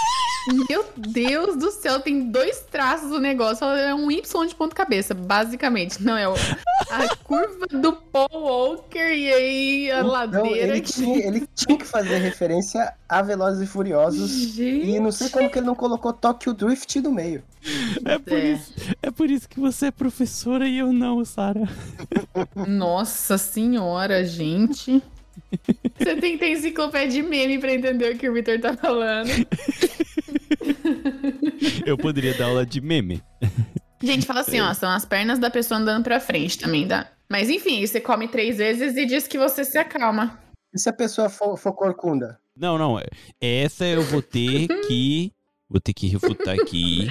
Meu 0.69 0.85
Deus 0.97 1.57
do 1.57 1.71
céu, 1.71 2.01
tem 2.01 2.31
dois 2.31 2.61
traços 2.71 3.11
do 3.11 3.21
negócio. 3.21 3.65
É 3.67 3.95
um 3.95 4.11
Y 4.11 4.47
de 4.47 4.55
ponto 4.55 4.75
cabeça, 4.75 5.13
basicamente. 5.15 6.03
Não, 6.03 6.17
é 6.17 6.29
o- 6.29 6.35
a 6.91 7.15
curva 7.23 7.67
do 7.67 7.93
Paul 7.93 8.29
Walker 8.33 8.99
e 8.99 9.33
aí 9.33 9.91
a 9.91 9.99
Então, 9.99 10.11
ladeira 10.11 10.73
ele, 10.73 10.81
que... 10.81 10.93
tinha, 10.93 11.27
ele 11.27 11.47
tinha 11.55 11.77
que 11.79 11.85
fazer 11.85 12.17
referência 12.19 12.93
a 13.09 13.21
Velozes 13.23 13.61
e 13.63 13.67
Furiosos. 13.67 14.31
Gente, 14.31 14.87
E 14.89 14.99
não 14.99 15.13
sei 15.13 15.29
como 15.29 15.51
que 15.51 15.59
ele 15.59 15.67
não 15.67 15.75
colocou 15.75 16.13
Tokyo 16.13 16.55
Drift 16.55 17.01
no 17.01 17.13
meio. 17.13 17.43
É 18.07 18.19
por, 18.19 18.33
É. 18.33 18.45
Isso, 18.53 18.75
é 19.03 19.11
por 19.11 19.31
isso 19.31 19.47
que 19.49 19.61
você 19.61 19.87
é 19.87 19.91
professora 19.91 20.67
e 20.67 20.79
eu 20.79 20.93
não, 20.93 21.23
Sara. 21.25 21.69
nossa 22.67 23.37
senhora, 23.37 24.25
gente. 24.25 25.03
Você 25.99 26.17
tem 26.17 26.33
que 26.33 26.39
ter 26.39 26.53
enciclopédia 26.53 27.23
de 27.23 27.29
meme 27.29 27.59
pra 27.59 27.73
entender 27.75 28.15
o 28.15 28.19
que 28.19 28.29
o 28.29 28.33
Vitor 28.33 28.59
tá 28.61 28.75
falando. 28.77 29.29
Eu 31.87 31.97
poderia 31.97 32.35
dar 32.35 32.47
aula 32.47 32.67
de 32.67 32.81
meme. 32.81 33.23
Gente, 34.03 34.25
fala 34.27 34.41
assim, 34.41 34.61
ó, 34.61 34.73
são 34.73 34.89
as 34.91 35.05
pernas 35.05 35.39
da 35.39 35.51
pessoa 35.51 35.79
andando 35.79 36.03
pra 36.05 36.19
frente 36.21 36.59
também, 36.59 36.87
dá. 36.87 37.07
Mas 37.29 37.51
enfim, 37.51 37.87
você 37.87 38.01
come 38.01 38.27
três 38.29 38.57
vezes 38.57 38.97
e 38.97 39.05
diz 39.05 39.27
que 39.29 39.39
você 39.39 39.65
se 39.65 39.77
acalma. 39.77 40.39
E 40.75 40.79
se 40.81 40.89
a 40.89 40.93
pessoa 40.93 41.29
for, 41.29 41.57
for 41.59 41.73
corcunda? 41.75 42.39
Não, 42.57 42.79
não. 42.79 42.99
é- 42.99 43.07
Essa 43.41 43.85
eu 43.85 44.03
vou 44.03 44.23
ter 44.23 44.67
que. 44.89 45.33
Vou 45.69 45.81
ter 45.81 45.93
que 45.93 46.09
refutar 46.09 46.55
aqui. 46.59 47.09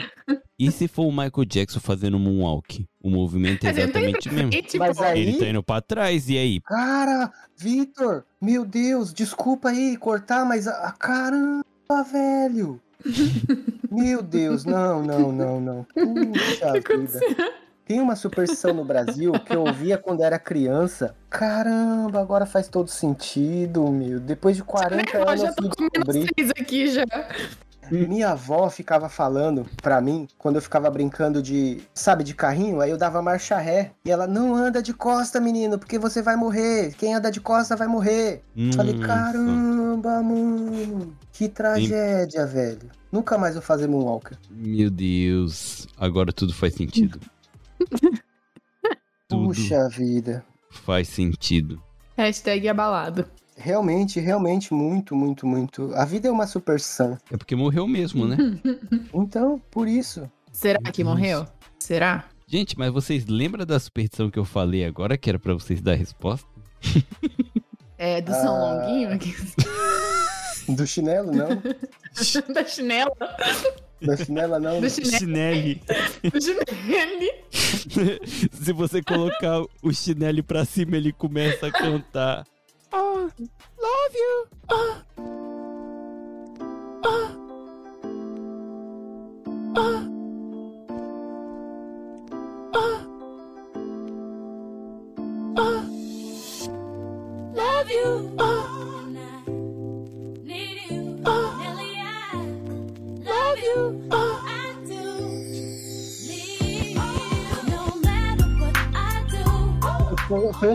E 0.58 0.70
se 0.70 0.88
for 0.90 1.04
o 1.06 1.12
Michael 1.12 1.46
Jackson 1.48 1.80
fazendo 1.80 2.20
moonwalk? 2.20 2.86
O 3.02 3.10
movimento 3.10 3.66
é 3.66 3.70
exatamente 3.70 4.30
mesmo. 4.30 4.54
E, 4.54 4.62
tipo, 4.62 4.80
Mas 4.80 5.00
aí- 5.00 5.20
Ele 5.22 5.38
tá 5.38 5.46
indo 5.48 5.64
pra 5.64 5.80
trás, 5.80 6.28
e 6.28 6.38
aí? 6.38 6.60
Cara, 6.62 7.32
Vitor, 7.56 8.26
meu 8.42 8.66
Deus, 8.66 9.14
desculpa 9.14 9.70
aí 9.70 9.96
cortar, 9.96 10.44
mas 10.44 10.68
a, 10.68 10.72
a- 10.88 10.92
caramba, 10.92 11.64
velho. 12.12 12.82
Meu 13.90 14.22
Deus, 14.22 14.66
não, 14.66 15.02
não, 15.02 15.32
não, 15.32 15.60
não. 15.62 15.84
Puxa 15.94 16.74
vida. 16.98 17.20
Tem 17.86 18.00
uma 18.00 18.16
superstição 18.16 18.72
no 18.72 18.86
Brasil 18.86 19.32
que 19.32 19.56
eu 19.56 19.62
ouvia 19.62 19.98
quando 19.98 20.22
era 20.22 20.38
criança. 20.38 21.16
Caramba, 21.28 22.22
agora 22.22 22.46
faz 22.46 22.68
todo 22.68 22.88
sentido, 22.88 23.88
meu. 23.92 24.20
Depois 24.20 24.56
de 24.56 24.64
40 24.64 25.18
eu 25.18 25.28
anos 25.28 25.42
já 25.42 25.48
eu 25.48 25.56
tô 25.56 25.70
comendo 25.70 25.92
descobrir. 25.92 26.30
seis 26.38 26.52
aqui 26.52 26.88
já. 26.88 27.06
Minha 27.92 28.32
avó 28.32 28.70
ficava 28.70 29.10
falando 29.10 29.66
pra 29.82 30.00
mim, 30.02 30.28
quando 30.38 30.56
eu 30.56 30.62
ficava 30.62 30.90
brincando 30.90 31.42
de, 31.42 31.82
sabe, 31.94 32.24
de 32.24 32.34
carrinho, 32.34 32.82
aí 32.82 32.90
eu 32.92 32.98
dava 32.98 33.22
marcha 33.22 33.58
ré. 33.58 33.92
E 34.06 34.12
ela, 34.12 34.28
não 34.28 34.56
anda 34.56 34.82
de 34.82 34.94
costa, 34.94 35.40
menino, 35.40 35.78
porque 35.80 35.98
você 35.98 36.22
vai 36.22 36.36
morrer. 36.36 36.94
Quem 36.96 37.14
anda 37.14 37.32
de 37.32 37.40
costa 37.42 37.76
vai 37.76 37.88
morrer. 37.88 38.44
Falei, 38.76 38.94
Nossa. 38.94 39.08
caramba, 39.08 40.22
mano. 40.22 41.16
Que 41.32 41.48
tragédia, 41.48 42.46
velho. 42.46 42.90
Nunca 43.12 43.38
mais 43.38 43.56
vou 43.56 43.64
fazer 43.64 43.88
Moonwalker. 43.88 44.38
Meu 44.50 44.90
Deus. 44.90 45.88
Agora 45.98 46.32
tudo 46.32 46.54
faz 46.54 46.76
sentido. 46.76 47.20
tudo 49.28 49.48
Puxa 49.48 49.88
vida. 49.90 50.44
faz 50.70 51.08
sentido. 51.08 51.82
Hashtag 52.18 52.68
abalado. 52.68 53.26
Realmente, 53.62 54.20
realmente, 54.22 54.74
muito, 54.74 55.14
muito, 55.16 55.46
muito. 55.46 55.92
A 55.94 56.06
vida 56.06 56.30
é 56.30 56.32
uma 56.32 56.48
superstição. 56.48 57.18
É 57.30 57.36
porque 57.36 57.56
morreu 57.56 57.86
mesmo, 57.88 58.26
né? 58.26 58.38
Então, 59.14 59.62
por 59.70 59.86
isso. 59.88 60.30
Será 60.52 60.80
que 60.92 61.04
morreu? 61.04 61.46
Será? 61.78 62.26
Gente, 62.48 62.78
mas 62.80 62.92
vocês 62.92 63.26
lembram 63.28 63.66
da 63.66 63.78
superstição 63.80 64.32
que 64.32 64.40
eu 64.40 64.46
falei 64.46 64.86
agora, 64.86 65.18
que 65.18 65.30
era 65.30 65.38
pra 65.38 65.54
vocês 65.54 65.82
dar 65.82 65.92
a 65.92 65.96
resposta? 65.96 66.48
É, 68.02 68.22
do 68.22 68.32
São 68.32 68.56
Ah. 68.56 68.76
Longuinho 68.76 69.12
aqui. 69.14 69.36
Do 70.74 70.88
chinelo, 70.88 71.34
não. 71.34 71.50
da 72.54 72.64
chinela. 72.64 73.12
Da 74.02 74.16
chinela, 74.16 74.58
não. 74.58 74.80
Do 74.80 74.90
chinelo. 74.90 75.76
Do 76.24 76.42
chinelo. 76.42 77.34
Se 78.54 78.72
você 78.72 79.02
colocar 79.04 79.62
o 79.82 79.92
chinele 79.92 80.42
pra 80.42 80.64
cima, 80.64 80.96
ele 80.96 81.12
começa 81.12 81.68
a 81.68 81.72
cantar. 81.74 82.46
Ah, 82.92 83.30
love 83.78 84.16
you. 84.16 84.48
Ah. 84.70 85.49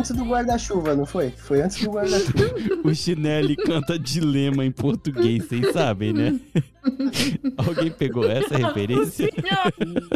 Antes 0.04 0.14
do 0.14 0.24
guarda-chuva, 0.26 0.94
não 0.94 1.06
foi? 1.06 1.30
Foi 1.30 1.62
antes 1.62 1.82
do 1.82 1.90
guarda-chuva. 1.90 2.54
O 2.84 2.94
Chinelli 2.94 3.56
canta 3.56 3.98
dilema 3.98 4.62
em 4.62 4.70
português, 4.70 5.46
vocês 5.46 5.72
sabem, 5.72 6.12
né? 6.12 6.38
Alguém 7.56 7.90
pegou 7.90 8.30
essa 8.30 8.54
referência? 8.54 9.30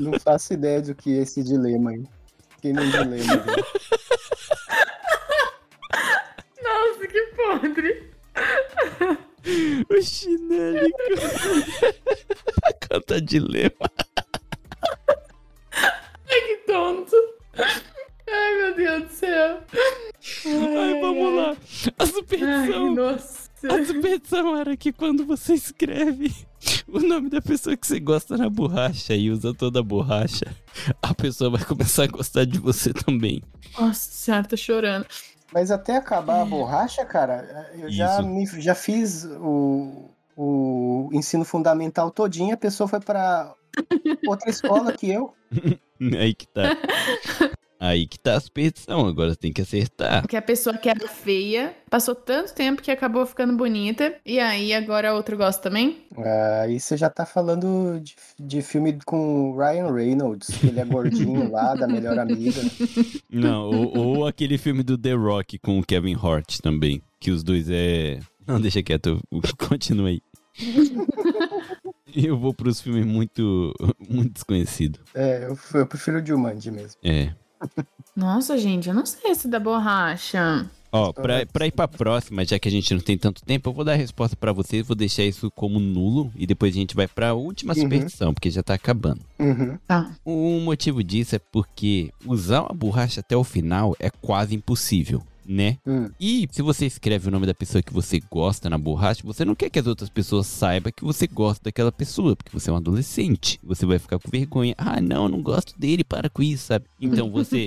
não 0.03 0.21
faço 0.21 0.53
ideia 0.53 0.83
do 0.83 0.95
que 0.95 1.19
é 1.19 1.23
esse 1.23 1.43
dilema 1.43 1.93
aí. 1.93 2.05
Fiquei 2.57 2.75
num 2.75 2.91
dilema. 2.91 3.17
né? 3.17 3.55
Nossa, 6.63 7.07
que 7.09 7.23
podre. 7.35 8.11
O 9.89 10.03
Chinelli 10.03 10.93
canta, 11.17 12.77
canta 12.89 13.21
dilema. 13.23 13.91
Ai, 15.73 16.41
que 16.47 16.57
tonto. 16.67 17.17
Ai, 18.31 18.57
meu 18.57 18.75
Deus 18.75 19.03
do 19.05 19.11
céu. 19.11 19.61
Ai, 20.47 21.01
vamos 21.01 21.35
lá. 21.35 21.51
A 21.99 22.03
Ai, 22.03 22.07
superstição. 22.07 22.95
nossa. 22.95 23.49
A 23.69 23.85
superstição 23.85 24.57
era 24.57 24.77
que 24.77 24.93
quando 24.93 25.25
você 25.27 25.55
escreve 25.55 26.33
o 26.87 27.01
nome 27.01 27.29
da 27.29 27.41
pessoa 27.43 27.77
que 27.77 27.87
você 27.87 27.99
gosta 27.99 28.37
na 28.37 28.49
borracha 28.49 29.15
e 29.15 29.31
usa 29.31 29.53
toda 29.53 29.81
a 29.81 29.83
borracha, 29.83 30.45
a 31.03 31.13
pessoa 31.13 31.51
vai 31.51 31.65
começar 31.65 32.05
a 32.05 32.07
gostar 32.07 32.45
de 32.45 32.59
você 32.59 32.93
também. 32.93 33.43
Nossa 33.79 34.11
senhora, 34.13 34.45
tô 34.47 34.57
chorando. 34.57 35.07
Mas 35.53 35.71
até 35.71 35.97
acabar 35.97 36.43
a 36.43 36.45
borracha, 36.45 37.05
cara, 37.05 37.73
eu 37.75 37.91
já, 37.91 38.21
me- 38.23 38.47
já 38.61 38.75
fiz 38.77 39.25
o, 39.25 40.11
o 40.37 41.09
ensino 41.13 41.45
fundamental 41.45 42.11
todinho, 42.11 42.55
a 42.55 42.59
pessoa 42.59 42.87
foi 42.87 43.01
pra 43.01 43.55
outra 44.27 44.51
escola 44.51 44.93
que 44.93 45.11
eu. 45.11 45.35
Aí 46.21 46.33
que 46.35 46.47
tá. 46.47 46.63
Aí 47.81 48.07
que 48.09 48.19
tá 48.19 48.37
a 48.37 48.41
superstição, 48.41 49.07
agora 49.07 49.37
tem 49.37 49.53
que 49.53 49.63
acertar. 49.63 50.23
Porque 50.23 50.37
a 50.37 50.43
pessoa 50.43 50.77
que 50.77 50.89
era 50.89 51.07
feia 51.07 51.75
passou 51.89 52.15
tanto 52.15 52.53
tempo 52.53 52.83
que 52.83 52.91
acabou 52.91 53.25
ficando 53.25 53.57
bonita. 53.57 54.15
E 54.27 54.41
aí 54.41 54.75
agora 54.75 55.11
a 55.11 55.15
outra 55.15 55.37
gosta 55.37 55.63
também? 55.63 55.99
Aí 56.63 56.81
você 56.81 56.97
já 56.97 57.09
tá 57.09 57.25
falando 57.25 58.01
de, 58.01 58.17
de 58.39 58.63
filme 58.63 58.99
com 59.05 59.51
o 59.51 59.57
Ryan 59.57 59.93
Reynolds, 59.93 60.49
que 60.49 60.67
ele 60.67 60.81
é 60.81 60.85
gordinho 60.85 61.51
lá, 61.53 61.75
da 61.75 61.87
melhor 61.87 62.19
amiga. 62.19 62.61
Não, 63.31 63.71
ou, 63.71 63.97
ou 63.97 64.27
aquele 64.27 64.59
filme 64.59 64.83
do 64.83 64.99
The 64.99 65.13
Rock 65.13 65.59
com 65.59 65.79
o 65.79 65.85
Kevin 65.85 66.17
Hart 66.17 66.59
também, 66.61 67.01
que 67.21 67.31
os 67.31 67.45
dois 67.45 67.69
é... 67.71 68.19
Não, 68.45 68.61
deixa 68.61 68.83
quieto, 68.83 69.21
continua 69.69 70.09
aí. 70.09 70.21
Eu 72.15 72.37
vou 72.37 72.53
pros 72.53 72.81
filmes 72.81 73.05
muito, 73.05 73.73
muito 74.09 74.33
desconhecidos. 74.33 75.01
É, 75.15 75.45
eu, 75.45 75.57
eu 75.75 75.87
prefiro 75.87 76.21
o 76.21 76.27
Jumanji 76.27 76.71
mesmo. 76.71 76.99
É. 77.05 77.33
Nossa, 78.17 78.59
gente, 78.59 78.89
eu 78.89 78.95
não 78.95 79.07
sei 79.07 79.31
esse 79.31 79.49
da 79.49 79.61
borracha. 79.61 80.69
Ó, 80.91 81.13
pra, 81.13 81.45
pra 81.45 81.67
ir 81.67 81.71
pra 81.73 81.87
próxima, 81.87 82.45
já 82.47 82.59
que 82.59 82.67
a 82.67 82.71
gente 82.71 82.93
não 82.95 83.01
tem 83.01 83.19
tanto 83.19 83.43
tempo, 83.45 83.69
eu 83.69 83.75
vou 83.75 83.85
dar 83.85 83.93
a 83.93 83.97
resposta 83.97 84.35
pra 84.35 84.53
vocês, 84.53 84.87
vou 84.87 84.97
deixar 84.97 85.23
isso 85.23 85.51
como 85.51 85.79
nulo 85.79 86.33
e 86.35 86.47
depois 86.47 86.75
a 86.75 86.79
gente 86.79 86.97
vai 86.97 87.07
pra 87.07 87.35
última 87.35 87.75
Uhum. 87.75 87.81
superstição, 87.83 88.33
porque 88.33 88.51
já 88.51 88.63
tá 88.63 88.73
acabando. 88.73 89.21
Uhum. 89.39 89.77
Tá. 89.87 90.11
O 90.25 90.59
motivo 90.61 91.05
disso 91.05 91.37
é 91.37 91.39
porque 91.39 92.11
usar 92.25 92.63
uma 92.63 92.75
borracha 92.75 93.21
até 93.21 93.37
o 93.37 93.45
final 93.45 93.95
é 94.01 94.09
quase 94.09 94.55
impossível, 94.55 95.23
né? 95.49 95.79
Hum. 95.87 96.11
E 96.21 96.47
se 96.53 96.61
você 96.61 96.85
escreve 96.85 97.29
o 97.29 97.31
nome 97.31 97.47
da 97.47 97.55
pessoa 97.55 97.83
que 97.83 97.93
você 97.93 98.21
gosta 98.31 98.69
na 98.69 98.77
borracha, 98.77 99.23
você 99.25 99.45
não 99.45 99.55
quer 99.55 99.71
que 99.71 99.79
as 99.79 99.87
outras 99.87 100.11
pessoas 100.11 100.47
saibam 100.47 100.93
que 100.95 101.03
você 101.03 101.27
gosta 101.27 101.65
daquela 101.65 101.91
pessoa, 101.91 102.37
porque 102.37 102.53
você 102.53 102.69
é 102.69 102.73
um 102.73 102.77
adolescente. 102.77 103.59
Você 103.65 103.87
vai 103.87 103.99
ficar 103.99 104.19
com 104.19 104.31
vergonha. 104.31 104.75
Ah, 104.77 105.01
não, 105.01 105.27
não 105.27 105.41
gosto 105.41 105.79
dele, 105.79 106.05
para 106.05 106.29
com 106.29 106.43
isso, 106.43 106.67
sabe? 106.67 106.85
Então 107.01 107.31
você 107.33 107.67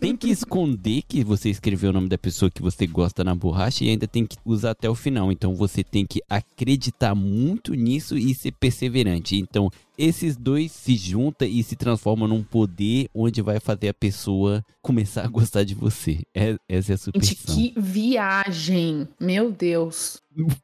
tem 0.00 0.16
que 0.16 0.30
esconder 0.30 1.02
que 1.06 1.22
você 1.22 1.50
escreveu 1.50 1.90
o 1.90 1.92
nome 1.92 2.08
da 2.08 2.16
pessoa 2.16 2.50
que 2.50 2.62
você 2.62 2.86
gosta 2.86 3.22
na 3.22 3.34
borracha 3.34 3.84
e 3.84 3.90
ainda 3.90 4.08
tem 4.08 4.24
que 4.24 4.36
usar 4.44 4.70
até 4.70 4.88
o 4.88 4.94
final. 4.94 5.30
Então 5.30 5.54
você 5.54 5.84
tem 5.84 6.06
que 6.06 6.22
acreditar 6.28 7.14
muito 7.14 7.74
nisso 7.74 8.16
e 8.16 8.34
ser 8.34 8.52
perseverante. 8.52 9.36
Então 9.36 9.70
esses 9.98 10.36
dois 10.36 10.70
se 10.72 10.96
juntam 10.96 11.46
e 11.48 11.62
se 11.62 11.74
transformam 11.76 12.28
num 12.28 12.42
poder 12.42 13.08
onde 13.12 13.42
vai 13.42 13.58
fazer 13.58 13.88
a 13.88 13.94
pessoa 13.94 14.64
começar 14.80 15.24
a 15.24 15.28
gostar 15.28 15.64
de 15.64 15.74
você. 15.74 16.20
É, 16.34 16.56
essa 16.68 16.92
é 16.92 16.94
a 16.94 16.96
Gente, 16.96 17.00
superstição. 17.00 17.54
que 17.56 17.74
viagem. 17.76 19.08
Meu 19.20 19.50
Deus. 19.50 20.22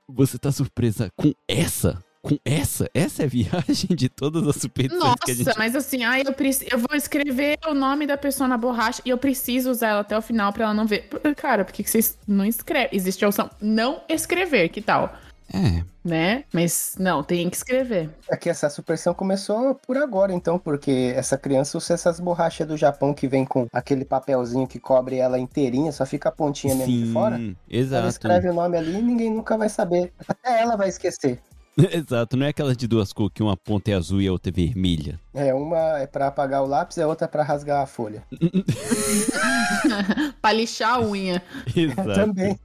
Você 0.09 0.39
tá 0.39 0.53
surpresa 0.53 1.11
com 1.17 1.33
essa? 1.49 2.03
Com 2.23 2.39
essa? 2.43 2.89
Essa 2.95 3.23
é 3.23 3.27
a 3.27 3.29
viagem 3.29 3.95
de 3.95 4.09
todas 4.09 4.47
as 4.49 4.57
superstições 4.57 5.15
que 5.25 5.31
a 5.31 5.35
Nossa, 5.35 5.45
gente... 5.51 5.59
mas 5.59 5.77
assim, 5.77 6.05
ai, 6.05 6.23
eu, 6.25 6.33
preci- 6.33 6.67
eu 6.71 6.79
vou 6.79 6.97
escrever 6.97 7.59
o 7.67 7.75
nome 7.75 8.07
da 8.07 8.17
pessoa 8.17 8.49
na 8.49 8.57
borracha 8.57 9.03
e 9.05 9.11
eu 9.11 9.19
preciso 9.19 9.71
usar 9.71 9.89
ela 9.89 10.01
até 10.01 10.17
o 10.17 10.23
final 10.23 10.51
pra 10.51 10.65
ela 10.65 10.73
não 10.75 10.87
ver. 10.87 11.09
Cara, 11.37 11.65
por 11.67 11.73
que 11.75 11.83
que 11.83 11.91
vocês 11.91 12.17
não 12.27 12.47
escrevem? 12.47 12.89
Existe 12.97 13.25
a 13.25 13.29
opção 13.29 13.51
não 13.61 14.01
escrever, 14.09 14.71
que 14.71 14.81
tal? 14.81 15.15
É, 15.55 15.85
Né? 16.05 16.45
Mas 16.53 16.97
não, 16.99 17.23
tem 17.23 17.49
que 17.49 17.57
escrever. 17.57 18.11
É 18.29 18.37
que 18.37 18.51
essa 18.51 18.69
superstição 18.69 19.15
começou 19.15 19.77
por 19.87 19.97
agora, 19.97 20.33
então, 20.33 20.59
porque 20.59 21.13
essa 21.17 21.39
criança 21.39 21.79
usa 21.79 21.95
essas 21.95 22.19
borrachas 22.19 22.67
do 22.67 22.77
Japão 22.77 23.15
que 23.15 23.29
vem 23.29 23.45
com 23.45 23.69
aquele 23.73 24.05
papelzinho 24.05 24.67
que 24.67 24.81
cobre 24.81 25.17
ela 25.17 25.39
inteirinha, 25.39 25.93
só 25.93 26.05
fica 26.05 26.29
a 26.29 26.33
pontinha 26.33 26.75
mesmo 26.75 26.93
de 27.07 27.13
fora. 27.13 27.37
sim, 27.37 27.57
Ela 27.71 27.81
exato. 27.81 28.09
escreve 28.09 28.49
o 28.49 28.53
nome 28.55 28.77
ali 28.77 28.99
e 28.99 29.03
ninguém 29.03 29.31
nunca 29.31 29.57
vai 29.57 29.69
saber. 29.69 30.13
Até 30.27 30.61
ela 30.61 30.77
vai 30.77 30.89
esquecer. 30.89 31.41
Exato, 31.77 32.37
não 32.37 32.47
é 32.47 32.51
aquela 32.51 32.75
de 32.77 32.87
duas 32.87 33.13
cores 33.13 33.33
que 33.35 33.43
uma 33.43 33.57
ponta 33.57 33.91
é 33.91 33.95
azul 33.95 34.21
e 34.23 34.29
a 34.29 34.33
outra 34.33 34.51
é 34.51 34.55
vermelha. 34.55 35.19
É, 35.35 35.53
uma 35.53 35.99
é 35.99 36.07
pra 36.07 36.29
apagar 36.29 36.63
o 36.63 36.67
lápis, 36.67 36.97
a 36.99 37.07
outra 37.09 37.25
é 37.25 37.29
pra 37.29 37.43
rasgar 37.43 37.83
a 37.83 37.87
folha. 37.87 38.23
pra 40.41 40.53
lixar 40.53 40.95
a 40.95 41.01
unha, 41.01 41.43
Exato. 41.75 42.15
Também. 42.15 42.59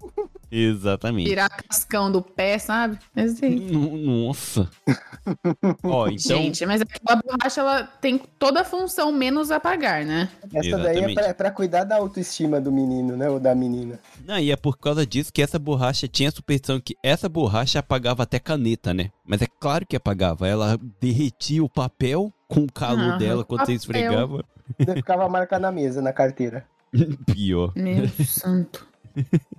Exatamente. 0.51 1.29
tirar 1.29 1.49
cascão 1.49 2.11
do 2.11 2.21
pé, 2.21 2.57
sabe? 2.57 2.97
Mas, 3.15 3.33
assim, 3.33 3.55
No- 3.71 3.97
Nossa. 4.27 4.69
Ó, 5.83 6.07
então. 6.07 6.37
Gente, 6.37 6.65
mas 6.65 6.81
aquela 6.81 7.21
borracha 7.21 7.61
ela 7.61 7.83
tem 7.83 8.17
toda 8.17 8.61
a 8.61 8.65
função 8.65 9.11
menos 9.11 9.51
apagar, 9.51 10.05
né? 10.05 10.29
Essa 10.53 10.77
daí 10.77 10.87
é 10.87 10.89
Exatamente. 10.99 11.13
pra, 11.15 11.27
é 11.27 11.33
pra 11.33 11.51
cuidar 11.51 11.83
da 11.83 11.97
autoestima 11.97 12.59
do 12.59 12.71
menino, 12.71 13.15
né? 13.15 13.29
Ou 13.29 13.39
da 13.39 13.53
menina. 13.53 13.99
Não, 14.25 14.37
e 14.39 14.51
é 14.51 14.55
por 14.55 14.77
causa 14.77 15.05
disso 15.05 15.31
que 15.31 15.41
essa 15.41 15.59
borracha 15.59 16.07
tinha 16.07 16.29
a 16.29 16.31
superstição 16.31 16.79
que 16.79 16.95
essa 17.03 17.29
borracha 17.29 17.79
apagava 17.79 18.23
até 18.23 18.39
caneta, 18.39 18.93
né? 18.93 19.11
Mas 19.25 19.41
é 19.41 19.47
claro 19.59 19.85
que 19.85 19.95
apagava. 19.95 20.47
Ela 20.47 20.79
derretia 20.99 21.63
o 21.63 21.69
papel 21.69 22.33
com 22.47 22.61
o 22.63 22.71
calor 22.71 23.13
Ah, 23.13 23.17
dela 23.17 23.43
quando 23.43 23.59
você 23.61 23.73
papel. 23.73 23.75
esfregava. 23.77 24.45
Daí 24.79 24.95
ficava 24.95 25.25
a 25.25 25.29
marca 25.29 25.59
na 25.59 25.71
mesa, 25.71 26.01
na 26.01 26.11
carteira. 26.13 26.65
Pior. 27.31 27.71
Meu 27.75 28.07
santo. 28.25 28.87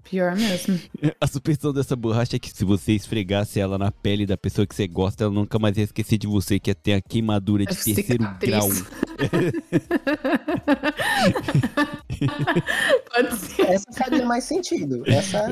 Pior 0.04 0.34
mesmo. 0.34 0.78
A 1.20 1.26
superstição 1.26 1.72
dessa 1.72 1.94
borracha 1.94 2.36
é 2.36 2.38
que 2.38 2.50
se 2.50 2.64
você 2.64 2.92
esfregasse 2.92 3.60
ela 3.60 3.78
na 3.78 3.92
pele 3.92 4.26
da 4.26 4.36
pessoa 4.36 4.66
que 4.66 4.74
você 4.74 4.88
gosta, 4.88 5.24
ela 5.24 5.32
nunca 5.32 5.58
mais 5.58 5.76
ia 5.76 5.84
esquecer 5.84 6.18
de 6.18 6.26
você, 6.26 6.58
que 6.58 6.70
ia 6.70 6.74
ter 6.74 6.94
a 6.94 7.00
queimadura 7.00 7.64
de 7.64 7.72
É 7.72 7.74
terceiro 7.74 8.24
cicatriz. 8.24 8.50
grau. 8.50 8.68
Pode 13.12 13.36
ser. 13.36 13.62
Essa 13.62 13.92
faria 13.92 14.24
mais 14.24 14.44
sentido. 14.44 15.02
Essa. 15.06 15.46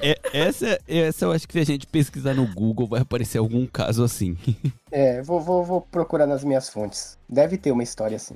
É, 0.00 0.18
essa, 0.32 0.78
essa 0.86 1.24
eu 1.24 1.32
acho 1.32 1.46
que 1.46 1.52
se 1.54 1.58
a 1.60 1.64
gente 1.64 1.86
pesquisar 1.86 2.34
no 2.34 2.46
Google 2.46 2.86
vai 2.86 3.00
aparecer 3.00 3.38
algum 3.38 3.66
caso 3.66 4.04
assim. 4.04 4.36
É, 4.90 5.22
vou, 5.22 5.40
vou, 5.40 5.64
vou 5.64 5.80
procurar 5.80 6.26
nas 6.26 6.44
minhas 6.44 6.68
fontes. 6.68 7.18
Deve 7.28 7.56
ter 7.56 7.72
uma 7.72 7.82
história 7.82 8.16
assim. 8.16 8.34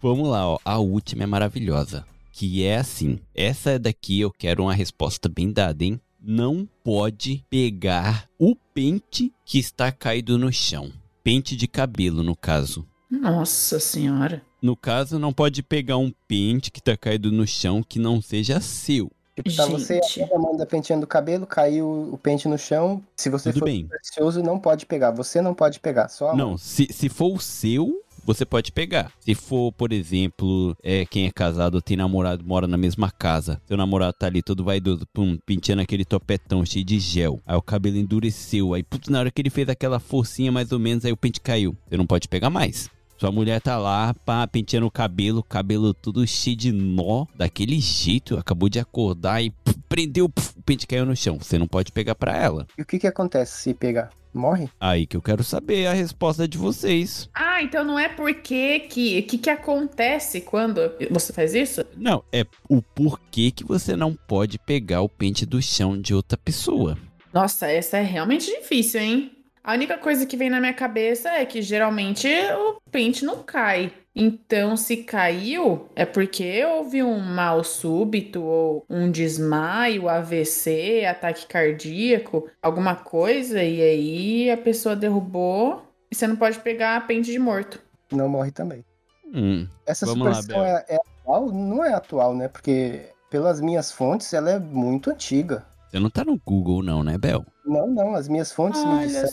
Vamos 0.00 0.28
lá, 0.28 0.46
ó. 0.48 0.58
A 0.64 0.78
última 0.78 1.24
é 1.24 1.26
maravilhosa. 1.26 2.04
Que 2.32 2.64
é 2.64 2.78
assim. 2.78 3.20
Essa 3.34 3.78
daqui 3.78 4.20
eu 4.20 4.30
quero 4.30 4.62
uma 4.64 4.74
resposta 4.74 5.28
bem 5.28 5.52
dada, 5.52 5.84
hein? 5.84 6.00
Não 6.20 6.68
pode 6.82 7.44
pegar 7.50 8.28
o 8.38 8.56
pente 8.74 9.32
que 9.44 9.58
está 9.58 9.92
caído 9.92 10.38
no 10.38 10.52
chão. 10.52 10.90
Pente 11.22 11.54
de 11.54 11.68
cabelo, 11.68 12.22
no 12.22 12.34
caso. 12.34 12.86
Nossa 13.10 13.78
senhora. 13.78 14.42
No 14.62 14.74
caso, 14.76 15.18
não 15.18 15.32
pode 15.32 15.62
pegar 15.62 15.98
um 15.98 16.12
pente 16.26 16.70
que 16.70 16.80
tá 16.80 16.96
caído 16.96 17.30
no 17.30 17.46
chão 17.46 17.82
que 17.82 17.98
não 17.98 18.22
seja 18.22 18.60
seu. 18.60 19.10
Tipo, 19.34 19.54
tá 19.56 19.66
você 19.66 20.00
manda 20.38 20.66
penteando 20.66 21.04
o 21.04 21.08
cabelo, 21.08 21.46
caiu 21.46 22.10
o 22.12 22.18
pente 22.18 22.46
no 22.46 22.58
chão. 22.58 23.02
Se 23.16 23.30
você 23.30 23.50
Tudo 23.50 23.60
for 23.60 23.64
bem. 23.64 23.86
precioso, 23.86 24.42
não 24.42 24.58
pode 24.58 24.86
pegar. 24.86 25.10
Você 25.10 25.40
não 25.40 25.54
pode 25.54 25.80
pegar, 25.80 26.08
só 26.08 26.36
Não, 26.36 26.56
se, 26.58 26.86
se 26.92 27.08
for 27.08 27.34
o 27.34 27.40
seu, 27.40 28.02
você 28.24 28.44
pode 28.44 28.72
pegar. 28.72 29.12
Se 29.20 29.34
for, 29.34 29.72
por 29.72 29.92
exemplo, 29.92 30.76
é, 30.82 31.04
quem 31.04 31.26
é 31.26 31.30
casado 31.30 31.82
tem 31.82 31.96
namorado, 31.96 32.44
mora 32.44 32.66
na 32.66 32.76
mesma 32.76 33.10
casa. 33.10 33.60
Seu 33.66 33.76
namorado 33.76 34.14
tá 34.14 34.26
ali 34.26 34.42
todo 34.42 34.64
vaidoso, 34.64 35.06
pum, 35.12 35.38
penteando 35.44 35.82
aquele 35.82 36.04
topetão 36.04 36.64
cheio 36.64 36.84
de 36.84 36.98
gel. 36.98 37.40
Aí 37.46 37.56
o 37.56 37.62
cabelo 37.62 37.96
endureceu. 37.96 38.74
Aí, 38.74 38.82
putz, 38.82 39.08
na 39.08 39.20
hora 39.20 39.30
que 39.30 39.40
ele 39.40 39.50
fez 39.50 39.68
aquela 39.68 39.98
forcinha 39.98 40.52
mais 40.52 40.72
ou 40.72 40.78
menos, 40.78 41.04
aí 41.04 41.12
o 41.12 41.16
pente 41.16 41.40
caiu. 41.40 41.76
Você 41.88 41.96
não 41.96 42.06
pode 42.06 42.28
pegar 42.28 42.50
mais. 42.50 42.90
Sua 43.18 43.30
mulher 43.30 43.60
tá 43.60 43.78
lá, 43.78 44.12
pá, 44.12 44.48
penteando 44.48 44.86
o 44.86 44.90
cabelo, 44.90 45.44
cabelo 45.44 45.94
tudo 45.94 46.26
cheio 46.26 46.56
de 46.56 46.72
nó, 46.72 47.24
daquele 47.36 47.78
jeito, 47.78 48.36
acabou 48.36 48.68
de 48.68 48.80
acordar 48.80 49.40
e 49.40 49.54
prendeu, 49.88 50.28
puf, 50.28 50.58
o 50.58 50.62
pente 50.62 50.88
caiu 50.88 51.06
no 51.06 51.14
chão. 51.14 51.38
Você 51.40 51.56
não 51.56 51.68
pode 51.68 51.92
pegar 51.92 52.16
pra 52.16 52.36
ela. 52.36 52.66
E 52.76 52.82
o 52.82 52.84
que 52.84 52.98
que 52.98 53.06
acontece 53.06 53.62
se 53.62 53.74
pegar? 53.74 54.10
Morre. 54.32 54.68
Aí 54.80 55.06
que 55.06 55.16
eu 55.16 55.22
quero 55.22 55.44
saber 55.44 55.86
a 55.86 55.92
resposta 55.92 56.48
de 56.48 56.56
vocês. 56.56 57.28
Ah, 57.34 57.62
então 57.62 57.84
não 57.84 57.98
é 57.98 58.08
porque 58.08 58.80
que 58.80 59.22
que 59.22 59.38
que 59.38 59.50
acontece 59.50 60.40
quando 60.40 60.80
você 61.10 61.32
faz 61.32 61.54
isso? 61.54 61.84
Não, 61.96 62.24
é 62.32 62.44
o 62.68 62.80
porquê 62.80 63.50
que 63.50 63.64
você 63.64 63.94
não 63.94 64.14
pode 64.14 64.58
pegar 64.58 65.02
o 65.02 65.08
pente 65.08 65.44
do 65.44 65.60
chão 65.60 66.00
de 66.00 66.14
outra 66.14 66.38
pessoa. 66.38 66.96
Nossa, 67.32 67.66
essa 67.66 67.98
é 67.98 68.02
realmente 68.02 68.46
difícil, 68.46 69.00
hein? 69.00 69.41
A 69.64 69.74
única 69.74 69.96
coisa 69.96 70.26
que 70.26 70.36
vem 70.36 70.50
na 70.50 70.58
minha 70.58 70.74
cabeça 70.74 71.30
é 71.30 71.46
que 71.46 71.62
geralmente 71.62 72.26
o 72.28 72.80
pente 72.90 73.24
não 73.24 73.42
cai. 73.44 73.92
Então, 74.14 74.76
se 74.76 74.98
caiu, 74.98 75.88
é 75.94 76.04
porque 76.04 76.64
houve 76.64 77.02
um 77.02 77.18
mal 77.18 77.62
súbito 77.64 78.42
ou 78.42 78.84
um 78.90 79.10
desmaio, 79.10 80.08
AVC, 80.08 81.06
ataque 81.06 81.46
cardíaco, 81.46 82.48
alguma 82.60 82.94
coisa, 82.94 83.62
e 83.62 83.80
aí 83.80 84.50
a 84.50 84.56
pessoa 84.56 84.94
derrubou 84.96 85.82
e 86.10 86.14
você 86.14 86.26
não 86.26 86.36
pode 86.36 86.58
pegar 86.58 86.96
a 86.96 87.00
pente 87.00 87.30
de 87.30 87.38
morto. 87.38 87.80
Não 88.10 88.28
morre 88.28 88.50
também. 88.50 88.84
Hum, 89.32 89.66
Essa 89.86 90.04
lá, 90.04 90.12
superstição 90.12 90.62
é, 90.62 90.84
é 90.88 90.96
atual? 90.96 91.50
Não 91.50 91.82
é 91.82 91.94
atual, 91.94 92.34
né? 92.34 92.48
Porque 92.48 93.00
pelas 93.30 93.60
minhas 93.62 93.90
fontes 93.90 94.34
ela 94.34 94.50
é 94.50 94.58
muito 94.58 95.08
antiga. 95.10 95.64
Você 95.92 96.00
não 96.00 96.10
tá 96.10 96.24
no 96.24 96.40
Google 96.44 96.82
não, 96.82 97.04
né, 97.04 97.18
Bel? 97.18 97.44
Não, 97.64 97.86
não, 97.86 98.14
as 98.14 98.26
minhas 98.26 98.50
fontes 98.50 98.82
me 98.84 98.90
Olha 98.90 99.06
disseram 99.06 99.30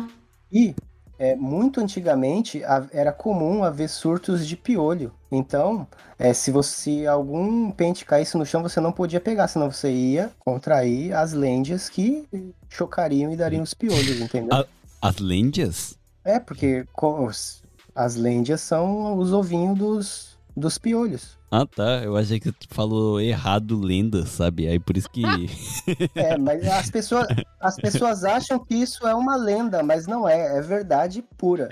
só. 0.00 0.06
que 0.50 0.74
é, 1.18 1.36
muito 1.36 1.80
antigamente 1.80 2.64
a- 2.64 2.86
era 2.92 3.12
comum 3.12 3.62
haver 3.62 3.88
surtos 3.88 4.46
de 4.46 4.56
piolho. 4.56 5.12
Então, 5.30 5.86
é, 6.18 6.32
se 6.32 6.50
você 6.50 7.06
algum 7.06 7.70
pente 7.70 8.04
caísse 8.04 8.36
no 8.36 8.44
chão, 8.44 8.62
você 8.62 8.80
não 8.80 8.90
podia 8.90 9.20
pegar, 9.20 9.46
senão 9.48 9.70
você 9.70 9.90
ia 9.92 10.30
contrair 10.40 11.12
as 11.14 11.32
lêndias 11.32 11.88
que 11.88 12.26
chocariam 12.68 13.30
e 13.32 13.36
dariam 13.36 13.62
os 13.62 13.74
piolhos, 13.74 14.18
entendeu? 14.20 14.48
Ah. 14.52 14.66
As 15.02 15.16
lêndias? 15.18 15.94
É, 16.24 16.38
porque 16.38 16.84
co- 16.92 17.24
os- 17.24 17.62
as 17.94 18.16
lêndias 18.16 18.60
são 18.60 19.16
os 19.16 19.32
ovinhos 19.32 19.78
dos, 19.78 20.29
dos 20.60 20.78
piolhos. 20.78 21.38
Ah, 21.50 21.66
tá. 21.66 22.02
Eu 22.04 22.16
achei 22.16 22.38
que 22.38 22.52
tu 22.52 22.68
falou 22.68 23.20
errado 23.20 23.80
lenda, 23.80 24.24
sabe? 24.24 24.68
Aí 24.68 24.78
por 24.78 24.96
isso 24.96 25.10
que. 25.10 25.22
É, 26.14 26.38
mas 26.38 26.64
as 26.66 26.90
pessoas, 26.90 27.26
as 27.60 27.76
pessoas 27.76 28.22
acham 28.24 28.58
que 28.58 28.74
isso 28.74 29.06
é 29.06 29.14
uma 29.14 29.36
lenda, 29.36 29.82
mas 29.82 30.06
não 30.06 30.28
é, 30.28 30.58
é 30.58 30.60
verdade 30.60 31.24
pura. 31.36 31.68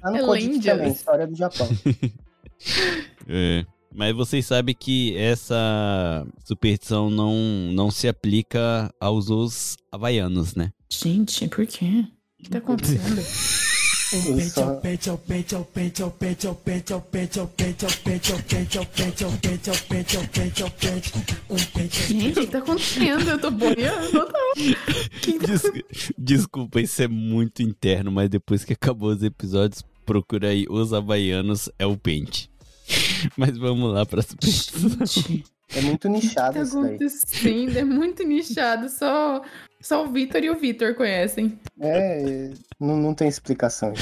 Tá 0.00 0.10
no 0.10 0.18
É 0.34 0.60
também, 0.60 0.92
história 0.92 1.26
do 1.26 1.34
Japão. 1.34 1.68
É. 3.28 3.64
Mas 3.94 4.14
vocês 4.14 4.44
sabem 4.46 4.74
que 4.74 5.16
essa 5.16 6.26
superstição 6.44 7.08
não, 7.08 7.34
não 7.72 7.90
se 7.90 8.08
aplica 8.08 8.92
aos 9.00 9.30
os 9.30 9.76
havaianos, 9.92 10.54
né? 10.54 10.72
Gente, 10.90 11.46
por 11.48 11.66
quê? 11.66 12.04
O 12.38 12.42
que 12.42 12.50
tá 12.50 12.58
acontecendo? 12.58 13.22
Gente, 22.08 22.38
o 22.38 22.42
que 22.42 22.46
tá 22.46 22.58
acontecendo? 22.58 23.28
Eu 23.28 23.38
tô 23.38 23.50
boiando. 23.50 24.28
Desculpa, 26.16 26.80
isso 26.80 27.02
é 27.02 27.08
muito 27.08 27.62
interno, 27.62 28.10
mas 28.10 28.30
depois 28.30 28.64
que 28.64 28.72
acabou 28.72 29.10
os 29.10 29.22
episódios, 29.22 29.84
procura 30.06 30.48
aí 30.48 30.64
Os 30.70 30.94
Havaianos 30.94 31.68
é 31.78 31.84
o 31.84 31.96
Pente. 31.96 32.50
Mas 33.36 33.58
vamos 33.58 33.92
lá 33.92 34.06
pra 34.06 34.22
superstição. 34.22 34.90
É 35.74 35.82
muito 35.82 36.08
nichado 36.08 36.54
que 36.54 36.58
tá 36.60 36.62
isso 36.62 36.80
daí. 36.80 36.96
É 37.76 37.84
muito 37.84 38.24
nichado. 38.24 38.88
Só 38.88 39.42
só 39.80 40.04
o 40.04 40.10
Vitor 40.10 40.42
e 40.42 40.50
o 40.50 40.58
Vitor 40.58 40.94
conhecem. 40.94 41.58
É, 41.80 42.50
não, 42.80 42.96
não 42.96 43.14
tem 43.14 43.28
explicação. 43.28 43.92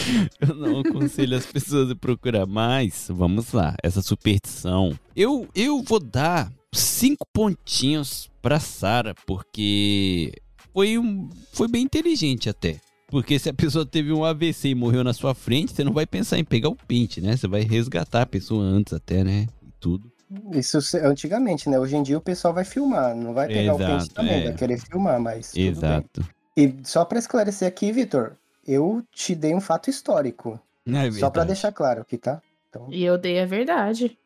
Eu 0.40 0.54
não 0.54 0.80
aconselho 0.80 1.36
as 1.36 1.46
pessoas 1.46 1.90
a 1.90 1.96
procurar, 1.96 2.46
mas 2.46 3.08
vamos 3.10 3.52
lá, 3.52 3.74
essa 3.82 4.00
superstição. 4.00 4.98
Eu, 5.14 5.48
eu 5.54 5.82
vou 5.82 6.00
dar 6.00 6.50
cinco 6.72 7.26
pontinhos 7.32 8.30
pra 8.40 8.60
Sara, 8.60 9.14
porque 9.26 10.32
foi, 10.72 10.98
um, 10.98 11.28
foi 11.52 11.68
bem 11.68 11.82
inteligente 11.82 12.48
até. 12.48 12.80
Porque 13.08 13.38
se 13.38 13.48
a 13.48 13.54
pessoa 13.54 13.86
teve 13.86 14.12
um 14.12 14.24
AVC 14.24 14.68
e 14.68 14.74
morreu 14.74 15.04
na 15.04 15.12
sua 15.12 15.34
frente, 15.34 15.72
você 15.72 15.84
não 15.84 15.92
vai 15.92 16.06
pensar 16.06 16.38
em 16.38 16.44
pegar 16.44 16.68
o 16.68 16.76
pente, 16.76 17.20
né? 17.20 17.36
Você 17.36 17.46
vai 17.46 17.62
resgatar 17.62 18.22
a 18.22 18.26
pessoa 18.26 18.64
antes 18.64 18.92
até, 18.92 19.22
né? 19.22 19.46
E 19.62 19.70
tudo. 19.78 20.10
Isso 20.52 20.78
antigamente, 21.04 21.68
né? 21.68 21.78
Hoje 21.78 21.96
em 21.96 22.02
dia 22.02 22.18
o 22.18 22.20
pessoal 22.20 22.52
vai 22.52 22.64
filmar, 22.64 23.14
não 23.14 23.32
vai 23.32 23.46
pegar 23.46 23.74
o 23.74 23.78
pente 23.78 23.92
Exato, 23.92 24.14
também, 24.14 24.40
é. 24.40 24.44
vai 24.46 24.54
querer 24.54 24.78
filmar, 24.78 25.20
mas. 25.20 25.50
tudo 25.52 25.60
bem. 25.60 25.68
Exato. 25.70 26.28
E 26.56 26.74
só 26.84 27.04
pra 27.04 27.18
esclarecer 27.18 27.68
aqui, 27.68 27.92
Vitor, 27.92 28.36
eu 28.66 29.02
te 29.12 29.34
dei 29.34 29.54
um 29.54 29.60
fato 29.60 29.88
histórico. 29.90 30.58
É 30.86 31.10
Só 31.10 31.30
pra 31.30 31.42
verdade. 31.42 31.46
deixar 31.48 31.72
claro 31.72 32.00
aqui, 32.02 32.16
tá? 32.16 32.40
Então, 32.68 32.88
E 32.90 33.04
eu 33.04 33.18
dei 33.18 33.40
a 33.40 33.46
verdade. 33.46 34.16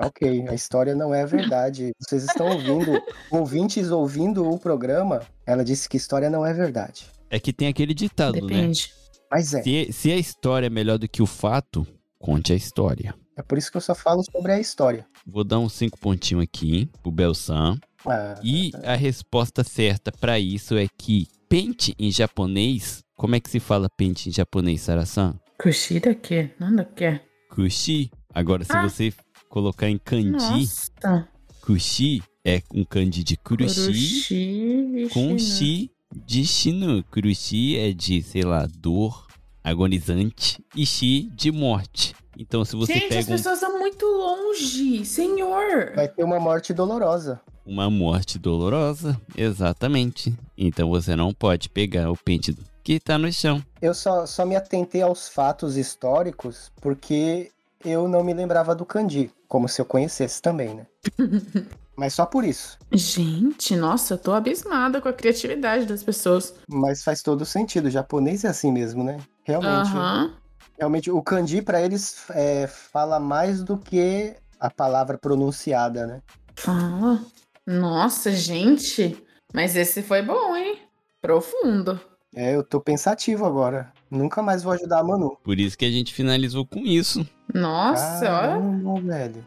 ok, 0.00 0.48
a 0.48 0.54
história 0.54 0.94
não 0.94 1.14
é 1.14 1.24
verdade. 1.26 1.92
Vocês 1.98 2.24
estão 2.24 2.48
ouvindo, 2.48 3.02
ouvintes 3.30 3.90
ouvindo 3.90 4.48
o 4.48 4.58
programa, 4.58 5.22
ela 5.46 5.64
disse 5.64 5.88
que 5.88 5.96
história 5.96 6.28
não 6.30 6.44
é 6.44 6.52
verdade. 6.52 7.06
É 7.30 7.38
que 7.38 7.52
tem 7.52 7.68
aquele 7.68 7.94
ditado, 7.94 8.34
né? 8.34 8.40
Depende. 8.40 8.92
Mas 9.30 9.54
é. 9.54 9.62
Se, 9.62 9.92
se 9.92 10.12
a 10.12 10.16
história 10.16 10.66
é 10.66 10.70
melhor 10.70 10.98
do 10.98 11.08
que 11.08 11.22
o 11.22 11.26
fato, 11.26 11.86
conte 12.18 12.52
a 12.52 12.56
história. 12.56 13.14
É 13.36 13.42
por 13.42 13.58
isso 13.58 13.70
que 13.70 13.76
eu 13.76 13.80
só 13.80 13.94
falo 13.94 14.22
sobre 14.22 14.52
a 14.52 14.60
história. 14.60 15.06
Vou 15.26 15.42
dar 15.44 15.58
uns 15.58 15.72
cinco 15.72 15.98
pontinhos 15.98 16.44
aqui 16.44 16.88
pro 17.02 17.10
Belsan. 17.10 17.78
Ah, 18.06 18.38
E 18.44 18.70
a 18.84 18.94
resposta 18.94 19.64
certa 19.64 20.12
pra 20.12 20.38
isso 20.38 20.76
é 20.76 20.86
que 20.98 21.26
pente 21.48 21.94
em 21.98 22.10
japonês. 22.12 23.02
Como 23.16 23.34
é 23.34 23.40
que 23.40 23.50
se 23.50 23.58
fala 23.60 23.88
pente 23.88 24.28
em 24.28 24.32
japonês, 24.32 24.82
Sarasan? 24.82 25.38
Kushida 25.58 26.14
que? 26.14 26.50
Nada 26.60 26.84
que 26.84 27.04
é. 27.04 27.20
Kushi. 27.50 28.10
Agora, 28.32 28.64
se 28.64 28.72
Ah. 28.72 28.82
você 28.82 29.12
colocar 29.48 29.88
em 29.88 29.96
kanji, 29.98 30.30
Nossa. 30.30 31.28
kushi 31.62 32.22
é 32.44 32.60
um 32.74 32.84
kanji 32.84 33.22
de 33.24 33.36
kurushi 33.36 33.80
Kurushi. 33.86 35.08
com 35.12 35.38
shi 35.38 35.90
de 36.26 36.44
shinu. 36.44 37.02
Kurushi 37.04 37.76
é 37.78 37.92
de, 37.92 38.20
sei 38.22 38.42
lá, 38.42 38.66
dor, 38.78 39.26
agonizante. 39.62 40.62
E 40.76 40.84
shi 40.84 41.30
de 41.34 41.50
morte. 41.52 42.14
Então, 42.38 42.64
se 42.64 42.74
você 42.76 42.92
Gente, 42.94 43.04
as 43.04 43.08
pega 43.10 43.22
um- 43.32 43.36
pessoas 43.36 43.62
estão 43.62 43.78
muito 43.78 44.04
longe. 44.06 45.04
Senhor. 45.04 45.92
vai 45.94 46.08
ter 46.08 46.24
uma 46.24 46.38
morte 46.40 46.72
dolorosa. 46.74 47.40
uma 47.66 47.88
morte 47.88 48.38
dolorosa, 48.38 49.18
exatamente. 49.36 50.34
Então, 50.56 50.88
você 50.90 51.16
não 51.16 51.32
pode 51.32 51.68
pegar 51.68 52.10
o 52.10 52.16
pente 52.16 52.56
que 52.82 53.00
tá 53.00 53.16
no 53.16 53.32
chão. 53.32 53.62
Eu 53.80 53.94
só, 53.94 54.26
só 54.26 54.44
me 54.44 54.54
atentei 54.56 55.00
aos 55.02 55.28
fatos 55.28 55.76
históricos 55.76 56.70
porque 56.80 57.50
eu 57.84 58.06
não 58.08 58.22
me 58.22 58.34
lembrava 58.34 58.74
do 58.74 58.84
kanji, 58.84 59.30
como 59.48 59.68
se 59.68 59.80
eu 59.80 59.84
conhecesse 59.86 60.42
também, 60.42 60.74
né? 60.74 60.86
Mas 61.96 62.12
só 62.14 62.26
por 62.26 62.44
isso. 62.44 62.76
Gente, 62.92 63.76
nossa, 63.76 64.14
eu 64.14 64.18
tô 64.18 64.32
abismada 64.32 65.00
com 65.00 65.08
a 65.08 65.12
criatividade 65.12 65.86
das 65.86 66.02
pessoas. 66.02 66.52
Mas 66.68 67.04
faz 67.04 67.22
todo 67.22 67.44
sentido. 67.46 67.86
O 67.86 67.90
japonês 67.90 68.42
é 68.44 68.48
assim 68.48 68.72
mesmo, 68.72 69.04
né? 69.04 69.18
Realmente. 69.44 69.90
Aham. 69.92 70.32
Realmente, 70.78 71.10
o 71.10 71.22
kanji 71.22 71.62
pra 71.62 71.80
eles 71.80 72.24
é, 72.30 72.66
fala 72.66 73.20
mais 73.20 73.62
do 73.62 73.78
que 73.78 74.34
a 74.58 74.70
palavra 74.70 75.16
pronunciada, 75.18 76.06
né? 76.06 76.20
Fala. 76.56 77.20
Nossa, 77.66 78.32
gente. 78.32 79.16
Mas 79.52 79.76
esse 79.76 80.02
foi 80.02 80.22
bom, 80.22 80.56
hein? 80.56 80.78
Profundo. 81.22 82.00
É, 82.34 82.54
eu 82.54 82.64
tô 82.64 82.80
pensativo 82.80 83.46
agora. 83.46 83.92
Nunca 84.10 84.42
mais 84.42 84.62
vou 84.62 84.72
ajudar 84.72 84.98
a 84.98 85.04
Manu. 85.04 85.38
Por 85.44 85.58
isso 85.58 85.78
que 85.78 85.84
a 85.84 85.90
gente 85.90 86.12
finalizou 86.12 86.66
com 86.66 86.80
isso. 86.80 87.26
Nossa, 87.52 88.24
olha. 88.24 88.48
Caramba, 88.48 89.00
velho. 89.00 89.46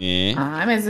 É. 0.00 0.34
Ai, 0.36 0.66
mas. 0.66 0.84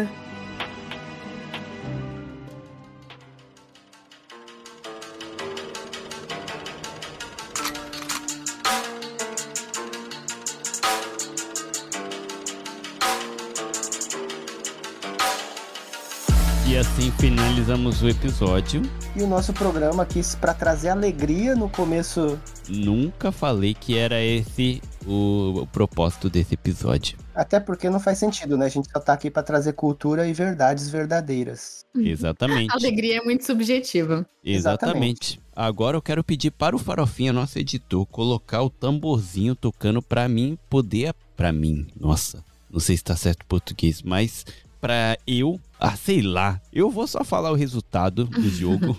Assim 16.88 17.10
finalizamos 17.12 18.02
o 18.02 18.08
episódio. 18.08 18.82
E 19.14 19.22
o 19.22 19.26
nosso 19.26 19.52
programa 19.52 20.02
aqui 20.02 20.20
pra 20.40 20.54
trazer 20.54 20.88
alegria 20.88 21.54
no 21.54 21.68
começo. 21.68 22.38
Nunca 22.68 23.30
falei 23.30 23.74
que 23.74 23.96
era 23.96 24.22
esse 24.22 24.80
o, 25.06 25.62
o 25.62 25.66
propósito 25.66 26.30
desse 26.30 26.54
episódio. 26.54 27.18
Até 27.34 27.60
porque 27.60 27.90
não 27.90 28.00
faz 28.00 28.18
sentido, 28.18 28.56
né? 28.56 28.66
A 28.66 28.68
gente 28.68 28.90
só 28.90 28.98
tá 28.98 29.12
aqui 29.12 29.30
pra 29.30 29.42
trazer 29.42 29.74
cultura 29.74 30.26
e 30.26 30.32
verdades 30.32 30.88
verdadeiras. 30.88 31.84
Exatamente. 31.94 32.72
Alegria 32.74 33.18
é 33.18 33.20
muito 33.22 33.44
subjetiva. 33.44 34.26
Exatamente. 34.42 35.40
Agora 35.54 35.96
eu 35.96 36.02
quero 36.02 36.24
pedir 36.24 36.50
para 36.50 36.74
o 36.74 36.78
Farofinha, 36.78 37.32
nosso 37.32 37.58
editor, 37.58 38.06
colocar 38.06 38.62
o 38.62 38.70
tamborzinho 38.70 39.54
tocando 39.54 40.00
pra 40.00 40.28
mim 40.28 40.58
poder. 40.70 41.14
Pra 41.36 41.52
mim, 41.52 41.86
nossa, 41.98 42.42
não 42.70 42.80
sei 42.80 42.96
se 42.96 43.04
tá 43.04 43.14
certo 43.14 43.42
o 43.42 43.46
português, 43.46 44.02
mas 44.02 44.44
pra 44.80 45.18
eu. 45.26 45.60
Ah, 45.78 45.96
sei 45.96 46.22
lá. 46.22 46.60
Eu 46.72 46.90
vou 46.90 47.06
só 47.06 47.24
falar 47.24 47.50
o 47.50 47.54
resultado 47.54 48.24
do 48.24 48.42
jogo. 48.48 48.96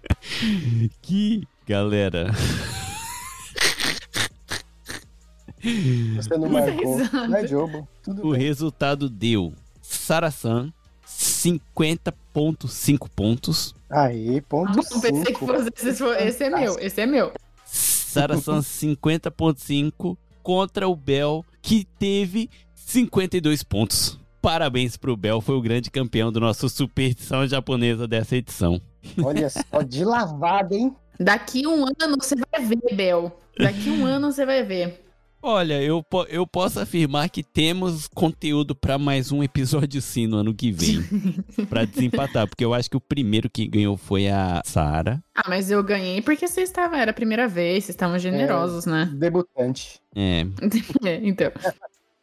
que, 1.02 1.46
galera, 1.66 2.30
Você 6.16 6.36
não 6.36 6.48
marcou. 6.48 6.98
Não 7.28 7.36
é 7.36 7.46
jogo. 7.46 7.88
Tudo 8.02 8.26
o 8.26 8.30
bem. 8.32 8.40
resultado 8.40 9.08
deu 9.08 9.52
Sarasan 9.82 10.72
50.5 11.06 13.08
pontos, 13.08 13.74
Aí, 13.90 14.40
ponto 14.42 14.72
Bom, 14.72 15.00
pensei 15.00 15.34
que 15.34 15.40
cinco. 15.40 15.46
fosse, 15.46 15.68
esse, 15.76 16.04
esse 16.04 16.44
é 16.44 16.50
meu, 16.50 16.78
esse 16.78 17.00
é 17.00 17.06
meu. 17.06 17.32
Sarasan 17.64 18.60
50.5 18.62 20.16
contra 20.42 20.88
o 20.88 20.94
Bel, 20.96 21.44
que 21.60 21.84
teve 21.98 22.48
52 22.74 23.62
pontos. 23.64 24.18
Parabéns 24.40 24.96
pro 24.96 25.16
Bel, 25.16 25.40
foi 25.40 25.54
o 25.54 25.60
grande 25.60 25.90
campeão 25.90 26.32
do 26.32 26.40
nosso 26.40 26.68
superstição 26.68 27.46
japonesa 27.46 28.08
dessa 28.08 28.36
edição. 28.36 28.80
Olha 29.22 29.50
só, 29.50 29.82
de 29.82 30.04
lavada, 30.04 30.74
hein? 30.74 30.94
Daqui 31.18 31.66
um 31.66 31.84
ano 31.84 32.16
você 32.18 32.34
vai 32.34 32.64
ver, 32.64 32.94
Bel. 32.94 33.38
Daqui 33.58 33.90
um 33.90 34.06
ano 34.06 34.32
você 34.32 34.46
vai 34.46 34.62
ver. 34.62 35.04
Olha, 35.42 35.82
eu, 35.82 36.04
eu 36.28 36.46
posso 36.46 36.80
afirmar 36.80 37.30
que 37.30 37.42
temos 37.42 38.06
conteúdo 38.08 38.74
pra 38.74 38.98
mais 38.98 39.32
um 39.32 39.42
episódio 39.42 40.00
sim 40.02 40.26
no 40.26 40.38
ano 40.38 40.54
que 40.54 40.70
vem. 40.70 41.02
pra 41.68 41.86
desempatar, 41.86 42.46
porque 42.46 42.64
eu 42.64 42.74
acho 42.74 42.90
que 42.90 42.96
o 42.96 43.00
primeiro 43.00 43.48
que 43.48 43.66
ganhou 43.66 43.96
foi 43.96 44.28
a 44.28 44.60
Sara. 44.64 45.22
Ah, 45.34 45.48
mas 45.48 45.70
eu 45.70 45.82
ganhei 45.82 46.20
porque 46.20 46.46
vocês 46.46 46.68
estavam, 46.68 46.98
era 46.98 47.10
a 47.10 47.14
primeira 47.14 47.48
vez, 47.48 47.84
vocês 47.84 47.94
estavam 47.94 48.18
generosos, 48.18 48.84
né? 48.84 49.10
Debutante. 49.14 49.98
É, 50.14 50.46
É, 51.04 51.20
então. 51.22 51.50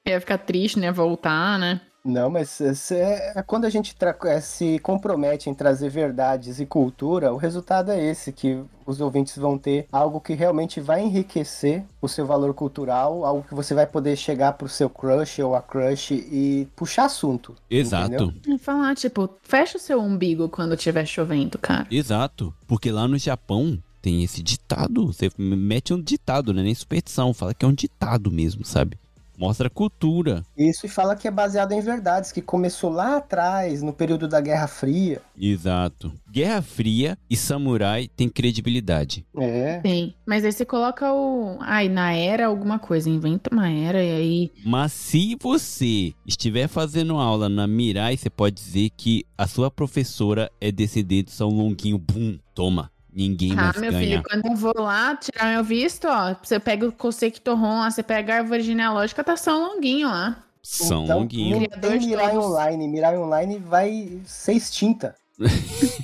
Ia 0.05 0.19
ficar 0.21 0.37
triste, 0.37 0.79
né? 0.79 0.91
Voltar, 0.91 1.57
né? 1.57 1.81
Não, 2.07 2.29
mas 2.29 2.59
esse 2.61 2.95
é, 2.95 3.33
é 3.35 3.43
quando 3.43 3.65
a 3.65 3.69
gente 3.69 3.95
tra- 3.95 4.15
é, 4.25 4.39
se 4.39 4.79
compromete 4.79 5.49
em 5.49 5.53
trazer 5.53 5.89
verdades 5.89 6.59
e 6.59 6.65
cultura, 6.65 7.33
o 7.33 7.37
resultado 7.37 7.91
é 7.91 8.01
esse, 8.03 8.31
que 8.31 8.61
os 8.85 9.01
ouvintes 9.01 9.37
vão 9.37 9.57
ter 9.57 9.85
algo 9.91 10.21
que 10.21 10.33
realmente 10.33 10.79
vai 10.79 11.03
enriquecer 11.03 11.83
o 12.01 12.07
seu 12.07 12.25
valor 12.25 12.53
cultural, 12.53 13.25
algo 13.25 13.43
que 13.47 13.53
você 13.53 13.73
vai 13.73 13.85
poder 13.85 14.15
chegar 14.15 14.53
pro 14.53 14.69
seu 14.69 14.89
crush 14.89 15.39
ou 15.41 15.53
a 15.55 15.61
crush 15.61 16.11
e 16.11 16.67
puxar 16.75 17.05
assunto. 17.05 17.53
exato. 17.69 18.13
Entendeu? 18.23 18.55
E 18.55 18.57
falar, 18.57 18.95
tipo, 18.95 19.29
fecha 19.43 19.77
o 19.77 19.81
seu 19.81 19.99
umbigo 20.01 20.47
quando 20.47 20.73
estiver 20.75 21.05
chovendo, 21.05 21.57
cara. 21.57 21.85
Exato. 21.91 22.53
Porque 22.65 22.89
lá 22.91 23.07
no 23.07 23.17
Japão 23.17 23.77
tem 24.01 24.23
esse 24.23 24.41
ditado. 24.41 25.07
Você 25.07 25.29
mete 25.37 25.93
um 25.93 26.01
ditado, 26.01 26.53
né? 26.53 26.63
Nem 26.63 26.73
superstição. 26.73 27.33
Fala 27.33 27.53
que 27.53 27.65
é 27.65 27.67
um 27.67 27.73
ditado 27.73 28.31
mesmo, 28.31 28.63
sabe? 28.63 28.97
Mostra 29.37 29.67
a 29.67 29.69
cultura. 29.69 30.43
Isso 30.57 30.87
e 30.87 30.89
fala 30.89 31.15
que 31.15 31.27
é 31.27 31.31
baseado 31.31 31.71
em 31.71 31.79
verdades, 31.79 32.31
que 32.31 32.41
começou 32.41 32.89
lá 32.89 33.17
atrás, 33.17 33.83
no 33.83 33.93
período 33.93 34.27
da 34.27 34.41
Guerra 34.41 34.67
Fria. 34.67 35.21
Exato. 35.39 36.11
Guerra 36.29 36.61
Fria 36.61 37.17
e 37.29 37.37
Samurai 37.37 38.09
tem 38.15 38.27
credibilidade. 38.27 39.25
É. 39.37 39.79
Sim. 39.85 40.13
Mas 40.25 40.43
aí 40.43 40.51
você 40.51 40.65
coloca 40.65 41.13
o. 41.13 41.57
Ai, 41.61 41.87
na 41.87 42.13
era 42.13 42.47
alguma 42.47 42.79
coisa, 42.79 43.09
inventa 43.09 43.53
uma 43.53 43.69
era 43.69 44.03
e 44.03 44.11
aí. 44.11 44.51
Mas 44.65 44.91
se 44.91 45.37
você 45.39 46.13
estiver 46.25 46.67
fazendo 46.67 47.17
aula 47.17 47.47
na 47.47 47.67
Mirai, 47.67 48.17
você 48.17 48.29
pode 48.29 48.55
dizer 48.55 48.89
que 48.97 49.23
a 49.37 49.45
sua 49.45 49.69
professora 49.69 50.51
é 50.59 50.71
descendente 50.71 51.25
do 51.25 51.31
São 51.31 51.49
Longuinho. 51.49 51.99
Bum, 51.99 52.39
toma. 52.55 52.91
Ninguém 53.17 53.51
Ah, 53.53 53.55
mais 53.55 53.77
meu 53.77 53.91
ganha. 53.91 54.07
filho, 54.07 54.23
quando 54.29 54.45
eu 54.45 54.55
vou 54.55 54.73
lá 54.77 55.15
tirar 55.15 55.51
meu 55.51 55.63
visto, 55.63 56.05
ó, 56.07 56.35
você 56.39 56.59
pega 56.59 56.87
o 56.87 56.91
Koseki 56.91 57.41
Torron 57.41 57.79
lá, 57.79 57.89
você 57.89 58.03
pega 58.03 58.31
a 58.31 58.37
árvore 58.37 58.61
genealógica, 58.61 59.23
tá 59.23 59.35
São 59.35 59.59
Longuinho 59.73 60.07
lá. 60.07 60.43
São 60.61 61.05
então, 61.05 61.19
Longuinho. 61.21 61.61
Não 61.61 61.67
tem 61.81 61.99
Mirai 61.99 62.31
todos. 62.33 62.45
Online. 62.45 62.87
Mirai 62.87 63.17
Online 63.17 63.57
vai 63.57 64.19
ser 64.23 64.53
extinta. 64.53 65.15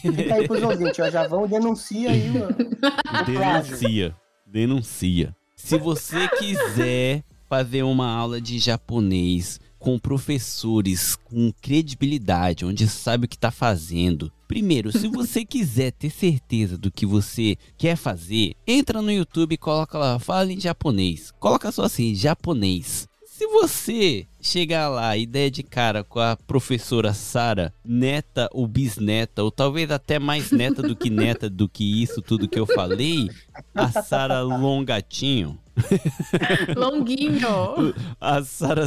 Fica 0.01 0.33
aí 0.33 0.47
pros 0.47 0.63
ouvintes, 0.63 0.97
ó. 0.99 1.09
Já 1.11 1.27
vão 1.27 1.45
denuncia 1.47 2.09
aí, 2.09 2.29
mano. 2.29 2.55
Denuncia. 3.27 4.15
Denuncia. 4.47 5.35
Se 5.55 5.77
você 5.77 6.27
quiser 6.39 7.23
fazer 7.47 7.83
uma 7.83 8.11
aula 8.11 8.41
de 8.41 8.57
japonês 8.57 9.59
com 9.83 9.99
professores 9.99 11.17
com 11.25 11.51
credibilidade, 11.61 12.63
onde 12.63 12.87
sabe 12.87 13.25
o 13.25 13.27
que 13.27 13.37
tá 13.37 13.51
fazendo. 13.51 14.31
Primeiro, 14.47 14.97
se 14.97 15.09
você 15.11 15.43
quiser 15.43 15.91
ter 15.91 16.09
certeza 16.09 16.77
do 16.77 16.89
que 16.89 17.05
você 17.05 17.57
quer 17.77 17.97
fazer, 17.97 18.53
entra 18.65 19.01
no 19.01 19.11
YouTube 19.11 19.51
e 19.51 19.57
coloca 19.57 19.97
lá, 19.97 20.17
fala 20.19 20.53
em 20.53 20.59
japonês. 20.59 21.33
Coloca 21.37 21.69
só 21.69 21.83
assim, 21.83 22.15
japonês. 22.15 23.09
Se 23.35 23.47
você 23.47 24.27
chegar 24.39 24.89
lá 24.89 25.17
e 25.17 25.25
der 25.25 25.49
de 25.49 25.63
cara 25.63 26.03
com 26.03 26.19
a 26.19 26.37
professora 26.37 27.15
Sara, 27.15 27.73
neta 27.83 28.47
ou 28.53 28.67
bisneta, 28.67 29.41
ou 29.41 29.49
talvez 29.49 29.89
até 29.89 30.19
mais 30.19 30.51
neta 30.51 30.83
do 30.83 30.95
que 30.95 31.09
neta 31.09 31.49
do 31.49 31.67
que 31.67 32.03
isso 32.03 32.21
tudo 32.21 32.47
que 32.47 32.59
eu 32.59 32.67
falei, 32.67 33.27
a 33.73 33.89
Sara 33.89 34.41
Longatinho, 34.41 35.57
Longuinho! 36.77 37.95
a 38.21 38.43
Sara 38.43 38.85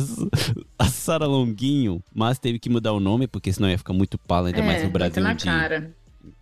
a 0.78 0.85
Sara 0.85 1.27
Longuinho, 1.27 2.01
mas 2.14 2.39
teve 2.39 2.60
que 2.60 2.70
mudar 2.70 2.93
o 2.93 3.01
nome 3.01 3.27
porque 3.27 3.52
senão 3.52 3.68
ia 3.68 3.77
ficar 3.77 3.94
muito 3.94 4.16
pala 4.16 4.47
ainda 4.47 4.62
mais 4.62 4.85
no 4.85 4.90
Brasil 4.90 5.24
na 5.24 5.35
de 5.35 5.44
cara. 5.44 5.93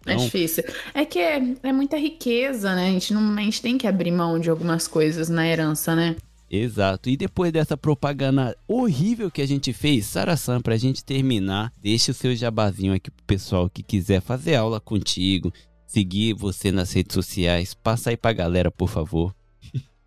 É 0.07 0.13
Então, 0.13 0.25
difícil. 0.25 0.63
É 0.93 1.07
que 1.07 1.19
é, 1.19 1.43
é 1.63 1.73
muita 1.73 1.97
riqueza, 1.97 2.75
né? 2.75 2.89
A 2.89 2.91
gente, 2.91 3.15
não, 3.15 3.35
a 3.35 3.41
gente 3.41 3.63
tem 3.63 3.79
que 3.79 3.87
abrir 3.87 4.11
mão 4.11 4.39
de 4.39 4.51
algumas 4.51 4.87
coisas 4.87 5.31
na 5.31 5.49
herança, 5.49 5.97
né? 5.97 6.17
Exato. 6.57 7.11
E 7.11 7.17
depois 7.17 7.53
dessa 7.53 7.77
propaganda 7.77 8.57
horrível 8.69 9.31
que 9.31 9.43
a 9.43 9.47
gente 9.47 9.73
fez, 9.73 10.07
Sara-san, 10.07 10.61
pra 10.61 10.77
gente 10.77 11.05
terminar, 11.05 11.73
deixa 11.81 12.13
o 12.13 12.15
seu 12.15 12.35
jabazinho 12.37 12.95
aqui 12.95 13.11
pro 13.11 13.25
pessoal 13.25 13.69
que 13.69 13.83
quiser 13.83 14.21
fazer 14.21 14.55
aula 14.55 14.81
contigo, 14.81 15.53
seguir 15.85 16.33
você 16.33 16.71
nas 16.71 16.93
redes 16.93 17.15
sociais. 17.15 17.75
Passa 17.75 18.11
aí 18.11 18.17
pra 18.17 18.33
galera, 18.33 18.71
por 18.71 18.89
favor. 18.89 19.35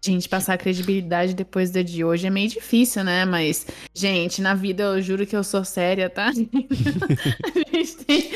Gente, 0.03 0.29
passar 0.29 0.57
credibilidade 0.57 1.33
depois 1.33 1.71
do 1.71 1.83
de 1.83 2.03
hoje 2.03 2.27
é 2.27 2.29
meio 2.29 2.47
difícil, 2.49 3.03
né? 3.03 3.25
Mas, 3.25 3.65
gente, 3.93 4.41
na 4.41 4.53
vida 4.53 4.83
eu 4.83 5.01
juro 5.01 5.25
que 5.25 5.35
eu 5.35 5.43
sou 5.43 5.65
séria, 5.65 6.09
tá? 6.09 6.27
a 6.31 7.75
gente 7.75 7.95
tem 8.05 8.31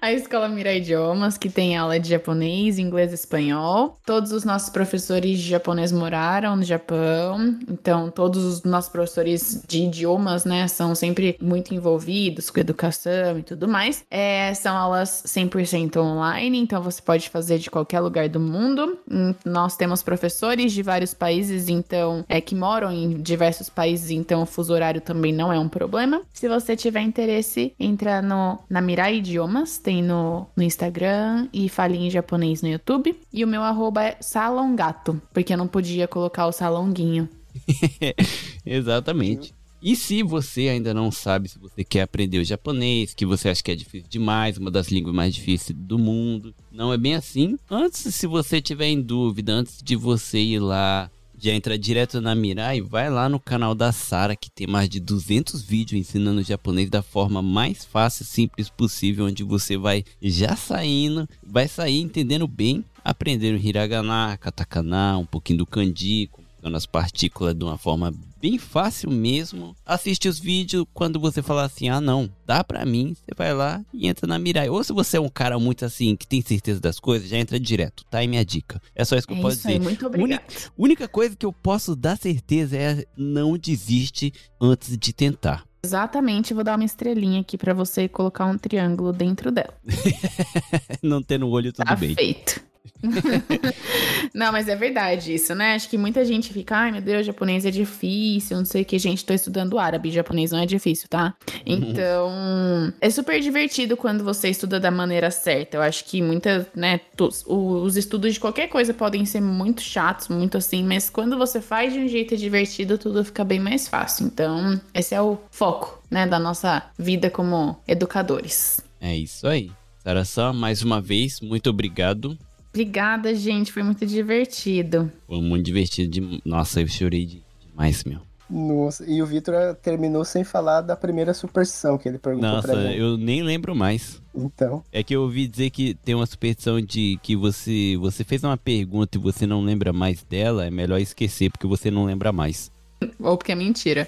a 0.00 0.12
Escola 0.12 0.48
Mirai 0.48 0.76
Idiomas, 0.76 1.36
que 1.38 1.48
tem 1.48 1.76
aula 1.76 1.98
de 1.98 2.08
japonês, 2.10 2.78
inglês 2.78 3.10
e 3.12 3.14
espanhol. 3.14 3.98
Todos 4.04 4.30
os 4.30 4.44
nossos 4.44 4.68
professores 4.68 5.38
de 5.38 5.48
japonês 5.48 5.90
moraram 5.90 6.54
no 6.54 6.62
Japão. 6.62 7.58
Então, 7.68 8.10
todos 8.10 8.44
os 8.44 8.62
nossos 8.62 8.90
professores 8.90 9.64
de 9.66 9.84
idiomas, 9.84 10.44
né, 10.44 10.68
são 10.68 10.94
sempre 10.94 11.36
muito 11.40 11.74
envolvidos 11.74 12.50
com 12.50 12.60
educação 12.60 13.38
e 13.38 13.42
tudo 13.42 13.66
mais. 13.66 14.04
É, 14.10 14.52
são 14.54 14.76
aulas 14.76 15.24
100% 15.26 15.96
online, 15.96 16.58
então 16.58 16.82
você 16.82 17.00
pode 17.02 17.28
fazer 17.28 17.58
de 17.58 17.70
qualquer 17.70 18.00
lugar 18.00 18.28
do 18.28 18.38
mundo. 18.38 18.98
Hum, 19.10 19.34
Nós 19.44 19.76
temos 19.76 20.02
professores 20.02 20.72
de 20.72 20.82
vários 20.82 21.14
países, 21.16 21.68
então, 21.68 22.24
é 22.28 22.40
que 22.40 22.54
moram 22.54 22.92
em 22.92 23.20
diversos 23.20 23.68
países, 23.68 24.10
então 24.10 24.42
o 24.42 24.46
fuso 24.46 24.72
horário 24.72 25.00
também 25.00 25.32
não 25.32 25.52
é 25.52 25.58
um 25.58 25.68
problema. 25.68 26.22
Se 26.32 26.48
você 26.48 26.76
tiver 26.76 27.00
interesse, 27.00 27.74
entra 27.80 28.22
no, 28.22 28.58
na 28.70 28.80
Mirai 28.80 29.16
Idiomas, 29.16 29.78
tem 29.78 30.02
no, 30.02 30.46
no 30.54 30.62
Instagram 30.62 31.48
e 31.52 31.68
fale 31.68 31.96
em 31.96 32.10
japonês 32.10 32.62
no 32.62 32.68
YouTube. 32.68 33.18
E 33.32 33.44
o 33.44 33.48
meu 33.48 33.62
arroba 33.62 34.04
é 34.04 34.16
salongato, 34.20 35.20
porque 35.32 35.52
eu 35.52 35.58
não 35.58 35.66
podia 35.66 36.06
colocar 36.06 36.46
o 36.46 36.52
salonguinho. 36.52 37.28
Exatamente. 38.64 39.54
E 39.86 39.94
se 39.94 40.20
você 40.20 40.62
ainda 40.62 40.92
não 40.92 41.12
sabe 41.12 41.48
se 41.48 41.60
você 41.60 41.84
quer 41.84 42.02
aprender 42.02 42.40
o 42.40 42.44
japonês, 42.44 43.14
que 43.14 43.24
você 43.24 43.48
acha 43.48 43.62
que 43.62 43.70
é 43.70 43.74
difícil 43.76 44.08
demais, 44.10 44.58
uma 44.58 44.68
das 44.68 44.88
línguas 44.88 45.14
mais 45.14 45.32
difíceis 45.32 45.78
do 45.78 45.96
mundo, 45.96 46.52
não 46.72 46.92
é 46.92 46.98
bem 46.98 47.14
assim. 47.14 47.56
Antes, 47.70 48.12
se 48.12 48.26
você 48.26 48.60
tiver 48.60 48.88
em 48.88 49.00
dúvida, 49.00 49.52
antes 49.52 49.80
de 49.80 49.94
você 49.94 50.40
ir 50.40 50.58
lá, 50.58 51.08
já 51.38 51.52
entrar 51.52 51.76
direto 51.76 52.20
na 52.20 52.34
Mirai, 52.34 52.80
vai 52.80 53.08
lá 53.08 53.28
no 53.28 53.38
canal 53.38 53.76
da 53.76 53.92
Sara, 53.92 54.34
que 54.34 54.50
tem 54.50 54.66
mais 54.66 54.88
de 54.88 54.98
200 54.98 55.62
vídeos 55.62 56.00
ensinando 56.00 56.42
japonês 56.42 56.90
da 56.90 57.00
forma 57.00 57.40
mais 57.40 57.84
fácil 57.84 58.24
e 58.24 58.26
simples 58.26 58.68
possível, 58.68 59.26
onde 59.26 59.44
você 59.44 59.76
vai 59.76 60.04
já 60.20 60.56
saindo, 60.56 61.28
vai 61.40 61.68
sair 61.68 62.00
entendendo 62.00 62.48
bem, 62.48 62.84
aprendendo 63.04 63.64
hiragana, 63.64 64.36
katakana, 64.36 65.16
um 65.16 65.24
pouquinho 65.24 65.58
do 65.58 65.66
kanji, 65.66 66.28
como 66.56 66.66
funciona 66.66 66.76
as 66.76 66.86
partículas 66.86 67.54
de 67.54 67.64
uma 67.64 67.78
forma 67.78 68.12
bem 68.40 68.58
fácil 68.58 69.10
mesmo. 69.10 69.74
Assiste 69.84 70.28
os 70.28 70.38
vídeos 70.38 70.84
quando 70.94 71.18
você 71.20 71.42
falar 71.42 71.64
assim: 71.64 71.88
"Ah, 71.88 72.00
não, 72.00 72.30
dá 72.46 72.62
pra 72.64 72.84
mim". 72.84 73.14
Você 73.14 73.34
vai 73.36 73.52
lá 73.54 73.84
e 73.92 74.08
entra 74.08 74.26
na 74.26 74.38
Mirai. 74.38 74.68
Ou 74.68 74.82
se 74.82 74.92
você 74.92 75.16
é 75.16 75.20
um 75.20 75.28
cara 75.28 75.58
muito 75.58 75.84
assim 75.84 76.16
que 76.16 76.26
tem 76.26 76.40
certeza 76.42 76.80
das 76.80 76.98
coisas, 77.00 77.28
já 77.28 77.36
entra 77.38 77.58
direto. 77.60 78.04
Tá 78.10 78.18
aí 78.18 78.28
minha 78.28 78.44
dica. 78.44 78.80
É 78.94 79.04
só 79.04 79.16
isso 79.16 79.26
que 79.26 79.32
eu 79.32 79.38
É 79.38 79.42
posso 79.42 79.58
isso 79.58 79.68
aí, 79.68 79.74
dizer. 79.74 79.84
muito 79.84 80.06
obrigada. 80.06 80.42
Única 80.76 81.06
coisa 81.08 81.36
que 81.36 81.46
eu 81.46 81.52
posso 81.52 81.94
dar 81.96 82.16
certeza 82.18 82.76
é 82.76 83.04
não 83.16 83.56
desiste 83.56 84.32
antes 84.60 84.96
de 84.96 85.12
tentar. 85.12 85.64
Exatamente, 85.84 86.52
vou 86.52 86.64
dar 86.64 86.74
uma 86.76 86.84
estrelinha 86.84 87.40
aqui 87.42 87.56
pra 87.56 87.72
você 87.72 88.08
colocar 88.08 88.44
um 88.46 88.58
triângulo 88.58 89.12
dentro 89.12 89.52
dela. 89.52 89.72
não 91.02 91.22
tendo 91.22 91.48
olho 91.48 91.72
tudo 91.72 91.86
Tá 91.86 91.94
bem. 91.94 92.14
feito. 92.14 92.60
Não, 94.34 94.52
mas 94.52 94.68
é 94.68 94.76
verdade 94.76 95.34
isso, 95.34 95.54
né? 95.54 95.74
Acho 95.74 95.88
que 95.88 95.96
muita 95.98 96.24
gente 96.24 96.52
fica, 96.52 96.76
ai 96.76 96.92
meu 96.92 97.00
Deus, 97.00 97.24
japonês 97.26 97.64
é 97.64 97.70
difícil, 97.70 98.56
não 98.58 98.64
sei 98.64 98.82
o 98.82 98.84
que. 98.84 98.98
Gente, 98.98 99.24
tô 99.24 99.32
estudando 99.32 99.78
árabe, 99.78 100.10
japonês 100.10 100.50
não 100.50 100.58
é 100.58 100.66
difícil, 100.66 101.08
tá? 101.08 101.34
Então, 101.64 102.92
é 103.00 103.10
super 103.10 103.40
divertido 103.40 103.96
quando 103.96 104.24
você 104.24 104.48
estuda 104.48 104.78
da 104.80 104.90
maneira 104.90 105.30
certa. 105.30 105.76
Eu 105.76 105.82
acho 105.82 106.04
que 106.04 106.20
muitas, 106.22 106.66
né, 106.74 106.98
tos- 107.16 107.44
os 107.46 107.96
estudos 107.96 108.34
de 108.34 108.40
qualquer 108.40 108.68
coisa 108.68 108.92
podem 108.92 109.24
ser 109.24 109.40
muito 109.40 109.80
chatos, 109.82 110.28
muito 110.28 110.56
assim, 110.56 110.84
mas 110.84 111.08
quando 111.10 111.36
você 111.38 111.60
faz 111.60 111.92
de 111.92 111.98
um 111.98 112.08
jeito 112.08 112.36
divertido, 112.36 112.98
tudo 112.98 113.24
fica 113.24 113.44
bem 113.44 113.60
mais 113.60 113.88
fácil. 113.88 114.26
Então, 114.26 114.80
esse 114.94 115.14
é 115.14 115.20
o 115.20 115.38
foco, 115.50 116.02
né, 116.10 116.26
da 116.26 116.38
nossa 116.38 116.82
vida 116.98 117.30
como 117.30 117.78
educadores. 117.86 118.80
É 119.00 119.14
isso 119.16 119.46
aí. 119.46 119.70
Saração, 120.02 120.52
mais 120.52 120.82
uma 120.82 121.00
vez, 121.00 121.40
muito 121.40 121.68
obrigado. 121.68 122.38
Obrigada, 122.80 123.34
gente, 123.34 123.72
foi 123.72 123.82
muito 123.82 124.04
divertido. 124.04 125.10
Foi 125.26 125.40
muito 125.40 125.64
divertido. 125.64 126.10
De... 126.10 126.42
Nossa, 126.44 126.82
eu 126.82 126.86
chorei 126.86 127.24
de- 127.24 127.42
demais, 127.70 128.04
meu. 128.04 128.20
Nossa, 128.50 129.02
e 129.10 129.22
o 129.22 129.26
Vitor 129.26 129.54
terminou 129.82 130.26
sem 130.26 130.44
falar 130.44 130.82
da 130.82 130.94
primeira 130.94 131.32
superstição 131.32 131.96
que 131.96 132.06
ele 132.06 132.18
perguntou 132.18 132.50
Nossa, 132.50 132.68
pra 132.68 132.82
gente. 132.82 132.98
eu 132.98 133.16
nem 133.16 133.42
lembro 133.42 133.74
mais. 133.74 134.20
Então, 134.34 134.84
É 134.92 135.02
que 135.02 135.16
eu 135.16 135.22
ouvi 135.22 135.48
dizer 135.48 135.70
que 135.70 135.94
tem 135.94 136.14
uma 136.14 136.26
superstição 136.26 136.78
de 136.78 137.18
que 137.22 137.34
você 137.34 137.96
você 137.98 138.22
fez 138.22 138.44
uma 138.44 138.58
pergunta 138.58 139.16
e 139.16 139.20
você 139.20 139.46
não 139.46 139.62
lembra 139.64 139.90
mais 139.90 140.22
dela, 140.22 140.66
é 140.66 140.70
melhor 140.70 141.00
esquecer 141.00 141.50
porque 141.50 141.66
você 141.66 141.90
não 141.90 142.04
lembra 142.04 142.30
mais. 142.30 142.70
Ou 143.18 143.38
porque 143.38 143.52
é 143.52 143.56
mentira. 143.56 144.06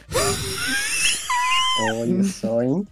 olha 2.02 2.22
só, 2.28 2.60
hein? 2.62 2.86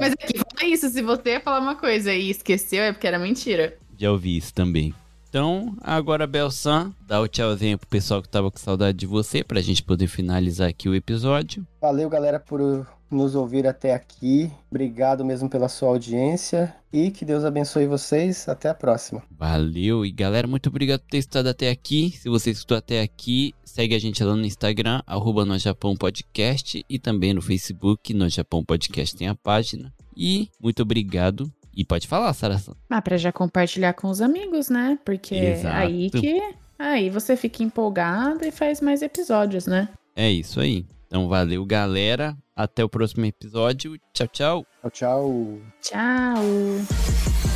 Mas 0.00 0.12
aqui, 0.12 0.38
fala 0.38 0.70
isso. 0.72 0.88
Se 0.88 1.02
você 1.02 1.30
ia 1.30 1.40
falar 1.40 1.58
uma 1.60 1.74
coisa 1.74 2.14
e 2.14 2.30
esqueceu, 2.30 2.82
é 2.84 2.92
porque 2.92 3.08
era 3.08 3.18
mentira. 3.18 3.76
Já 3.98 4.12
ouvi 4.12 4.36
isso 4.36 4.54
também. 4.54 4.94
Então, 5.28 5.76
agora 5.82 6.26
Belsan, 6.26 6.92
dá 7.06 7.20
o 7.20 7.28
tchauzinho 7.28 7.78
pro 7.78 7.88
pessoal 7.88 8.22
que 8.22 8.28
tava 8.28 8.50
com 8.50 8.58
saudade 8.58 8.96
de 8.96 9.06
você 9.06 9.44
pra 9.44 9.60
gente 9.60 9.82
poder 9.82 10.06
finalizar 10.06 10.68
aqui 10.68 10.88
o 10.88 10.94
episódio. 10.94 11.66
Valeu, 11.80 12.08
galera, 12.08 12.40
por 12.40 12.86
nos 13.10 13.34
ouvir 13.34 13.66
até 13.66 13.94
aqui. 13.94 14.50
Obrigado 14.70 15.24
mesmo 15.24 15.48
pela 15.48 15.68
sua 15.68 15.88
audiência 15.88 16.74
e 16.92 17.10
que 17.10 17.24
Deus 17.24 17.44
abençoe 17.44 17.86
vocês. 17.86 18.48
Até 18.48 18.68
a 18.68 18.74
próxima. 18.74 19.22
Valeu 19.30 20.04
e 20.04 20.10
galera, 20.10 20.46
muito 20.46 20.68
obrigado 20.68 21.00
por 21.00 21.10
ter 21.10 21.18
estado 21.18 21.48
até 21.48 21.70
aqui. 21.70 22.10
Se 22.10 22.28
você 22.28 22.50
escutou 22.50 22.76
até 22.76 23.02
aqui, 23.02 23.54
segue 23.64 23.94
a 23.94 23.98
gente 23.98 24.22
lá 24.22 24.34
no 24.34 24.44
Instagram, 24.44 25.02
arroba 25.06 25.44
no 25.44 25.58
Japão 25.58 25.96
Podcast 25.96 26.84
e 26.88 26.98
também 26.98 27.34
no 27.34 27.42
Facebook, 27.42 28.12
no 28.14 28.28
Japão 28.28 28.64
Podcast 28.64 29.16
tem 29.16 29.28
a 29.28 29.34
página. 29.34 29.92
E 30.16 30.48
muito 30.60 30.82
obrigado. 30.82 31.52
E 31.76 31.84
pode 31.84 32.08
falar, 32.08 32.32
Sara. 32.32 32.58
Ah, 32.88 33.02
pra 33.02 33.18
já 33.18 33.30
compartilhar 33.30 33.92
com 33.92 34.08
os 34.08 34.22
amigos, 34.22 34.70
né? 34.70 34.98
Porque 35.04 35.34
Exato. 35.34 35.76
aí 35.76 36.10
que. 36.10 36.40
Aí 36.78 37.10
você 37.10 37.36
fica 37.36 37.62
empolgado 37.62 38.44
e 38.44 38.50
faz 38.50 38.80
mais 38.80 39.02
episódios, 39.02 39.66
né? 39.66 39.88
É 40.14 40.30
isso 40.30 40.58
aí. 40.60 40.86
Então 41.06 41.28
valeu, 41.28 41.64
galera. 41.64 42.36
Até 42.54 42.82
o 42.82 42.88
próximo 42.88 43.24
episódio. 43.26 43.98
Tchau, 44.12 44.26
tchau. 44.28 44.66
Tchau, 44.82 44.90
tchau. 44.90 45.60
Tchau! 45.82 47.55